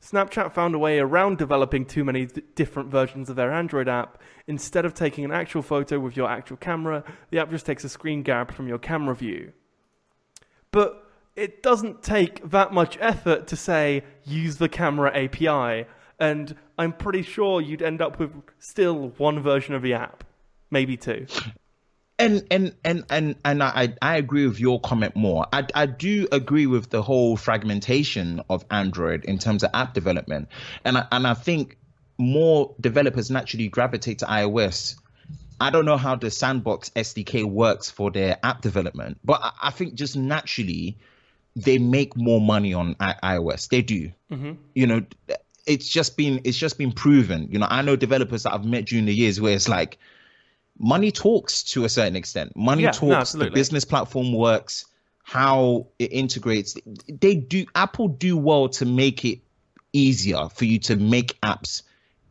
Snapchat 0.00 0.52
found 0.52 0.74
a 0.74 0.78
way 0.78 0.98
around 0.98 1.36
developing 1.36 1.84
too 1.84 2.04
many 2.04 2.24
d- 2.24 2.40
different 2.54 2.88
versions 2.88 3.28
of 3.28 3.36
their 3.36 3.52
Android 3.52 3.86
app. 3.86 4.22
Instead 4.46 4.86
of 4.86 4.94
taking 4.94 5.26
an 5.26 5.30
actual 5.30 5.60
photo 5.60 6.00
with 6.00 6.16
your 6.16 6.30
actual 6.30 6.56
camera, 6.56 7.04
the 7.28 7.38
app 7.38 7.50
just 7.50 7.66
takes 7.66 7.84
a 7.84 7.88
screen 7.90 8.22
grab 8.22 8.52
from 8.52 8.68
your 8.68 8.78
camera 8.78 9.14
view. 9.14 9.52
But 10.70 11.06
it 11.34 11.62
doesn't 11.62 12.02
take 12.02 12.48
that 12.48 12.72
much 12.72 12.96
effort 12.98 13.46
to 13.48 13.56
say 13.56 14.04
use 14.24 14.56
the 14.56 14.70
camera 14.70 15.14
API, 15.14 15.86
and 16.18 16.54
I'm 16.78 16.92
pretty 16.92 17.22
sure 17.22 17.60
you'd 17.60 17.82
end 17.82 18.00
up 18.00 18.18
with 18.18 18.32
still 18.58 19.08
one 19.18 19.40
version 19.42 19.74
of 19.74 19.82
the 19.82 19.94
app, 19.94 20.24
maybe 20.70 20.96
two. 20.96 21.26
and 22.18 22.44
and 22.50 22.74
and 22.84 23.04
and 23.10 23.36
and 23.44 23.62
I 23.62 23.94
I 24.00 24.16
agree 24.16 24.46
with 24.46 24.58
your 24.58 24.80
comment 24.80 25.16
more. 25.16 25.46
I 25.52 25.66
I 25.74 25.86
do 25.86 26.26
agree 26.32 26.66
with 26.66 26.90
the 26.90 27.02
whole 27.02 27.36
fragmentation 27.36 28.40
of 28.48 28.64
Android 28.70 29.24
in 29.24 29.38
terms 29.38 29.62
of 29.62 29.70
app 29.74 29.94
development, 29.94 30.48
and 30.84 30.98
I, 30.98 31.06
and 31.12 31.26
I 31.26 31.34
think 31.34 31.78
more 32.18 32.74
developers 32.80 33.30
naturally 33.30 33.68
gravitate 33.68 34.20
to 34.20 34.26
iOS. 34.26 34.96
I 35.58 35.70
don't 35.70 35.86
know 35.86 35.96
how 35.96 36.16
the 36.16 36.30
Sandbox 36.30 36.90
SDK 36.90 37.44
works 37.44 37.90
for 37.90 38.10
their 38.10 38.38
app 38.42 38.60
development, 38.60 39.18
but 39.24 39.40
I, 39.42 39.52
I 39.64 39.70
think 39.70 39.94
just 39.94 40.16
naturally 40.16 40.98
they 41.54 41.78
make 41.78 42.16
more 42.16 42.40
money 42.40 42.74
on 42.74 42.96
I- 43.00 43.36
iOS. 43.36 43.68
They 43.68 43.80
do. 43.80 44.12
Mm-hmm. 44.30 44.52
You 44.74 44.86
know, 44.86 45.02
it's 45.66 45.88
just 45.88 46.16
been 46.16 46.40
it's 46.44 46.56
just 46.56 46.78
been 46.78 46.92
proven. 46.92 47.48
You 47.50 47.58
know, 47.58 47.66
I 47.68 47.82
know 47.82 47.96
developers 47.96 48.44
that 48.44 48.54
I've 48.54 48.64
met 48.64 48.86
during 48.86 49.04
the 49.06 49.14
years 49.14 49.40
where 49.40 49.54
it's 49.54 49.68
like 49.68 49.98
money 50.78 51.10
talks 51.10 51.62
to 51.64 51.84
a 51.84 51.88
certain 51.88 52.16
extent. 52.16 52.56
Money 52.56 52.84
Yeah, 52.84 52.92
no, 53.02 53.16
talks. 53.16 53.32
the 53.32 53.50
business 53.50 53.84
platform 53.84 54.32
works. 54.32 54.86
How 55.22 55.88
it 55.98 56.12
integrates. 56.12 56.76
They 57.08 57.34
do. 57.34 57.66
Apple 57.74 58.06
do 58.06 58.36
well 58.36 58.68
to 58.68 58.84
make 58.86 59.24
it 59.24 59.40
easier 59.92 60.48
for 60.48 60.66
you 60.66 60.78
to 60.78 60.94
make 60.96 61.40
apps 61.40 61.82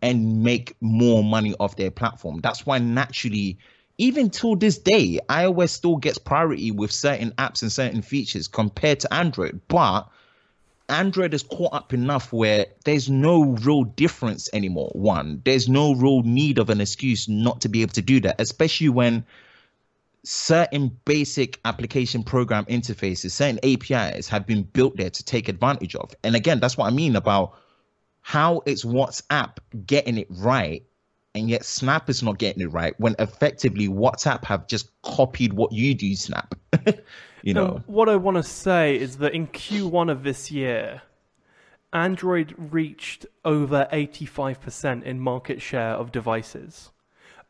and 0.02 0.44
make 0.44 0.76
more 0.80 1.22
money 1.22 1.54
off 1.60 1.76
their 1.76 1.92
platform. 1.92 2.40
That's 2.42 2.66
why 2.66 2.78
naturally, 2.78 3.58
even 3.98 4.30
till 4.30 4.56
this 4.56 4.78
day, 4.78 5.20
iOS 5.28 5.70
still 5.70 5.98
gets 5.98 6.18
priority 6.18 6.72
with 6.72 6.92
certain 6.92 7.32
apps 7.32 7.64
and 7.64 7.72
certain 7.72 8.02
features 8.02 8.48
compared 8.48 9.02
to 9.02 9.14
Android. 9.14 9.60
But 9.68 10.08
Android 10.90 11.34
is 11.34 11.44
caught 11.44 11.74
up 11.74 11.94
enough 11.94 12.32
where 12.32 12.68
there's 12.84 13.10
no 13.10 13.44
real 13.44 13.84
difference 13.84 14.50
anymore. 14.54 14.92
One, 14.94 15.42
there's 15.44 15.68
no 15.68 15.94
real 15.94 16.22
need 16.22 16.60
of 16.60 16.70
an 16.70 16.82
excuse 16.82 17.28
not 17.28 17.62
to 17.62 17.70
be 17.70 17.82
able 17.82 17.94
to 17.94 18.02
do 18.02 18.20
that, 18.22 18.40
especially 18.40 18.90
when 18.90 19.26
certain 20.24 20.98
basic 21.06 21.60
application 21.66 22.24
program 22.24 22.66
interfaces, 22.66 23.32
certain 23.32 23.60
APIs 23.64 24.28
have 24.28 24.46
been 24.46 24.64
built 24.64 24.98
there 24.98 25.10
to 25.10 25.24
take 25.24 25.48
advantage 25.48 25.96
of. 25.96 26.14
And 26.24 26.36
again, 26.36 26.60
that's 26.60 26.78
what 26.78 26.88
I 26.88 26.92
mean 26.92 27.16
about 27.16 27.58
how 28.22 28.62
it's 28.66 28.84
WhatsApp 28.84 29.58
getting 29.86 30.18
it 30.18 30.28
right, 30.30 30.84
and 31.36 31.50
yet 31.50 31.64
Snap 31.64 32.10
is 32.10 32.24
not 32.24 32.40
getting 32.40 32.64
it 32.64 32.72
right 32.72 33.00
when 33.00 33.16
effectively 33.20 33.88
WhatsApp 33.88 34.44
have 34.46 34.68
just 34.68 34.90
copied 35.04 35.54
what 35.54 35.72
you 35.72 35.94
do, 35.94 36.16
Snap. 36.16 36.56
you 37.46 37.54
know. 37.54 37.82
What 37.86 38.10
I 38.10 38.16
want 38.16 38.38
to 38.38 38.44
say 38.44 38.98
is 38.98 39.18
that 39.18 39.34
in 39.34 39.48
Q1 39.48 40.12
of 40.12 40.24
this 40.24 40.52
year, 40.52 41.04
Android 41.94 42.54
reached 42.58 43.26
over 43.46 43.88
85% 43.94 45.04
in 45.04 45.20
market 45.20 45.62
share 45.62 45.92
of 45.92 46.12
devices. 46.12 46.92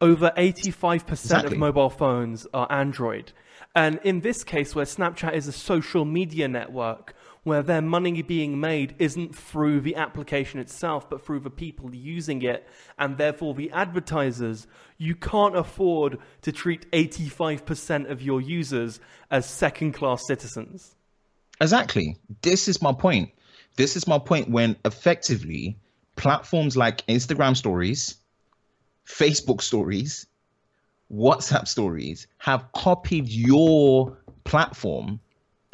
Over 0.02 0.32
85% 0.38 1.12
Exactly. 1.12 1.54
of 1.54 1.58
mobile 1.58 1.90
phones 1.90 2.46
are 2.54 2.68
Android. 2.70 3.32
And 3.74 4.00
in 4.04 4.20
this 4.20 4.44
case, 4.44 4.76
where 4.76 4.86
Snapchat 4.86 5.34
is 5.34 5.48
a 5.48 5.54
social 5.54 6.06
media 6.06 6.48
network, 6.48 7.16
where 7.46 7.62
their 7.62 7.82
money 7.82 8.24
being 8.24 8.60
made 8.60 8.96
isn't 8.98 9.36
through 9.36 9.80
the 9.80 9.96
application 9.96 10.60
itself, 10.60 11.08
but 11.08 11.24
through 11.24 11.40
the 11.40 11.50
people 11.50 11.94
using 11.94 12.42
it, 12.42 12.68
and 12.98 13.18
therefore 13.18 13.54
the 13.54 13.70
advertisers, 13.72 14.66
you 14.98 15.16
can't 15.16 15.56
afford 15.56 16.18
to 16.42 16.52
treat 16.52 16.92
85% 16.92 18.10
of 18.10 18.20
your 18.20 18.42
users 18.42 19.00
as 19.30 19.46
second 19.46 19.94
class 19.94 20.26
citizens. 20.26 20.96
Exactly. 21.62 22.18
This 22.42 22.68
is 22.68 22.82
my 22.82 22.92
point. 22.92 23.30
This 23.76 23.96
is 23.96 24.08
my 24.08 24.18
point 24.18 24.50
when 24.50 24.76
effectively 24.84 25.78
platforms 26.16 26.76
like 26.76 27.06
Instagram 27.06 27.56
stories, 27.56 28.16
Facebook 29.06 29.62
stories, 29.62 30.26
WhatsApp 31.14 31.68
stories 31.68 32.26
have 32.40 32.72
copied 32.72 33.28
your 33.28 34.18
platform 34.46 35.20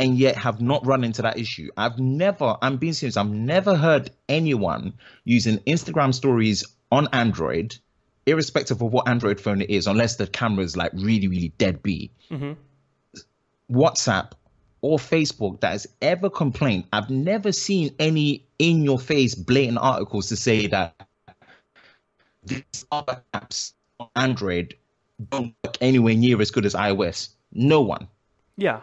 and 0.02 0.18
yet 0.18 0.36
have 0.36 0.60
not 0.60 0.84
run 0.84 1.04
into 1.04 1.22
that 1.22 1.38
issue. 1.38 1.70
I've 1.78 1.99
never, 1.99 2.58
I'm 2.62 2.78
being 2.78 2.93
serious, 2.93 3.18
I've 3.18 3.30
never 3.30 3.76
heard 3.76 4.10
anyone 4.28 4.93
using 5.26 5.60
Instagram 5.60 6.12
stories 6.12 6.66
on 6.91 7.08
Android, 7.14 7.76
irrespective 8.26 8.82
of 8.82 8.91
what 8.91 9.08
Android 9.08 9.39
phone 9.39 9.62
it 9.62 9.70
is, 9.70 9.86
unless 9.86 10.16
the 10.16 10.26
camera 10.26 10.64
is 10.64 10.76
like 10.76 10.91
really, 10.93 11.28
really 11.28 11.49
dead 11.60 11.84
B. 11.84 12.10
Mm-hmm. 12.32 12.54
WhatsApp 13.72 14.32
or 14.82 14.97
Facebook 14.97 15.62
that 15.62 15.74
has 15.74 15.88
ever 16.02 16.32
complained. 16.32 16.86
I've 16.91 17.12
never 17.12 17.52
seen 17.52 17.93
any 17.99 18.47
in 18.58 18.84
your 18.84 18.97
face 18.97 19.36
blatant 19.36 19.78
articles 19.78 20.30
to 20.30 20.36
say 20.36 20.66
that 20.66 20.95
these 22.43 22.86
other 22.91 23.22
apps 23.36 23.74
on 23.99 24.10
Android 24.16 24.74
don't 25.30 25.54
work 25.64 25.78
anywhere 25.80 26.16
near 26.16 26.41
as 26.41 26.49
good 26.49 26.66
as 26.66 26.74
iOS. 26.74 27.30
No 27.54 27.82
one. 27.82 28.08
Yeah. 28.58 28.82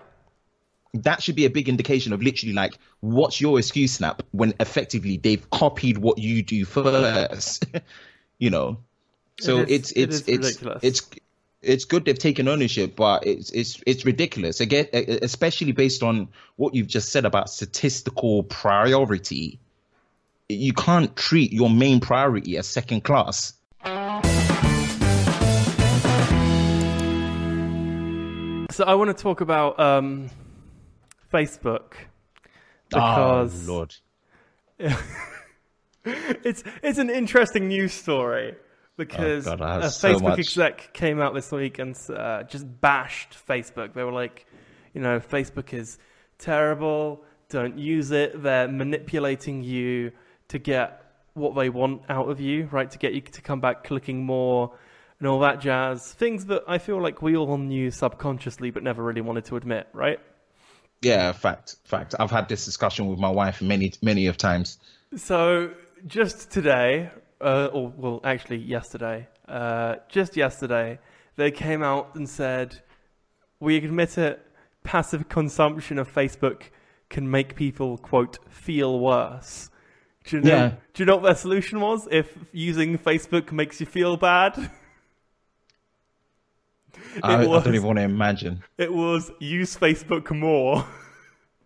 That 0.94 1.22
should 1.22 1.36
be 1.36 1.44
a 1.44 1.50
big 1.50 1.68
indication 1.68 2.12
of 2.12 2.22
literally 2.22 2.54
like, 2.54 2.78
what's 3.00 3.40
your 3.40 3.58
excuse, 3.58 3.92
Snap, 3.92 4.22
when 4.32 4.54
effectively 4.58 5.18
they've 5.18 5.48
copied 5.50 5.98
what 5.98 6.18
you 6.18 6.42
do 6.42 6.64
first. 6.64 7.66
you 8.38 8.50
know, 8.50 8.78
so 9.40 9.58
It 9.60 9.68
is- 9.70 9.92
it's 9.92 9.92
it's 9.92 10.14
is 10.16 10.20
it's 10.28 10.46
ridiculous. 10.62 10.80
it's 10.84 11.10
it's 11.60 11.84
good 11.84 12.04
they've 12.04 12.18
taken 12.18 12.46
ownership, 12.48 12.94
but 12.96 13.26
it's 13.26 13.50
it's 13.50 13.82
it's 13.86 14.04
ridiculous. 14.06 14.60
Again, 14.60 14.86
especially 14.92 15.72
based 15.72 16.02
on 16.02 16.28
what 16.56 16.74
you've 16.74 16.86
just 16.86 17.10
said 17.10 17.24
about 17.24 17.50
statistical 17.50 18.44
priority. 18.44 19.58
You 20.48 20.72
can't 20.72 21.14
treat 21.16 21.52
your 21.52 21.68
main 21.68 22.00
priority 22.00 22.56
as 22.56 22.66
second 22.66 23.02
class. 23.04 23.52
So 28.70 28.84
I 28.84 28.94
want 28.94 29.14
to 29.16 29.20
talk 29.22 29.40
about 29.40 29.78
um, 29.80 30.30
Facebook 31.32 31.92
because 32.90 33.68
oh, 33.68 33.72
Lord. 33.72 33.94
it's 36.04 36.62
it's 36.82 36.98
an 36.98 37.10
interesting 37.10 37.68
news 37.68 37.92
story 37.92 38.54
because 38.96 39.46
Oh, 39.46 39.56
God, 39.56 39.82
a 39.82 39.86
Facebook 39.86 40.22
much. 40.22 40.38
exec 40.38 40.92
came 40.92 41.20
out 41.20 41.34
this 41.34 41.50
week 41.52 41.78
and 41.78 41.98
uh, 42.14 42.44
just 42.44 42.66
bashed 42.80 43.36
Facebook. 43.48 43.94
They 43.94 44.04
were 44.04 44.12
like, 44.12 44.46
you 44.94 45.00
know, 45.00 45.20
Facebook 45.20 45.72
is 45.72 45.98
terrible. 46.38 47.24
Don't 47.48 47.78
use 47.78 48.10
it. 48.10 48.42
They're 48.42 48.68
manipulating 48.68 49.62
you 49.62 50.12
to 50.48 50.58
get 50.58 51.04
what 51.34 51.54
they 51.54 51.68
want 51.68 52.02
out 52.08 52.28
of 52.28 52.40
you, 52.40 52.68
right? 52.70 52.90
To 52.90 52.98
get 52.98 53.14
you 53.14 53.20
to 53.20 53.40
come 53.40 53.60
back 53.60 53.84
clicking 53.84 54.24
more 54.24 54.72
and 55.18 55.28
all 55.28 55.40
that 55.40 55.60
jazz. 55.60 56.12
Things 56.12 56.46
that 56.46 56.62
I 56.66 56.78
feel 56.78 57.00
like 57.00 57.22
we 57.22 57.36
all 57.36 57.58
knew 57.58 57.90
subconsciously 57.90 58.70
but 58.70 58.82
never 58.82 59.02
really 59.02 59.20
wanted 59.20 59.44
to 59.46 59.56
admit, 59.56 59.88
right? 59.92 60.20
Yeah, 61.02 61.32
fact, 61.32 61.76
fact. 61.84 62.14
I've 62.18 62.30
had 62.30 62.48
this 62.48 62.64
discussion 62.64 63.06
with 63.06 63.18
my 63.18 63.30
wife 63.30 63.62
many, 63.62 63.92
many 64.02 64.26
of 64.26 64.36
times. 64.36 64.78
So 65.16 65.70
just 66.06 66.50
today, 66.50 67.10
uh, 67.40 67.70
or 67.72 67.92
well, 67.96 68.20
actually 68.24 68.58
yesterday, 68.58 69.28
uh, 69.48 69.96
just 70.08 70.36
yesterday, 70.36 70.98
they 71.36 71.50
came 71.50 71.82
out 71.82 72.14
and 72.14 72.28
said, 72.28 72.82
"We 73.60 73.76
admit 73.76 74.18
it. 74.18 74.44
Passive 74.82 75.28
consumption 75.28 75.98
of 75.98 76.12
Facebook 76.12 76.62
can 77.10 77.30
make 77.30 77.54
people 77.54 77.98
quote 77.98 78.38
feel 78.50 78.98
worse." 78.98 79.70
Do 80.24 80.36
you 80.36 80.42
know? 80.42 80.50
Yeah. 80.50 80.68
Do 80.94 81.02
you 81.02 81.06
know 81.06 81.16
what 81.16 81.24
their 81.24 81.34
solution 81.34 81.80
was? 81.80 82.06
If 82.10 82.36
using 82.52 82.98
Facebook 82.98 83.50
makes 83.52 83.80
you 83.80 83.86
feel 83.86 84.16
bad, 84.16 84.70
I, 87.22 87.36
I 87.36 87.44
don't 87.44 87.74
even 87.74 87.82
want 87.82 87.98
to 87.98 88.02
imagine 88.02 88.62
it 88.76 88.92
was 88.92 89.30
use 89.40 89.76
Facebook 89.76 90.34
more. 90.34 90.86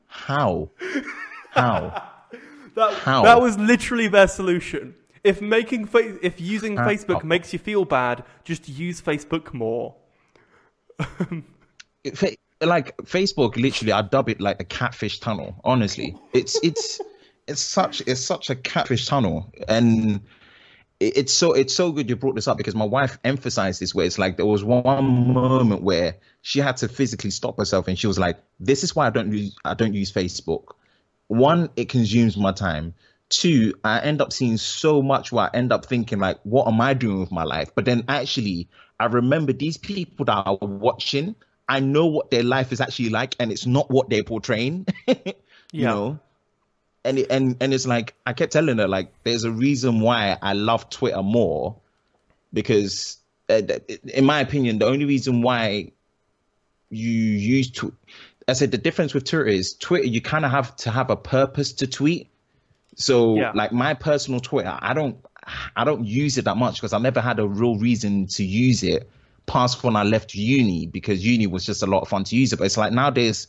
how, 0.07 0.71
how. 1.51 2.09
That, 2.75 2.95
How? 2.95 3.23
that 3.25 3.39
was 3.39 3.59
literally 3.59 4.09
their 4.09 4.27
solution. 4.27 4.95
If 5.25 5.43
making 5.43 5.85
fa- 5.85 6.19
if 6.25 6.41
using 6.41 6.79
How? 6.79 6.89
Facebook 6.89 7.23
makes 7.23 7.53
you 7.53 7.59
feel 7.59 7.85
bad, 7.85 8.25
just 8.45 8.67
use 8.67 9.01
Facebook 9.03 9.53
more. 9.53 9.95
It- 12.05 12.39
like 12.63 12.97
Facebook, 12.99 13.57
literally, 13.57 13.93
I 13.93 14.03
dub 14.03 14.29
it 14.29 14.41
like 14.41 14.59
the 14.59 14.65
catfish 14.65 15.19
tunnel. 15.21 15.55
Honestly, 15.65 16.17
it's 16.33 16.59
it's 16.63 17.01
it's 17.47 17.61
such 17.61 18.01
it's 18.07 18.21
such 18.21 18.51
a 18.51 18.55
catfish 18.57 19.07
tunnel, 19.07 19.53
and 19.69 20.21
it's 21.03 21.33
so 21.33 21.53
it's 21.53 21.75
so 21.75 21.93
good 21.93 22.09
you 22.09 22.17
brought 22.17 22.35
this 22.35 22.49
up 22.49 22.57
because 22.57 22.75
my 22.75 22.85
wife 22.85 23.19
emphasized 23.25 23.81
this 23.81 23.95
where 23.95 24.07
it's 24.07 24.19
like 24.19 24.37
there 24.37 24.47
was 24.47 24.63
one 24.65 25.33
moment 25.33 25.83
where 25.83 26.17
she 26.43 26.61
had 26.61 26.77
to 26.79 26.89
physically 26.89 27.31
stop 27.31 27.59
herself 27.59 27.89
and 27.89 27.99
she 27.99 28.07
was 28.07 28.19
like, 28.19 28.39
"This 28.61 28.85
is 28.85 28.95
why 28.95 29.07
I 29.07 29.11
don't 29.11 29.33
use 29.33 29.57
I 29.65 29.75
don't 29.75 29.95
use 29.95 30.13
Facebook. 30.13 30.75
One, 31.29 31.71
it 31.77 31.89
consumes 31.89 32.37
my 32.37 32.53
time." 32.53 32.95
Two, 33.29 33.75
I 33.83 34.01
end 34.01 34.21
up 34.21 34.33
seeing 34.33 34.59
so 34.59 35.01
much 35.03 35.33
where 35.33 35.47
I 35.47 35.51
end 35.55 35.73
up 35.73 35.87
thinking 35.87 36.19
like, 36.19 36.39
what 36.43 36.69
am 36.69 36.79
I 36.83 36.93
doing 36.93 37.21
with 37.21 37.33
my 37.33 37.45
life? 37.45 37.71
But 37.75 37.87
then 37.87 38.05
actually, 38.07 38.69
I 39.01 39.07
remember 39.07 39.55
these 39.55 39.79
people 39.79 40.27
that 40.27 40.43
are 40.47 40.59
watching. 40.61 41.35
I 41.67 41.81
know 41.81 42.07
what 42.07 42.31
their 42.31 42.43
life 42.43 42.73
is 42.73 42.83
actually 42.83 43.09
like, 43.09 43.35
and 43.41 43.51
it's 43.51 43.65
not 43.65 43.91
what 43.91 44.11
they're 44.11 44.23
portraying. 44.25 44.87
you 45.07 45.35
Yeah. 45.73 45.89
know, 45.89 46.19
and 47.05 47.19
it, 47.19 47.27
and 47.31 47.57
and 47.61 47.75
it's 47.75 47.87
like 47.87 48.15
I 48.27 48.33
kept 48.33 48.53
telling 48.53 48.79
her 48.79 48.89
like, 48.89 49.13
there's 49.25 49.45
a 49.45 49.51
reason 49.51 50.01
why 50.01 50.39
I 50.41 50.53
love 50.53 50.89
Twitter 50.91 51.23
more, 51.23 51.77
because 52.53 53.19
uh, 53.49 53.63
in 54.05 54.25
my 54.25 54.41
opinion, 54.41 54.79
the 54.79 54.87
only 54.87 55.05
reason 55.05 55.43
why 55.43 55.93
you 56.91 57.09
use 57.11 57.71
to, 57.71 57.95
I 58.47 58.53
said 58.53 58.71
the 58.71 58.79
difference 58.79 59.15
with 59.15 59.25
Twitter 59.25 59.47
is 59.47 59.75
Twitter 59.75 60.07
you 60.07 60.21
kind 60.21 60.45
of 60.45 60.51
have 60.51 60.77
to 60.77 60.91
have 60.91 61.11
a 61.11 61.17
purpose 61.17 61.73
to 61.75 61.87
tweet. 61.87 62.29
So 62.97 63.37
Yeah. 63.37 63.53
like 63.55 63.73
my 63.73 63.95
personal 63.95 64.41
Twitter, 64.41 64.77
I 64.81 64.95
don't 64.95 65.17
I 65.75 65.85
don't 65.85 66.05
use 66.05 66.39
it 66.39 66.45
that 66.45 66.57
much 66.57 66.77
because 66.77 66.93
I 66.93 66.99
never 66.99 67.21
had 67.21 67.39
a 67.41 67.47
real 67.47 67.77
reason 67.77 68.27
to 68.29 68.45
use 68.45 68.83
it 68.83 69.09
past 69.47 69.83
when 69.83 69.97
I 69.97 70.05
left 70.05 70.35
uni 70.35 70.87
because 70.87 71.25
uni 71.27 71.47
was 71.49 71.65
just 71.67 71.83
a 71.83 71.87
lot 71.87 72.03
of 72.03 72.09
fun 72.09 72.25
to 72.25 72.37
use 72.37 72.53
it. 72.53 72.59
But 72.59 72.67
it's 72.67 72.77
like 72.77 72.93
nowadays, 72.93 73.49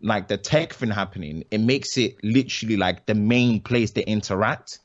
like 0.00 0.28
the 0.28 0.36
tech 0.36 0.74
thing 0.74 0.90
happening, 0.90 1.44
it 1.50 1.58
makes 1.58 1.96
it 1.96 2.22
literally 2.22 2.76
like 2.76 3.06
the 3.06 3.14
main 3.14 3.60
place 3.60 3.92
to 3.92 4.08
interact. 4.08 4.78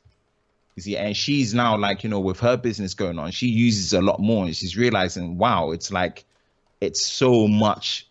You 0.76 0.82
see, 0.82 0.98
and 0.98 1.16
she's 1.16 1.54
now 1.54 1.78
like, 1.78 2.04
you 2.04 2.10
know, 2.10 2.20
with 2.20 2.40
her 2.40 2.58
business 2.58 2.96
going 2.96 3.20
on, 3.20 3.32
she 3.32 3.48
uses 3.48 3.94
a 3.94 4.02
lot 4.02 4.20
more 4.20 4.46
and 4.46 4.56
she's 4.56 4.76
realizing, 4.76 5.38
wow, 5.38 5.72
it's 5.72 5.92
like 5.92 6.26
it's 6.82 7.06
so 7.06 7.48
much 7.48 8.08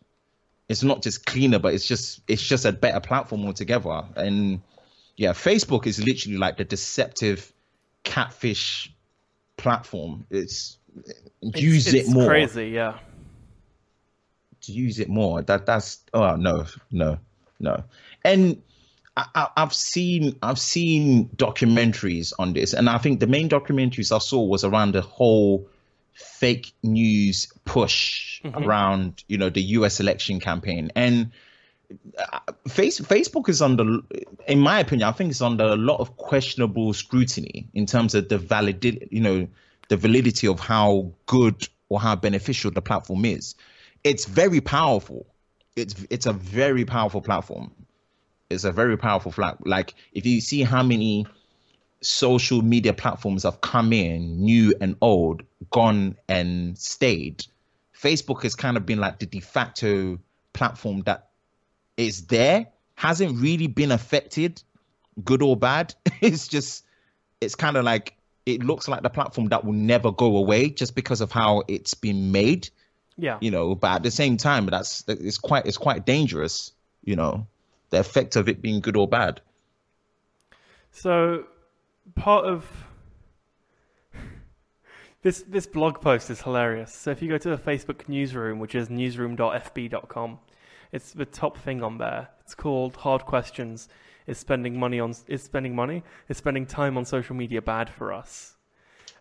it's 0.68 0.82
not 0.82 1.02
just 1.02 1.26
cleaner, 1.26 1.58
but 1.58 1.74
it's 1.74 1.86
just 1.86 2.22
it's 2.26 2.42
just 2.42 2.64
a 2.64 2.72
better 2.72 3.00
platform 3.00 3.44
altogether. 3.44 4.04
And 4.16 4.62
yeah, 5.16 5.32
Facebook 5.32 5.86
is 5.86 6.02
literally 6.02 6.38
like 6.38 6.56
the 6.56 6.64
deceptive 6.64 7.52
catfish 8.04 8.92
platform. 9.56 10.26
It's 10.30 10.78
use 11.40 11.86
it's, 11.86 11.94
it 11.94 11.98
it's 12.00 12.10
more. 12.10 12.26
Crazy, 12.26 12.68
yeah. 12.68 12.98
To 14.62 14.72
use 14.72 14.98
it 14.98 15.08
more. 15.08 15.42
That 15.42 15.66
that's 15.66 16.00
oh 16.14 16.36
no 16.36 16.66
no 16.90 17.18
no. 17.58 17.84
And 18.24 18.62
I, 19.16 19.48
I've 19.56 19.74
seen 19.74 20.36
I've 20.42 20.58
seen 20.58 21.28
documentaries 21.36 22.32
on 22.38 22.52
this, 22.52 22.72
and 22.74 22.88
I 22.88 22.98
think 22.98 23.20
the 23.20 23.26
main 23.26 23.48
documentaries 23.48 24.14
I 24.14 24.18
saw 24.18 24.42
was 24.42 24.64
around 24.64 24.94
the 24.94 25.00
whole 25.02 25.68
fake 26.14 26.72
news 26.82 27.52
push 27.64 28.40
around 28.54 29.24
you 29.28 29.38
know 29.38 29.50
the 29.50 29.62
U.S. 29.78 30.00
election 30.00 30.40
campaign 30.40 30.90
and. 30.96 31.30
uh, 32.18 32.38
Face, 32.68 33.00
Facebook 33.00 33.48
is 33.48 33.60
under, 33.60 33.98
in 34.46 34.60
my 34.60 34.78
opinion, 34.80 35.08
I 35.08 35.12
think 35.12 35.30
it's 35.30 35.42
under 35.42 35.64
a 35.64 35.76
lot 35.76 36.00
of 36.00 36.16
questionable 36.16 36.94
scrutiny 36.94 37.68
in 37.74 37.86
terms 37.86 38.14
of 38.14 38.28
the 38.28 38.38
validity, 38.38 39.08
you 39.10 39.20
know, 39.20 39.48
the 39.88 39.96
validity 39.96 40.46
of 40.46 40.60
how 40.60 41.12
good 41.26 41.68
or 41.88 42.00
how 42.00 42.16
beneficial 42.16 42.70
the 42.70 42.80
platform 42.80 43.24
is. 43.24 43.54
It's 44.04 44.24
very 44.24 44.60
powerful. 44.60 45.26
It's 45.76 45.94
it's 46.10 46.26
a 46.26 46.32
very 46.32 46.84
powerful 46.84 47.20
platform. 47.20 47.72
It's 48.50 48.64
a 48.64 48.72
very 48.72 48.98
powerful 48.98 49.32
flat. 49.32 49.66
Like 49.66 49.94
if 50.12 50.26
you 50.26 50.40
see 50.40 50.62
how 50.62 50.82
many 50.82 51.26
social 52.02 52.62
media 52.62 52.92
platforms 52.92 53.44
have 53.44 53.60
come 53.60 53.92
in, 53.92 54.40
new 54.40 54.74
and 54.80 54.96
old, 55.00 55.42
gone 55.70 56.16
and 56.28 56.76
stayed. 56.76 57.44
Facebook 57.98 58.42
has 58.42 58.54
kind 58.54 58.76
of 58.76 58.84
been 58.84 58.98
like 58.98 59.20
the 59.20 59.26
de 59.26 59.40
facto 59.40 60.18
platform 60.52 61.02
that 61.02 61.28
is 61.96 62.26
there, 62.26 62.66
hasn't 62.96 63.38
really 63.40 63.68
been 63.68 63.92
affected, 63.92 64.62
good 65.24 65.42
or 65.42 65.56
bad. 65.56 65.94
it's 66.20 66.48
just, 66.48 66.84
it's 67.40 67.54
kind 67.54 67.76
of 67.76 67.84
like, 67.84 68.16
it 68.44 68.64
looks 68.64 68.88
like 68.88 69.02
the 69.02 69.10
platform 69.10 69.48
that 69.48 69.64
will 69.64 69.72
never 69.72 70.10
go 70.10 70.36
away 70.36 70.68
just 70.68 70.96
because 70.96 71.20
of 71.20 71.30
how 71.30 71.62
it's 71.68 71.94
been 71.94 72.32
made, 72.32 72.68
Yeah. 73.16 73.38
you 73.40 73.50
know. 73.50 73.74
But 73.74 73.96
at 73.96 74.02
the 74.02 74.10
same 74.10 74.36
time, 74.36 74.66
that's 74.66 75.04
it's 75.08 75.38
quite 75.38 75.66
it's 75.66 75.78
quite 75.78 76.06
dangerous, 76.06 76.72
you 77.04 77.16
know, 77.16 77.46
the 77.90 77.98
effect 78.00 78.36
of 78.36 78.48
it 78.48 78.62
being 78.62 78.80
good 78.80 78.96
or 78.96 79.06
bad. 79.08 79.40
So 80.90 81.44
part 82.14 82.44
of 82.44 82.66
this 85.22 85.42
this 85.48 85.66
blog 85.66 86.00
post 86.00 86.30
is 86.30 86.42
hilarious. 86.42 86.94
So 86.94 87.10
if 87.10 87.22
you 87.22 87.28
go 87.28 87.38
to 87.38 87.50
the 87.50 87.58
Facebook 87.58 88.08
newsroom, 88.08 88.58
which 88.58 88.74
is 88.74 88.88
newsroom.fb.com, 88.90 90.38
It's 90.92 91.12
the 91.12 91.24
top 91.24 91.58
thing 91.58 91.82
on 91.82 91.98
there. 91.98 92.28
It's 92.40 92.54
called 92.54 92.96
Hard 92.96 93.24
Questions. 93.24 93.88
Is 94.26 94.38
spending 94.38 94.78
money 94.78 95.00
on 95.00 95.14
is 95.26 95.42
spending 95.42 95.74
money? 95.74 96.04
Is 96.28 96.36
spending 96.36 96.66
time 96.66 96.96
on 96.96 97.04
social 97.04 97.34
media 97.34 97.60
bad 97.60 97.90
for 97.90 98.12
us? 98.12 98.56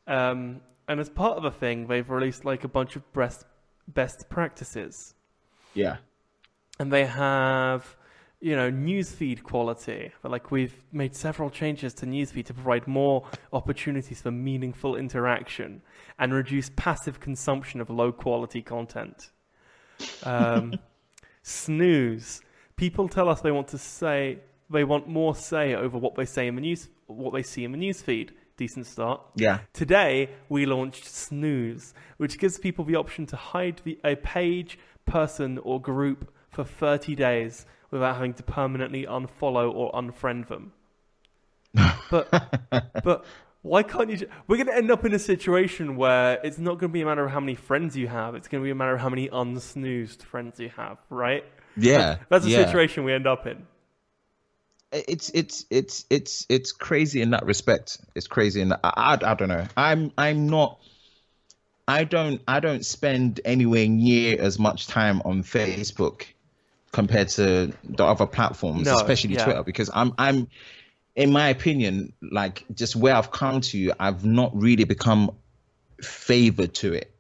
Um, 0.07 0.61
and 0.88 0.99
as 0.99 1.09
part 1.09 1.38
of 1.38 1.43
the 1.43 1.51
thing, 1.51 1.88
they've 1.88 2.09
released 2.09 2.45
like 2.45 2.63
a 2.63 2.68
bunch 2.68 2.95
of 2.95 3.13
best 3.13 3.45
best 3.93 4.30
practices. 4.30 5.13
Yeah. 5.73 5.97
And 6.80 6.91
they 6.91 7.05
have, 7.05 7.95
you 8.39 8.55
know, 8.55 8.72
newsfeed 8.72 9.43
quality. 9.43 10.11
Like 10.23 10.51
we've 10.51 10.76
made 10.91 11.15
several 11.15 11.49
changes 11.49 11.93
to 11.95 12.05
newsfeed 12.05 12.45
to 12.45 12.53
provide 12.53 12.88
more 12.88 13.26
opportunities 13.53 14.22
for 14.22 14.31
meaningful 14.31 14.95
interaction 14.95 15.81
and 16.18 16.34
reduce 16.34 16.69
passive 16.76 17.19
consumption 17.19 17.81
of 17.81 17.89
low 17.89 18.11
quality 18.11 18.61
content. 18.61 19.31
Um, 20.23 20.73
snooze. 21.43 22.41
People 22.76 23.07
tell 23.07 23.30
us 23.30 23.41
they 23.41 23.51
want 23.51 23.68
to 23.69 23.77
say 23.77 24.39
they 24.69 24.84
want 24.84 25.07
more 25.07 25.35
say 25.35 25.76
over 25.76 25.97
what 25.97 26.15
they 26.15 26.26
say 26.26 26.47
in 26.47 26.55
the 26.55 26.61
news, 26.61 26.88
what 27.07 27.34
they 27.34 27.43
see 27.43 27.63
in 27.63 27.72
the 27.72 27.77
newsfeed. 27.77 28.30
Decent 28.61 28.85
start. 28.85 29.21
Yeah. 29.35 29.61
Today 29.73 30.29
we 30.47 30.67
launched 30.67 31.05
Snooze, 31.05 31.95
which 32.17 32.38
gives 32.38 32.59
people 32.59 32.85
the 32.85 32.95
option 32.95 33.25
to 33.25 33.35
hide 33.35 33.81
the, 33.83 33.97
a 34.03 34.15
page, 34.15 34.77
person, 35.07 35.57
or 35.57 35.81
group 35.81 36.31
for 36.51 36.63
30 36.63 37.15
days 37.15 37.65
without 37.89 38.17
having 38.17 38.35
to 38.35 38.43
permanently 38.43 39.07
unfollow 39.07 39.73
or 39.73 39.91
unfriend 39.93 40.47
them. 40.47 40.73
but 42.11 42.29
but 43.03 43.25
why 43.63 43.81
can't 43.81 44.11
you? 44.11 44.17
Ju- 44.17 44.29
We're 44.47 44.57
going 44.57 44.67
to 44.67 44.77
end 44.77 44.91
up 44.91 45.05
in 45.05 45.15
a 45.15 45.19
situation 45.19 45.95
where 45.95 46.39
it's 46.43 46.59
not 46.59 46.77
going 46.77 46.91
to 46.91 46.93
be 46.93 47.01
a 47.01 47.05
matter 47.05 47.25
of 47.25 47.31
how 47.31 47.39
many 47.39 47.55
friends 47.55 47.97
you 47.97 48.09
have. 48.09 48.35
It's 48.35 48.47
going 48.47 48.61
to 48.61 48.65
be 48.65 48.69
a 48.69 48.75
matter 48.75 48.93
of 48.93 49.01
how 49.01 49.09
many 49.09 49.27
unsnoozed 49.27 50.21
friends 50.21 50.59
you 50.59 50.69
have, 50.77 50.99
right? 51.09 51.43
Yeah. 51.75 52.17
That's 52.29 52.45
the 52.45 52.51
yeah. 52.51 52.63
situation 52.63 53.05
we 53.05 53.13
end 53.13 53.25
up 53.25 53.47
in. 53.47 53.65
It's 54.91 55.30
it's 55.30 55.65
it's 55.69 56.05
it's 56.09 56.45
it's 56.49 56.72
crazy 56.72 57.22
in 57.22 57.31
that 57.31 57.45
respect. 57.45 57.97
It's 58.15 58.27
crazy 58.27 58.61
in 58.61 58.69
that, 58.69 58.81
I, 58.84 59.18
I 59.22 59.31
I 59.31 59.34
don't 59.35 59.49
know. 59.49 59.65
I'm 59.77 60.11
I'm 60.18 60.47
not. 60.47 60.80
I 61.88 62.03
don't 62.03 62.41
I 62.47 62.59
don't 62.59 62.85
spend 62.85 63.41
anywhere 63.43 63.88
near 63.88 64.39
as 64.41 64.59
much 64.59 64.88
time 64.88 65.22
on 65.26 65.43
Facebook 65.43 66.26
compared 66.91 67.30
to 67.30 67.73
the 67.84 68.05
other 68.05 68.27
platforms, 68.27 68.85
No, 68.85 68.95
especially 68.95 69.34
yeah. 69.35 69.45
Twitter, 69.45 69.63
because 69.63 69.89
I'm 69.93 70.13
I'm 70.18 70.47
in 71.15 71.31
my 71.31 71.49
opinion, 71.49 72.13
like 72.22 72.65
just 72.73 72.95
where 72.95 73.15
I've 73.15 73.31
come 73.31 73.61
to, 73.61 73.91
I've 73.99 74.26
not 74.26 74.51
really 74.55 74.84
become 74.85 75.31
favored 76.01 76.73
to 76.76 76.93
it 76.93 77.13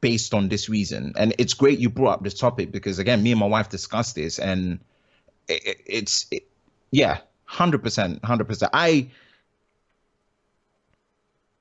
based 0.00 0.34
on 0.34 0.48
this 0.48 0.68
reason. 0.68 1.14
And 1.16 1.34
it's 1.38 1.54
great 1.54 1.78
you 1.78 1.88
brought 1.88 2.14
up 2.14 2.24
this 2.24 2.38
topic 2.38 2.72
because 2.72 2.98
again, 2.98 3.22
me 3.22 3.32
and 3.32 3.40
my 3.40 3.46
wife 3.46 3.68
discussed 3.68 4.14
this, 4.14 4.38
and 4.38 4.80
it, 5.48 5.66
it, 5.66 5.80
it's 5.86 6.26
it, 6.30 6.47
yeah, 6.90 7.18
hundred 7.44 7.82
percent, 7.82 8.24
hundred 8.24 8.48
percent. 8.48 8.70
I 8.74 9.10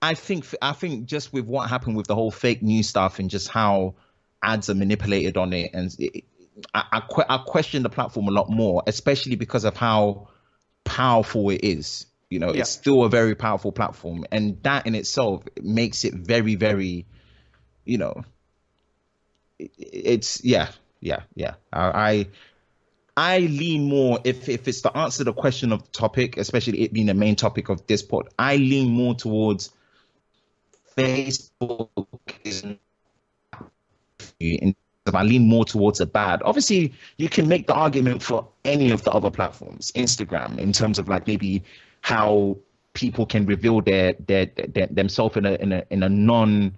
I 0.02 0.14
think 0.14 0.46
I 0.62 0.74
think 0.74 1.06
just 1.06 1.34
with 1.34 1.46
what 1.46 1.70
happened 1.70 1.98
with 1.98 2.08
the 2.08 2.16
whole 2.16 2.32
fake 2.32 2.62
news 2.62 2.88
stuff 2.88 3.20
and 3.20 3.30
just 3.30 3.48
how 3.50 3.96
ads 4.44 4.70
are 4.70 4.76
manipulated 4.76 5.38
on 5.38 5.54
it, 5.54 5.72
and 5.74 5.96
it, 6.00 6.24
I, 6.74 6.84
I, 6.92 7.00
que- 7.02 7.26
I 7.28 7.38
question 7.40 7.84
the 7.84 7.90
platform 7.90 8.28
a 8.28 8.32
lot 8.32 8.50
more, 8.50 8.84
especially 8.88 9.36
because 9.36 9.64
of 9.64 9.76
how 9.76 10.30
powerful 10.84 11.50
it 11.50 11.62
is. 11.64 12.06
You 12.30 12.40
know, 12.40 12.52
Yeah. 12.52 12.62
it's 12.62 12.70
still 12.70 13.04
a 13.04 13.10
very 13.10 13.36
powerful 13.36 13.72
platform, 13.72 14.26
and 14.32 14.62
that 14.64 14.86
in 14.86 14.96
itself 14.96 15.44
makes 15.62 16.06
it 16.06 16.14
very, 16.14 16.56
very, 16.56 17.06
you 17.86 17.98
know, 17.98 18.24
it, 19.58 19.72
it's 19.78 20.44
yeah, 20.44 20.70
yeah, 21.00 21.24
yeah. 21.36 21.56
I, 21.74 22.10
I 22.12 22.28
I 23.18 23.40
lean 23.40 23.90
more 23.90 24.20
if 24.24 24.48
if 24.48 24.68
it's 24.68 24.82
to 24.82 24.96
answer 24.96 25.24
the 25.24 25.34
question 25.34 25.74
of 25.74 25.82
the 25.82 25.90
topic, 25.90 26.38
especially 26.38 26.82
it 26.82 26.94
being 26.94 27.08
the 27.08 27.16
main 27.16 27.36
topic 27.36 27.70
of 27.70 27.86
this 27.88 28.04
pod. 28.04 28.30
I 28.38 28.58
lean 28.58 28.90
more 28.90 29.16
towards 29.16 29.72
Facebook. 30.96 31.90
Is 32.44 32.64
in 34.40 34.76
I 35.14 35.24
lean 35.24 35.48
more 35.48 35.66
towards 35.66 36.00
a 36.00 36.06
bad. 36.06 36.42
Obviously, 36.44 36.94
you 37.18 37.28
can 37.28 37.48
make 37.48 37.66
the 37.66 37.74
argument 37.74 38.22
for 38.22 38.48
any 38.66 38.92
of 38.92 39.04
the 39.04 39.12
other 39.12 39.32
platforms, 39.32 39.92
Instagram, 39.94 40.60
in 40.60 40.72
terms 40.72 41.00
of 41.00 41.08
like 41.08 41.26
maybe 41.26 41.64
how 42.02 42.58
people 42.94 43.26
can 43.26 43.48
reveal 43.48 43.82
their 43.82 44.14
their, 44.28 44.46
their 44.46 44.88
themselves 44.88 45.38
in 45.38 45.46
a 45.46 45.54
in 45.54 45.72
a 45.72 45.84
in 45.90 46.04
a 46.04 46.10
non 46.10 46.78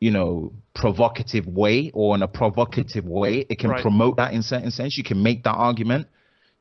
you 0.00 0.10
know 0.10 0.52
provocative 0.74 1.46
way 1.46 1.90
or 1.94 2.14
in 2.14 2.22
a 2.22 2.28
provocative 2.28 3.06
way 3.06 3.46
it 3.48 3.58
can 3.58 3.70
Right. 3.70 3.80
promote 3.82 4.16
that 4.18 4.32
in 4.34 4.42
certain 4.42 4.70
sense. 4.70 4.96
You 4.98 5.04
can 5.04 5.22
make 5.22 5.44
that 5.44 5.54
argument. 5.54 6.06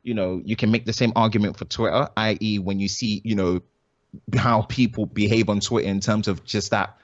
You 0.03 0.13
know 0.13 0.41
you 0.43 0.55
can 0.55 0.71
make 0.71 0.85
the 0.85 0.93
same 0.93 1.11
argument 1.15 1.57
for 1.57 1.65
twitter 1.65 2.07
i.e 2.15 2.59
when 2.59 2.79
you 2.79 2.87
see 2.87 3.21
you 3.23 3.35
know 3.35 3.61
how 4.37 4.61
people 4.61 5.05
behave 5.05 5.49
on 5.49 5.59
twitter 5.59 5.87
in 5.87 5.99
terms 5.99 6.27
of 6.27 6.43
just 6.45 6.71
that 6.71 6.95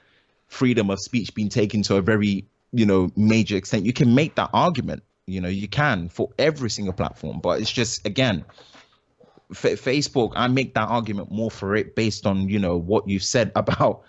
freedom 0.48 0.90
of 0.90 1.00
speech 1.00 1.34
being 1.34 1.48
taken 1.48 1.82
to 1.82 1.96
a 1.96 2.02
very 2.02 2.46
you 2.72 2.86
know 2.86 3.10
major 3.16 3.56
extent 3.56 3.84
you 3.84 3.92
can 3.92 4.14
make 4.14 4.34
that 4.36 4.50
argument. 4.52 5.02
You 5.26 5.40
know 5.40 5.48
you 5.48 5.68
can 5.68 6.08
for 6.08 6.30
every 6.38 6.70
single 6.70 6.92
platform. 6.94 7.40
But 7.40 7.60
it's 7.60 7.70
just 7.70 8.06
again 8.06 8.44
F- 9.50 9.62
facebook 9.84 10.32
i 10.34 10.48
make 10.48 10.72
that 10.74 10.88
argument 10.88 11.30
more 11.30 11.50
for 11.50 11.76
it 11.76 11.94
based 11.94 12.26
on 12.26 12.48
you 12.48 12.58
know 12.58 12.76
what 12.78 13.06
you've 13.06 13.22
said 13.22 13.52
about 13.56 14.02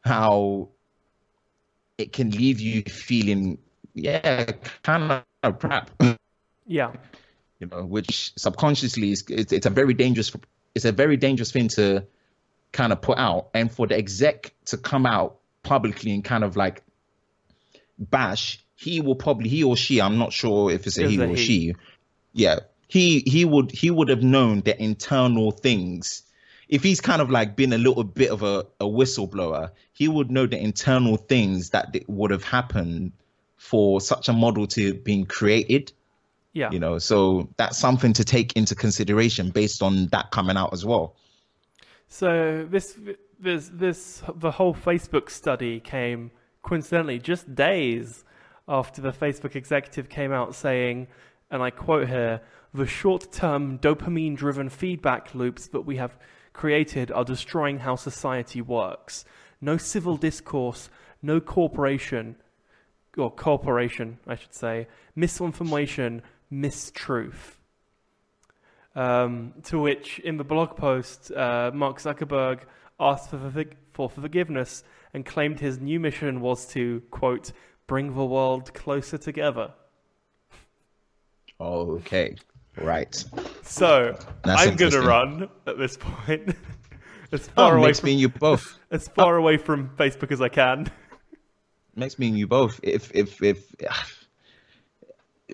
how 0.00 0.68
it 1.98 2.12
can 2.12 2.30
leave 2.30 2.60
you 2.60 2.82
feeling 2.82 3.58
yeah 3.94 4.52
kind 4.82 5.22
of 5.42 5.58
crap. 5.58 5.90
Yeah, 6.66 6.92
you 7.58 7.66
know 7.66 7.84
which 7.84 8.32
subconsciously 8.36 9.10
is 9.12 9.24
it's, 9.28 9.52
it's 9.52 9.66
a 9.66 9.70
very 9.70 9.94
dangerous 9.94 10.32
it's 10.74 10.84
a 10.84 10.92
very 10.92 11.16
dangerous 11.16 11.50
thing 11.50 11.68
to 11.68 12.06
kind 12.72 12.92
of 12.92 13.00
put 13.00 13.18
out 13.18 13.48
and 13.54 13.70
for 13.72 13.86
the 13.86 13.96
exec 13.96 14.54
to 14.66 14.76
come 14.76 15.06
out 15.06 15.38
publicly 15.62 16.12
and 16.12 16.24
kind 16.24 16.44
of 16.44 16.56
like 16.56 16.82
bash 17.98 18.64
he 18.76 19.00
will 19.00 19.16
probably 19.16 19.48
he 19.48 19.64
or 19.64 19.76
she 19.76 20.00
i'm 20.00 20.18
not 20.18 20.32
sure 20.32 20.70
if 20.70 20.86
it's 20.86 20.98
a 20.98 21.04
It's 21.04 21.10
he 21.10 21.20
a 21.20 21.24
or 21.24 21.34
he. 21.34 21.36
she. 21.36 21.74
Yeah. 22.32 22.60
He 22.86 23.20
he 23.26 23.44
would 23.44 23.70
he 23.72 23.90
would 23.90 24.08
have 24.08 24.22
known 24.22 24.60
the 24.60 24.80
internal 24.80 25.50
things 25.50 26.22
if 26.68 26.82
he's 26.82 27.00
kind 27.00 27.22
of 27.22 27.30
like 27.30 27.56
been 27.56 27.72
a 27.72 27.78
little 27.78 28.04
bit 28.04 28.30
of 28.30 28.42
a, 28.42 28.66
a 28.80 28.84
whistleblower 28.84 29.70
he 29.92 30.08
would 30.08 30.30
know 30.30 30.46
the 30.46 30.58
internal 30.58 31.16
things 31.16 31.70
that 31.70 31.94
would 32.08 32.30
have 32.30 32.44
happened 32.44 33.12
for 33.56 34.00
such 34.00 34.28
a 34.28 34.32
model 34.32 34.66
to 34.66 34.94
being 34.94 35.24
created 35.24 35.92
yeah. 36.52 36.70
you 36.70 36.78
know 36.78 36.98
so 36.98 37.48
that's 37.56 37.78
something 37.78 38.12
to 38.12 38.24
take 38.24 38.52
into 38.54 38.74
consideration 38.74 39.50
based 39.50 39.82
on 39.82 40.06
that 40.08 40.30
coming 40.30 40.56
out 40.56 40.72
as 40.72 40.84
well 40.84 41.14
So 42.08 42.66
this 42.68 42.98
this 43.38 43.70
this 43.72 44.22
the 44.34 44.50
whole 44.50 44.74
Facebook 44.74 45.30
study 45.30 45.78
came 45.78 46.30
coincidentally 46.62 47.18
just 47.18 47.54
days 47.54 48.24
after 48.66 49.00
the 49.00 49.12
Facebook 49.12 49.54
executive 49.54 50.08
came 50.08 50.32
out 50.32 50.54
saying, 50.54 51.06
and 51.50 51.62
I 51.62 51.70
quote 51.70 52.08
here, 52.08 52.42
the 52.74 52.86
short-term 52.86 53.78
dopamine-driven 53.78 54.68
feedback 54.68 55.34
loops 55.34 55.68
that 55.68 55.82
we 55.82 55.96
have 55.96 56.18
created 56.58 57.12
are 57.12 57.24
destroying 57.24 57.78
how 57.78 57.94
society 57.94 58.60
works. 58.60 59.24
No 59.60 59.76
civil 59.76 60.16
discourse, 60.16 60.90
no 61.22 61.40
corporation 61.40 62.34
or 63.16 63.30
corporation, 63.30 64.18
I 64.26 64.34
should 64.34 64.54
say, 64.54 64.88
misinformation, 65.14 66.22
mistruth. 66.52 67.58
Um, 68.96 69.54
to 69.64 69.78
which, 69.78 70.18
in 70.18 70.36
the 70.36 70.44
blog 70.44 70.76
post, 70.76 71.30
uh, 71.30 71.70
Mark 71.72 72.00
Zuckerberg 72.00 72.62
asked 72.98 73.30
for, 73.30 73.64
for 73.92 74.10
forgiveness 74.10 74.82
and 75.14 75.24
claimed 75.24 75.60
his 75.60 75.78
new 75.78 76.00
mission 76.00 76.40
was 76.40 76.66
to, 76.74 77.02
quote, 77.12 77.52
bring 77.86 78.16
the 78.16 78.24
world 78.24 78.74
closer 78.74 79.16
together. 79.16 79.74
okay 81.60 82.34
right. 82.82 83.24
So, 83.62 84.16
That's 84.44 84.62
I'm 84.62 84.76
going 84.76 84.92
to 84.92 85.00
run 85.02 85.48
at 85.66 85.78
this 85.78 85.96
point. 85.96 86.54
As 87.32 87.48
oh, 87.48 87.52
far 87.56 87.76
away 87.76 87.88
makes 87.88 88.00
from 88.00 88.06
me 88.06 88.12
and 88.12 88.20
you 88.22 88.28
both. 88.30 88.78
as 88.90 89.08
far 89.08 89.36
oh. 89.36 89.38
away 89.38 89.58
from 89.58 89.90
Facebook 89.96 90.32
as 90.32 90.40
I 90.40 90.48
can. 90.48 90.90
makes 91.94 92.18
me 92.18 92.28
and 92.28 92.38
you 92.38 92.46
both. 92.46 92.80
If 92.82 93.14
if 93.14 93.42
if 93.42 93.74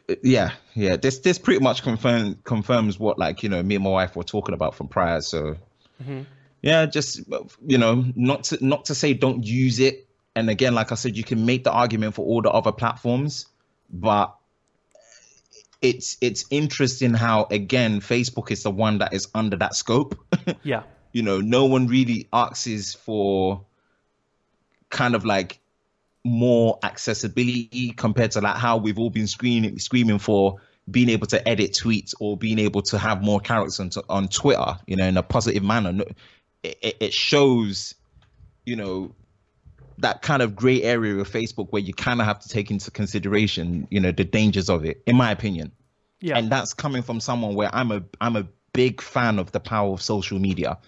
yeah 0.23 0.53
yeah. 0.75 0.95
This 0.95 1.19
this 1.19 1.37
pretty 1.37 1.61
much 1.61 1.83
confirm 1.83 2.37
confirms 2.45 2.99
what 3.01 3.19
like 3.19 3.43
you 3.43 3.49
know 3.49 3.61
me 3.61 3.75
and 3.75 3.83
my 3.83 3.91
wife 3.91 4.15
were 4.15 4.23
talking 4.23 4.55
about 4.55 4.77
from 4.77 4.87
prior 4.87 5.21
so. 5.21 5.57
Mm-hmm. 6.01 6.23
Yeah 6.63 6.87
just 6.87 7.23
you 7.67 7.79
know 7.79 8.05
not 8.15 8.45
to 8.45 8.65
not 8.65 8.85
to 8.85 8.95
say 8.95 9.13
don't 9.13 9.45
use 9.45 9.81
it. 9.81 10.07
And 10.37 10.51
again 10.51 10.75
like 10.75 10.91
i 10.93 10.97
said 10.97 11.17
you 11.17 11.25
can 11.25 11.47
make 11.47 11.65
the 11.65 11.73
argument 11.73 12.15
for 12.15 12.25
all 12.25 12.43
the 12.43 12.51
other 12.51 12.73
platforms 12.73 13.47
but 13.91 14.37
it's 15.85 16.17
it's 16.21 16.47
interesting 16.51 17.13
how 17.15 17.47
again 17.51 18.01
facebook 18.01 18.51
is 18.51 18.63
the 18.63 18.71
one 18.71 18.99
that 18.99 19.13
is 19.13 19.29
under 19.35 19.57
that 19.57 19.75
scope 19.75 20.19
Yeah, 20.63 20.83
you 21.15 21.23
know, 21.23 21.41
no 21.41 21.65
one 21.65 21.87
really 21.87 22.29
asks 22.33 22.95
for 22.95 23.65
kind 24.91 25.15
of 25.15 25.25
like 25.25 25.61
more 26.25 26.79
accessibility 26.83 27.93
compared 27.97 28.33
to 28.33 28.41
like 28.41 28.57
how 28.57 28.79
we've 28.79 28.99
all 28.99 29.11
been 29.11 29.29
screaming 29.29 29.79
screaming 29.79 30.19
for 30.19 30.57
being 30.91 31.09
able 31.09 31.27
to 31.29 31.49
edit 31.49 31.73
tweets 31.73 32.15
or 32.19 32.37
being 32.37 32.59
able 32.59 32.83
to 32.83 32.99
have 32.99 33.23
more 33.23 33.41
characters 33.41 33.81
on, 33.81 33.91
on 34.11 34.29
Twitter, 34.29 34.77
you 34.87 34.97
know, 34.97 35.07
in 35.07 35.17
a 35.17 35.23
positive 35.23 35.63
manner. 35.63 36.05
It, 36.63 36.97
it 37.01 37.15
shows, 37.15 37.95
you 38.67 38.77
know, 38.77 39.15
that 39.99 40.23
kind 40.23 40.43
of 40.43 40.57
gray 40.57 40.83
area 40.83 41.17
of 41.17 41.31
Facebook 41.31 41.69
where 41.71 41.83
you 41.83 41.95
kind 41.95 42.21
of 42.21 42.27
have 42.27 42.39
to 42.41 42.49
take 42.49 42.71
into 42.71 42.91
consideration, 42.91 43.87
you 43.91 44.01
know, 44.01 44.11
the 44.13 44.25
dangers 44.25 44.69
of 44.69 44.85
it, 44.85 45.03
in 45.07 45.17
my 45.17 45.31
opinion. 45.31 45.71
Yeah. 46.21 46.39
And 46.39 46.51
that's 46.51 46.75
coming 46.75 47.03
from 47.03 47.21
someone 47.21 47.55
where 47.55 47.71
I'm 47.75 47.93
a 47.93 48.03
I'm 48.21 48.37
a 48.37 48.47
big 48.73 49.01
fan 49.01 49.39
of 49.39 49.53
the 49.53 49.61
power 49.61 49.93
of 49.93 50.03
social 50.03 50.39
media. 50.39 50.79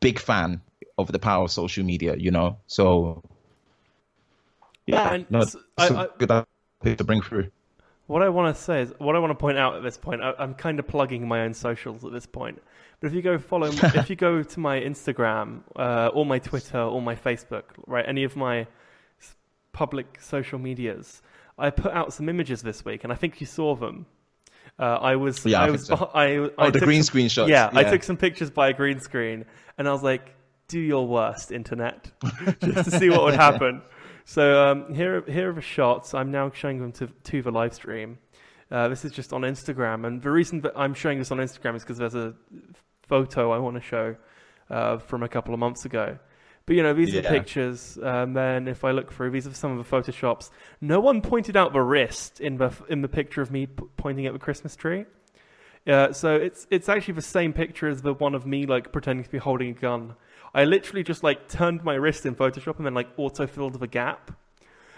Big 0.00 0.18
fan 0.18 0.60
of 0.98 1.10
the 1.12 1.18
power 1.18 1.44
of 1.44 1.50
social 1.50 1.84
media, 1.84 2.16
you 2.16 2.30
know. 2.30 2.58
So 2.66 3.22
yeah, 4.86 5.14
And 5.14 5.30
no, 5.30 5.40
s- 5.40 5.54
it's 5.54 5.64
I- 5.78 5.88
a 5.88 5.96
I- 5.96 6.44
good 6.82 6.98
to 6.98 7.04
bring 7.04 7.22
through. 7.22 7.50
What 8.06 8.22
I 8.22 8.28
want 8.28 8.54
to 8.54 8.62
say 8.62 8.82
is, 8.82 8.92
what 8.98 9.16
I 9.16 9.18
want 9.18 9.32
to 9.32 9.34
point 9.34 9.58
out 9.58 9.74
at 9.74 9.82
this 9.82 9.96
point, 9.96 10.22
I, 10.22 10.32
I'm 10.38 10.54
kind 10.54 10.78
of 10.78 10.86
plugging 10.86 11.26
my 11.26 11.40
own 11.42 11.54
socials 11.54 12.04
at 12.04 12.12
this 12.12 12.24
point. 12.26 12.62
But 13.00 13.08
if 13.08 13.14
you 13.14 13.22
go 13.22 13.38
follow, 13.38 13.66
if 13.72 14.08
you 14.10 14.16
go 14.16 14.42
to 14.42 14.60
my 14.60 14.80
Instagram, 14.80 15.60
uh, 15.76 16.10
or 16.14 16.24
my 16.24 16.38
Twitter, 16.38 16.78
or 16.80 17.02
my 17.02 17.14
Facebook, 17.14 17.64
right, 17.86 18.04
any 18.08 18.24
of 18.24 18.36
my 18.36 18.66
public 19.72 20.18
social 20.20 20.58
medias, 20.58 21.22
I 21.58 21.70
put 21.70 21.92
out 21.92 22.12
some 22.12 22.28
images 22.28 22.62
this 22.62 22.84
week, 22.84 23.04
and 23.04 23.12
I 23.12 23.16
think 23.16 23.40
you 23.40 23.46
saw 23.46 23.74
them. 23.74 24.06
Uh, 24.78 24.82
I 25.00 25.16
was, 25.16 25.44
Yeah, 25.44 25.60
I 25.62 25.66
I 25.66 25.70
was, 25.70 25.86
so. 25.86 25.96
beh- 25.96 26.10
I, 26.14 26.36
Oh, 26.36 26.50
I 26.58 26.70
the 26.70 26.78
took 26.80 26.86
green 26.86 27.02
some- 27.02 27.06
screen 27.06 27.28
shots. 27.28 27.50
Yeah, 27.50 27.70
I 27.72 27.84
took 27.84 28.02
some 28.02 28.16
pictures 28.16 28.50
by 28.50 28.68
a 28.68 28.72
green 28.72 29.00
screen, 29.00 29.44
and 29.78 29.88
I 29.88 29.92
was 29.92 30.02
like, 30.02 30.34
"Do 30.68 30.78
your 30.80 31.06
worst, 31.06 31.52
internet," 31.52 32.10
just 32.62 32.90
to 32.90 32.98
see 32.98 33.08
what 33.10 33.22
would 33.24 33.34
happen. 33.34 33.82
So 34.24 34.66
um, 34.68 34.92
here, 34.94 35.22
here 35.28 35.50
are 35.50 35.54
the 35.54 35.60
shots. 35.62 36.12
I'm 36.14 36.30
now 36.30 36.50
showing 36.50 36.80
them 36.80 36.92
to 36.92 37.06
to 37.06 37.42
the 37.42 37.50
live 37.52 37.72
stream. 37.74 38.18
Uh, 38.70 38.88
this 38.88 39.04
is 39.04 39.12
just 39.12 39.32
on 39.32 39.42
Instagram, 39.42 40.06
and 40.06 40.20
the 40.20 40.30
reason 40.30 40.60
that 40.62 40.72
I'm 40.76 40.92
showing 40.92 41.18
this 41.18 41.30
on 41.30 41.38
Instagram 41.38 41.76
is 41.76 41.82
because 41.82 41.98
there's 41.98 42.16
a 42.16 42.34
photo 43.06 43.52
I 43.52 43.58
want 43.58 43.76
to 43.76 43.82
show 43.82 44.16
uh, 44.70 44.98
from 44.98 45.22
a 45.22 45.28
couple 45.28 45.54
of 45.54 45.60
months 45.60 45.84
ago. 45.84 46.18
But 46.66 46.74
you 46.74 46.82
know, 46.82 46.94
these 46.94 47.14
are 47.14 47.22
pictures. 47.22 47.96
And 48.02 48.36
then 48.36 48.66
if 48.66 48.84
I 48.84 48.90
look 48.90 49.12
through, 49.12 49.30
these 49.30 49.46
are 49.46 49.54
some 49.54 49.78
of 49.78 49.88
the 49.88 49.96
photoshops. 49.96 50.50
No 50.80 50.98
one 50.98 51.22
pointed 51.22 51.56
out 51.56 51.72
the 51.72 51.80
wrist 51.80 52.40
in 52.40 52.56
the 52.56 52.72
in 52.88 53.02
the 53.02 53.08
picture 53.08 53.40
of 53.40 53.52
me 53.52 53.66
p- 53.66 53.84
pointing 53.96 54.26
at 54.26 54.32
the 54.32 54.40
Christmas 54.40 54.74
tree. 54.74 55.04
Yeah, 55.84 56.10
so 56.10 56.34
it's 56.34 56.66
it's 56.68 56.88
actually 56.88 57.14
the 57.14 57.22
same 57.22 57.52
picture 57.52 57.88
as 57.88 58.02
the 58.02 58.12
one 58.12 58.34
of 58.34 58.44
me 58.44 58.66
like 58.66 58.90
pretending 58.90 59.24
to 59.24 59.30
be 59.30 59.38
holding 59.38 59.70
a 59.70 59.74
gun. 59.74 60.14
I 60.52 60.64
literally 60.64 61.04
just 61.04 61.22
like 61.22 61.48
turned 61.48 61.84
my 61.84 61.94
wrist 61.94 62.26
in 62.26 62.34
Photoshop 62.34 62.78
and 62.78 62.86
then 62.86 62.94
like 62.94 63.08
auto 63.16 63.46
filled 63.46 63.78
the 63.78 63.86
gap. 63.86 64.32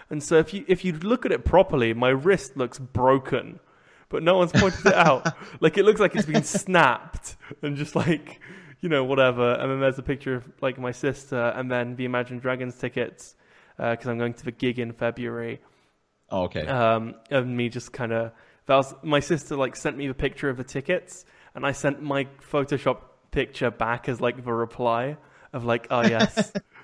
And 0.09 0.23
so 0.23 0.37
if 0.37 0.55
you 0.55 0.65
if 0.67 0.87
you 0.87 0.95
look 0.95 1.27
at 1.27 1.33
it 1.33 1.45
properly, 1.45 1.93
my 1.93 2.09
wrist 2.09 2.57
looks 2.57 2.79
broken, 2.79 3.61
but 4.09 4.23
no 4.23 4.37
one's 4.39 4.53
pointed 4.53 4.87
it 4.87 4.95
out. 4.95 5.35
Like 5.61 5.77
it 5.79 5.85
looks 5.85 6.01
like 6.01 6.15
it's 6.15 6.27
been 6.27 6.45
snapped 6.45 7.37
and 7.63 7.77
just 7.77 7.95
like 7.97 8.41
you 8.81 8.89
know 8.89 9.05
whatever. 9.05 9.53
And 9.55 9.71
then 9.71 9.81
there's 9.81 9.99
a 9.99 10.03
picture 10.03 10.35
of 10.35 10.49
like 10.61 10.79
my 10.79 10.93
sister 10.93 11.37
and 11.57 11.71
then 11.71 11.97
the 11.97 12.05
Imagine 12.05 12.39
Dragons 12.39 12.77
tickets 12.77 13.35
because 13.77 14.07
I'm 14.07 14.19
going 14.19 14.35
to 14.35 14.45
the 14.45 14.53
gig 14.53 14.79
in 14.79 14.93
February 14.93 15.61
Oh, 16.31 16.43
okay. 16.45 16.67
um, 16.67 17.15
and 17.31 17.57
me 17.57 17.69
just 17.69 17.93
kind 17.93 18.13
of 18.13 18.33
that 18.67 18.77
was 18.77 18.95
my 19.03 19.21
sister 19.21 19.57
like 19.57 19.75
sent 19.77 19.97
me 19.97 20.07
the 20.09 20.15
picture 20.15 20.51
of 20.51 20.59
the 20.59 20.65
tickets 20.65 21.25
and 21.55 21.65
i 21.65 21.73
sent 21.73 22.03
my 22.03 22.27
photoshop 22.53 22.99
picture 23.31 23.71
back 23.71 24.09
as 24.11 24.21
like 24.21 24.45
the 24.45 24.53
reply 24.53 25.17
of 25.55 25.65
like 25.65 25.87
oh 25.91 26.03
yes 26.03 26.53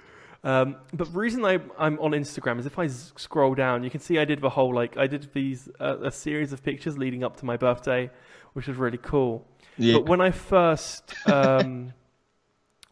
um, 0.44 0.76
but 0.92 1.12
the 1.12 1.18
reason 1.18 1.44
I, 1.44 1.58
i'm 1.78 1.98
on 1.98 2.12
instagram 2.12 2.60
is 2.60 2.66
if 2.66 2.78
I 2.78 2.86
scroll 2.86 3.54
down 3.54 3.82
you 3.82 3.90
can 3.90 4.00
see 4.00 4.18
i 4.18 4.24
did 4.24 4.40
the 4.40 4.50
whole 4.50 4.74
like 4.74 4.96
i 4.96 5.06
did 5.06 5.28
these 5.32 5.68
uh, 5.80 5.98
a 6.02 6.12
series 6.12 6.52
of 6.52 6.62
pictures 6.62 6.96
leading 6.96 7.24
up 7.24 7.36
to 7.38 7.44
my 7.44 7.56
birthday 7.56 8.10
which 8.52 8.68
was 8.68 8.76
really 8.76 8.98
cool 8.98 9.46
yeah. 9.76 9.94
but 9.94 10.06
when 10.06 10.20
I 10.20 10.30
first 10.30 11.14
um, 11.28 11.92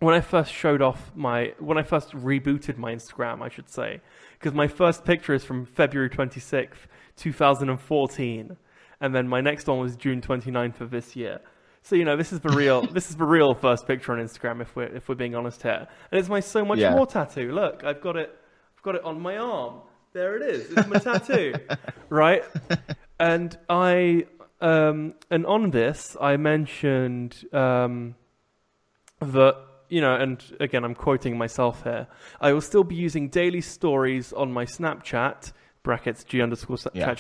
when 0.03 0.15
I 0.15 0.21
first 0.21 0.53
showed 0.53 0.83
off 0.83 1.13
my 1.15 1.55
when 1.59 1.79
I 1.79 1.83
first 1.83 2.11
rebooted 2.11 2.77
my 2.77 2.95
Instagram, 2.95 3.41
I 3.41 3.49
should 3.49 3.69
say, 3.69 4.01
because 4.39 4.53
my 4.53 4.67
first 4.67 5.05
picture 5.05 5.33
is 5.33 5.45
from 5.45 5.65
February 5.65 6.11
26th, 6.11 6.89
2014, 7.17 8.57
and 9.01 9.15
then 9.15 9.29
my 9.29 9.41
next 9.41 9.69
one 9.69 9.79
was 9.79 9.97
June 9.97 10.21
29th 10.21 10.81
of 10.81 10.91
this 10.91 11.15
year. 11.15 11.41
So 11.83 11.97
you 11.97 12.05
know, 12.05 12.17
this 12.17 12.33
is 12.33 12.41
the 12.41 12.51
real 12.51 12.83
this 12.93 13.11
is 13.11 13.17
the 13.17 13.25
real 13.25 13.55
first 13.55 13.87
picture 13.87 14.13
on 14.13 14.19
Instagram 14.19 14.61
if 14.61 14.75
we're 14.77 14.87
if 14.87 15.09
we're 15.09 15.15
being 15.15 15.35
honest 15.35 15.63
here. 15.63 15.89
And 16.11 16.19
it's 16.19 16.29
my 16.29 16.41
so 16.41 16.65
much 16.65 16.79
Yeah. 16.79 16.95
more 16.95 17.07
tattoo. 17.07 17.53
Look, 17.53 17.85
I've 17.85 18.01
got 18.01 18.17
it 18.17 18.37
I've 18.77 18.83
got 18.83 18.95
it 18.95 19.05
on 19.05 19.21
my 19.21 19.37
arm. 19.37 19.81
There 20.13 20.37
it 20.37 20.43
is. 20.43 20.71
It's 20.71 20.87
my 20.89 20.99
tattoo. 20.99 21.55
Right? 22.09 22.45
And 23.19 23.57
I 23.69 24.27
um 24.61 25.15
and 25.31 25.45
on 25.47 25.71
this 25.71 26.17
I 26.21 26.37
mentioned 26.37 27.45
um 27.53 28.15
that 29.21 29.57
you 29.89 30.01
know, 30.01 30.15
and 30.15 30.43
again, 30.59 30.85
I'm 30.85 30.95
quoting 30.95 31.37
myself 31.37 31.83
here. 31.83 32.07
I 32.41 32.53
will 32.55 32.63
still 32.63 32.83
be 32.85 32.95
using 32.95 33.29
daily 33.29 33.61
stories 33.61 34.33
on 34.33 34.51
my 34.51 34.65
Snapchat 34.65 35.53
brackets 35.83 36.25
G 36.25 36.41
underscore 36.41 36.79
Yeah. 36.95 37.15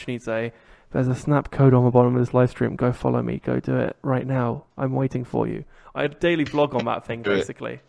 There's 0.92 1.08
a 1.08 1.14
snap 1.14 1.50
code 1.50 1.72
on 1.74 1.84
the 1.84 1.90
bottom 1.90 2.14
of 2.14 2.20
this 2.20 2.34
live 2.34 2.50
stream. 2.50 2.76
Go 2.76 2.92
follow 2.92 3.22
me. 3.22 3.38
Go 3.38 3.60
do 3.60 3.76
it 3.76 3.96
right 4.02 4.26
now. 4.26 4.64
I'm 4.76 4.92
waiting 4.92 5.24
for 5.24 5.46
you. 5.48 5.64
I 5.94 6.02
had 6.02 6.12
a 6.16 6.18
daily 6.18 6.44
blog 6.44 6.74
on 6.74 6.84
that 6.84 7.06
thing 7.06 7.22
basically. 7.22 7.80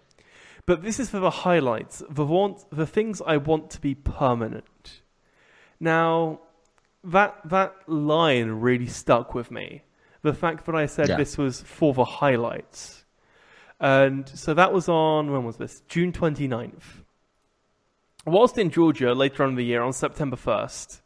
But 0.66 0.82
this 0.82 1.00
is 1.00 1.10
for 1.10 1.20
the 1.20 1.30
highlights, 1.30 2.02
the 2.10 2.26
want, 2.26 2.64
the 2.72 2.86
things 2.88 3.22
I 3.26 3.36
want 3.38 3.70
to 3.72 3.82
be 3.82 3.96
permanent. 3.96 5.02
Now, 5.80 6.40
that 7.04 7.36
that 7.46 7.76
line 7.88 8.50
really 8.50 8.88
stuck 8.88 9.34
with 9.34 9.52
me. 9.52 9.84
The 10.22 10.34
fact 10.34 10.66
that 10.68 10.76
I 10.76 10.86
said 10.86 11.10
Yeah. 11.10 11.18
this 11.18 11.38
was 11.38 11.62
for 11.62 11.94
the 11.94 12.06
highlights. 12.06 13.04
And 13.82 14.30
so 14.30 14.54
that 14.54 14.72
was 14.72 14.88
on, 14.88 15.30
when 15.34 15.44
was 15.44 15.58
this? 15.58 15.82
June 15.90 16.14
29th. 16.14 17.04
Whilst 18.26 18.58
in 18.58 18.70
Georgia 18.70 19.14
later 19.14 19.44
on 19.44 19.50
in 19.50 19.56
the 19.56 19.66
year, 19.66 19.82
on 19.82 19.92
September 19.92 20.38
1st, 20.38 21.02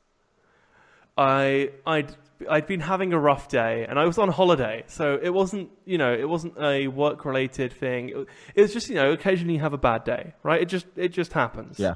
I, 1.18 1.72
I'd, 1.86 2.16
I'd 2.50 2.68
been 2.68 2.80
having 2.80 3.14
a 3.14 3.20
rough 3.20 3.48
day 3.50 3.86
and 3.90 3.98
I 3.98 4.06
was 4.06 4.18
on 4.18 4.30
holiday. 4.30 4.84
So 4.88 5.20
it 5.22 5.34
wasn't, 5.34 5.70
you 5.86 5.98
know, 5.98 6.14
it 6.14 6.30
wasn't 6.30 6.58
a 6.62 6.88
work 6.88 7.26
related 7.26 7.74
thing. 7.74 8.10
It, 8.10 8.28
it 8.56 8.62
was 8.62 8.74
just, 8.74 8.90
you 8.90 8.96
know, 8.96 9.12
occasionally 9.12 9.56
you 9.56 9.60
have 9.62 9.74
a 9.74 9.78
bad 9.78 10.04
day, 10.04 10.34
right? 10.44 10.62
It 10.62 10.66
just, 10.66 10.86
it 10.96 11.10
just 11.10 11.34
happens. 11.34 11.80
Yeah. 11.80 11.96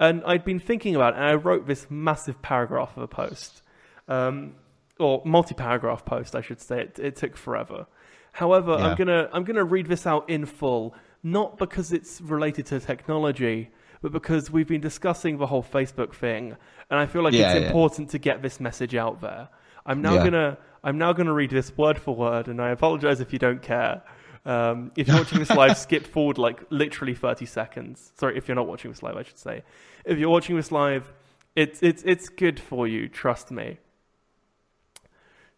And 0.00 0.22
I'd 0.24 0.44
been 0.44 0.60
thinking 0.60 0.96
about 0.96 1.14
it 1.14 1.16
and 1.18 1.26
I 1.26 1.34
wrote 1.34 1.66
this 1.66 1.86
massive 1.90 2.42
paragraph 2.42 2.96
of 2.96 3.02
a 3.02 3.08
post. 3.08 3.62
Um, 4.08 4.54
or 4.98 5.22
multi-paragraph 5.24 6.04
post, 6.04 6.34
I 6.34 6.40
should 6.40 6.60
say. 6.60 6.80
It, 6.80 6.98
it 6.98 7.16
took 7.16 7.36
forever. 7.36 7.86
However, 8.32 8.72
I'm 8.72 8.96
gonna 8.96 9.28
I'm 9.32 9.44
gonna 9.44 9.64
read 9.64 9.86
this 9.86 10.06
out 10.06 10.28
in 10.28 10.46
full, 10.46 10.94
not 11.22 11.58
because 11.58 11.92
it's 11.92 12.20
related 12.20 12.66
to 12.66 12.80
technology, 12.80 13.70
but 14.00 14.12
because 14.12 14.50
we've 14.50 14.68
been 14.68 14.80
discussing 14.80 15.38
the 15.38 15.46
whole 15.46 15.62
Facebook 15.62 16.14
thing, 16.14 16.56
and 16.90 16.98
I 17.00 17.06
feel 17.06 17.22
like 17.22 17.34
Yeah, 17.34 17.52
it's 17.52 17.60
yeah. 17.60 17.66
important 17.68 18.10
to 18.10 18.18
get 18.18 18.42
this 18.42 18.60
message 18.60 18.94
out 18.94 19.20
there. 19.20 19.48
I'm 19.86 20.02
now 20.02 20.14
Yeah. 20.14 20.24
gonna 20.24 20.58
I'm 20.84 20.98
now 20.98 21.12
gonna 21.12 21.32
read 21.32 21.50
this 21.50 21.76
word 21.76 21.98
for 21.98 22.14
word, 22.14 22.46
and 22.48 22.60
I 22.62 22.70
apologize 22.70 23.20
if 23.20 23.32
you 23.32 23.38
don't 23.38 23.62
care. 23.62 24.02
Um, 24.46 24.92
if 24.96 25.08
you're 25.08 25.16
watching 25.18 25.40
this 25.40 25.50
live, 25.50 25.76
skip 25.86 26.06
forward 26.06 26.38
like 26.38 26.62
literally 26.70 27.14
30 27.14 27.44
seconds. 27.46 28.12
Sorry, 28.16 28.36
if 28.38 28.46
you're 28.48 28.54
not 28.54 28.68
watching 28.68 28.90
this 28.90 29.02
live, 29.02 29.16
I 29.16 29.22
should 29.24 29.38
say. 29.38 29.62
If 30.04 30.18
you're 30.18 30.30
watching 30.30 30.56
this 30.56 30.70
live, 30.72 31.12
it's 31.56 31.82
it's 31.82 32.02
it's 32.06 32.28
good 32.28 32.60
for 32.60 32.86
you. 32.86 33.08
Trust 33.08 33.50
me. 33.50 33.78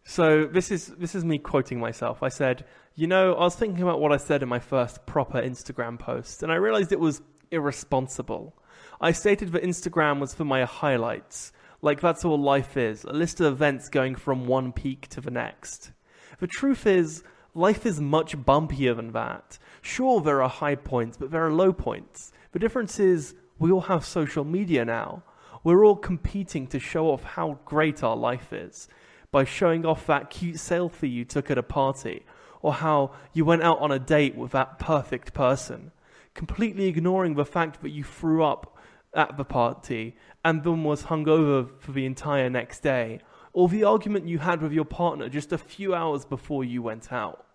So 0.03 0.45
this 0.45 0.71
is 0.71 0.87
this 0.87 1.13
is 1.13 1.23
me 1.23 1.37
quoting 1.37 1.79
myself. 1.79 2.23
I 2.23 2.29
said, 2.29 2.65
you 2.95 3.07
know, 3.07 3.35
I 3.35 3.41
was 3.41 3.55
thinking 3.55 3.83
about 3.83 3.99
what 4.01 4.11
I 4.11 4.17
said 4.17 4.41
in 4.41 4.49
my 4.49 4.59
first 4.59 5.05
proper 5.05 5.39
Instagram 5.41 5.99
post, 5.99 6.41
and 6.43 6.51
I 6.51 6.55
realized 6.55 6.91
it 6.91 6.99
was 6.99 7.21
irresponsible. 7.51 8.55
I 8.99 9.11
stated 9.11 9.51
that 9.51 9.63
Instagram 9.63 10.19
was 10.19 10.33
for 10.33 10.45
my 10.45 10.63
highlights, 10.63 11.51
like 11.81 11.99
that's 11.99 12.23
all 12.23 12.39
life 12.39 12.77
is, 12.77 13.03
a 13.03 13.11
list 13.11 13.39
of 13.39 13.51
events 13.51 13.89
going 13.89 14.15
from 14.15 14.47
one 14.47 14.71
peak 14.71 15.07
to 15.09 15.21
the 15.21 15.31
next. 15.31 15.91
The 16.39 16.47
truth 16.47 16.87
is, 16.87 17.23
life 17.53 17.85
is 17.85 17.99
much 17.99 18.37
bumpier 18.37 18.95
than 18.95 19.11
that. 19.11 19.57
Sure, 19.81 20.21
there 20.21 20.41
are 20.41 20.49
high 20.49 20.75
points, 20.75 21.17
but 21.17 21.31
there 21.31 21.45
are 21.45 21.51
low 21.51 21.73
points. 21.73 22.31
The 22.51 22.59
difference 22.59 22.99
is, 22.99 23.35
we 23.59 23.71
all 23.71 23.81
have 23.81 24.05
social 24.05 24.43
media 24.43 24.85
now. 24.85 25.23
We're 25.63 25.85
all 25.85 25.95
competing 25.95 26.67
to 26.67 26.79
show 26.79 27.11
off 27.11 27.23
how 27.23 27.59
great 27.65 28.03
our 28.03 28.15
life 28.15 28.53
is 28.53 28.87
by 29.31 29.43
showing 29.43 29.85
off 29.85 30.07
that 30.07 30.29
cute 30.29 30.55
selfie 30.55 31.11
you 31.11 31.25
took 31.25 31.49
at 31.49 31.57
a 31.57 31.63
party, 31.63 32.25
or 32.61 32.73
how 32.73 33.11
you 33.33 33.45
went 33.45 33.63
out 33.63 33.79
on 33.79 33.91
a 33.91 33.99
date 33.99 34.35
with 34.35 34.51
that 34.51 34.77
perfect 34.77 35.33
person, 35.33 35.91
completely 36.33 36.87
ignoring 36.87 37.35
the 37.35 37.45
fact 37.45 37.81
that 37.81 37.89
you 37.89 38.03
threw 38.03 38.43
up 38.43 38.77
at 39.13 39.37
the 39.37 39.43
party 39.43 40.15
and 40.43 40.63
then 40.63 40.83
was 40.83 41.03
hungover 41.03 41.69
for 41.79 41.91
the 41.91 42.05
entire 42.05 42.49
next 42.49 42.79
day, 42.81 43.19
or 43.53 43.67
the 43.67 43.83
argument 43.83 44.27
you 44.27 44.39
had 44.39 44.61
with 44.61 44.71
your 44.71 44.85
partner 44.85 45.27
just 45.27 45.51
a 45.51 45.57
few 45.57 45.93
hours 45.93 46.25
before 46.25 46.63
you 46.63 46.81
went 46.81 47.11
out. 47.11 47.45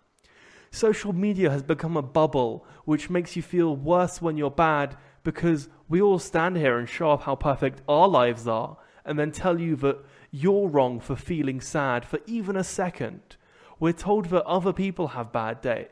Social 0.69 1.13
media 1.13 1.49
has 1.49 1.63
become 1.63 1.97
a 1.97 2.01
bubble 2.01 2.65
which 2.85 3.09
makes 3.09 3.35
you 3.35 3.41
feel 3.41 3.75
worse 3.75 4.21
when 4.21 4.37
you're 4.37 4.51
bad 4.51 4.95
because 5.23 5.69
we 5.89 6.01
all 6.01 6.19
stand 6.19 6.57
here 6.57 6.77
and 6.77 6.87
show 6.87 7.09
off 7.09 7.23
how 7.23 7.35
perfect 7.35 7.81
our 7.87 8.07
lives 8.07 8.47
are 8.47 8.77
and 9.05 9.17
then 9.17 9.31
tell 9.31 9.59
you 9.59 9.75
that 9.77 9.97
you're 10.29 10.67
wrong 10.67 10.99
for 10.99 11.15
feeling 11.15 11.61
sad 11.61 12.05
for 12.05 12.19
even 12.25 12.55
a 12.55 12.63
second. 12.63 13.37
We're 13.79 13.93
told 13.93 14.25
that 14.25 14.43
other 14.45 14.73
people 14.73 15.09
have 15.09 15.31
bad 15.31 15.61
days. 15.61 15.87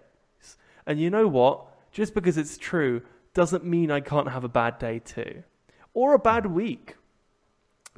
And 0.86 1.00
you 1.00 1.10
know 1.10 1.28
what? 1.28 1.68
Just 1.96 2.14
because 2.14 2.38
it's 2.38 2.58
true 2.58 3.04
doesn't 3.34 3.64
mean 3.64 3.90
I 3.90 4.02
can't 4.02 4.30
have 4.30 4.44
a 4.44 4.50
bad 4.50 4.80
day 4.80 5.00
too. 5.00 5.44
Or 5.94 6.14
a 6.14 6.20
bad 6.20 6.46
week. 6.46 6.98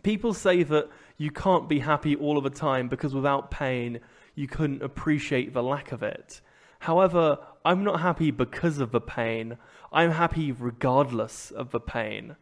People 0.04 0.36
say 0.36 0.62
that 0.62 0.90
you 1.18 1.32
can't 1.32 1.68
be 1.68 1.80
happy 1.80 2.16
all 2.16 2.38
of 2.38 2.44
the 2.44 2.52
time 2.52 2.90
because 2.90 3.16
without 3.16 3.50
pain, 3.50 4.00
you 4.36 4.48
couldn't 4.48 4.84
appreciate 4.84 5.52
the 5.52 5.64
lack 5.64 5.92
of 5.92 6.04
it. 6.04 6.42
However, 6.82 7.40
I'm 7.66 7.84
not 7.84 8.02
happy 8.02 8.30
because 8.30 8.78
of 8.78 8.92
the 8.92 9.02
pain. 9.02 9.58
I'm 9.92 10.12
happy 10.12 10.52
regardless 10.52 11.50
of 11.50 11.72
the 11.72 11.80
pain. 11.80 12.36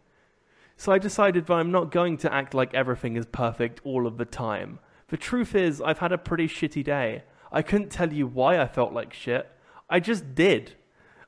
So 0.75 0.91
I 0.91 0.97
decided 0.97 1.45
that 1.45 1.53
I'm 1.53 1.71
not 1.71 1.89
going 1.89 2.17
to 2.17 2.33
act 2.33 2.53
like 2.53 2.73
everything 2.73 3.15
is 3.15 3.27
perfect 3.27 3.79
all 3.85 4.07
of 4.07 4.17
the 4.17 4.25
time. 4.25 4.79
The 5.07 5.15
truth 5.15 5.55
is, 5.55 5.79
I've 5.79 5.99
had 5.99 6.11
a 6.11 6.17
pretty 6.17 6.49
shitty 6.49 6.83
day. 6.83 7.23
I 7.49 7.61
couldn't 7.61 7.91
tell 7.91 8.11
you 8.11 8.27
why 8.27 8.59
I 8.59 8.67
felt 8.67 8.91
like 8.91 9.13
shit. 9.13 9.49
I 9.89 10.01
just 10.01 10.35
did. 10.35 10.73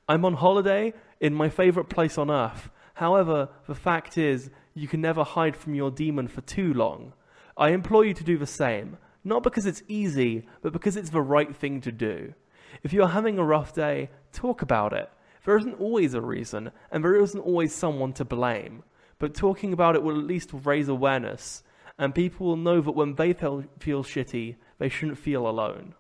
I'm 0.10 0.24
on 0.24 0.36
holiday 0.36 0.94
in 1.20 1.34
my 1.34 1.50
favorite 1.50 1.90
place 1.90 2.18
on 2.18 2.32
earth. 2.32 2.70
However, 2.94 3.50
the 3.68 3.76
fact 3.76 4.18
is, 4.18 4.50
you 4.74 4.88
can 4.88 5.02
never 5.02 5.24
hide 5.24 5.58
from 5.58 5.76
your 5.76 5.92
demon 5.92 6.30
for 6.30 6.42
too 6.42 6.74
long. 6.74 7.14
I 7.58 7.70
implore 7.70 8.06
you 8.06 8.14
to 8.14 8.24
do 8.24 8.38
the 8.38 8.48
same, 8.48 8.98
not 9.24 9.44
because 9.44 9.66
it's 9.66 9.84
easy, 9.88 10.48
but 10.62 10.72
because 10.72 10.96
it's 10.96 11.10
the 11.10 11.22
right 11.22 11.54
thing 11.54 11.82
to 11.82 11.92
do. 11.92 12.34
If 12.84 12.94
you're 12.94 13.10
having 13.10 13.38
a 13.38 13.44
rough 13.44 13.74
day, 13.74 14.10
talk 14.32 14.62
about 14.62 14.94
it. 14.94 15.10
There 15.46 15.58
isn't 15.58 15.80
always 15.80 16.14
a 16.14 16.22
reason, 16.22 16.72
and 16.92 17.04
there 17.04 17.22
isn't 17.22 17.40
always 17.40 17.76
someone 17.76 18.14
to 18.14 18.26
blame. 18.26 18.84
But 19.20 19.34
talking 19.34 19.74
about 19.74 19.96
it 19.96 20.04
will 20.04 20.18
at 20.18 20.26
least 20.26 20.52
raise 20.54 20.88
awareness, 20.88 21.64
and 21.98 22.16
people 22.16 22.48
will 22.48 22.58
know 22.58 22.80
that 22.80 22.92
when 22.92 23.16
they 23.16 23.34
feel, 23.34 23.66
feel 23.80 24.04
shitty, 24.04 24.56
they 24.78 24.90
shouldn't 24.90 25.18
feel 25.18 25.48
alone. 25.48 25.96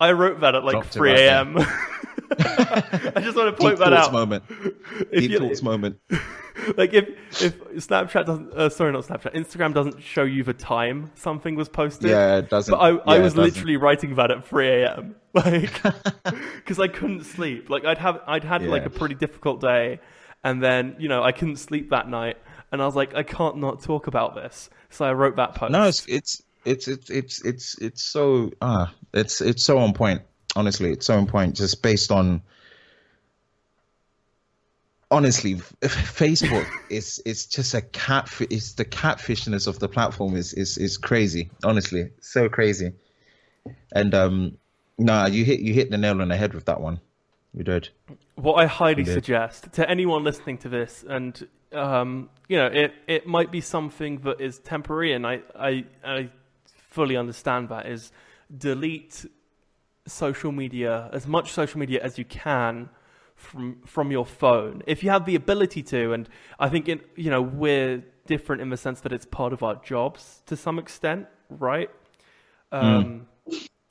I 0.00 0.12
wrote 0.12 0.40
that 0.40 0.54
at 0.54 0.64
like 0.64 0.72
Dropped 0.72 0.88
it 0.88 0.92
3 0.98 1.10
right 1.10 1.20
a.m. 1.22 1.56
I 1.58 3.20
just 3.22 3.36
want 3.36 3.54
to 3.56 3.60
point 3.60 3.76
Deep 3.76 3.78
that 3.78 3.92
out. 3.92 4.12
moment. 4.12 4.44
If 4.48 5.10
Deep 5.20 5.30
you- 5.32 5.38
thoughts 5.38 5.62
moment. 5.62 5.98
like 6.76 6.92
if 6.92 7.08
if 7.42 7.58
Snapchat 7.86 8.26
doesn't, 8.26 8.52
uh, 8.52 8.68
sorry, 8.68 8.92
not 8.92 9.04
Snapchat, 9.04 9.34
Instagram 9.34 9.72
doesn't 9.74 10.02
show 10.02 10.24
you 10.24 10.42
the 10.44 10.52
time 10.54 11.10
something 11.14 11.54
was 11.54 11.68
posted. 11.68 12.10
Yeah, 12.10 12.38
it 12.38 12.50
doesn't. 12.50 12.70
But 12.72 12.78
I, 12.78 13.16
I 13.16 13.18
was 13.20 13.36
literally 13.36 13.76
writing 13.76 14.16
that 14.16 14.30
at 14.30 14.46
3 14.46 14.68
a.m. 14.68 15.14
Like, 15.34 15.80
because 16.56 16.80
I 16.80 16.88
couldn't 16.88 17.24
sleep. 17.24 17.70
Like 17.70 17.84
I'd 17.84 17.98
have, 17.98 18.20
I'd 18.26 18.44
had 18.44 18.62
like 18.62 18.86
a 18.86 18.90
pretty 18.90 19.14
difficult 19.14 19.60
day, 19.60 20.00
and 20.42 20.62
then 20.62 20.96
you 20.98 21.08
know 21.08 21.22
I 21.22 21.32
couldn't 21.32 21.56
sleep 21.56 21.90
that 21.90 22.08
night, 22.08 22.38
and 22.72 22.82
I 22.82 22.86
was 22.86 22.96
like, 22.96 23.14
I 23.14 23.22
can't 23.22 23.58
not 23.58 23.82
talk 23.82 24.06
about 24.06 24.34
this. 24.34 24.68
So 24.90 25.04
I 25.04 25.12
wrote 25.12 25.36
that 25.36 25.54
post. 25.54 25.70
No, 25.70 25.84
it's 25.84 26.06
it's 26.06 26.42
it's 26.64 26.88
it's 26.88 27.10
it's 27.10 27.44
it's 27.44 27.78
it's 27.78 28.02
so 28.02 28.50
ah, 28.60 28.92
it's 29.14 29.40
it's 29.40 29.64
so 29.64 29.78
on 29.78 29.92
point. 29.92 30.22
Honestly, 30.56 30.90
it's 30.90 31.06
so 31.06 31.16
on 31.16 31.26
point. 31.26 31.56
Just 31.56 31.82
based 31.82 32.10
on 32.10 32.42
honestly, 35.10 35.54
Facebook 35.80 36.66
is 36.90 37.22
it's 37.24 37.46
just 37.46 37.74
a 37.74 37.80
cat. 37.80 38.30
It's 38.40 38.72
the 38.72 38.84
catfishness 38.84 39.66
of 39.66 39.78
the 39.78 39.88
platform 39.88 40.36
is 40.36 40.52
is 40.52 40.78
is 40.78 40.96
crazy. 40.96 41.50
Honestly, 41.64 42.10
so 42.20 42.48
crazy. 42.48 42.92
And 43.92 44.14
um, 44.14 44.58
nah, 44.98 45.26
you 45.26 45.44
hit 45.44 45.60
you 45.60 45.72
hit 45.74 45.90
the 45.90 45.98
nail 45.98 46.20
on 46.20 46.28
the 46.28 46.36
head 46.36 46.54
with 46.54 46.66
that 46.66 46.80
one. 46.80 47.00
You 47.54 47.64
did. 47.64 47.88
What 48.34 48.54
I 48.54 48.66
highly 48.66 49.04
suggest 49.04 49.72
to 49.72 49.88
anyone 49.88 50.22
listening 50.22 50.58
to 50.58 50.68
this, 50.68 51.04
and 51.08 51.48
um, 51.72 52.30
you 52.48 52.56
know, 52.56 52.66
it 52.66 52.94
it 53.06 53.26
might 53.26 53.50
be 53.50 53.60
something 53.60 54.18
that 54.20 54.40
is 54.40 54.58
temporary, 54.58 55.12
and 55.12 55.26
I 55.26 55.40
I, 55.58 55.84
I 56.04 56.30
fully 56.88 57.16
understand 57.16 57.68
that 57.68 57.86
is 57.86 58.10
delete 58.56 59.26
social 60.06 60.52
media 60.52 61.10
as 61.12 61.26
much 61.26 61.52
social 61.52 61.78
media 61.78 62.00
as 62.02 62.18
you 62.18 62.24
can 62.24 62.88
from 63.34 63.80
from 63.86 64.10
your 64.10 64.24
phone. 64.26 64.82
If 64.86 65.04
you 65.04 65.10
have 65.10 65.24
the 65.26 65.34
ability 65.36 65.82
to 65.94 66.12
and 66.12 66.28
i 66.58 66.68
think 66.68 66.88
in 66.88 67.00
you 67.14 67.30
know 67.30 67.42
we're 67.42 68.02
different 68.26 68.60
in 68.62 68.68
the 68.70 68.76
sense 68.76 69.00
that 69.02 69.12
it's 69.12 69.26
part 69.26 69.52
of 69.52 69.62
our 69.62 69.76
jobs 69.76 70.42
to 70.46 70.56
some 70.56 70.78
extent 70.78 71.26
right? 71.50 71.90
Um 72.72 73.26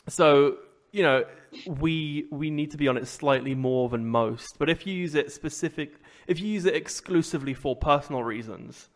so 0.08 0.58
you 0.92 1.04
know 1.04 1.24
we 1.66 2.26
we 2.32 2.50
need 2.50 2.72
to 2.72 2.78
be 2.78 2.88
on 2.88 2.98
it 2.98 3.08
slightly 3.08 3.56
more 3.56 3.90
than 3.90 4.06
most. 4.08 4.58
But 4.60 4.70
if 4.70 4.86
you 4.88 4.94
use 4.94 5.16
it 5.16 5.32
specific 5.32 5.94
if 6.28 6.40
you 6.40 6.48
use 6.48 6.66
it 6.66 6.76
exclusively 6.76 7.54
for 7.54 7.76
personal 7.76 8.24
reasons 8.24 8.90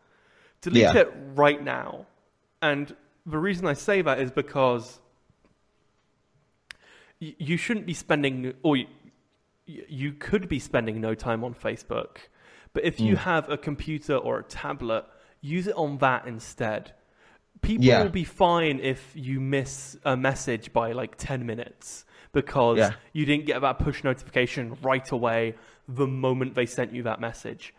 delete 0.60 0.82
Yeah. 0.82 0.96
it 1.02 1.12
right 1.34 1.62
now. 1.62 2.06
And 2.60 2.94
the 3.26 3.38
reason 3.38 3.66
i 3.66 3.72
say 3.72 4.02
that 4.02 4.18
is 4.20 4.30
because 4.30 5.00
y- 7.20 7.34
you 7.38 7.56
shouldn't 7.56 7.86
be 7.86 7.94
spending 7.94 8.52
or 8.62 8.76
you, 8.76 8.86
you 9.66 10.12
could 10.12 10.48
be 10.48 10.58
spending 10.58 11.00
no 11.00 11.14
time 11.14 11.44
on 11.44 11.54
facebook 11.54 12.16
but 12.72 12.84
if 12.84 12.98
Hmm. 12.98 13.04
you 13.04 13.16
have 13.16 13.48
a 13.50 13.56
computer 13.56 14.16
or 14.16 14.38
a 14.40 14.42
tablet 14.42 15.04
use 15.40 15.66
it 15.66 15.76
on 15.76 15.98
that 15.98 16.26
instead 16.26 16.92
people 17.60 17.84
Yeah. 17.86 18.02
will 18.02 18.10
be 18.10 18.24
fine 18.24 18.80
if 18.80 19.12
you 19.14 19.40
miss 19.40 19.96
a 20.04 20.16
message 20.16 20.72
by 20.72 20.92
like 20.92 21.14
10 21.16 21.46
minutes 21.46 22.04
because 22.32 22.78
Yeah. 22.78 22.92
you 23.12 23.24
didn't 23.26 23.46
get 23.46 23.60
that 23.60 23.78
push 23.78 24.02
notification 24.02 24.76
right 24.82 25.08
away 25.10 25.54
the 25.88 26.06
moment 26.06 26.54
they 26.54 26.66
sent 26.66 26.92
you 26.92 27.02
that 27.04 27.20
message 27.20 27.72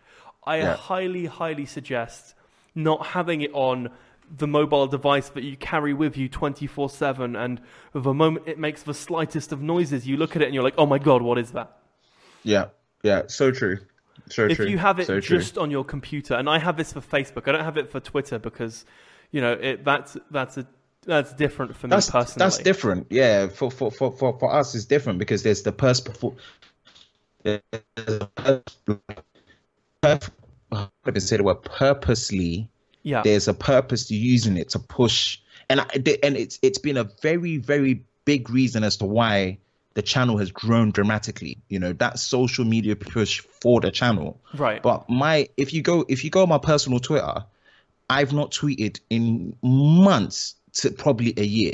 i 0.45 0.57
Yeah. 0.57 0.75
highly 0.75 1.25
highly 1.25 1.65
suggest 1.65 2.35
not 2.75 3.07
having 3.07 3.41
it 3.41 3.51
on 3.53 3.89
the 4.35 4.47
mobile 4.47 4.87
device 4.87 5.29
that 5.29 5.43
you 5.43 5.55
carry 5.57 5.93
with 5.93 6.17
you 6.17 6.27
24/7 6.29 7.37
and 7.37 7.61
the 7.93 8.13
moment 8.13 8.47
it 8.47 8.57
makes 8.57 8.83
the 8.83 8.93
slightest 8.93 9.51
of 9.51 9.61
noises 9.61 10.07
you 10.07 10.17
look 10.17 10.35
at 10.35 10.41
it 10.41 10.45
and 10.45 10.53
you're 10.53 10.63
like 10.63 10.75
oh 10.77 10.85
my 10.85 10.97
god 10.97 11.21
what 11.21 11.37
is 11.37 11.51
that 11.51 11.77
Yeah, 12.43 12.65
yeah, 13.03 13.23
so 13.27 13.51
true. 13.51 13.77
So 14.29 14.43
true. 14.43 14.51
if 14.51 14.57
true. 14.57 14.67
you 14.67 14.77
have 14.77 14.99
it 14.99 15.07
so 15.07 15.19
just 15.19 15.57
on 15.57 15.69
your 15.71 15.83
computer 15.83 16.33
and 16.35 16.49
i 16.49 16.57
have 16.57 16.77
this 16.77 16.93
for 16.93 17.01
facebook 17.01 17.47
i 17.47 17.51
don't 17.51 17.63
have 17.63 17.77
it 17.77 17.91
for 17.91 17.99
twitter 17.99 18.39
because 18.39 18.85
you 19.31 19.41
know 19.41 19.53
it 19.53 19.83
that's 19.83 20.17
that's 20.31 20.57
a 20.57 20.65
that's 21.05 21.33
different 21.33 21.75
for 21.75 21.87
me 21.87 21.91
that's 21.91 22.09
personally 22.09 22.45
that's 22.45 22.57
different. 22.59 23.07
Yeah, 23.09 23.47
for 23.47 23.69
for 23.69 23.91
for 23.91 24.11
for, 24.11 24.37
for 24.39 24.53
us 24.53 24.75
it's 24.75 24.85
different 24.85 25.19
because 25.19 25.43
there's 25.43 25.61
the 25.63 25.71
pers 25.71 25.99
before. 25.99 26.35
There's 27.43 27.61
a 27.97 28.27
pers- 28.35 28.61
do 28.85 28.99
I 30.73 31.19
say 31.19 31.37
the 31.37 31.43
word 31.43 31.63
purposely. 31.63 32.69
Yeah 33.03 33.21
There's 33.23 33.47
a 33.47 33.53
purpose 33.53 34.07
to 34.07 34.15
using 34.15 34.57
it 34.57 34.69
to 34.69 34.79
push, 34.79 35.39
and 35.69 35.81
I, 35.81 35.85
and 36.23 36.35
it's 36.37 36.57
it's 36.61 36.79
been 36.79 36.97
a 36.97 37.03
very 37.21 37.57
very 37.57 38.05
big 38.25 38.49
reason 38.49 38.83
as 38.83 38.97
to 38.97 39.05
why 39.05 39.59
the 39.93 40.01
channel 40.01 40.37
has 40.37 40.51
grown 40.51 40.91
dramatically. 40.91 41.59
You 41.69 41.79
know 41.79 41.93
that 41.93 42.19
social 42.19 42.65
media 42.65 42.95
push 42.95 43.41
for 43.41 43.81
the 43.81 43.91
channel. 43.91 44.39
right 44.55 44.81
But 44.81 45.09
my 45.09 45.49
if 45.57 45.73
you 45.73 45.81
go 45.81 46.05
if 46.07 46.23
you 46.23 46.29
go 46.29 46.43
on 46.43 46.49
my 46.49 46.57
personal 46.57 46.99
Twitter, 46.99 47.45
I've 48.09 48.33
not 48.33 48.51
tweeted 48.51 48.99
in 49.09 49.55
months 49.61 50.55
to 50.73 50.91
probably 50.91 51.33
a 51.37 51.43
year. 51.43 51.73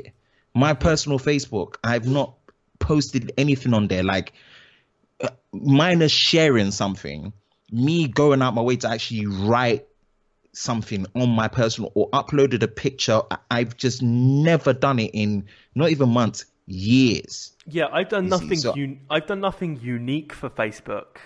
My 0.53 0.73
personal 0.73 1.19
Facebook, 1.19 1.75
I've 1.83 2.07
not 2.07 2.33
posted 2.79 3.31
anything 3.37 3.73
on 3.73 3.87
there. 3.87 4.03
Like 4.03 4.33
uh, 5.21 5.29
minus 5.53 6.11
sharing 6.11 6.71
something, 6.71 7.33
me 7.71 8.07
going 8.07 8.41
out 8.41 8.55
my 8.55 8.61
way 8.61 8.77
to 8.77 8.89
actually 8.89 9.27
write 9.27 9.85
something 10.53 11.05
on 11.15 11.29
my 11.29 11.47
personal 11.47 11.91
or 11.95 12.09
uploaded 12.11 12.63
a 12.63 12.67
picture. 12.67 13.21
I've 13.51 13.77
just 13.77 14.01
never 14.01 14.73
done 14.73 14.99
it 14.99 15.11
in 15.13 15.45
not 15.75 15.89
even 15.89 16.09
months, 16.09 16.45
years. 16.65 17.51
Yeah, 17.67 17.87
I've 17.91 18.09
done 18.09 18.29
nothing. 18.29 18.57
so- 18.57 18.73
un- 18.73 19.01
I've 19.09 19.27
done 19.27 19.39
nothing 19.41 19.79
unique 19.81 20.33
for 20.33 20.49
Facebook, 20.49 21.17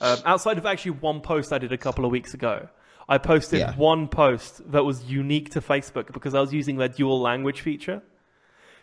um, 0.00 0.18
outside 0.24 0.58
of 0.58 0.66
actually 0.66 0.92
one 0.92 1.20
post 1.20 1.52
I 1.52 1.58
did 1.58 1.72
a 1.72 1.78
couple 1.78 2.04
of 2.04 2.10
weeks 2.10 2.34
ago. 2.34 2.68
I 3.08 3.18
posted 3.18 3.58
Yeah. 3.60 3.74
one 3.76 4.06
post 4.08 4.70
that 4.70 4.84
was 4.84 5.04
unique 5.04 5.50
to 5.50 5.60
Facebook 5.60 6.12
because 6.12 6.34
I 6.34 6.40
was 6.40 6.52
using 6.52 6.76
their 6.76 6.88
dual 6.88 7.20
language 7.20 7.60
feature. 7.60 8.02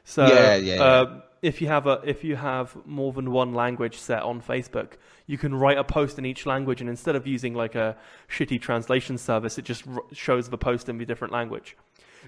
So 0.03 0.26
Yeah, 0.27 0.55
yeah, 0.55 0.76
yeah. 0.76 0.84
uh, 0.84 1.22
if 1.41 1.61
you 1.61 1.68
have 1.68 1.88
a 1.88 2.01
if 2.03 2.23
you 2.23 2.35
have 2.35 2.76
more 2.85 3.14
than 3.14 3.31
one 3.31 3.53
language 3.53 3.97
set 3.97 4.23
on 4.23 4.41
Facebook, 4.41 4.93
you 5.26 5.38
can 5.38 5.53
write 5.53 5.77
a 5.77 5.84
post 5.84 6.18
in 6.18 6.26
each 6.26 6.45
language, 6.45 6.81
and 6.81 6.89
instead 6.89 7.15
of 7.15 7.27
using 7.27 7.53
like 7.53 7.76
a 7.76 7.95
shitty 8.30 8.61
translation 8.61 9.18
service, 9.18 9.57
it 9.57 9.65
just 9.65 9.88
r- 9.88 10.03
shows 10.11 10.49
the 10.49 10.57
post 10.57 10.89
in 10.89 10.97
the 10.97 11.05
different 11.05 11.34
language. 11.34 11.77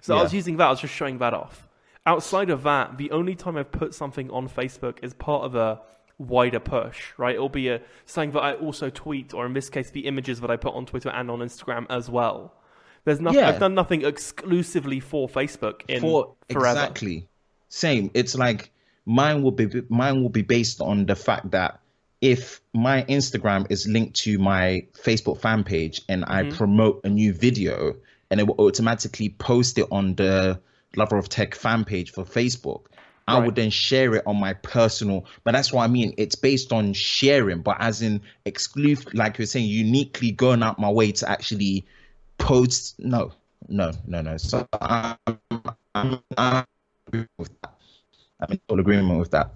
So 0.01 0.17
I 0.17 0.23
was 0.23 0.33
using 0.33 0.57
that. 0.57 0.67
I 0.67 0.69
was 0.69 0.79
just 0.79 0.93
showing 0.93 1.17
that 1.17 1.33
off. 1.33 1.67
Outside 2.05 2.49
of 2.49 2.63
that, 2.63 2.97
the 2.97 3.11
only 3.11 3.35
time 3.35 3.57
I've 3.57 3.71
put 3.71 3.93
something 3.93 4.29
on 4.31 4.47
Facebook 4.47 4.97
is 5.03 5.13
part 5.13 5.43
of 5.43 5.55
a 5.55 5.81
wider 6.17 6.59
push, 6.59 7.13
right? 7.17 7.35
It'll 7.35 7.49
be 7.49 7.69
a 7.69 7.81
something 8.05 8.31
that 8.31 8.41
I 8.41 8.53
also 8.53 8.89
tweet, 8.89 9.33
or 9.33 9.45
in 9.45 9.53
this 9.53 9.69
case, 9.69 9.91
the 9.91 10.05
images 10.07 10.39
that 10.41 10.49
I 10.49 10.55
put 10.55 10.73
on 10.73 10.85
Twitter 10.85 11.09
and 11.09 11.29
on 11.29 11.39
Instagram 11.39 11.85
as 11.89 12.09
well. 12.09 12.53
There's 13.03 13.19
nothing. 13.19 13.39
Yeah. 13.39 13.49
I've 13.49 13.59
done 13.59 13.75
nothing 13.75 14.05
exclusively 14.05 14.99
for 14.99 15.27
Facebook 15.27 15.81
in 15.87 16.01
for 16.01 16.35
forever. 16.49 16.79
exactly 16.79 17.27
same 17.69 18.09
it's 18.13 18.35
like 18.35 18.71
mine 19.09 19.41
will 19.41 19.51
be 19.51 19.67
mine 19.89 20.21
will 20.21 20.29
be 20.29 20.43
based 20.43 20.81
on 20.81 21.07
the 21.07 21.15
fact 21.15 21.51
that 21.51 21.79
if 22.21 22.61
my 22.73 23.03
Instagram 23.03 23.65
is 23.71 23.87
linked 23.87 24.15
to 24.17 24.37
my 24.37 24.85
Facebook 24.93 25.41
fan 25.41 25.63
page 25.63 26.01
and 26.07 26.23
I 26.27 26.43
mm-hmm. 26.43 26.57
promote 26.57 27.01
a 27.03 27.09
new 27.09 27.33
video, 27.33 27.95
and 28.29 28.39
it 28.39 28.47
will 28.47 28.59
automatically 28.59 29.29
post 29.29 29.79
it 29.79 29.87
on 29.91 30.15
the 30.15 30.59
Lover 30.95 31.17
of 31.17 31.27
Tech 31.27 31.55
fan 31.55 31.85
page 31.85 32.11
for 32.11 32.23
Facebook. 32.23 32.85
I 33.27 33.37
Right. 33.37 33.45
would 33.45 33.55
then 33.55 33.69
share 33.69 34.15
it 34.15 34.23
on 34.25 34.39
my 34.39 34.53
personal, 34.53 35.25
but 35.43 35.53
that's 35.53 35.71
what 35.71 35.83
I 35.83 35.87
mean. 35.87 36.13
It's 36.17 36.35
based 36.35 36.73
on 36.73 36.93
sharing, 36.93 37.61
but 37.61 37.77
as 37.79 38.01
in 38.01 38.21
exclusive, 38.45 39.13
like 39.13 39.37
you're 39.37 39.45
saying, 39.45 39.67
uniquely 39.67 40.31
going 40.31 40.63
out 40.63 40.79
my 40.79 40.89
way 40.89 41.11
to 41.13 41.29
actually 41.29 41.85
post. 42.37 42.99
No, 42.99 43.31
no, 43.67 43.91
no, 44.07 44.21
no. 44.21 44.37
So 44.37 44.67
I'm, 44.81 45.17
I'm, 45.93 46.19
I'm 46.37 46.65
with 47.37 47.61
that. 47.61 47.78
I'm 48.39 48.51
in 48.51 48.59
full 48.67 48.79
agreement 48.79 49.19
with 49.19 49.31
that. 49.31 49.51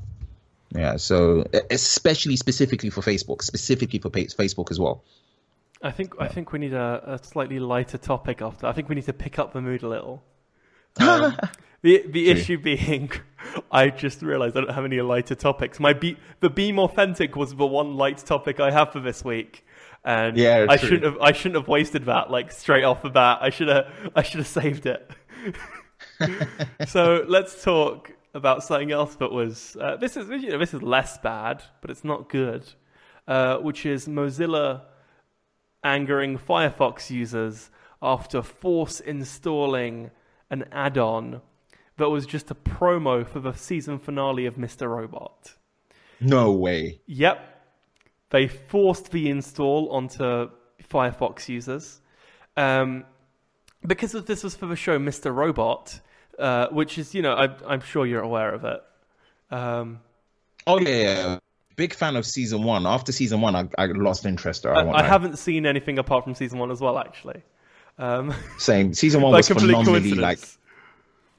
Yeah. 0.75 0.97
So 0.97 1.45
especially 1.69 2.35
specifically 2.35 2.89
for 2.89 3.01
Facebook, 3.01 3.41
specifically 3.43 3.99
for 3.99 4.09
Facebook 4.09 4.71
as 4.71 4.79
well. 4.79 5.03
I 5.81 5.91
think 5.91 6.13
I 6.19 6.27
think 6.29 6.51
we 6.53 6.59
need 6.59 6.73
a, 6.73 7.19
a 7.21 7.23
slightly 7.25 7.59
lighter 7.59 7.97
topic 7.97 8.41
after. 8.41 8.67
I 8.67 8.71
think 8.71 8.87
we 8.89 8.95
need 8.95 9.05
to 9.05 9.13
pick 9.13 9.37
up 9.37 9.53
the 9.53 9.61
mood 9.61 9.83
a 9.83 9.87
little. 9.87 10.23
Um, 10.99 11.35
the 11.81 12.05
the 12.07 12.29
issue 12.29 12.57
being, 12.59 13.11
I 13.71 13.89
just 13.89 14.21
realised 14.21 14.55
I 14.55 14.61
don't 14.61 14.71
have 14.73 14.85
any 14.85 15.01
lighter 15.01 15.33
topics. 15.35 15.79
My 15.79 15.91
be 15.91 16.17
the 16.39 16.49
beam 16.51 16.77
authentic 16.79 17.35
was 17.35 17.55
the 17.55 17.65
one 17.65 17.95
light 17.97 18.19
topic 18.19 18.59
I 18.59 18.69
have 18.71 18.93
for 18.93 18.99
this 19.01 19.25
week, 19.25 19.65
and 20.05 20.37
Yeah, 20.37 20.67
I 20.69 20.77
true. 20.77 20.89
shouldn't 20.89 21.03
have 21.13 21.17
I 21.21 21.31
shouldn't 21.33 21.55
have 21.55 21.67
wasted 21.67 22.05
that 22.05 22.29
like 22.31 22.51
straight 22.51 22.83
off 22.83 23.01
the 23.01 23.09
bat. 23.09 23.39
I 23.41 23.49
should 23.49 23.67
have 23.69 23.87
I 24.15 24.21
should 24.21 24.37
have 24.37 24.47
saved 24.61 24.85
it. 24.85 25.11
so 26.87 27.25
let's 27.27 27.61
talk 27.63 28.12
about 28.33 28.63
something 28.63 28.91
else 28.91 29.15
that 29.15 29.31
was 29.31 29.77
uh, 29.79 29.95
this 29.97 30.17
is 30.17 30.29
you 30.29 30.49
know 30.49 30.57
this 30.57 30.73
is 30.73 30.81
less 30.81 31.17
bad, 31.19 31.63
but 31.81 31.89
it's 31.91 32.03
not 32.03 32.29
good, 32.29 32.63
uh, 33.27 33.57
which 33.57 33.85
is 33.85 34.07
Mozilla 34.07 34.81
angering 35.83 36.37
Firefox 36.37 37.09
users 37.09 37.69
after 38.01 38.41
force 38.41 38.99
installing 38.99 40.11
an 40.49 40.65
add-on 40.71 41.41
that 41.97 42.09
was 42.09 42.25
just 42.25 42.51
a 42.51 42.55
promo 42.55 43.27
for 43.27 43.39
the 43.39 43.53
season 43.53 43.99
finale 43.99 44.45
of 44.45 44.55
Mr. 44.55 44.87
Robot. 44.87 45.55
No 46.19 46.51
way. 46.51 47.01
Yep. 47.05 47.49
They 48.29 48.47
forced 48.47 49.11
the 49.11 49.29
install 49.29 49.91
onto 49.91 50.49
Firefox 50.89 51.47
users. 51.49 52.01
Um, 52.57 53.05
because 53.85 54.15
of 54.15 54.25
this 54.25 54.43
was 54.43 54.55
for 54.55 54.65
the 54.65 54.75
show 54.75 54.97
Mr. 54.97 55.33
Robot, 55.33 55.99
uh, 56.39 56.67
which 56.69 56.97
is, 56.97 57.13
you 57.13 57.21
know, 57.21 57.33
I, 57.33 57.49
I'm 57.67 57.81
sure 57.81 58.05
you're 58.05 58.21
aware 58.21 58.53
of 58.53 58.65
it. 58.65 58.83
Um, 59.51 59.99
Oh 60.67 60.79
yeah, 60.79 60.89
yeah. 60.89 61.39
Big 61.75 61.93
fan 61.93 62.15
of 62.15 62.25
season 62.25 62.63
one. 62.63 62.85
After 62.85 63.11
season 63.11 63.41
one, 63.41 63.55
I, 63.55 63.67
I 63.77 63.85
lost 63.87 64.25
interest. 64.25 64.65
Or 64.65 64.75
I, 64.75 64.83
I, 64.83 64.99
I 64.99 65.03
haven't 65.03 65.37
seen 65.39 65.65
anything 65.65 65.97
apart 65.97 66.23
from 66.23 66.35
season 66.35 66.59
one 66.59 66.71
as 66.71 66.79
well, 66.79 66.99
actually. 66.99 67.41
Um, 67.97 68.33
Same. 68.57 68.93
Season 68.93 69.21
one 69.23 69.33
was 69.33 69.47
phenomenally 69.47 70.13
like 70.13 70.39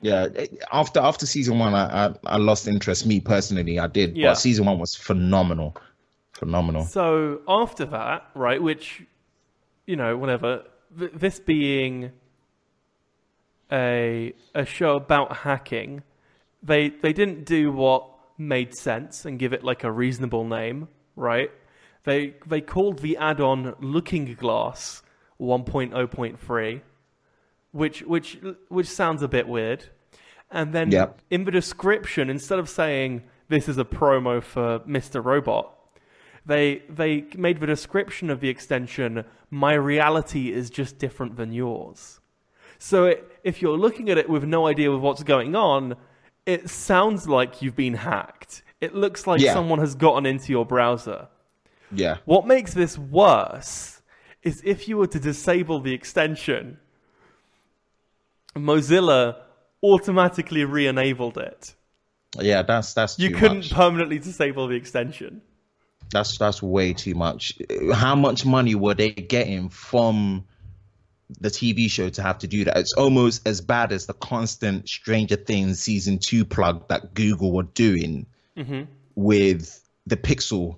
yeah. 0.00 0.26
After 0.72 1.00
after 1.00 1.24
season 1.24 1.58
one, 1.58 1.74
I, 1.74 2.06
I 2.06 2.14
I 2.24 2.36
lost 2.36 2.66
interest. 2.66 3.06
Me 3.06 3.20
personally, 3.20 3.78
I 3.78 3.86
did. 3.86 4.16
Yeah. 4.16 4.30
But 4.30 4.34
season 4.34 4.66
one 4.66 4.78
was 4.78 4.94
phenomenal, 4.94 5.76
phenomenal. 6.32 6.84
So 6.84 7.40
after 7.46 7.84
that, 7.86 8.28
right, 8.34 8.60
which, 8.60 9.04
you 9.86 9.94
know, 9.96 10.16
whatever, 10.16 10.64
th- 10.98 11.12
this 11.12 11.38
being 11.38 12.10
a 13.74 14.32
a 14.54 14.64
show 14.64 14.96
about 14.96 15.38
hacking, 15.38 16.02
they 16.62 16.90
they 16.90 17.12
didn't 17.12 17.44
do 17.44 17.72
what 17.72 18.08
made 18.38 18.74
sense 18.74 19.24
and 19.24 19.38
give 19.38 19.52
it 19.52 19.64
like 19.64 19.84
a 19.84 19.90
reasonable 19.90 20.44
name, 20.44 20.88
right? 21.16 21.50
They 22.04 22.36
they 22.46 22.60
called 22.60 23.00
the 23.00 23.16
add-on 23.16 23.74
Looking 23.80 24.34
Glass 24.34 25.02
1.0.3, 25.40 26.82
which 27.72 28.02
which 28.02 28.38
which 28.68 28.86
sounds 28.86 29.22
a 29.22 29.28
bit 29.28 29.48
weird. 29.48 29.84
And 30.50 30.72
then 30.72 30.90
Yep. 30.92 31.20
in 31.30 31.44
the 31.44 31.50
description, 31.50 32.30
instead 32.30 32.58
of 32.60 32.68
saying 32.68 33.24
this 33.48 33.68
is 33.68 33.78
a 33.78 33.84
promo 33.84 34.42
for 34.42 34.80
Mr. 34.80 35.24
Robot, 35.24 35.74
they 36.46 36.82
they 36.88 37.24
made 37.36 37.58
the 37.60 37.66
description 37.66 38.30
of 38.30 38.40
the 38.40 38.48
extension 38.48 39.24
my 39.50 39.74
reality 39.74 40.52
is 40.52 40.70
just 40.70 40.98
different 40.98 41.36
than 41.36 41.52
yours 41.52 42.20
so 42.86 43.06
it, 43.06 43.18
if 43.44 43.62
you're 43.62 43.78
looking 43.78 44.10
at 44.10 44.18
it 44.18 44.28
with 44.28 44.44
no 44.44 44.66
idea 44.66 44.90
of 44.90 45.00
what's 45.00 45.22
going 45.22 45.54
on 45.56 45.96
it 46.46 46.68
sounds 46.68 47.26
like 47.26 47.62
you've 47.62 47.76
been 47.76 47.94
hacked 47.94 48.62
it 48.80 48.94
looks 48.94 49.26
like 49.26 49.40
Yeah. 49.40 49.54
someone 49.54 49.78
has 49.78 49.94
gotten 49.94 50.26
into 50.26 50.52
your 50.52 50.66
browser 50.66 51.28
Yeah. 51.90 52.16
what 52.26 52.46
makes 52.46 52.74
this 52.74 52.98
worse 52.98 54.02
is 54.42 54.60
if 54.64 54.86
you 54.88 54.98
were 54.98 55.06
to 55.16 55.18
disable 55.20 55.80
the 55.80 55.94
extension 55.94 56.78
mozilla 58.56 59.36
automatically 59.82 60.64
re-enabled 60.64 61.38
it 61.38 61.74
Yeah, 62.40 62.62
that's 62.62 62.94
that's 62.94 63.18
you 63.18 63.30
couldn't 63.30 63.58
much. 63.58 63.72
permanently 63.72 64.18
disable 64.18 64.66
the 64.68 64.76
extension 64.76 65.40
That's 66.12 66.36
that's 66.38 66.62
way 66.62 66.92
too 66.92 67.14
much. 67.14 67.58
How 67.92 68.14
much 68.14 68.44
money 68.44 68.74
were 68.74 68.94
they 68.94 69.10
getting 69.10 69.68
from 69.70 70.44
the 71.40 71.48
TV 71.48 71.90
show 71.90 72.08
to 72.10 72.22
have 72.22 72.38
to 72.38 72.46
do 72.46 72.64
that? 72.64 72.76
It's 72.76 72.92
almost 72.94 73.46
as 73.46 73.60
bad 73.60 73.92
as 73.92 74.06
the 74.06 74.14
constant 74.14 74.88
Stranger 74.88 75.36
Things 75.36 75.80
season 75.80 76.18
two 76.18 76.44
plug 76.44 76.88
that 76.88 77.14
Google 77.14 77.52
were 77.52 77.62
doing 77.64 78.26
mm-hmm. 78.56 78.82
with 79.14 79.80
the 80.06 80.16
Pixel 80.16 80.76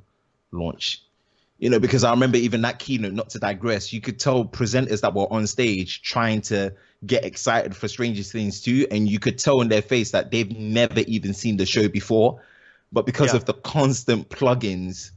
launch. 0.52 1.02
You 1.58 1.70
know, 1.70 1.78
because 1.78 2.04
I 2.04 2.10
remember 2.10 2.36
even 2.36 2.62
that 2.62 2.78
keynote, 2.78 3.14
not 3.14 3.30
to 3.30 3.38
digress, 3.38 3.92
you 3.92 4.02
could 4.02 4.18
tell 4.18 4.44
presenters 4.44 5.00
that 5.00 5.14
were 5.14 5.32
on 5.32 5.46
stage 5.46 6.02
trying 6.02 6.42
to 6.42 6.74
get 7.04 7.24
excited 7.24 7.74
for 7.74 7.88
Stranger 7.88 8.22
Things 8.22 8.60
2, 8.60 8.88
and 8.90 9.08
you 9.08 9.18
could 9.18 9.38
tell 9.38 9.62
in 9.62 9.68
their 9.68 9.80
face 9.82 10.10
that 10.10 10.30
they've 10.30 10.50
never 10.50 11.00
even 11.00 11.32
seen 11.32 11.56
the 11.56 11.64
show 11.64 11.88
before. 11.88 12.42
But 12.92 13.06
because 13.06 13.32
Yeah. 13.32 13.36
of 13.36 13.46
the 13.46 13.54
constant 13.54 14.28
plugins, 14.28 15.12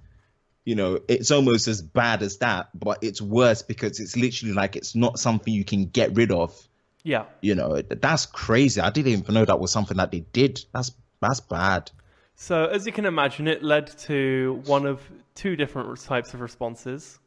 you 0.70 0.76
know, 0.76 1.00
it's 1.08 1.32
almost 1.32 1.68
as 1.68 1.82
bad 1.82 2.22
as 2.22 2.38
that, 2.38 2.70
but 2.80 3.00
it's 3.02 3.20
worse 3.20 3.64
because 3.64 4.00
it's 4.00 4.16
literally 4.16 4.54
like 4.54 4.76
it's 4.76 4.94
not 4.94 5.18
something 5.18 5.52
you 5.52 5.66
can 5.66 5.86
get 5.86 6.16
rid 6.16 6.32
of. 6.32 6.56
yeah 7.04 7.26
You 7.42 7.56
know, 7.56 7.82
that's 7.82 8.28
crazy. 8.28 8.80
I 8.80 8.92
didn't 8.92 9.14
even 9.14 9.34
know 9.34 9.46
that 9.46 9.60
was 9.60 9.72
something 9.72 9.98
that 9.98 10.12
they 10.12 10.20
did. 10.32 10.64
That's 10.72 10.92
that's 11.22 11.40
bad. 11.40 11.90
So, 12.36 12.66
as 12.68 12.86
you 12.86 12.92
can 12.92 13.06
imagine, 13.06 13.48
it 13.48 13.64
led 13.64 13.88
to 14.10 14.62
one 14.68 14.86
of 14.86 15.02
two 15.34 15.56
different 15.56 16.00
types 16.02 16.36
of 16.36 16.40
responses. 16.40 17.18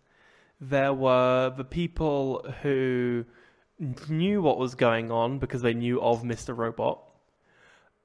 There 0.61 0.95
were 0.95 1.53
the 1.57 1.65
people 1.65 2.47
who 2.63 3.25
knew 4.09 4.41
what 4.41 4.57
was 4.57 4.77
going 4.77 5.11
on 5.11 5.41
because 5.41 5.63
they 5.63 5.75
knew 5.75 6.01
of 6.01 6.23
Mr. 6.23 6.57
Robot 6.57 7.01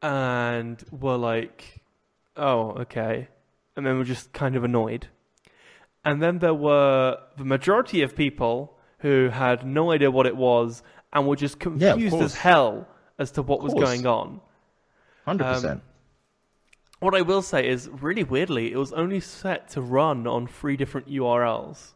and 0.02 0.84
were 0.92 1.18
like, 1.18 1.80
oh, 2.36 2.72
okay. 2.86 3.28
And 3.76 3.86
then 3.86 4.00
were 4.00 4.04
just 4.04 4.34
kind 4.34 4.56
of 4.56 4.64
annoyed. 4.64 5.08
And 6.06 6.22
then 6.22 6.40
there 6.40 6.54
were 6.54 7.18
the 7.38 7.44
majority 7.44 8.02
of 8.02 8.16
people 8.16 8.78
who 9.00 9.30
had 9.30 9.66
no 9.66 9.92
idea 9.92 10.10
what 10.10 10.26
it 10.26 10.36
was 10.36 10.82
and 11.14 11.28
were 11.28 11.36
just 11.36 11.58
Yeah, 11.60 11.92
confused 11.92 12.16
as 12.22 12.36
hell 12.36 12.88
as 13.20 13.32
to 13.32 13.42
what 13.42 13.62
was 13.62 13.74
going 13.74 14.06
on. 14.06 14.42
Hundred 15.26 15.46
percent. 15.46 15.84
What 17.00 17.14
I 17.14 17.22
will 17.22 17.44
say 17.44 17.68
is, 17.68 17.90
really 17.90 18.24
weirdly, 18.24 18.72
it 18.72 18.78
was 18.78 18.92
only 18.92 19.20
set 19.20 19.70
to 19.70 19.82
run 19.82 20.26
on 20.26 20.48
three 20.48 20.76
different 20.78 21.08
URLs. 21.08 21.94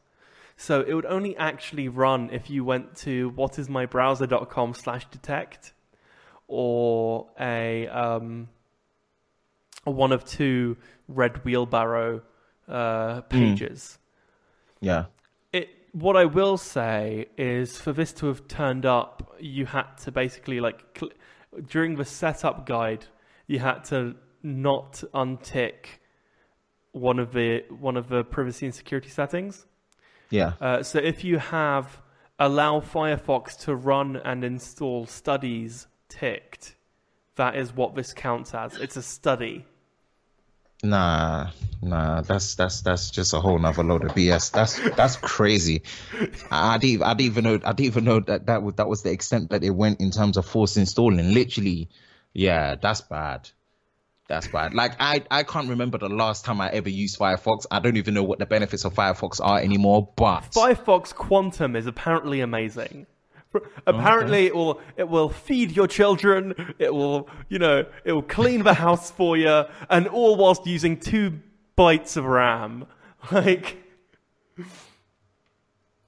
So 0.57 0.82
it 0.82 0.94
would 0.94 1.07
only 1.07 1.36
actually 1.38 1.88
run 1.88 2.30
if 2.32 2.49
you 2.52 2.64
went 2.64 2.95
to 2.98 3.32
whatismybrowser.com 3.32 4.76
slash 4.76 5.06
detect 5.10 5.73
or 6.48 7.30
a, 7.40 7.88
um, 7.88 8.49
a 9.88 9.91
one 9.91 10.11
of 10.11 10.23
two 10.23 10.78
red 11.07 11.44
wheelbarrow 11.44 12.22
uh, 12.72 13.22
pages. 13.22 13.99
Yeah. 14.80 15.06
It, 15.53 15.69
what 15.91 16.15
I 16.15 16.26
will 16.26 16.57
say 16.57 17.27
is 17.38 17.77
for 17.77 17.93
this 17.93 18.14
to 18.14 18.27
have 18.27 18.48
turned 18.48 18.85
up, 18.85 19.35
you 19.39 19.65
had 19.65 19.98
to 20.03 20.11
basically 20.11 20.60
like 20.60 20.98
cl- 20.98 21.11
during 21.68 21.95
the 21.95 22.06
setup 22.06 22.65
guide, 22.65 23.06
you 23.48 23.60
had 23.60 23.84
to 23.85 24.15
not 24.43 25.03
untick 25.14 25.99
one 26.93 27.19
of 27.19 27.31
the 27.34 27.64
one 27.69 27.98
of 27.98 28.10
the 28.10 28.23
privacy 28.23 28.65
and 28.65 28.76
security 28.76 29.10
settings. 29.10 29.65
Yeah. 30.30 30.53
Uh, 30.60 30.84
so 30.84 30.99
if 30.99 31.23
you 31.23 31.38
have 31.38 32.02
allow 32.39 32.80
Firefox 32.80 33.57
to 33.65 33.76
run 33.76 34.15
and 34.15 34.43
install 34.43 35.06
studies 35.06 35.88
ticked, 36.10 36.76
that 37.35 37.56
is 37.56 37.73
what 37.73 37.95
this 37.95 38.14
counts 38.14 38.53
as. 38.53 38.77
It's 38.77 38.98
a 38.98 39.02
study. 39.03 39.65
Nah, 40.83 41.51
nah, 41.81 42.21
that's 42.21 42.55
that's 42.55 42.81
that's 42.81 43.11
just 43.11 43.33
a 43.33 43.39
whole 43.39 43.59
nother 43.59 43.83
load 43.83 44.03
of 44.03 44.11
BS. 44.13 44.51
That's 44.51 44.79
that's 44.95 45.15
crazy. 45.15 45.83
I, 46.49 46.75
I 46.75 46.77
didn't 46.79 47.03
I 47.03 47.13
didn't 47.13 47.31
even 47.31 47.43
know 47.43 47.59
I 47.63 47.73
didn't 47.73 47.85
even 47.85 48.03
know 48.03 48.19
that 48.21 48.47
that 48.47 48.63
was, 48.63 48.75
that 48.75 48.87
was 48.87 49.03
the 49.03 49.11
extent 49.11 49.51
that 49.51 49.63
it 49.63 49.69
went 49.69 50.01
in 50.01 50.09
terms 50.09 50.37
of 50.37 50.45
force 50.45 50.77
installing. 50.77 51.33
Literally, 51.33 51.89
yeah, 52.33 52.75
that's 52.75 53.01
bad. 53.01 53.49
That's 54.27 54.47
bad. 54.47 54.73
Like 54.73 54.93
I, 54.99 55.23
I 55.29 55.43
can't 55.43 55.69
remember 55.69 55.97
the 55.97 56.09
last 56.09 56.45
time 56.45 56.61
I 56.61 56.69
ever 56.69 56.89
used 56.89 57.19
Firefox. 57.19 57.65
I 57.69 57.79
don't 57.79 57.97
even 57.97 58.13
know 58.13 58.23
what 58.23 58.39
the 58.39 58.45
benefits 58.45 58.85
of 58.85 58.93
Firefox 58.93 59.39
are 59.43 59.59
anymore. 59.59 60.09
But 60.15 60.51
Firefox 60.51 61.13
Quantum 61.13 61.75
is 61.75 61.85
apparently 61.85 62.39
amazing. 62.39 63.07
Apparently, 63.88 64.45
it 64.45 64.56
will 64.56 64.80
it 64.98 65.10
will 65.10 65.30
feed 65.30 65.72
your 65.72 65.88
children. 65.88 66.73
It 66.80 66.94
will 66.94 67.30
you 67.49 67.60
know 67.60 67.86
it 68.03 68.14
will 68.14 68.22
clean 68.22 68.64
the 68.64 68.73
house 68.73 69.11
for 69.19 69.38
you, 69.38 69.64
and 69.90 70.07
all 70.07 70.36
whilst 70.36 70.65
using 70.65 70.99
two 70.99 71.40
bytes 71.78 72.18
of 72.18 72.26
RAM. 72.26 72.86
Like, 73.32 73.78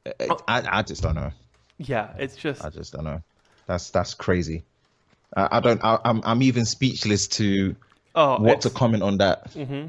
I, 0.07 0.33
I 0.47 0.81
just 0.81 1.03
don't 1.03 1.13
know. 1.13 1.31
yeah, 1.77 2.13
it's 2.17 2.35
just 2.35 2.65
I 2.65 2.71
just 2.71 2.91
don't 2.91 3.03
know. 3.03 3.21
That's 3.67 3.91
that's 3.91 4.15
crazy. 4.15 4.63
I, 5.37 5.57
I 5.57 5.59
don't. 5.59 5.79
I, 5.83 5.99
I'm 6.05 6.21
I'm 6.25 6.41
even 6.41 6.65
speechless 6.65 7.27
to 7.27 7.75
oh, 8.15 8.41
what 8.41 8.61
to 8.61 8.71
comment 8.71 9.03
on 9.03 9.17
that. 9.19 9.51
Mm-hmm. 9.51 9.85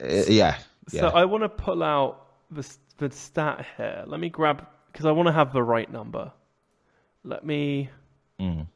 Uh, 0.00 0.22
yeah. 0.28 0.58
So 0.88 0.98
Yeah. 0.98 1.06
I 1.08 1.24
want 1.24 1.42
to 1.42 1.48
pull 1.48 1.82
out 1.82 2.26
the 2.50 2.64
the 2.98 3.10
stat 3.10 3.66
here. 3.76 4.04
Let 4.06 4.20
me 4.20 4.28
grab 4.28 4.66
because 4.96 5.04
I 5.04 5.12
want 5.12 5.26
to 5.26 5.32
have 5.32 5.52
the 5.52 5.62
right 5.62 5.92
number. 5.92 6.32
Let 7.22 7.44
me 7.44 7.90
Mm. 8.40 8.66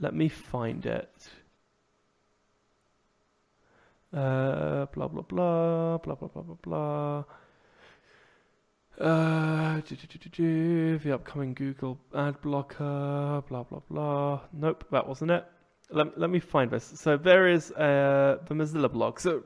let 0.00 0.12
me 0.12 0.28
find 0.28 0.84
it. 0.84 1.30
Uh, 4.12 4.86
blah 4.86 5.06
blah 5.06 5.22
blah 5.22 5.98
blah 5.98 6.16
blah 6.16 6.28
blah 6.28 6.42
blah 6.42 6.56
blah. 6.62 7.24
Uh, 8.98 9.80
do, 9.82 9.94
do, 9.94 10.06
do, 10.08 10.18
do, 10.18 10.28
do, 10.30 10.98
the 10.98 11.14
upcoming 11.14 11.54
Google 11.54 11.96
ad 12.12 12.40
blocker, 12.40 13.44
blah 13.48 13.62
blah 13.62 13.82
blah. 13.88 14.40
Nope, 14.52 14.84
that 14.90 15.06
wasn't 15.06 15.30
it. 15.30 15.46
Let, 15.90 16.18
let 16.18 16.28
me 16.30 16.40
find 16.40 16.72
this. 16.72 16.84
So 16.96 17.16
there 17.16 17.46
is 17.46 17.70
uh, 17.70 18.38
the 18.48 18.54
Mozilla 18.54 18.92
blog. 18.92 19.20
So 19.20 19.44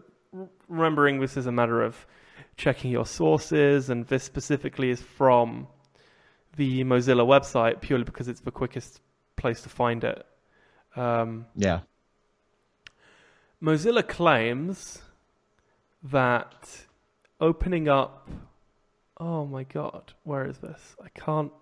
remembering 0.66 1.20
this 1.20 1.36
is 1.36 1.46
a 1.46 1.52
matter 1.52 1.82
of 1.82 2.06
checking 2.56 2.90
your 2.90 3.04
sources, 3.04 3.90
and 3.90 4.06
this 4.06 4.24
specifically 4.24 4.88
is 4.88 5.02
from 5.02 5.68
the 6.56 6.84
Mozilla 6.84 7.24
website 7.26 7.80
purely 7.80 8.04
because 8.04 8.28
it's 8.28 8.40
the 8.40 8.50
quickest 8.50 9.00
place 9.36 9.60
to 9.62 9.68
find 9.68 10.04
it. 10.04 10.26
Um, 10.96 11.46
Yeah. 11.54 11.80
Mozilla 13.62 14.06
claims 14.06 15.02
that 16.02 16.86
opening 17.40 17.88
up. 17.88 18.28
Oh 19.18 19.46
my 19.46 19.64
god, 19.64 20.12
where 20.24 20.46
is 20.46 20.58
this? 20.58 20.96
I 21.02 21.08
can't. 21.08 21.52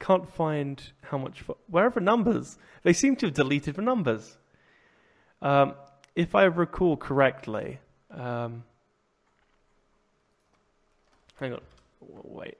Can't 0.00 0.28
find 0.28 0.82
how 1.02 1.18
much. 1.18 1.44
Where 1.68 1.86
are 1.86 1.90
the 1.90 2.00
numbers? 2.00 2.58
They 2.82 2.92
seem 2.92 3.16
to 3.16 3.26
have 3.26 3.34
deleted 3.34 3.76
the 3.76 3.82
numbers. 3.82 4.36
Um, 5.40 5.74
if 6.14 6.34
I 6.34 6.44
recall 6.44 6.96
correctly, 6.96 7.78
um, 8.10 8.64
hang 11.38 11.52
on, 11.54 11.60
wait. 12.00 12.58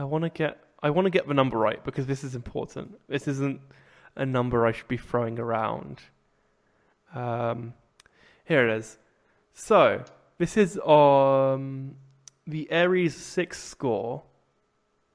I 0.00 0.04
want 0.04 0.24
to 0.24 0.30
get. 0.30 0.58
I 0.82 0.88
want 0.90 1.04
to 1.04 1.10
get 1.10 1.28
the 1.28 1.34
number 1.34 1.58
right 1.58 1.84
because 1.84 2.06
this 2.06 2.24
is 2.24 2.34
important. 2.34 2.98
This 3.06 3.28
isn't 3.28 3.60
a 4.16 4.24
number 4.24 4.66
I 4.66 4.72
should 4.72 4.88
be 4.88 4.96
throwing 4.96 5.38
around. 5.38 5.98
Um, 7.14 7.74
here 8.44 8.66
it 8.66 8.78
is. 8.78 8.96
So 9.52 10.02
this 10.38 10.56
is 10.56 10.78
um 10.78 11.96
the 12.46 12.66
ARES 12.72 13.14
six 13.14 13.62
score, 13.62 14.22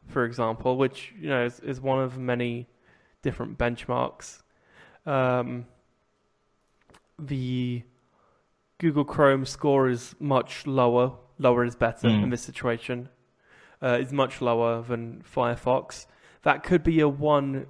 for 0.08 0.24
example, 0.24 0.78
which 0.78 1.14
you 1.20 1.30
know 1.30 1.46
is, 1.46 1.60
is 1.62 1.82
one 1.82 2.00
of 2.00 2.18
many 2.20 2.68
different 3.24 3.58
benchmarks. 3.58 4.44
Um, 5.08 5.66
the 7.18 7.82
Google 8.78 9.04
Chrome 9.06 9.46
score 9.46 9.90
is 9.90 10.16
much 10.20 10.68
lower. 10.68 11.14
Lower 11.40 11.66
is 11.66 11.76
better 11.76 12.08
Mm. 12.08 12.24
in 12.24 12.30
this 12.30 12.44
situation. 12.44 13.10
Uh, 13.82 13.98
is 14.00 14.12
much 14.14 14.42
lower 14.42 14.82
than 14.82 15.22
Firefox. 15.24 16.08
That 16.44 16.64
could 16.64 16.84
be 16.84 17.02
a 17.02 17.10
one. 17.10 17.68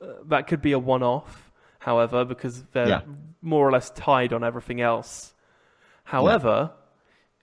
Uh, 0.00 0.06
that 0.26 0.46
could 0.48 0.60
be 0.60 0.72
a 0.72 0.78
one-off. 0.78 1.52
However, 1.78 2.24
because 2.24 2.64
they're 2.72 2.88
Yeah. 2.88 3.02
more 3.40 3.66
or 3.66 3.70
less 3.70 3.90
tied 3.90 4.32
on 4.32 4.42
everything 4.42 4.80
else. 4.80 5.34
However, 6.04 6.72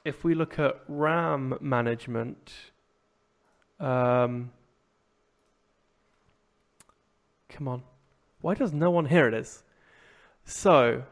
if 0.04 0.24
we 0.24 0.36
look 0.36 0.60
at 0.60 0.82
RAM 0.88 1.58
management, 1.62 2.72
um, 3.80 4.52
come 7.50 7.68
on, 7.68 7.84
why 8.42 8.54
does 8.54 8.74
no 8.74 8.92
one 8.92 9.06
here 9.06 9.28
it 9.28 9.34
is? 9.34 9.64
So, 10.44 11.04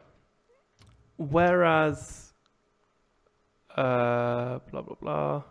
whereas, 1.17 2.33
uh, 3.77 4.59
blah 4.69 4.81
blah 4.81 4.95
blah. 4.99 5.43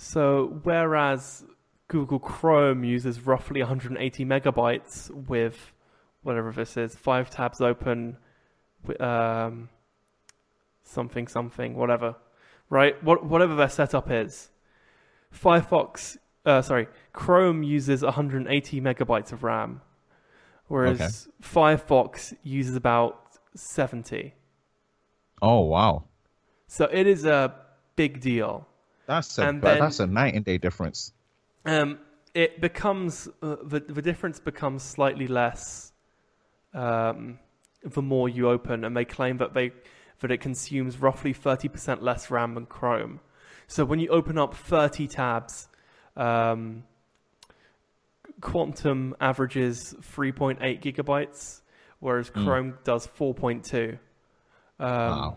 So, 0.00 0.60
whereas 0.62 1.44
Google 1.88 2.20
Chrome 2.20 2.84
uses 2.84 3.26
roughly 3.26 3.60
180 3.60 4.24
megabytes 4.24 5.10
with 5.10 5.72
whatever 6.22 6.52
this 6.52 6.76
is, 6.76 6.94
five 6.94 7.28
tabs 7.30 7.60
open, 7.60 8.16
um, 9.00 9.68
something, 10.84 11.26
something, 11.26 11.74
whatever, 11.74 12.14
right? 12.70 13.02
What, 13.02 13.26
whatever 13.26 13.56
their 13.56 13.68
setup 13.68 14.08
is. 14.08 14.50
Firefox, 15.34 16.16
uh, 16.46 16.62
sorry, 16.62 16.86
Chrome 17.12 17.64
uses 17.64 18.04
180 18.04 18.80
megabytes 18.80 19.32
of 19.32 19.42
RAM, 19.42 19.80
whereas 20.68 21.26
Firefox 21.42 22.34
uses 22.44 22.76
about 22.76 23.20
70. 23.56 24.32
Oh 25.42 25.62
wow. 25.62 26.04
So 26.68 26.88
it 26.92 27.08
is 27.08 27.24
a 27.24 27.52
big 27.96 28.20
deal. 28.20 28.68
That's 29.08 29.38
a 29.38 29.40
then- 29.40 29.60
that's 29.62 29.98
a 29.98 30.06
night 30.06 30.34
and 30.34 30.44
day 30.44 30.58
difference. 30.58 31.12
Um, 31.64 31.98
it 32.34 32.60
becomes 32.60 33.26
uh, 33.42 33.56
the 33.64 33.80
the 33.80 34.02
difference 34.02 34.38
becomes 34.38 34.82
slightly 34.84 35.26
less 35.26 35.92
um, 36.74 37.38
the 37.82 38.02
more 38.02 38.28
you 38.28 38.48
open, 38.48 38.84
and 38.84 38.96
they 38.96 39.04
claim 39.04 39.38
that 39.38 39.54
they 39.54 39.72
that 40.20 40.30
it 40.30 40.38
consumes 40.40 40.98
roughly 41.00 41.32
thirty 41.32 41.68
percent 41.68 42.02
less 42.02 42.30
RAM 42.30 42.54
than 42.54 42.66
Chrome. 42.66 43.20
So 43.66 43.84
when 43.84 43.98
you 43.98 44.08
open 44.08 44.36
up 44.38 44.54
thirty 44.54 45.08
tabs, 45.08 45.68
um, 46.16 46.84
Quantum 48.40 49.16
averages 49.20 49.94
three 50.02 50.32
point 50.32 50.58
eight 50.62 50.82
gigabytes, 50.82 51.62
whereas 51.98 52.30
Chrome 52.30 52.78
does 52.84 53.06
four 53.06 53.34
point 53.34 53.64
two. 53.64 53.98
Um, 54.78 54.88
wow. 54.88 55.36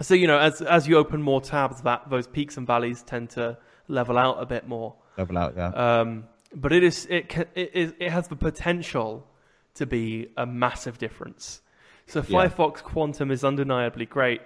So 0.00 0.14
you 0.14 0.26
know, 0.26 0.38
as 0.38 0.62
as 0.62 0.86
you 0.86 0.96
open 0.96 1.22
more 1.22 1.40
tabs, 1.40 1.80
that 1.82 2.08
those 2.10 2.26
peaks 2.26 2.56
and 2.56 2.66
valleys 2.66 3.02
tend 3.02 3.30
to 3.30 3.58
level 3.88 4.18
out 4.18 4.40
a 4.40 4.46
bit 4.46 4.68
more. 4.68 4.94
Level 5.16 5.38
out, 5.38 5.54
yeah. 5.56 5.68
Um, 5.70 6.24
but 6.54 6.72
it 6.72 6.84
is 6.84 7.06
it 7.10 7.34
it 7.54 7.70
is 7.74 7.94
it 7.98 8.10
has 8.10 8.28
the 8.28 8.36
potential 8.36 9.26
to 9.74 9.86
be 9.86 10.28
a 10.36 10.46
massive 10.46 10.98
difference. 10.98 11.62
So 12.06 12.20
Yeah. 12.20 12.48
Firefox 12.48 12.82
Quantum 12.82 13.30
is 13.30 13.44
undeniably 13.44 14.06
great, 14.06 14.40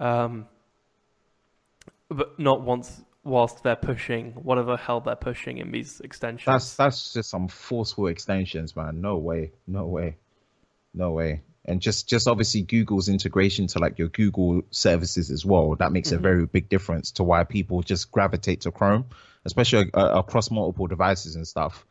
um, 0.00 0.46
but 2.08 2.38
not 2.38 2.62
once 2.62 3.02
whilst 3.22 3.62
they're 3.64 3.76
pushing 3.76 4.32
whatever 4.32 4.76
hell 4.76 5.00
they're 5.00 5.16
pushing 5.16 5.58
in 5.58 5.72
these 5.72 6.00
extensions. 6.00 6.46
That's 6.46 6.76
that's 6.76 7.12
just 7.12 7.30
some 7.30 7.48
forceful 7.48 8.06
extensions, 8.06 8.74
man. 8.74 9.00
No 9.00 9.18
way, 9.18 9.52
no 9.66 9.86
way, 9.86 10.16
no 10.94 11.12
way. 11.12 11.42
And 11.68 11.80
just 11.80 12.08
just 12.08 12.28
obviously 12.28 12.62
Google's 12.62 13.08
integration 13.08 13.66
to 13.68 13.80
like 13.80 13.98
your 13.98 14.08
Google 14.08 14.62
services 14.70 15.30
as 15.30 15.44
well. 15.44 15.74
That 15.74 15.92
makes 15.92 16.08
Mm-hmm. 16.10 16.18
a 16.18 16.20
very 16.20 16.46
big 16.46 16.68
difference 16.68 17.10
to 17.12 17.24
why 17.24 17.42
people 17.44 17.82
just 17.82 18.10
gravitate 18.12 18.60
to 18.62 18.70
Chrome, 18.70 19.06
especially 19.44 19.90
uh, 19.92 20.20
across 20.20 20.50
multiple 20.50 20.86
devices 20.86 21.34
and 21.34 21.46
stuff. 21.46 21.84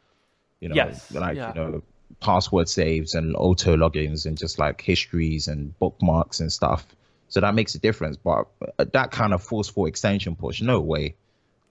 You 0.61 0.69
know, 0.69 0.75
Yes, 0.75 1.11
like 1.11 1.35
yeah. 1.35 1.49
you 1.49 1.55
know, 1.55 1.83
password 2.21 2.69
saves 2.69 3.13
and 3.15 3.35
auto 3.35 3.75
logins 3.75 4.25
and 4.25 4.37
just 4.37 4.57
like 4.59 4.79
histories 4.81 5.47
and 5.49 5.77
bookmarks 5.77 6.39
and 6.39 6.51
stuff. 6.51 6.85
So 7.27 7.41
that 7.41 7.53
makes 7.53 7.75
a 7.75 7.79
difference. 7.79 8.15
But 8.17 8.47
uh, 8.79 8.85
that 8.93 9.11
kind 9.11 9.33
of 9.33 9.43
forceful 9.43 9.87
extension 9.87 10.35
push, 10.37 10.61
no 10.61 10.79
way, 10.79 11.15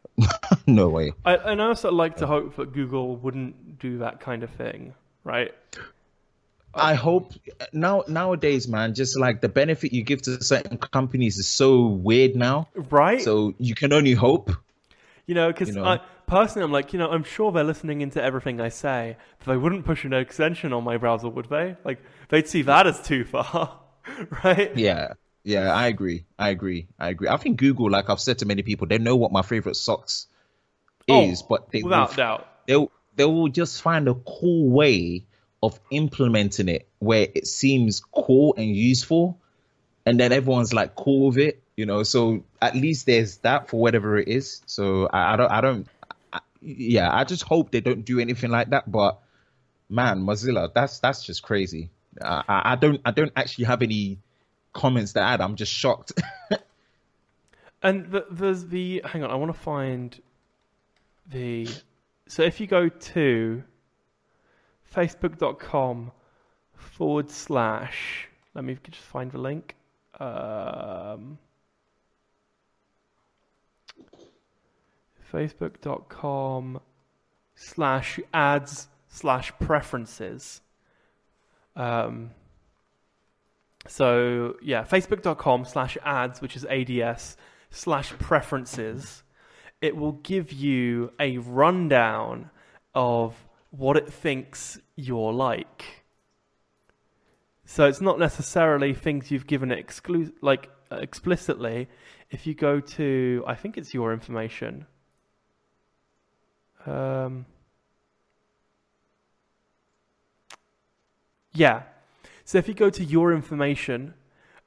no 0.66 0.89
way. 0.90 1.12
I, 1.24 1.36
and 1.36 1.62
I 1.62 1.68
also 1.68 1.90
like 1.90 2.16
to 2.16 2.26
hope 2.26 2.56
that 2.56 2.72
Google 2.74 3.16
wouldn't 3.16 3.78
do 3.78 3.98
that 3.98 4.20
kind 4.20 4.43
of 4.43 4.51
thing, 4.51 4.94
right? 5.24 5.52
I 6.76 6.94
hope 6.94 7.32
now 7.72 8.05
nowadays, 8.09 8.68
man, 8.68 8.94
just 8.94 9.18
like 9.18 9.40
the 9.40 9.48
benefit 9.48 9.92
you 9.92 10.02
give 10.02 10.22
to 10.22 10.42
certain 10.42 10.78
companies 10.78 11.38
is 11.38 11.48
so 11.48 11.86
weird 11.86 12.36
now. 12.36 12.68
Right? 12.74 13.22
So 13.22 13.55
you 13.59 13.74
can 13.74 13.92
only 13.92 14.12
hope. 14.12 14.51
You 15.26 15.34
know, 15.34 15.48
because 15.52 15.68
You 15.68 15.74
know? 15.74 15.84
I 15.84 16.01
personally, 16.26 16.64
I'm 16.64 16.72
like, 16.72 16.92
you 16.92 16.98
know, 16.98 17.10
I'm 17.10 17.24
sure 17.24 17.51
they're 17.52 17.64
listening 17.64 18.01
into 18.01 18.22
everything 18.22 18.60
I 18.60 18.68
say, 18.68 19.16
but 19.38 19.52
they 19.52 19.56
wouldn't 19.56 19.84
push 19.84 20.05
an 20.05 20.12
extension 20.12 20.72
on 20.72 20.84
my 20.84 20.96
browser, 20.96 21.28
would 21.28 21.46
they? 21.46 21.76
Like, 21.84 21.98
they'd 22.28 22.46
see 22.48 22.62
that 22.62 22.86
as 22.86 23.01
too 23.02 23.24
far, 23.24 23.80
right? 24.44 24.76
Yeah, 24.76 25.14
yeah, 25.44 25.72
I 25.72 25.86
agree. 25.86 26.24
I 26.38 26.51
agree. 26.51 26.88
I 26.98 27.09
agree. 27.10 27.28
I 27.28 27.36
think 27.36 27.59
Google, 27.59 27.90
like 27.90 28.10
I've 28.10 28.20
said 28.20 28.38
to 28.38 28.46
many 28.46 28.62
people, 28.62 28.86
they 28.86 28.98
know 28.98 29.16
what 29.16 29.32
my 29.32 29.42
favorite 29.42 29.76
socks 29.76 30.26
Oh, 31.09 31.22
is, 31.30 31.42
but 31.42 31.70
they 31.70 31.82
without 31.82 32.10
will, 32.10 32.16
doubt. 32.16 32.48
they'll 32.66 32.90
they 33.16 33.24
will 33.24 33.48
just 33.48 33.80
find 33.82 34.09
a 34.09 34.14
cool 34.14 34.70
way 34.70 35.24
of 35.64 35.80
implementing 35.90 36.68
it 36.68 36.88
where 36.98 37.28
it 37.34 37.46
seems 37.46 38.00
cool 38.00 38.54
and 38.56 38.74
useful, 38.74 39.38
and 40.06 40.18
then 40.18 40.32
everyone's 40.32 40.72
like 40.72 40.94
cool 40.94 41.28
with 41.28 41.38
it, 41.38 41.62
you 41.76 41.86
know. 41.86 42.02
So 42.02 42.44
at 42.60 42.74
least 42.74 43.06
there's 43.06 43.38
that 43.38 43.68
for 43.68 43.80
whatever 43.80 44.18
it 44.18 44.28
is. 44.28 44.62
So 44.66 45.06
I, 45.06 45.34
I 45.34 45.36
don't, 45.36 45.50
I 45.50 45.60
don't, 45.60 45.88
I, 46.32 46.40
yeah. 46.60 47.14
I 47.14 47.24
just 47.24 47.42
hope 47.42 47.70
they 47.70 47.80
don't 47.80 48.04
do 48.04 48.20
anything 48.20 48.50
like 48.50 48.70
that. 48.70 48.90
But 48.90 49.18
man, 49.88 50.22
Mozilla, 50.22 50.72
that's 50.72 50.98
that's 51.00 51.24
just 51.24 51.42
crazy. 51.42 51.90
I, 52.22 52.44
I 52.48 52.76
don't, 52.76 53.00
I 53.04 53.10
don't 53.10 53.32
actually 53.34 53.64
have 53.64 53.82
any 53.82 54.18
comments 54.72 55.14
to 55.14 55.20
add. 55.20 55.40
I'm 55.40 55.56
just 55.56 55.72
shocked. 55.72 56.12
And 57.84 58.10
the, 58.10 58.24
there's 58.30 58.66
the 58.68 59.02
hang 59.04 59.22
on, 59.22 59.30
I 59.30 59.34
want 59.34 59.52
to 59.52 59.60
find 59.60 60.18
the 61.30 61.68
so 62.26 62.42
if 62.42 62.58
you 62.58 62.66
go 62.66 62.88
to 62.88 63.62
facebook.com 64.94 66.12
forward 66.74 67.30
slash 67.30 68.28
let 68.54 68.64
me 68.64 68.78
just 68.88 69.02
find 69.02 69.32
the 69.32 69.38
link. 69.38 69.74
Um, 70.20 71.38
facebook.com 75.32 76.80
slash 77.56 78.20
ads 78.32 78.88
slash 79.08 79.52
preferences. 79.58 80.60
Um, 81.74 82.30
so 83.88 84.54
yeah, 84.62 84.84
facebook.com 84.84 85.64
slash 85.64 85.98
ads, 86.04 86.40
which 86.40 86.54
is 86.54 86.64
ADS 86.66 87.36
slash 87.70 88.10
preferences. 88.12 89.24
It 89.82 89.96
will 89.96 90.12
give 90.12 90.52
you 90.52 91.12
a 91.18 91.38
rundown 91.38 92.50
of 92.94 93.34
what 93.76 93.96
it 93.96 94.12
thinks 94.12 94.78
you're 94.94 95.32
like. 95.32 96.05
So 97.64 97.86
it's 97.86 98.01
not 98.01 98.18
necessarily 98.18 98.94
things 98.94 99.30
you've 99.30 99.46
given 99.46 99.72
it 99.72 99.84
exclu- 99.84 100.32
like 100.40 100.70
explicitly. 100.90 101.88
If 102.30 102.46
you 102.46 102.55
go 102.55 102.80
to, 102.80 103.42
I 103.46 103.55
think 103.55 103.76
it's 103.76 103.92
your 103.92 104.12
information. 104.12 104.86
Um, 106.86 107.46
yeah. 111.52 111.82
So 112.44 112.59
if 112.59 112.68
you 112.68 112.74
go 112.74 112.90
to 112.90 113.02
your 113.02 113.32
information 113.32 114.14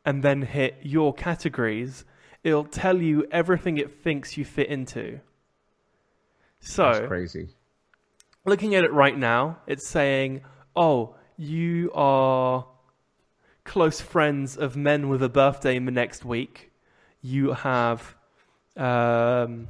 and 0.03 0.23
then 0.23 0.41
hit 0.41 0.77
your 0.81 1.13
categories, 1.13 2.03
it'll 2.43 2.65
tell 2.65 3.01
you 3.01 3.25
everything 3.31 3.77
it 3.77 4.03
thinks 4.03 4.37
you 4.37 4.43
fit 4.43 4.67
into. 4.67 5.19
So 6.59 6.83
that's 6.83 7.07
crazy. 7.07 7.49
Looking 8.47 8.75
at 8.75 8.83
it 8.83 8.91
right 8.91 9.17
now, 9.17 9.59
it's 9.67 9.87
saying, 9.87 10.41
"Oh, 10.75 11.15
you 11.37 11.91
are 11.93 12.65
close 13.67 14.01
friends 14.01 14.57
of 14.57 14.75
men 14.75 15.09
with 15.09 15.21
a 15.21 15.29
birthday 15.29 15.75
in 15.75 15.85
the 15.85 15.91
next 15.91 16.25
week. 16.25 16.71
You 17.21 17.51
have, 17.51 18.15
um, 18.77 19.67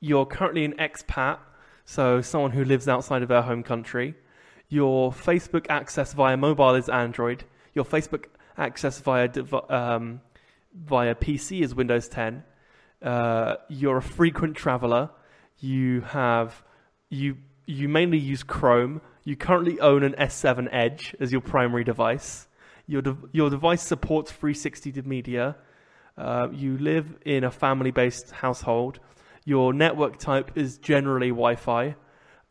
you're 0.00 0.24
currently 0.24 0.64
an 0.64 0.74
expat, 0.78 1.38
so 1.84 2.22
someone 2.22 2.52
who 2.52 2.64
lives 2.64 2.88
outside 2.88 3.22
of 3.22 3.28
their 3.28 3.42
home 3.42 3.62
country. 3.62 4.14
Your 4.68 5.12
Facebook 5.12 5.66
access 5.68 6.14
via 6.14 6.36
mobile 6.36 6.74
is 6.76 6.88
Android. 6.88 7.44
Your 7.74 7.84
Facebook 7.84 8.26
access 8.56 9.00
via 9.00 9.28
um, 9.68 10.20
via 10.72 11.14
PC 11.14 11.62
is 11.62 11.74
Windows 11.74 12.08
10. 12.08 12.44
Uh, 13.02 13.56
you're 13.68 13.98
a 13.98 14.02
frequent 14.02 14.56
traveler. 14.56 15.10
You 15.58 16.02
have 16.02 16.62
you 17.10 17.36
you 17.72 17.88
mainly 17.88 18.18
use 18.18 18.42
Chrome. 18.42 19.00
You 19.24 19.36
currently 19.36 19.80
own 19.80 20.02
an 20.02 20.14
S7 20.18 20.68
Edge 20.72 21.14
as 21.20 21.32
your 21.32 21.40
primary 21.40 21.84
device. 21.84 22.48
Your 22.86 23.02
de- 23.02 23.16
your 23.32 23.50
device 23.50 23.82
supports 23.82 24.30
360 24.32 25.02
media. 25.02 25.56
Uh, 26.18 26.48
you 26.52 26.76
live 26.78 27.16
in 27.24 27.44
a 27.44 27.50
family-based 27.50 28.32
household. 28.32 28.98
Your 29.44 29.72
network 29.72 30.18
type 30.18 30.52
is 30.56 30.78
generally 30.78 31.28
Wi-Fi. 31.28 31.94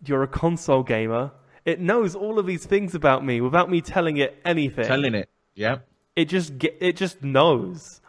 You're 0.06 0.24
a 0.24 0.28
console 0.28 0.84
gamer. 0.84 1.32
It 1.64 1.80
knows 1.80 2.16
all 2.16 2.40
of 2.40 2.48
these 2.48 2.66
things 2.66 2.96
about 2.96 3.24
me 3.24 3.40
without 3.40 3.70
me 3.70 3.82
telling 3.82 4.18
it 4.18 4.42
anything. 4.44 4.86
Telling 4.86 5.14
it, 5.14 5.30
yeah. 5.54 5.80
it 6.16 6.26
just 6.26 6.58
get, 6.58 6.76
it 6.82 6.98
just 6.98 7.22
knows. 7.22 8.02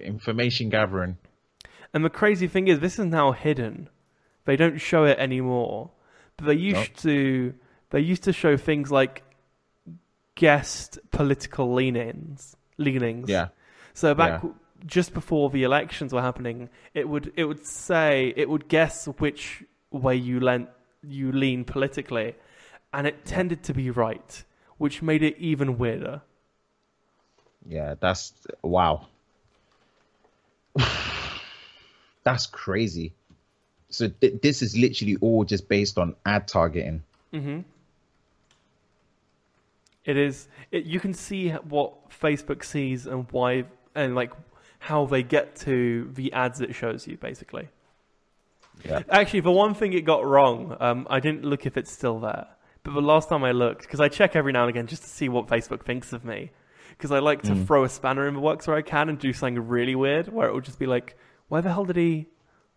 Information 0.00 0.68
gathering. 0.68 1.16
And 1.94 2.04
the 2.04 2.10
crazy 2.10 2.48
thing 2.48 2.66
is, 2.68 2.80
this 2.80 2.98
is 2.98 3.06
now 3.06 3.32
hidden. 3.32 3.88
They 4.46 4.56
don't 4.56 4.78
show 4.78 5.04
it 5.04 5.18
anymore. 5.18 5.90
They 6.40 6.54
used 6.54 6.76
Nope. 6.76 6.96
to. 6.98 7.54
They 7.90 8.00
used 8.00 8.24
to 8.24 8.32
show 8.32 8.56
things 8.56 8.90
like 8.90 9.22
guest 10.34 10.98
political 11.10 11.72
leanings. 11.74 12.56
Leanings. 12.76 13.28
Yeah. 13.28 13.48
So 13.94 14.14
back 14.14 14.42
Yeah. 14.42 14.50
just 14.86 15.12
before 15.14 15.50
the 15.50 15.64
elections 15.64 16.12
were 16.12 16.22
happening, 16.22 16.68
it 16.94 17.08
would 17.08 17.32
it 17.36 17.44
would 17.44 17.66
say 17.66 18.32
it 18.36 18.48
would 18.48 18.68
guess 18.68 19.06
which 19.18 19.64
way 19.90 20.14
you 20.14 20.38
lent 20.38 20.68
you 21.02 21.32
lean 21.32 21.64
politically, 21.64 22.34
and 22.92 23.06
it 23.06 23.24
tended 23.24 23.62
to 23.64 23.74
be 23.74 23.90
right, 23.90 24.44
which 24.76 25.02
made 25.02 25.22
it 25.22 25.36
even 25.38 25.78
weirder. 25.78 26.22
Yeah, 27.66 27.94
that's 27.98 28.32
wow. 28.62 29.06
that's 32.22 32.46
crazy. 32.46 33.12
So 33.90 34.08
th- 34.08 34.40
this 34.42 34.62
is 34.62 34.76
literally 34.76 35.16
all 35.20 35.44
just 35.44 35.68
based 35.68 35.98
on 35.98 36.14
ad 36.26 36.46
targeting. 36.48 37.02
It 40.04 40.16
is. 40.16 40.48
It, 40.70 40.84
you 40.84 41.00
can 41.00 41.14
see 41.14 41.50
what 41.50 42.10
Facebook 42.10 42.64
sees 42.64 43.06
and 43.06 43.26
why, 43.30 43.64
and 43.94 44.14
like 44.14 44.32
how 44.78 45.06
they 45.06 45.22
get 45.22 45.56
to 45.56 46.10
the 46.14 46.32
ads 46.32 46.60
it 46.60 46.74
shows 46.74 47.06
you, 47.06 47.16
basically. 47.16 47.68
Yeah. 48.84 49.02
Actually, 49.10 49.40
the 49.40 49.50
one 49.50 49.74
thing 49.74 49.92
it 49.92 50.02
got 50.02 50.24
wrong, 50.24 50.76
um, 50.80 51.06
I 51.10 51.20
didn't 51.20 51.44
look 51.44 51.66
if 51.66 51.76
it's 51.76 51.90
still 51.90 52.20
there. 52.20 52.46
But 52.84 52.94
the 52.94 53.02
last 53.02 53.28
time 53.28 53.44
I 53.44 53.52
looked, 53.52 53.82
because 53.82 54.00
I 54.00 54.08
check 54.08 54.36
every 54.36 54.52
now 54.52 54.62
and 54.62 54.70
again 54.70 54.86
just 54.86 55.02
to 55.02 55.08
see 55.08 55.28
what 55.28 55.46
Facebook 55.46 55.84
thinks 55.84 56.12
of 56.12 56.24
me, 56.24 56.52
because 56.90 57.10
I 57.10 57.18
like 57.18 57.42
to 57.42 57.54
throw 57.66 57.84
a 57.84 57.88
spanner 57.88 58.26
in 58.28 58.34
the 58.34 58.40
works 58.40 58.66
where 58.66 58.76
I 58.76 58.82
can 58.82 59.08
and 59.08 59.18
do 59.18 59.32
something 59.32 59.68
really 59.68 59.94
weird, 59.94 60.28
where 60.28 60.48
it 60.48 60.52
will 60.52 60.60
just 60.60 60.78
be 60.78 60.86
like, 60.86 61.16
"Why 61.48 61.60
the 61.60 61.72
hell 61.72 61.84
did 61.84 61.96
he? 61.96 62.28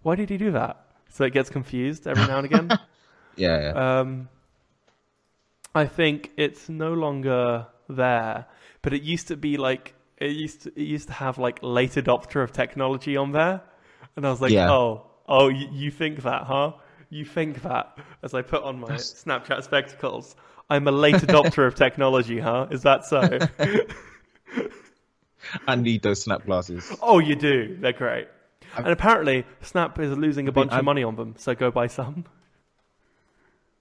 Why 0.01 0.15
did 0.15 0.29
he 0.29 0.37
do 0.37 0.51
that?" 0.51 0.85
So 1.11 1.23
it 1.25 1.33
gets 1.33 1.49
confused 1.49 2.07
every 2.07 2.25
now 2.25 2.37
and 2.37 2.45
again. 2.45 2.79
Yeah, 3.37 3.61
yeah. 3.73 3.99
Um, 3.99 4.27
I 5.73 5.85
think 5.85 6.31
it's 6.35 6.67
no 6.67 6.93
longer 6.93 7.65
there, 7.87 8.45
but 8.81 8.93
it 8.93 9.03
used 9.03 9.29
to 9.29 9.37
be 9.37 9.55
like 9.55 9.93
it 10.17 10.31
used 10.31 10.63
to, 10.63 10.69
it 10.75 10.83
used 10.83 11.07
to 11.07 11.13
have 11.13 11.37
like 11.37 11.59
late 11.61 11.91
adopter 11.91 12.43
of 12.43 12.51
technology 12.51 13.15
on 13.15 13.31
there, 13.31 13.61
and 14.17 14.27
I 14.27 14.29
was 14.29 14.41
like, 14.41 14.51
Yeah. 14.51 14.69
oh, 14.69 15.07
oh, 15.29 15.47
you, 15.47 15.67
you 15.71 15.91
think 15.91 16.23
that, 16.23 16.43
huh? 16.43 16.73
You 17.09 17.23
think 17.23 17.61
that? 17.63 17.97
As 18.21 18.33
I 18.33 18.41
put 18.41 18.63
on 18.63 18.81
my 18.81 18.87
That's- 18.89 19.23
Snapchat 19.25 19.63
spectacles, 19.63 20.35
I'm 20.69 20.85
a 20.89 20.91
late 20.91 21.15
adopter 21.15 21.65
of 21.65 21.75
technology, 21.75 22.37
huh? 22.39 22.67
Is 22.69 22.83
that 22.83 23.05
so? 23.05 23.39
I 25.67 25.75
need 25.75 26.01
those 26.03 26.21
snap 26.21 26.45
glasses. 26.45 26.95
oh, 27.01 27.19
you 27.19 27.35
do. 27.35 27.77
They're 27.79 27.93
great. 27.93 28.27
And 28.77 28.87
apparently, 28.87 29.45
Snap 29.61 29.99
is 29.99 30.17
losing 30.17 30.47
a 30.47 30.51
bunch 30.51 30.71
of 30.71 30.77
I've- 30.77 30.85
money 30.85 31.03
on 31.03 31.15
them, 31.15 31.35
so 31.37 31.53
go 31.55 31.71
buy 31.71 31.87
some. 31.87 32.25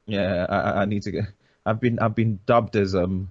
Yeah, 0.06 0.46
I, 0.48 0.82
I- 0.82 0.84
need 0.86 1.02
to 1.02 1.10
get. 1.10 1.24
I've 1.66 1.78
been 1.80 1.98
I've 1.98 2.14
been 2.14 2.40
dubbed 2.46 2.74
as 2.76 2.94
um 2.94 3.30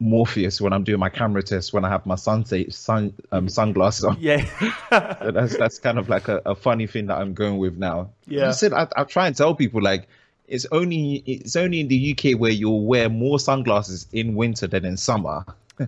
Morpheus 0.00 0.60
when 0.60 0.72
I'm 0.72 0.84
doing 0.84 1.00
my 1.00 1.08
camera 1.08 1.42
test 1.42 1.72
when 1.72 1.84
I 1.84 1.88
have 1.88 2.06
my 2.06 2.14
sun 2.14 2.44
sun 2.70 3.14
um 3.32 3.48
sunglasses 3.48 4.04
on. 4.04 4.16
Yeah. 4.20 4.44
So 4.90 5.30
that's 5.32 5.56
that's 5.56 5.78
kind 5.80 5.98
of 5.98 6.08
like 6.08 6.28
a, 6.28 6.40
a 6.46 6.54
funny 6.54 6.86
thing 6.86 7.06
that 7.06 7.18
I'm 7.18 7.34
going 7.34 7.58
with 7.58 7.76
now. 7.76 8.10
Yeah. 8.26 8.48
I 8.48 8.50
said 8.52 8.72
I, 8.72 8.86
I 8.96 9.04
try 9.04 9.26
and 9.26 9.36
tell 9.36 9.54
people 9.54 9.82
like 9.82 10.06
it's 10.46 10.66
only 10.70 11.16
it's 11.26 11.56
only 11.56 11.80
in 11.80 11.88
the 11.88 12.12
UK 12.16 12.38
where 12.38 12.52
you'll 12.52 12.84
wear 12.86 13.08
more 13.08 13.38
sunglasses 13.40 14.06
in 14.12 14.34
winter 14.36 14.66
than 14.68 14.84
in 14.84 14.96
summer. 14.96 15.44
Oh, 15.80 15.86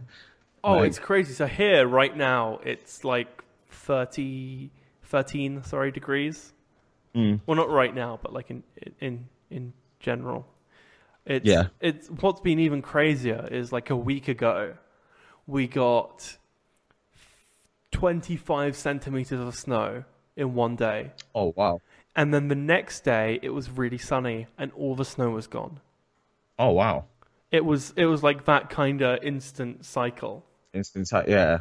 Like- 0.77 0.89
it's 0.89 0.99
crazy. 0.99 1.33
So 1.35 1.47
here, 1.47 1.87
right 1.87 2.17
now, 2.17 2.59
it's 2.65 3.05
like 3.05 3.45
30, 3.71 4.71
13, 5.07 5.63
sorry, 5.65 5.91
degrees. 5.91 6.53
Mm. 7.15 7.41
Well, 7.47 7.57
not 7.57 7.71
right 7.71 7.95
now, 7.95 8.19
but 8.23 8.33
like 8.33 8.51
in 8.51 8.63
in 9.01 9.29
in 9.51 9.73
general. 10.01 10.47
It's, 11.25 11.45
Yeah. 11.47 11.69
It's 11.81 12.09
what's 12.09 12.41
been 12.41 12.59
even 12.61 12.83
crazier 12.83 13.49
is 13.51 13.73
like 13.73 13.91
a 13.91 13.97
week 13.97 14.29
ago, 14.29 14.75
we 15.47 15.67
got 15.67 16.37
twenty 17.91 18.37
five 18.37 18.77
centimeters 18.77 19.41
of 19.41 19.55
snow 19.55 20.05
in 20.37 20.55
one 20.55 20.77
day, 20.77 21.13
Oh 21.35 21.53
wow. 21.57 21.81
and 22.15 22.33
then 22.35 22.49
the 22.49 22.55
next 22.55 23.01
day 23.05 23.39
it 23.43 23.51
was 23.51 23.71
really 23.71 23.99
sunny 23.99 24.47
and 24.59 24.71
all 24.73 24.95
the 24.95 25.05
snow 25.05 25.31
was 25.31 25.47
gone. 25.47 25.81
Oh 26.59 26.73
wow. 26.73 27.05
It 27.51 27.65
was 27.65 27.93
it 27.97 28.07
was 28.07 28.23
like 28.23 28.45
that 28.45 28.69
kind 28.71 29.03
of 29.03 29.23
instant 29.23 29.85
cycle. 29.85 30.45
Instant 30.75 31.09
yeah. 31.27 31.59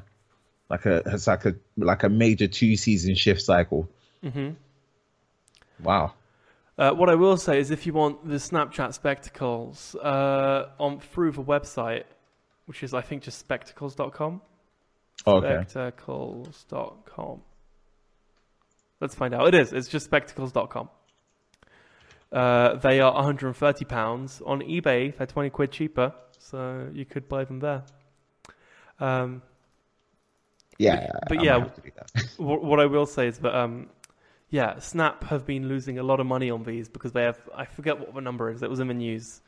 Like 0.70 0.86
a 0.86 1.02
it's 1.06 1.28
like 1.28 1.46
a 1.46 1.56
like 1.78 2.04
a 2.04 2.10
major 2.10 2.48
two 2.48 2.76
season 2.76 3.16
shift 3.16 3.42
cycle. 3.42 3.90
hmm 4.22 4.52
Wow. 5.84 6.14
Uh, 6.78 6.92
what 6.92 7.10
I 7.10 7.16
will 7.16 7.38
say 7.38 7.60
is, 7.60 7.72
if 7.72 7.86
you 7.86 7.94
want 7.94 8.28
the 8.28 8.36
Snapchat 8.36 8.94
spectacles 8.94 9.96
uh, 9.96 10.70
on 10.78 11.00
through 11.00 11.32
the 11.32 11.44
website, 11.44 12.04
which 12.66 12.84
is 12.84 12.94
I 12.94 13.02
think 13.02 13.24
just 13.24 13.40
spectacles.com. 13.40 14.42
Oh, 15.26 15.36
okay. 15.38 15.66
Spectacles.com. 15.68 17.42
Let's 19.00 19.16
find 19.16 19.34
out. 19.34 19.48
It 19.48 19.56
is. 19.56 19.72
It's 19.72 19.88
just 19.88 20.06
spectacles.com. 20.06 20.90
Uh, 22.32 22.76
they 22.76 23.00
are 23.00 23.14
130 23.14 23.86
pounds 23.86 24.42
on 24.46 24.62
eBay. 24.62 25.16
They're 25.16 25.28
20 25.28 25.50
quid 25.52 25.72
cheaper, 25.72 26.14
so 26.40 26.90
you 26.94 27.06
could 27.06 27.30
buy 27.30 27.46
them 27.46 27.60
there. 27.60 27.84
Um, 29.00 29.42
Yeah, 30.78 31.10
but 31.28 31.44
yeah, 31.44 31.60
have 31.60 31.76
to 31.76 31.82
do 31.82 31.92
that. 31.96 32.26
Wh- 32.38 32.64
what 32.64 32.80
I 32.80 32.86
will 32.86 33.06
say 33.06 33.28
is 33.28 33.38
that 33.40 33.56
um, 33.56 33.88
yeah, 34.50 34.80
Snap 34.80 35.24
have 35.26 35.46
been 35.46 35.68
losing 35.68 36.00
a 36.00 36.04
lot 36.04 36.20
of 36.20 36.26
money 36.26 36.50
on 36.50 36.64
these 36.64 36.90
because 36.90 37.12
they 37.12 37.24
have 37.24 37.40
I 37.56 37.66
forget 37.66 38.00
what 38.00 38.14
the 38.14 38.22
number 38.22 38.50
is. 38.50 38.62
It 38.62 38.70
was 38.70 38.80
in 38.80 38.88
the 38.88 38.94
news 38.94 39.42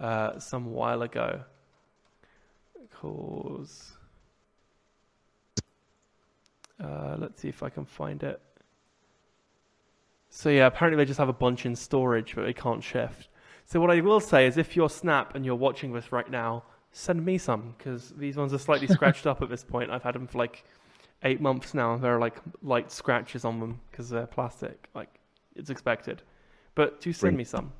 uh, 0.00 0.38
some 0.38 0.72
while 0.72 1.02
ago. 1.02 1.40
Cause 3.00 3.92
uh, 6.82 7.16
let's 7.18 7.40
see 7.40 7.48
if 7.48 7.62
I 7.62 7.68
can 7.68 7.84
find 7.84 8.22
it. 8.22 8.40
So 10.30 10.48
yeah, 10.48 10.66
apparently 10.66 11.02
they 11.02 11.06
just 11.06 11.18
have 11.18 11.28
a 11.28 11.32
bunch 11.34 11.66
in 11.66 11.76
storage, 11.76 12.34
but 12.34 12.44
they 12.44 12.52
can't 12.52 12.82
shift. 12.82 13.28
So 13.66 13.80
what 13.80 13.90
I 13.90 14.00
will 14.00 14.20
say 14.20 14.46
is, 14.46 14.56
if 14.56 14.76
you're 14.76 14.88
Snap 14.88 15.34
and 15.34 15.44
you're 15.44 15.54
watching 15.54 15.92
this 15.92 16.10
right 16.10 16.28
now, 16.30 16.64
send 16.92 17.24
me 17.24 17.38
some 17.38 17.74
because 17.76 18.10
these 18.16 18.36
ones 18.36 18.52
are 18.52 18.58
slightly 18.58 18.86
scratched 18.86 19.26
up 19.26 19.42
at 19.42 19.48
this 19.48 19.64
point. 19.64 19.90
I've 19.90 20.02
had 20.02 20.14
them 20.14 20.26
for 20.26 20.38
like 20.38 20.64
eight 21.24 21.40
months 21.40 21.74
now, 21.74 21.94
and 21.94 22.02
there 22.04 22.14
are 22.14 22.20
like 22.20 22.40
light 22.62 22.92
scratches 22.92 23.44
on 23.44 23.58
them 23.60 23.80
because 23.90 24.08
they're 24.08 24.26
plastic. 24.26 24.88
Like 24.94 25.08
it's 25.56 25.70
expected, 25.70 26.22
but 26.74 27.00
do 27.00 27.12
send 27.12 27.36
me 27.36 27.44
some. 27.44 27.72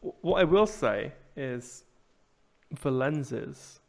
What 0.00 0.40
I 0.40 0.44
will 0.44 0.66
say 0.66 1.12
is, 1.36 1.84
the 2.82 2.90
lenses 2.90 3.80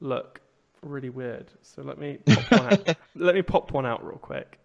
look 0.00 0.40
really 0.82 1.10
weird. 1.10 1.52
So 1.62 1.82
let 1.82 1.98
me 1.98 2.18
pop 2.26 2.50
one 2.50 2.72
out. 2.72 2.96
let 3.14 3.34
me 3.34 3.42
pop 3.42 3.72
one 3.72 3.86
out 3.86 4.04
real 4.04 4.18
quick. 4.18 4.58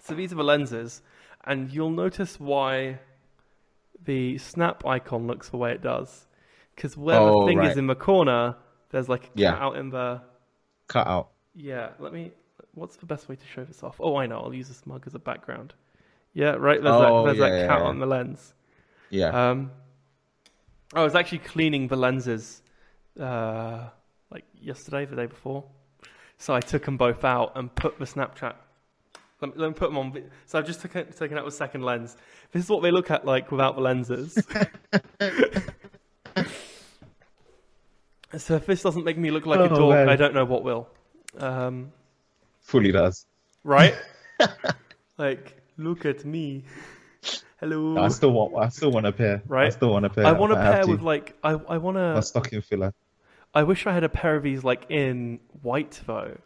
So 0.00 0.14
these 0.14 0.32
are 0.32 0.36
the 0.36 0.44
lenses, 0.44 1.02
and 1.44 1.70
you'll 1.70 1.90
notice 1.90 2.38
why 2.38 2.98
the 4.04 4.36
snap 4.38 4.84
icon 4.84 5.26
looks 5.26 5.48
the 5.48 5.56
way 5.56 5.72
it 5.72 5.82
does. 5.82 6.26
Because 6.74 6.96
where 6.96 7.18
Oh, 7.20 7.40
the 7.40 7.46
thing 7.46 7.62
is 7.62 7.76
in 7.76 7.86
the 7.86 7.94
corner, 7.94 8.56
there's 8.90 9.08
like 9.08 9.24
a 9.24 9.26
cat 9.28 9.36
Yeah. 9.36 9.54
out 9.54 9.76
in 9.76 9.90
the. 9.90 10.20
Cut 10.88 11.06
out. 11.06 11.30
Yeah, 11.54 11.90
let 11.98 12.12
me. 12.12 12.32
What's 12.74 12.96
the 12.96 13.06
best 13.06 13.28
way 13.28 13.36
to 13.36 13.46
show 13.46 13.64
this 13.64 13.82
off? 13.82 13.96
Oh, 14.00 14.16
I 14.16 14.26
know. 14.26 14.40
I'll 14.40 14.54
use 14.54 14.68
this 14.68 14.84
mug 14.86 15.04
as 15.06 15.14
a 15.14 15.18
background. 15.18 15.74
Yeah, 16.32 16.52
right. 16.58 16.82
There's 16.82 16.94
Oh, 16.94 17.24
that. 17.24 17.34
There's 17.34 17.38
yeah, 17.38 17.48
that 17.50 17.56
yeah, 17.62 17.66
cat 17.68 17.78
yeah. 17.80 17.84
on 17.86 17.98
the 18.00 18.06
lens. 18.06 18.54
Yeah. 19.10 19.50
Um, 19.50 19.70
I 20.92 21.02
was 21.02 21.14
actually 21.14 21.38
cleaning 21.38 21.86
the 21.88 21.96
lenses, 21.96 22.62
uh, 23.18 23.88
like 24.30 24.44
yesterday, 24.60 25.04
the 25.04 25.16
day 25.16 25.26
before. 25.26 25.64
So 26.38 26.52
I 26.54 26.60
took 26.60 26.84
them 26.84 26.96
both 26.96 27.24
out 27.24 27.52
and 27.56 27.72
put 27.74 27.98
the 27.98 28.04
Snapchat. 28.04 28.54
Let 29.40 29.54
me, 29.54 29.60
let 29.60 29.68
me 29.68 29.74
put 29.74 29.86
them 29.90 29.98
on. 29.98 30.22
So 30.46 30.58
I've 30.58 30.66
just 30.66 30.80
taken, 30.80 31.10
taken 31.12 31.38
out 31.38 31.44
the 31.44 31.50
second 31.50 31.82
lens. 31.82 32.16
This 32.52 32.64
is 32.64 32.70
what 32.70 32.82
they 32.82 32.90
look 32.90 33.10
at 33.10 33.24
like 33.24 33.50
without 33.50 33.76
the 33.76 33.82
lenses. 33.82 34.38
so 38.38 38.56
if 38.56 38.66
this 38.66 38.82
doesn't 38.82 39.04
make 39.04 39.18
me 39.18 39.30
look 39.30 39.46
like 39.46 39.60
a 39.60 39.64
Oh, 39.64 39.76
dork, 39.76 39.94
man. 39.96 40.08
I 40.08 40.16
don't 40.16 40.34
know 40.34 40.44
what 40.44 40.62
will. 40.64 40.88
Um, 41.38 41.92
Fully 42.60 42.92
does. 42.92 43.26
right? 43.64 43.94
like, 45.18 45.60
look 45.76 46.04
at 46.04 46.24
me. 46.24 46.64
Hello. 47.60 47.98
I 48.02 48.08
still 48.08 48.32
want. 48.32 48.54
I 48.56 48.68
still 48.68 48.90
want 48.90 49.06
a 49.06 49.12
pair. 49.12 49.42
Right. 49.46 49.66
I 49.66 49.70
still 49.70 49.90
want 49.90 50.04
a 50.04 50.10
pair. 50.10 50.26
I 50.26 50.32
want 50.32 50.52
a 50.52 50.56
have 50.56 50.72
pair 50.74 50.82
to. 50.84 50.90
with 50.90 51.02
like 51.02 51.34
I 51.42 51.52
I 51.52 51.78
want 51.78 51.96
a 51.96 52.14
to 52.16 52.22
stocking 52.22 52.60
filler. 52.60 52.92
I 53.54 53.62
wish 53.62 53.86
I 53.86 53.92
had 53.94 54.04
a 54.04 54.08
pair 54.08 54.36
of 54.36 54.42
these 54.42 54.64
like 54.64 54.86
in 54.90 55.38
white 55.62 56.00
though, 56.06 56.36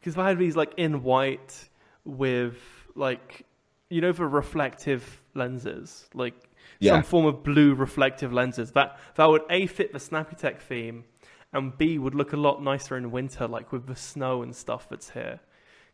because 0.00 0.14
if 0.14 0.18
I 0.18 0.28
had 0.28 0.38
these 0.38 0.56
like 0.56 0.72
in 0.76 1.02
white 1.02 1.68
with 2.04 2.56
like 2.94 3.44
you 3.90 4.00
know 4.00 4.10
the 4.12 4.26
reflective 4.26 5.20
lenses, 5.34 6.08
like 6.14 6.34
Yeah. 6.80 6.92
some 6.92 7.02
form 7.04 7.26
of 7.26 7.44
blue 7.44 7.74
reflective 7.74 8.32
lenses, 8.32 8.72
that 8.72 8.98
that 9.16 9.26
would 9.26 9.42
a 9.50 9.66
fit 9.66 9.92
the 9.92 10.00
Snappy 10.00 10.34
Tech 10.34 10.60
theme, 10.62 11.04
and 11.52 11.76
b 11.76 11.98
would 11.98 12.14
look 12.14 12.32
a 12.32 12.36
lot 12.36 12.62
nicer 12.62 12.96
in 12.96 13.10
winter, 13.10 13.46
like 13.48 13.72
with 13.72 13.86
the 13.86 13.96
snow 13.96 14.42
and 14.42 14.54
stuff 14.54 14.88
that's 14.88 15.10
here, 15.10 15.40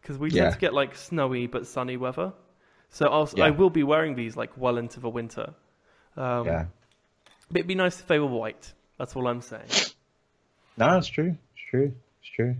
because 0.00 0.18
we 0.18 0.30
Yeah. 0.30 0.42
tend 0.44 0.54
to 0.54 0.58
get 0.60 0.74
like 0.74 0.94
snowy 0.94 1.46
but 1.46 1.66
sunny 1.66 1.96
weather. 1.96 2.32
So 2.90 3.06
I'll, 3.06 3.28
Yeah. 3.34 3.46
I 3.46 3.50
will 3.50 3.70
be 3.70 3.82
wearing 3.82 4.14
these 4.14 4.36
like 4.36 4.56
well 4.56 4.76
into 4.78 5.00
the 5.00 5.08
winter. 5.08 5.54
Um, 6.16 6.46
yeah. 6.46 6.66
but 7.48 7.58
it'd 7.58 7.66
be 7.66 7.74
nice 7.74 8.00
if 8.00 8.06
they 8.06 8.18
were 8.18 8.26
white. 8.26 8.72
That's 8.98 9.16
all 9.16 9.26
I'm 9.26 9.40
saying. 9.40 9.68
No, 10.76 10.98
it's 10.98 11.06
true. 11.08 11.36
It's 11.54 11.64
true. 11.70 11.94
It's 12.20 12.30
true. 12.36 12.56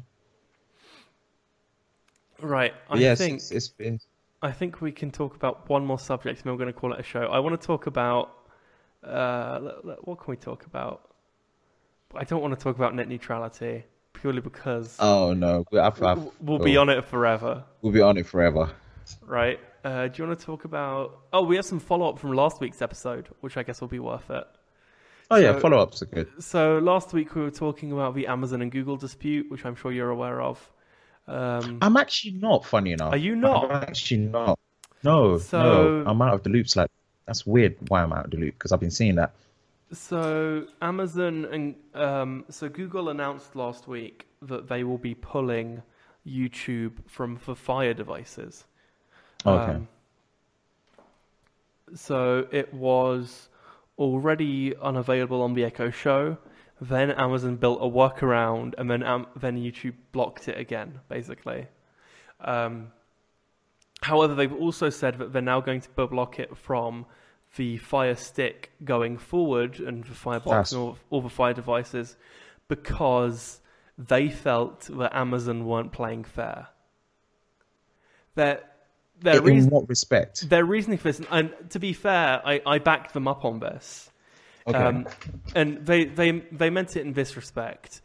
Right. 2.40 2.74
I 2.90 2.97
yes, 2.97 3.19
think 3.19 3.36
it's, 3.36 3.51
it's, 3.51 3.73
it's 3.78 4.06
I 4.43 4.51
think 4.51 4.81
we 4.81 4.90
can 4.90 5.10
talk 5.10 5.36
about 5.36 5.69
one 5.69 5.86
more 5.86 5.98
subject, 5.98 6.40
and 6.40 6.44
then 6.44 6.52
we're 6.55 6.59
going 6.59 6.73
to 6.73 6.78
call 6.78 6.93
it 6.93 6.98
a 7.01 7.05
show. 7.05 7.23
I 7.23 7.39
want 7.39 7.60
to 7.60 7.64
talk 7.64 7.86
about 7.86 8.31
uh, 9.05 9.60
what 10.02 10.19
can 10.19 10.31
we 10.32 10.36
talk 10.36 10.66
about? 10.66 11.11
I 12.14 12.24
don't 12.24 12.40
want 12.43 12.59
to 12.59 12.62
talk 12.62 12.76
about 12.76 12.94
net 12.94 13.09
neutrality 13.09 13.84
purely 14.12 14.40
because 14.40 14.97
Oh 15.01 15.32
no, 15.32 15.64
I've, 15.72 16.01
I've, 16.02 16.16
w- 16.16 16.32
we'll 16.40 16.59
be 16.59 16.76
oh, 16.76 16.82
on 16.82 16.89
it 16.90 17.05
forever, 17.05 17.64
We'll 17.80 17.93
be 17.93 18.01
on 18.01 18.16
it 18.18 18.26
forever. 18.26 18.70
right? 19.26 19.59
Uh, 19.84 20.06
do 20.09 20.22
you 20.22 20.28
want 20.28 20.39
to 20.39 20.47
talk 20.47 20.64
about? 20.64 21.18
Oh, 21.32 21.43
we 21.43 21.56
have 21.56 21.64
some 21.64 21.80
follow 21.80 22.09
up 22.09 22.18
from 22.20 22.32
last 22.34 22.60
week's 22.60 22.80
episode, 22.82 23.28
which 23.40 23.56
I 23.56 23.64
guess 23.64 23.80
will 23.80 23.89
be 23.89 23.98
worth 23.98 24.30
it. 24.30 24.44
Oh 25.30 25.36
yeah, 25.36 25.59
follow 25.59 25.78
ups 25.78 26.02
are 26.02 26.06
good. 26.06 26.28
So 26.40 26.78
last 26.78 27.12
week 27.12 27.34
we 27.34 27.43
were 27.43 27.51
talking 27.51 27.90
about 27.90 28.14
the 28.14 28.26
Amazon 28.26 28.62
and 28.62 28.70
Google 28.70 28.97
dispute, 28.97 29.51
which 29.51 29.64
I'm 29.64 29.74
sure 29.74 29.90
you're 29.90 30.10
aware 30.10 30.40
of. 30.40 30.70
Um, 31.26 31.78
I'm 31.80 31.97
actually 31.97 32.32
not 32.32 32.64
funny 32.64 32.93
enough. 32.93 33.12
Are 33.12 33.16
you 33.16 33.34
not? 33.34 33.70
I'm 33.70 33.82
actually 33.82 34.18
not. 34.26 34.59
No, 35.02 35.39
So- 35.39 36.02
no, 36.02 36.10
I'm 36.10 36.20
out 36.22 36.34
of 36.34 36.43
the 36.43 36.51
loops. 36.51 36.76
Like 36.76 36.90
that's 37.26 37.44
weird. 37.47 37.76
Why 37.89 38.02
I'm 38.02 38.12
out 38.12 38.26
of 38.26 38.30
the 38.30 38.36
loop? 38.36 38.55
Because 38.55 38.72
I've 38.72 38.80
been 38.80 38.90
seeing 38.90 39.16
that. 39.16 39.32
So 39.93 40.66
Amazon 40.81 41.44
and 41.44 41.74
um, 41.94 42.44
so 42.48 42.69
Google 42.69 43.10
announced 43.10 43.55
last 43.55 43.86
week 43.86 44.27
that 44.40 44.69
they 44.69 44.85
will 44.85 44.98
be 44.98 45.14
pulling 45.14 45.82
YouTube 46.27 46.93
from 47.06 47.39
the 47.44 47.55
Fire 47.55 47.93
devices. 47.93 48.64
Okay. 49.44 49.73
Um, 49.73 49.89
so 51.94 52.47
it 52.51 52.73
was 52.73 53.48
already 53.98 54.74
unavailable 54.81 55.43
on 55.43 55.52
the 55.52 55.64
Echo 55.64 55.90
Show. 55.90 56.39
Then 56.81 57.10
Amazon 57.10 57.56
built 57.56 57.78
a 57.81 57.85
workaround, 57.85 58.74
and 58.78 58.90
then 58.90 59.02
um, 59.02 59.27
then 59.36 59.56
YouTube 59.56 59.94
blocked 60.12 60.48
it 60.48 60.59
again, 60.59 61.01
basically. 61.09 61.66
Um, 62.40 62.93
however, 64.01 64.35
they've 64.35 64.52
also 64.52 64.90
said 64.90 65.19
that 65.19 65.32
they're 65.32 65.43
now 65.43 65.60
going 65.60 65.82
to 65.82 65.90
block 65.90 66.39
it 66.40 66.56
from 66.56 67.06
the 67.57 67.77
Fire 67.79 68.15
Stick 68.16 68.73
going 68.85 69.19
forward 69.19 69.79
and 69.81 70.05
the 70.05 70.15
Firebox 70.15 70.51
That's- 70.51 70.73
and 70.73 70.81
all, 70.81 70.99
all 71.11 71.20
the 71.20 71.29
Fire 71.29 71.53
devices 71.53 72.16
because 72.69 73.61
they 73.99 74.29
felt 74.31 74.83
that 74.99 75.15
Amazon 75.15 75.66
weren't 75.66 75.93
playing 75.93 76.24
fair. 76.24 76.69
Their 78.35 78.62
their 79.20 79.37
In 79.39 79.45
reason 79.45 79.70
what 79.70 79.89
respect? 79.89 80.49
their 80.49 80.65
reasoning 80.65 80.99
for 80.99 81.12
this, 81.12 81.20
and 81.31 81.53
to 81.70 81.79
be 81.79 81.93
fair, 81.93 82.41
I, 82.45 82.61
I 82.66 82.79
backed 82.79 83.12
them 83.12 83.29
up 83.29 83.45
on 83.45 83.61
this. 83.61 84.11
Okay. 84.66 84.77
Um, 84.77 85.07
and 85.55 85.85
they, 85.87 86.07
they, 86.07 86.31
they 86.51 86.70
meant 86.70 86.97
it 86.97 87.01
in 87.03 87.12
this 87.12 87.37
respect. 87.37 88.01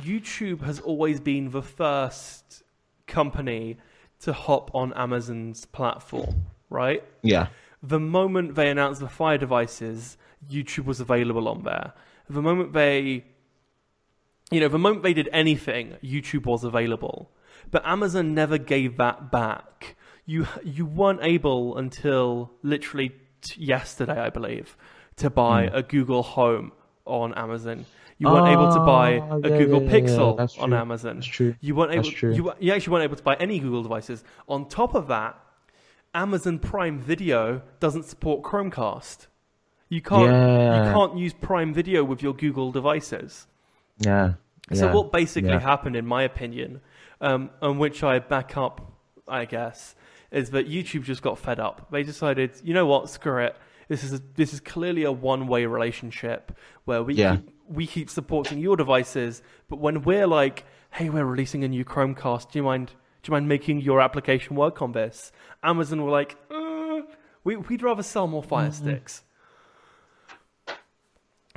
YouTube 0.00 0.62
has 0.62 0.80
always 0.80 1.20
been 1.20 1.50
the 1.50 1.62
first 1.62 2.62
company 3.06 3.78
to 4.20 4.32
hop 4.32 4.74
on 4.74 4.92
Amazon's 4.94 5.64
platform, 5.66 6.46
right? 6.70 7.02
yeah. 7.22 7.48
The 7.82 7.98
moment 8.00 8.54
they 8.54 8.70
announced 8.70 9.00
the 9.00 9.08
Fire 9.08 9.38
devices, 9.38 10.16
YouTube 10.50 10.84
was 10.84 11.00
available 11.00 11.48
on 11.48 11.64
there. 11.64 11.92
The 12.28 12.42
moment 12.42 12.72
they, 12.72 13.24
you 14.50 14.60
know, 14.60 14.68
the 14.68 14.78
moment 14.78 15.02
they 15.02 15.14
did 15.14 15.28
anything, 15.32 15.96
YouTube 16.02 16.46
was 16.46 16.62
available. 16.64 17.30
But 17.70 17.82
Amazon 17.86 18.34
never 18.34 18.58
gave 18.58 18.96
that 18.98 19.30
back. 19.32 19.96
You 20.26 20.46
you 20.64 20.86
weren't 20.86 21.20
able 21.22 21.76
until 21.76 22.52
literally 22.62 23.12
t- 23.40 23.60
yesterday, 23.62 24.18
I 24.20 24.30
believe, 24.30 24.76
to 25.16 25.30
buy 25.30 25.66
Hmm. 25.68 25.74
a 25.76 25.82
Google 25.82 26.22
Home 26.22 26.72
on 27.04 27.34
Amazon. 27.34 27.84
You 28.18 28.28
weren't 28.28 28.46
able 28.48 28.72
to 28.72 28.78
buy 28.80 29.18
Ah, 29.18 29.38
a 29.42 29.50
yeah, 29.50 29.58
Google 29.58 29.82
yeah, 29.82 29.90
yeah, 29.90 29.96
yeah, 29.96 30.06
Pixel 30.06 30.62
on. 30.62 30.72
Amazon. 30.72 31.16
That's 31.16 31.26
true. 31.26 31.56
You 31.60 31.74
weren't 31.74 31.92
able. 31.92 32.06
You, 32.36 32.52
you 32.60 32.72
actually 32.72 32.92
weren't 32.92 33.04
able 33.04 33.16
to 33.16 33.22
buy 33.24 33.34
any 33.40 33.58
Google 33.58 33.82
devices. 33.82 34.22
On 34.48 34.68
top 34.68 34.94
of 34.94 35.08
that, 35.08 35.36
Amazon 36.14 36.58
Prime 36.58 37.00
Video 37.00 37.62
doesn't 37.80 38.04
support 38.04 38.42
Chromecast. 38.42 39.26
You 39.88 40.02
can't. 40.02 40.30
Yeah. 40.30 40.86
You 40.86 40.92
can't 40.92 41.16
use 41.16 41.32
Prime 41.32 41.72
Video 41.72 42.04
with 42.04 42.22
your 42.22 42.34
Google 42.34 42.72
devices. 42.72 43.46
Yeah. 43.98 44.34
So 44.72 44.86
yeah, 44.86 44.92
what 44.92 45.12
basically 45.12 45.50
yeah. 45.50 45.60
happened, 45.60 45.96
in 45.96 46.06
my 46.06 46.22
opinion, 46.22 46.80
um, 47.20 47.50
on 47.60 47.78
which 47.78 48.02
I 48.02 48.18
back 48.20 48.56
up, 48.56 48.92
I 49.26 49.44
guess, 49.44 49.94
is 50.30 50.50
that 50.50 50.68
YouTube 50.68 51.02
just 51.02 51.22
got 51.22 51.38
fed 51.38 51.60
up. 51.60 51.88
They 51.90 52.02
decided, 52.02 52.52
you 52.62 52.72
know 52.72 52.86
what, 52.86 53.10
screw 53.10 53.44
it. 53.44 53.56
This 53.88 54.04
is 54.04 54.14
a, 54.14 54.22
this 54.36 54.54
is 54.54 54.60
clearly 54.60 55.04
a 55.04 55.12
one 55.12 55.46
way 55.46 55.66
relationship 55.66 56.56
where 56.84 57.02
we 57.02 57.16
keep, 57.16 57.50
we 57.68 57.86
keep 57.86 58.08
supporting 58.08 58.58
your 58.58 58.76
devices, 58.76 59.42
but 59.68 59.78
when 59.78 60.02
we're 60.02 60.26
like, 60.26 60.64
hey, 60.90 61.10
we're 61.10 61.24
releasing 61.26 61.64
a 61.64 61.68
new 61.68 61.84
Chromecast, 61.84 62.50
do 62.50 62.58
you 62.58 62.62
mind 62.62 62.92
do 63.22 63.30
you 63.30 63.32
mind 63.32 63.48
making 63.48 63.80
your 63.80 64.00
application 64.00 64.56
work 64.56 64.82
on 64.82 64.92
this? 64.92 65.30
Amazon 65.62 66.02
were 66.02 66.10
like, 66.10 66.36
uh, 66.50 67.00
we 67.44 67.56
we'd 67.56 67.82
rather 67.82 68.02
sell 68.02 68.26
more 68.26 68.42
Fire 68.42 68.68
Mm-hmm. 68.70 68.84
Sticks. 68.88 69.22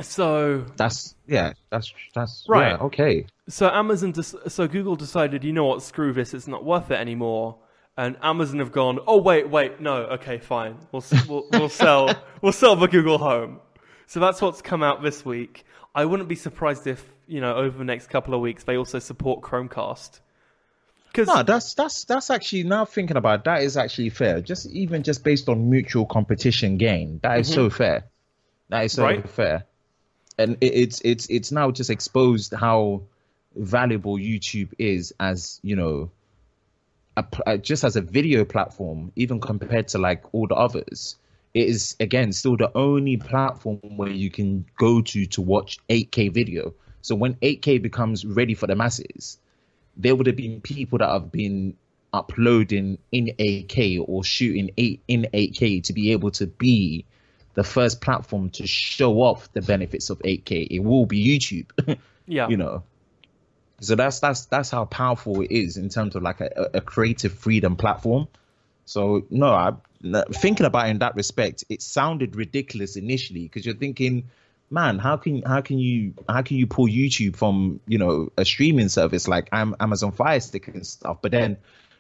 So 0.02 0.66
That's 0.76 1.16
yeah. 1.26 1.54
That's 1.72 1.94
that's 2.14 2.46
Right. 2.50 2.72
Yeah, 2.72 2.78
okay. 2.86 3.26
So 3.48 3.70
Amazon, 3.70 4.12
des- 4.12 4.50
so 4.50 4.68
Google 4.68 4.96
decided, 4.96 5.44
you 5.44 5.54
know 5.54 5.66
what, 5.66 5.82
screw 5.84 6.12
this, 6.14 6.34
it's 6.34 6.48
not 6.48 6.66
worth 6.66 6.92
it 6.92 7.00
anymore. 7.00 7.58
And 7.98 8.18
Amazon 8.22 8.60
have 8.60 8.74
gone, 8.74 9.00
oh 9.08 9.22
wait, 9.22 9.50
wait, 9.50 9.80
no, 9.80 9.98
okay, 10.18 10.38
fine, 10.38 10.78
we'll 10.92 11.04
we'll, 11.30 11.48
we'll 11.54 11.70
sell 11.70 12.14
we'll 12.42 12.52
sell 12.52 12.76
the 12.76 12.88
Google 12.88 13.18
Home. 13.20 13.62
So 14.08 14.20
that's 14.20 14.42
what's 14.42 14.62
come 14.62 14.84
out 14.84 15.02
this 15.02 15.24
week. 15.24 15.66
I 15.94 16.04
wouldn't 16.06 16.28
be 16.28 16.36
surprised 16.36 16.88
if 16.88 17.04
you 17.26 17.40
know 17.40 17.56
over 17.56 17.78
the 17.78 17.86
next 17.86 18.08
couple 18.08 18.34
of 18.34 18.42
weeks 18.42 18.66
they 18.66 18.76
also 18.78 19.00
support 19.00 19.42
Chromecast. 19.42 20.20
Because 21.16 21.30
No, 21.30 21.44
that's 21.44 21.74
that's 21.76 22.04
that's 22.04 22.30
actually 22.30 22.64
now 22.64 22.84
thinking 22.84 23.16
about 23.16 23.40
it, 23.40 23.44
that 23.46 23.64
is 23.64 23.78
actually 23.78 24.10
fair. 24.10 24.42
Just 24.42 24.66
even 24.68 25.02
just 25.02 25.24
based 25.24 25.48
on 25.48 25.70
mutual 25.70 26.06
competition 26.06 26.78
gain, 26.78 27.20
that 27.24 27.40
is 27.40 27.54
so 27.54 27.70
fair. 27.70 28.04
That 28.70 28.84
is 28.84 28.94
so 28.94 29.04
Mm-hmm. 29.04 29.22
Right. 29.22 29.30
fair. 29.30 29.66
And 30.38 30.58
it, 30.60 30.74
it's 30.74 31.02
it's 31.06 31.28
it's 31.28 31.52
now 31.54 31.72
just 31.72 31.90
exposed 31.90 32.54
how 32.54 33.04
valuable 33.56 34.18
YouTube 34.18 34.74
is 34.78 35.14
as 35.18 35.62
you 35.64 35.78
know, 35.78 36.12
a, 37.16 37.26
uh, 37.48 37.58
just 37.58 37.86
as 37.86 37.96
a 37.96 38.02
video 38.02 38.44
platform, 38.44 39.14
even 39.16 39.40
compared 39.40 39.88
to 39.90 39.98
like 39.98 40.24
all 40.34 40.48
the 40.48 40.56
others. 40.56 41.16
It 41.54 41.70
is 41.70 41.96
again 42.02 42.34
still 42.34 42.58
the 42.58 42.76
only 42.76 43.16
platform 43.16 43.80
where 43.96 44.10
you 44.10 44.30
can 44.30 44.66
go 44.78 45.02
to 45.02 45.26
to 45.28 45.42
watch 45.42 45.78
8K 45.88 46.34
video. 46.34 46.74
So 47.02 47.16
when 47.16 47.36
8K 47.36 47.82
becomes 47.82 48.26
ready 48.26 48.54
for 48.54 48.68
the 48.68 48.76
masses, 48.76 49.38
there 49.98 50.16
would 50.16 50.28
have 50.28 50.36
been 50.36 50.62
people 50.62 51.00
that 51.00 51.10
have 51.10 51.32
been 51.32 51.76
uploading 52.14 52.98
in 53.12 53.28
8K 53.38 54.04
or 54.08 54.24
shooting 54.24 54.72
eight 54.78 55.02
in 55.08 55.28
8K 55.34 55.84
to 55.84 55.94
be 55.94 56.12
able 56.14 56.32
to 56.32 56.48
be 56.48 57.06
the 57.54 57.64
first 57.64 58.02
platform 58.02 58.50
to 58.52 58.68
show 58.68 59.22
off 59.22 59.52
the 59.54 59.62
benefits 59.62 60.10
of 60.10 60.20
8K. 60.20 60.68
It 60.70 60.80
will 60.80 61.06
be 61.06 61.26
YouTube, 61.26 61.98
yeah, 62.28 62.48
you 62.48 62.58
know. 62.58 62.84
So 63.82 63.96
that's 63.96 64.20
that's 64.20 64.46
that's 64.46 64.70
how 64.70 64.86
powerful 64.86 65.42
it 65.42 65.52
is 65.52 65.78
in 65.78 65.90
terms 65.90 66.16
of 66.16 66.24
like 66.24 66.40
a, 66.42 66.70
a 66.76 66.82
creative 66.82 67.34
freedom 67.34 67.76
platform. 67.76 68.28
So 68.86 69.26
no, 69.30 69.48
I 69.48 69.74
thinking 70.32 70.66
about 70.66 70.88
it 70.88 70.92
in 70.92 71.00
that 71.00 71.16
respect, 71.16 71.66
it 71.70 71.82
sounded 71.82 72.36
ridiculous 72.36 72.96
initially 72.96 73.44
because 73.44 73.66
you're 73.66 73.76
thinking, 73.76 74.30
man, 74.70 75.00
how 75.00 75.18
can 75.18 75.42
how 75.44 75.62
can 75.62 75.80
you 75.80 76.14
how 76.28 76.42
can 76.42 76.58
you 76.58 76.68
pull 76.68 76.88
YouTube 76.88 77.36
from 77.36 77.80
you 77.88 77.98
know 77.98 78.32
a 78.38 78.46
streaming 78.46 78.90
service 78.90 79.28
like 79.28 79.50
Amazon 79.52 80.12
Fire 80.12 80.40
Stick 80.40 80.68
and 80.68 80.86
stuff? 80.86 81.18
But 81.22 81.32
then 81.32 81.58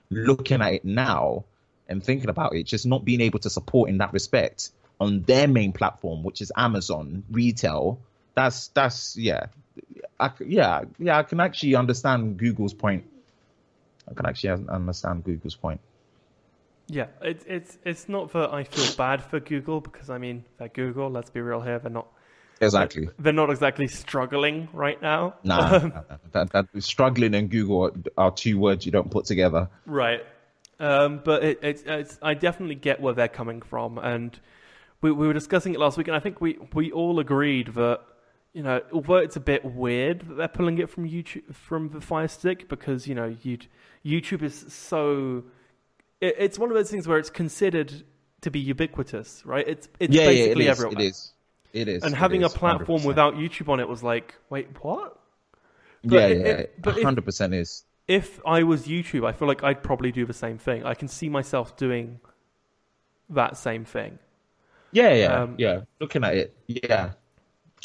looking 0.09 0.61
at 0.61 0.73
it 0.73 0.85
now 0.85 1.45
and 1.87 2.03
thinking 2.03 2.29
about 2.29 2.55
it, 2.55 2.63
just 2.63 2.85
not 2.85 3.05
being 3.05 3.21
able 3.21 3.39
to 3.39 3.49
support 3.49 3.89
in 3.89 3.99
that 3.99 4.13
respect 4.13 4.71
on 4.99 5.21
their 5.23 5.47
main 5.47 5.73
platform, 5.73 6.23
which 6.23 6.41
is 6.41 6.51
Amazon 6.55 7.23
retail. 7.31 7.99
That's 8.33 8.69
that's 8.69 9.15
yeah, 9.17 9.47
I, 10.19 10.31
yeah 10.45 10.85
yeah. 10.97 11.17
I 11.17 11.23
can 11.23 11.39
actually 11.39 11.75
understand 11.75 12.37
Google's 12.37 12.73
point. 12.73 13.05
I 14.09 14.13
can 14.13 14.25
actually 14.25 14.65
understand 14.69 15.23
Google's 15.23 15.55
point. 15.55 15.81
yeah. 16.87 17.07
It's 17.21 17.45
it's 17.47 17.77
it's 17.83 18.09
not 18.09 18.31
that 18.33 18.53
I 18.53 18.63
feel 18.63 18.95
bad 18.95 19.23
for 19.23 19.39
Google 19.39 19.81
because 19.81 20.09
I 20.09 20.17
mean 20.17 20.45
they're 20.57 20.69
Google. 20.69 21.09
Let's 21.09 21.29
be 21.29 21.41
real 21.41 21.61
here, 21.61 21.79
they're 21.79 21.91
not 21.91 22.07
Exactly. 22.61 23.09
they're 23.19 23.33
not 23.33 23.49
exactly 23.49 23.87
struggling 23.87 24.69
right 24.73 25.01
now. 25.01 25.35
Nah, 25.43 25.77
nah, 25.77 26.01
that, 26.31 26.51
that 26.51 26.67
struggling 26.83 27.35
and 27.35 27.49
Google 27.49 27.91
are 28.17 28.31
two 28.31 28.57
words 28.57 28.85
you 28.85 28.91
don't 28.91 29.11
put 29.11 29.25
together. 29.25 29.69
Right. 29.85 30.21
Um, 30.79 31.21
but 31.23 31.43
it, 31.43 31.59
it's, 31.61 31.83
it's, 31.85 32.19
I 32.21 32.33
definitely 32.33 32.75
get 32.75 33.01
where 33.01 33.13
they're 33.13 33.27
coming 33.27 33.61
from. 33.61 33.97
And 33.97 34.37
we, 35.01 35.11
we 35.11 35.27
were 35.27 35.33
discussing 35.33 35.73
it 35.73 35.79
last 35.79 35.97
week, 35.97 36.07
and 36.07 36.15
I 36.15 36.19
think 36.19 36.41
we, 36.41 36.57
we 36.73 36.91
all 36.91 37.19
agreed 37.19 37.73
that, 37.75 38.01
you 38.53 38.63
know, 38.63 38.81
although 38.93 39.17
it's 39.17 39.35
a 39.35 39.41
bit 39.41 39.65
weird 39.65 40.21
that 40.27 40.35
they're 40.35 40.47
pulling 40.47 40.77
it 40.77 40.89
from 40.89 41.07
YouTube, 41.09 41.53
from 41.53 41.89
the 41.89 42.01
Fire 42.01 42.27
Stick, 42.27 42.69
because, 42.69 43.07
you 43.07 43.15
know, 43.15 43.35
you'd, 43.41 43.67
YouTube 44.05 44.43
is 44.43 44.65
so. 44.69 45.43
It, 46.21 46.35
it's 46.37 46.57
one 46.57 46.69
of 46.69 46.75
those 46.75 46.89
things 46.89 47.07
where 47.07 47.17
it's 47.17 47.29
considered 47.29 48.03
to 48.41 48.51
be 48.51 48.59
ubiquitous, 48.59 49.45
right? 49.45 49.67
It's, 49.67 49.89
it's 49.99 50.13
yeah, 50.13 50.23
yeah, 50.23 50.29
it 50.29 50.31
basically 50.31 50.67
is. 50.67 50.69
everywhere. 50.69 51.01
It 51.01 51.05
is. 51.07 51.31
It 51.75 51.87
is. 51.89 52.03
And 52.03 52.15
having 52.15 52.41
is, 52.41 52.53
a 52.53 52.57
platform 52.57 53.01
100%. 53.01 53.05
without 53.05 53.35
YouTube 53.35 53.67
on 53.69 53.79
it 53.79 53.87
was 53.89 54.01
like, 54.01 54.35
wait, 54.49 54.67
what? 54.81 55.19
But 56.03 56.15
yeah, 56.15 56.27
it- 56.27 56.37
yeah, 56.39 56.45
it- 56.63 56.81
but 56.81 57.01
hundred 57.01 57.25
percent 57.25 57.53
is. 57.53 57.83
if 58.07 58.39
I 58.45 58.63
was 58.63 58.87
YouTube, 58.87 59.27
I 59.27 59.31
feel 59.33 59.47
like 59.47 59.63
I'd 59.63 59.83
probably 59.83 60.11
do 60.11 60.25
the 60.25 60.33
same 60.33 60.57
thing. 60.57 60.85
I 60.85 60.93
can 60.93 61.07
see 61.07 61.27
myself 61.29 61.75
doing 61.77 62.19
that 63.29 63.57
same 63.57 63.85
thing. 63.85 64.19
Yeah, 64.91 65.13
yeah, 65.13 65.41
Um, 65.41 65.55
yeah. 65.57 65.81
Looking 65.99 66.23
at 66.23 66.35
it, 66.35 66.55
yeah, 66.67 67.11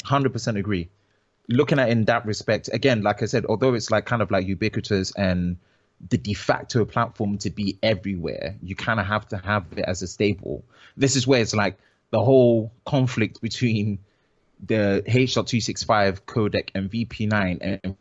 hundred 0.05 0.31
percent 0.31 0.57
agree. 0.57 0.89
Looking 1.49 1.79
at 1.79 1.89
it 1.89 1.91
in 1.91 2.05
that 2.05 2.25
respect, 2.25 2.69
again, 2.71 3.01
like 3.01 3.21
I 3.21 3.25
said, 3.25 3.45
although 3.47 3.73
it's 3.73 3.91
like 3.91 4.05
kind 4.05 4.21
of 4.21 4.31
like 4.31 4.47
ubiquitous 4.47 5.11
and 5.17 5.57
the 6.09 6.17
de 6.17 6.33
facto 6.33 6.85
platform 6.85 7.37
to 7.39 7.49
be 7.49 7.77
everywhere, 7.83 8.55
you 8.63 8.75
kind 8.75 8.99
of 8.99 9.05
have 9.07 9.27
to 9.29 9.37
have 9.37 9.65
it 9.75 9.83
as 9.85 10.01
a 10.01 10.07
staple. 10.07 10.63
This 10.95 11.15
is 11.15 11.27
where 11.27 11.41
it's 11.41 11.53
like 11.55 11.77
the 12.11 12.23
whole 12.23 12.71
conflict 12.85 13.41
between 13.41 13.99
the 14.65 15.03
H.265 15.05 16.21
codec 16.21 16.69
and 16.75 16.91
VP9 16.91 17.79
and 17.83 17.97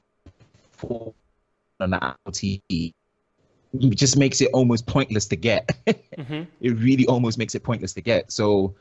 on 1.80 1.90
the 1.90 2.04
Apple 2.04 2.32
TV 2.32 2.92
just 3.90 4.16
makes 4.16 4.40
it 4.40 4.50
almost 4.52 4.86
pointless 4.86 5.26
to 5.26 5.36
get. 5.36 5.70
Mm-hmm. 5.86 6.42
It 6.60 6.70
really 6.70 7.06
almost 7.06 7.38
makes 7.38 7.54
it 7.54 7.62
pointless 7.62 7.94
to 7.94 8.00
get. 8.02 8.30
So 8.30 8.74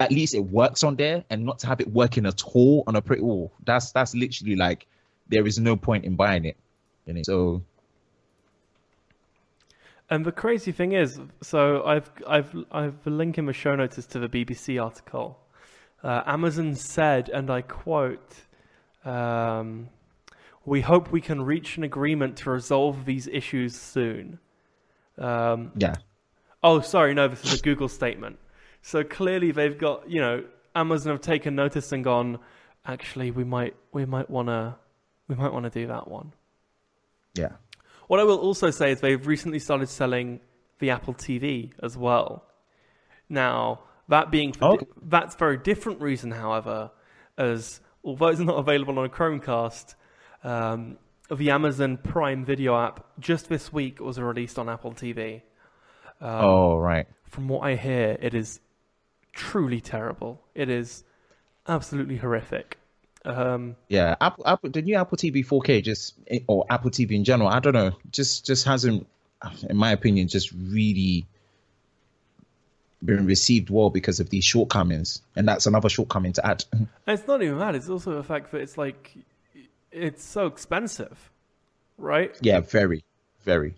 at 0.00 0.10
least 0.10 0.34
it 0.34 0.40
works 0.40 0.82
on 0.82 0.96
there, 0.96 1.24
and 1.30 1.44
not 1.44 1.58
to 1.60 1.66
have 1.66 1.80
it 1.80 1.88
working 1.88 2.26
at 2.26 2.42
all 2.42 2.82
on 2.86 2.96
a 2.96 3.02
pretty. 3.02 3.22
Oh, 3.22 3.50
that's 3.64 3.92
that's 3.92 4.14
literally 4.14 4.56
like 4.56 4.86
there 5.28 5.46
is 5.46 5.58
no 5.58 5.76
point 5.76 6.04
in 6.04 6.16
buying 6.16 6.44
it. 6.44 6.56
you 7.06 7.14
know. 7.14 7.22
So 7.22 7.62
And 10.10 10.24
the 10.24 10.32
crazy 10.32 10.72
thing 10.72 10.92
is, 10.92 11.20
so 11.42 11.84
I've 11.84 12.10
I've 12.26 12.54
I've 12.70 13.02
the 13.04 13.10
link 13.10 13.38
in 13.38 13.46
the 13.46 13.52
show 13.52 13.74
notes 13.74 14.04
to 14.06 14.18
the 14.18 14.28
BBC 14.28 14.82
article. 14.82 15.38
Uh, 16.02 16.22
Amazon 16.26 16.74
said, 16.74 17.30
and 17.30 17.50
I 17.50 17.62
quote, 17.62 18.34
um, 19.04 19.88
"We 20.66 20.82
hope 20.82 21.10
we 21.10 21.22
can 21.22 21.42
reach 21.42 21.78
an 21.78 21.84
agreement 21.84 22.36
to 22.38 22.50
resolve 22.50 23.06
these 23.06 23.26
issues 23.26 23.74
soon." 23.80 24.38
Um, 25.16 25.72
yeah, 25.76 25.94
Oh, 26.64 26.80
sorry, 26.80 27.12
no, 27.12 27.28
this 27.28 27.44
is 27.44 27.60
a 27.60 27.62
Google 27.62 27.90
statement. 27.90 28.38
So 28.80 29.04
clearly 29.04 29.50
they've 29.50 29.76
got, 29.76 30.08
you 30.08 30.22
know, 30.22 30.44
Amazon 30.74 31.12
have 31.12 31.20
taken 31.20 31.54
notice 31.54 31.92
and 31.92 32.02
gone, 32.02 32.38
actually, 32.86 33.30
we 33.30 33.44
might, 33.44 33.76
we 33.92 34.06
might 34.06 34.30
want 34.30 34.48
to, 34.48 34.74
we 35.28 35.34
might 35.34 35.52
want 35.52 35.64
to 35.64 35.70
do 35.70 35.86
that 35.88 36.08
one. 36.08 36.32
yeah, 37.34 37.52
What 38.08 38.20
I 38.20 38.24
will 38.24 38.38
also 38.38 38.70
say 38.70 38.92
is 38.92 39.00
they've 39.00 39.26
recently 39.26 39.58
started 39.58 39.88
selling 39.88 40.40
the 40.78 40.90
Apple 40.90 41.14
TV 41.14 41.72
as 41.82 41.96
well. 41.96 42.44
Now, 43.28 43.80
that 44.08 44.30
being 44.30 44.52
for 44.52 44.64
Oh. 44.64 44.76
di- 44.76 44.86
that's 45.02 45.34
for 45.34 45.50
a 45.50 45.58
different 45.62 46.00
reason, 46.00 46.30
however, 46.32 46.90
as 47.38 47.80
although 48.04 48.28
it's 48.28 48.40
not 48.40 48.58
available 48.58 48.98
on 48.98 49.06
a 49.06 49.08
Chromecast, 49.08 49.94
um, 50.42 50.98
the 51.30 51.50
Amazon 51.50 51.96
Prime 51.96 52.44
Video 52.44 52.76
app 52.78 53.06
just 53.18 53.48
this 53.48 53.72
week 53.72 53.98
was 54.00 54.20
released 54.20 54.58
on 54.58 54.68
Apple 54.68 54.92
TV. 54.92 55.42
oh 56.20 56.76
right, 56.78 57.06
From 57.24 57.48
what 57.48 57.60
I 57.66 57.76
hear, 57.76 58.16
it 58.20 58.34
is 58.34 58.60
truly 59.32 59.80
terrible. 59.80 60.42
It 60.54 60.68
is 60.68 61.04
absolutely 61.66 62.16
horrific. 62.18 62.78
Um, 63.24 63.76
yeah. 63.88 64.16
Apple, 64.20 64.46
Apple, 64.46 64.70
the 64.70 64.82
new 64.82 64.96
Apple 64.96 65.16
TV 65.16 65.46
4K 65.46 65.82
just 65.82 66.14
or 66.46 66.66
Apple 66.70 66.90
TV 66.90 67.12
in 67.12 67.24
general, 67.24 67.48
I 67.48 67.60
don't 67.60 67.72
know, 67.72 67.92
just 68.10 68.44
just 68.46 68.64
hasn't, 68.66 69.06
in 69.68 69.76
my 69.76 69.92
opinion, 69.92 70.28
just 70.28 70.52
really 70.52 71.26
been 73.04 73.26
received 73.26 73.70
well 73.70 73.90
because 73.90 74.20
of 74.20 74.30
these 74.30 74.44
shortcomings, 74.44 75.22
and 75.36 75.46
that's 75.48 75.66
another 75.66 75.88
shortcoming 75.88 76.32
to 76.34 76.46
add. 76.46 76.64
and 76.72 76.88
it's 77.06 77.26
not 77.26 77.42
even 77.42 77.58
that; 77.58 77.74
it's 77.74 77.88
also 77.88 78.14
the 78.14 78.22
fact 78.22 78.52
that 78.52 78.60
it's 78.60 78.76
like 78.78 79.16
it's 79.90 80.24
so 80.24 80.46
expensive, 80.46 81.30
right? 81.98 82.36
yeah, 82.40 82.60
very, 82.60 83.04
very. 83.42 83.74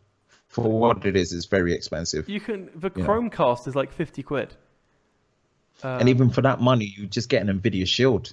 For 0.48 0.62
what 0.62 1.04
it 1.04 1.16
is, 1.16 1.32
it's 1.32 1.44
very 1.44 1.74
expensive. 1.74 2.28
You 2.28 2.40
can 2.40 2.70
the. 2.74 2.90
Chromecast 2.90 3.68
is 3.68 3.76
like 3.76 3.92
fifty 3.92 4.22
quid. 4.22 4.54
and 5.82 6.08
even 6.08 6.30
for 6.30 6.40
that 6.42 6.60
money, 6.60 6.94
you 6.96 7.06
just 7.06 7.28
get 7.28 7.46
an 7.46 7.60
Nvidia 7.60 7.86
Shield 7.86 8.32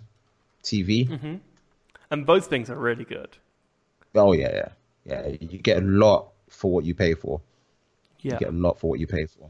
TV. 0.64 1.08
Mm-hmm. 1.10 1.36
and 2.12 2.26
both 2.26 2.48
things 2.48 2.70
are 2.70 2.76
really 2.78 3.06
good. 3.06 3.38
Oh 4.16 4.34
yeah, 4.34 4.70
yeah, 5.06 5.28
yeah. 5.28 5.36
You 5.40 5.58
get 5.60 5.78
a 5.78 5.86
lot 5.86 6.30
for 6.50 6.72
what 6.72 6.86
you 6.86 6.94
pay 6.96 7.14
for. 7.16 7.42
Yeah. 8.22 8.34
You 8.34 8.40
get 8.40 8.50
a 8.50 8.52
lot 8.52 8.80
for 8.80 8.90
what 8.90 9.00
you 9.00 9.08
pay 9.08 9.26
for. 9.26 9.50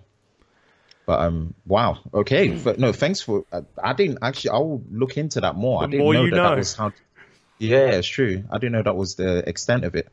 But 1.05 1.19
um, 1.19 1.53
wow. 1.65 1.99
Okay. 2.13 2.47
But 2.55 2.79
no, 2.79 2.93
thanks 2.93 3.19
for. 3.21 3.43
Uh, 3.51 3.61
I 3.83 3.93
didn't 3.93 4.19
actually. 4.21 4.51
I'll 4.51 4.81
look 4.89 5.17
into 5.17 5.41
that 5.41 5.55
more. 5.55 5.81
The 5.81 5.87
I 5.87 5.91
didn't 5.91 6.03
more 6.05 6.13
know 6.13 6.23
you 6.23 6.29
that 6.31 6.35
know. 6.37 6.49
that 6.49 6.57
was 6.57 6.73
how. 6.73 6.91
Yeah, 7.59 7.91
it's 7.91 8.07
true. 8.07 8.43
I 8.49 8.57
didn't 8.57 8.71
know 8.73 8.83
that 8.83 8.95
was 8.95 9.15
the 9.15 9.47
extent 9.47 9.83
of 9.85 9.95
it. 9.95 10.07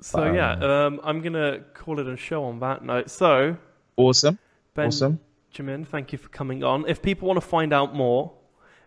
So 0.00 0.22
Um, 0.22 0.34
yeah, 0.34 0.52
um, 0.86 1.00
I'm 1.04 1.20
gonna 1.20 1.60
call 1.74 1.98
it 2.00 2.08
a 2.08 2.16
show 2.16 2.44
on 2.44 2.60
that 2.60 2.84
note. 2.84 3.10
So 3.10 3.56
Awesome. 3.96 4.38
Ben, 4.74 4.86
Awesome. 4.86 5.20
Jimin, 5.54 5.86
thank 5.86 6.12
you 6.12 6.18
for 6.18 6.28
coming 6.30 6.64
on. 6.64 6.84
If 6.88 7.02
people 7.02 7.28
want 7.28 7.40
to 7.40 7.46
find 7.46 7.72
out 7.72 7.94
more, 7.94 8.32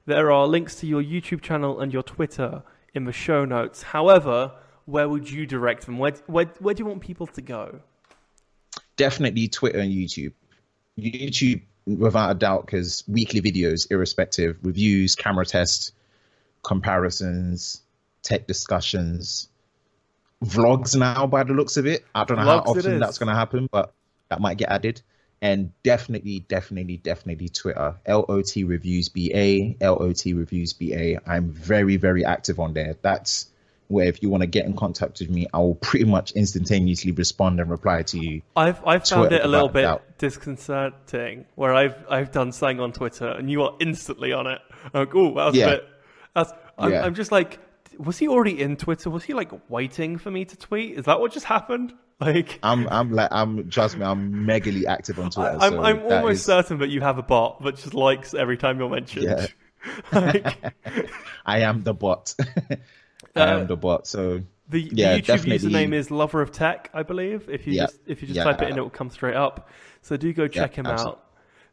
there 0.06 0.32
are 0.32 0.48
links 0.48 0.76
to 0.77 0.88
your 0.88 1.03
YouTube 1.03 1.41
channel 1.41 1.80
and 1.80 1.91
your 1.91 2.03
Twitter 2.03 2.64
in 2.94 3.06
the 3.06 3.11
show 3.11 3.45
notes. 3.45 3.82
However, 3.82 4.52
where 4.86 5.10
would 5.10 5.30
you 5.30 5.45
direct 5.45 5.86
them? 5.86 5.98
Where, 5.98 6.14
where, 6.27 6.45
where 6.60 6.73
do 6.73 6.84
you 6.84 6.86
want 6.86 7.02
people 7.02 7.27
to 7.27 7.41
go? 7.41 7.80
Definitely 8.98 9.48
Twitter 9.48 9.80
and 9.80 9.91
YouTube. 9.91 10.34
YouTube, 10.98 11.64
without 11.86 12.32
a 12.32 12.36
doubt, 12.36 12.65
because 12.65 13.03
weekly 13.07 13.41
videos, 13.41 13.91
irrespective, 13.91 14.57
reviews, 14.61 15.15
camera 15.15 15.45
tests, 15.45 15.91
comparisons, 16.64 17.82
tech 18.22 18.48
discussions, 18.48 19.49
vlogs 20.44 20.95
now 20.95 21.27
by 21.27 21.44
the 21.44 21.53
looks 21.53 21.77
of 21.77 21.86
it. 21.86 22.06
I 22.14 22.23
don't 22.23 22.38
know 22.38 22.44
how 22.44 22.61
Vlogs 22.61 22.77
it 22.77 22.80
often 22.80 22.99
that's 22.99 23.18
going 23.18 23.30
to 23.30 23.36
happen, 23.36 23.68
but 23.72 23.94
that 24.30 24.40
might 24.40 24.57
get 24.57 24.69
added. 24.69 25.02
And 25.45 25.72
definitely, 25.84 26.39
definitely, 26.39 26.97
definitely 26.97 27.49
Twitter. 27.49 27.95
LOT 28.07 28.55
Reviews 28.55 29.09
BA, 29.09 29.76
LOT 29.80 30.26
Reviews 30.26 30.73
BA. 30.73 31.22
I'm 31.30 31.51
very, 31.51 31.97
very 31.97 32.26
active 32.26 32.59
on 32.59 32.73
there. 32.73 32.95
That's 33.03 33.47
where 33.88 34.07
if 34.07 34.23
you 34.23 34.30
want 34.31 34.41
to 34.41 34.47
get 34.47 34.65
in 34.65 34.76
contact 34.76 35.19
with 35.19 35.30
me, 35.30 35.45
I 35.53 35.59
will 35.59 35.76
pretty 35.76 36.05
much 36.05 36.31
instantaneously 36.31 37.11
respond 37.11 37.59
and 37.59 37.69
reply 37.69 38.01
to 38.01 38.17
you. 38.17 38.41
I've 38.55 38.80
I've 38.88 39.07
found 39.07 39.30
Twitter, 39.30 39.35
it 39.43 39.45
a 39.45 39.47
little 39.47 39.69
bit 39.69 39.84
doubt. 39.84 40.01
disconcerting 40.17 41.45
where 41.53 41.76
I've 41.76 41.95
I've 42.09 42.31
done 42.31 42.51
something 42.51 42.80
on 42.80 42.91
Twitter 42.91 43.27
and 43.27 43.49
you 43.51 43.61
are 43.61 43.76
instantly 43.80 44.34
on 44.34 44.47
it. 44.47 44.59
I'm 44.93 45.01
like, 45.01 45.15
oh, 45.15 45.35
that 45.35 45.45
was 45.45 45.55
Yeah. 45.55 45.65
a 45.67 45.69
bit. 45.76 45.89
That's. 46.34 46.51
I'm, 46.80 46.91
Yeah. 46.91 47.05
I'm 47.05 47.13
just 47.13 47.31
like, 47.31 47.59
was 47.99 48.17
he 48.17 48.27
already 48.27 48.59
in 48.59 48.76
Twitter? 48.77 49.09
Was 49.11 49.23
he 49.23 49.34
like 49.35 49.51
waiting 49.69 50.17
for 50.17 50.31
me 50.31 50.43
to 50.45 50.57
tweet? 50.57 50.97
Is 50.97 51.05
that 51.05 51.19
what 51.19 51.31
just 51.31 51.45
happened? 51.45 51.93
Like, 52.21 52.59
I'm, 52.63 52.87
I'm 52.87 53.11
like, 53.11 53.27
I'm 53.31 53.69
trust 53.69 53.97
me, 53.97 54.05
I'm 54.05 54.31
megally 54.45 54.85
active 54.85 55.19
on 55.19 55.31
Twitter. 55.31 55.57
I'm 55.59 55.73
so 55.73 55.81
I'm 55.83 55.99
almost 56.03 56.35
is- 56.39 56.45
certain 56.45 56.77
that 56.79 56.87
you 56.89 57.01
have 57.01 57.17
a 57.17 57.21
bot 57.23 57.61
that 57.63 57.75
just 57.75 57.93
likes 57.93 58.33
every 58.33 58.55
time 58.57 58.79
you're 58.79 58.89
mentioned. 58.89 59.25
Yeah. 59.25 59.47
like, 60.13 60.55
I 61.45 61.59
am 61.59 61.83
the 61.83 61.93
bot. 61.93 62.33
I 63.35 63.39
Uh, 63.41 63.59
am 63.59 63.67
the 63.67 63.75
bot. 63.75 64.07
So 64.07 64.41
The, 64.69 64.81
Yeah, 64.93 65.15
the 65.15 65.21
YouTube 65.21 65.25
definitely. 65.25 65.69
username 65.69 65.93
is 65.93 66.09
Lover 66.09 66.41
of 66.41 66.51
Tech, 66.53 66.89
I 66.93 67.03
believe. 67.03 67.49
If 67.49 67.67
you 67.67 67.73
Yeah, 67.73 67.85
just 67.87 67.99
if 68.07 68.21
you 68.21 68.27
just 68.29 68.37
yeah. 68.37 68.45
type 68.45 68.61
it 68.61 68.69
in, 68.69 68.77
it 68.77 68.81
will 68.81 68.89
come 68.89 69.09
straight 69.09 69.35
up. 69.35 69.69
So 70.01 70.15
do 70.15 70.31
go 70.31 70.47
check 70.47 70.73
him 70.73 70.85
absolutely. 70.85 71.19
out. 71.19 71.21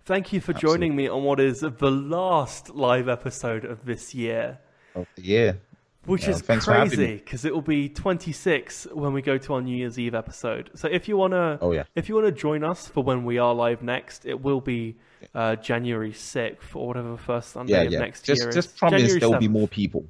Thank 0.04 0.32
you 0.32 0.40
for 0.40 0.52
joining 0.52 0.96
me 0.96 1.06
on 1.06 1.22
what 1.22 1.38
is 1.38 1.60
the 1.60 1.90
last 1.90 2.70
live 2.74 3.08
episode 3.08 3.64
of 3.64 3.84
this 3.84 4.12
year, 4.12 4.58
yeah, 5.16 5.52
which 6.06 6.24
Yeah, 6.24 6.30
is 6.30 6.40
thanks 6.42 6.64
for 6.64 6.72
having 6.72 6.88
crazy 6.96 7.16
because 7.16 7.44
it 7.44 7.54
will 7.54 7.62
be 7.62 7.88
26 7.88 8.88
when 8.92 9.12
we 9.12 9.22
go 9.22 9.38
to 9.38 9.54
our 9.54 9.60
New 9.62 9.76
Year's 9.76 9.98
Eve 9.98 10.14
episode. 10.14 10.70
So 10.74 10.88
if 10.88 11.08
you 11.08 11.16
wanna, 11.16 11.58
Oh, 11.60 11.72
yeah. 11.72 11.84
if 11.94 12.08
you 12.08 12.14
wanna 12.14 12.32
join 12.32 12.64
us 12.64 12.88
for 12.88 13.02
when 13.04 13.24
we 13.24 13.38
are 13.38 13.54
live 13.54 13.82
next, 13.82 14.26
it 14.26 14.40
will 14.42 14.60
be 14.60 14.96
uh, 15.34 15.56
January 15.56 16.12
6th 16.12 16.74
or 16.74 16.88
whatever 16.88 17.16
first 17.16 17.50
Sunday 17.50 17.72
yeah, 17.74 17.82
of 17.82 17.92
next 17.92 18.24
Just, 18.24 18.40
year 18.40 18.48
is. 18.48 18.54
just 18.54 18.76
promise 18.76 19.00
January 19.02 19.20
there 19.20 19.30
will 19.30 19.38
be 19.38 19.48
more 19.48 19.68
people. 19.68 20.04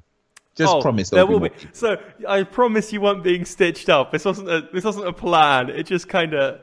Just 0.55 0.73
Oh, 0.73 0.81
promise 0.81 1.09
there 1.09 1.17
there 1.17 1.27
will 1.27 1.39
be. 1.39 1.49
be. 1.49 1.55
So 1.73 1.97
I 2.27 2.43
promise 2.43 2.91
you 2.93 3.01
weren't 3.01 3.23
being 3.23 3.45
stitched 3.45 3.89
up. 3.89 4.11
This 4.11 4.23
wasn't 4.25 4.49
a 4.49 4.67
this 4.73 4.83
wasn't 4.83 5.07
a 5.07 5.13
plan. 5.13 5.69
It 5.69 5.83
just 5.87 6.07
kind 6.07 6.33
of 6.35 6.59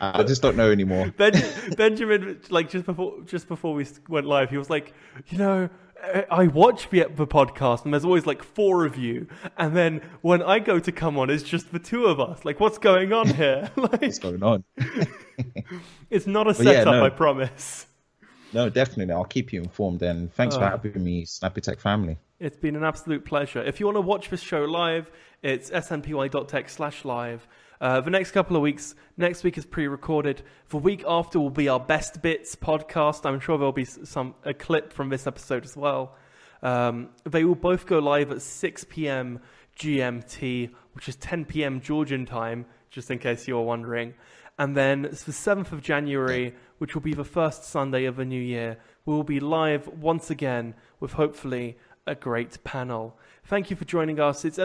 I 0.00 0.20
I 0.20 0.22
just 0.24 0.42
don't 0.42 0.56
know 0.56 0.70
anymore. 0.72 1.12
ben, 1.16 1.32
Benjamin 1.76 2.40
like 2.50 2.70
just 2.70 2.84
before 2.86 3.20
just 3.24 3.46
before 3.46 3.74
we 3.74 3.86
went 4.08 4.26
live, 4.26 4.50
he 4.50 4.58
was 4.58 4.68
like, 4.70 4.94
you 5.28 5.38
know. 5.38 5.68
I- 6.30 6.46
watch 6.48 6.90
the, 6.90 7.06
the 7.14 7.26
podcast 7.26 7.84
and 7.84 7.92
there's 7.94 8.04
always 8.04 8.26
like 8.26 8.42
four 8.42 8.84
of 8.84 8.96
you, 8.96 9.28
and 9.56 9.76
then 9.76 10.00
when 10.20 10.42
I 10.42 10.58
go 10.58 10.78
to 10.80 10.90
come 10.92 11.16
on, 11.18 11.30
it's 11.30 11.42
just 11.44 11.70
the 11.72 11.78
two 11.78 12.06
of 12.06 12.18
us. 12.20 12.44
Like, 12.44 12.58
what's 12.60 12.78
going 12.78 13.12
on 13.12 13.28
here? 13.34 13.70
like, 13.76 14.02
What's 14.02 14.18
going 14.18 14.42
on? 14.42 14.64
it's 16.10 16.26
not 16.26 16.48
a 16.48 16.54
But 16.54 16.64
yeah, 16.66 16.72
setup, 16.72 16.94
no. 16.94 17.04
I 17.04 17.10
promise. 17.10 17.86
No, 18.52 18.68
definitely. 18.68 19.14
I'll 19.14 19.24
keep 19.24 19.52
you 19.52 19.62
informed. 19.62 20.02
And 20.02 20.32
thanks 20.34 20.56
for 20.56 20.64
Oh. 20.64 20.68
having 20.68 21.02
me, 21.02 21.24
Snappy 21.24 21.60
Tech 21.62 21.80
family. 21.80 22.18
It's 22.38 22.56
been 22.56 22.76
an 22.76 22.84
absolute 22.84 23.24
pleasure. 23.24 23.62
If 23.62 23.80
you 23.80 23.86
want 23.86 23.96
to 23.96 24.00
watch 24.02 24.28
this 24.28 24.40
show 24.42 24.64
live, 24.64 25.10
it's 25.42 25.70
snpy.tech 25.70 26.68
slash 26.68 27.04
live. 27.04 27.46
Uh, 27.82 28.00
the 28.00 28.10
next 28.10 28.30
couple 28.30 28.54
of 28.54 28.62
weeks, 28.62 28.94
next 29.16 29.42
week 29.42 29.58
is 29.58 29.66
pre-recorded. 29.66 30.40
The 30.68 30.76
week 30.76 31.02
after 31.04 31.40
will 31.40 31.50
be 31.50 31.68
our 31.68 31.80
best 31.80 32.22
bits 32.22 32.54
podcast. 32.54 33.26
I'm 33.26 33.40
sure 33.40 33.58
there'll 33.58 33.72
be 33.72 33.84
some 33.84 34.36
a 34.44 34.54
clip 34.54 34.92
from 34.92 35.08
this 35.08 35.26
episode 35.26 35.64
as 35.64 35.76
well. 35.76 36.14
Um, 36.62 37.08
they 37.24 37.42
will 37.42 37.56
both 37.56 37.86
go 37.86 37.98
live 37.98 38.30
at 38.30 38.40
6 38.40 38.84
p.m. 38.88 39.40
GMT, 39.76 40.70
which 40.92 41.08
is 41.08 41.16
10 41.16 41.44
p.m. 41.46 41.80
Georgian 41.80 42.24
time, 42.24 42.66
just 42.88 43.10
in 43.10 43.18
case 43.18 43.48
you 43.48 43.56
were 43.56 43.62
wondering. 43.62 44.14
And 44.60 44.76
then 44.76 45.04
it's 45.04 45.24
the 45.24 45.32
7th 45.32 45.72
of 45.72 45.82
January, 45.82 46.54
which 46.78 46.94
will 46.94 47.02
be 47.02 47.14
the 47.14 47.24
first 47.24 47.64
Sunday 47.64 48.04
of 48.04 48.14
the 48.14 48.24
new 48.24 48.40
year. 48.40 48.78
We 49.06 49.14
will 49.14 49.24
be 49.24 49.40
live 49.40 49.88
once 49.88 50.30
again 50.30 50.74
with 51.00 51.14
hopefully 51.14 51.78
a 52.06 52.14
great 52.14 52.62
panel. 52.62 53.18
Thank 53.44 53.70
you 53.70 53.76
for 53.76 53.84
joining 53.84 54.20
us. 54.20 54.44
It's 54.44 54.58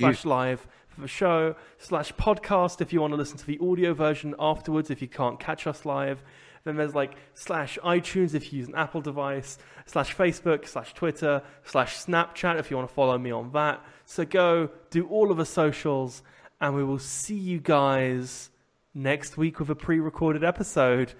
you. 0.00 0.06
slash 0.06 0.24
live 0.24 0.66
show 1.06 1.54
slash 1.78 2.12
podcast 2.14 2.80
if 2.80 2.92
you 2.92 3.00
want 3.00 3.12
to 3.12 3.16
listen 3.16 3.36
to 3.38 3.46
the 3.46 3.58
audio 3.60 3.92
version 3.92 4.34
afterwards 4.38 4.90
if 4.90 5.02
you 5.02 5.08
can't 5.08 5.38
catch 5.38 5.66
us 5.66 5.84
live. 5.84 6.22
Then 6.64 6.76
there's 6.76 6.94
like 6.94 7.14
slash 7.34 7.78
iTunes 7.84 8.34
if 8.34 8.52
you 8.52 8.58
use 8.58 8.68
an 8.68 8.74
Apple 8.74 9.00
device, 9.00 9.58
slash 9.86 10.16
Facebook, 10.16 10.66
slash 10.66 10.94
Twitter, 10.94 11.42
slash 11.64 11.96
Snapchat 11.96 12.58
if 12.58 12.70
you 12.70 12.76
want 12.76 12.88
to 12.88 12.94
follow 12.94 13.16
me 13.16 13.30
on 13.30 13.52
that. 13.52 13.84
So 14.04 14.24
go 14.24 14.70
do 14.90 15.06
all 15.06 15.30
of 15.30 15.36
the 15.36 15.46
socials, 15.46 16.22
and 16.60 16.74
we 16.74 16.82
will 16.82 16.98
see 16.98 17.36
you 17.36 17.60
guys 17.60 18.50
next 18.94 19.36
week 19.36 19.60
with 19.60 19.70
a 19.70 19.76
pre 19.76 20.00
recorded 20.00 20.42
episode. 20.42 21.12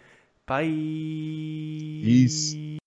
Bye. 0.47 0.65
Peace. 0.65 2.81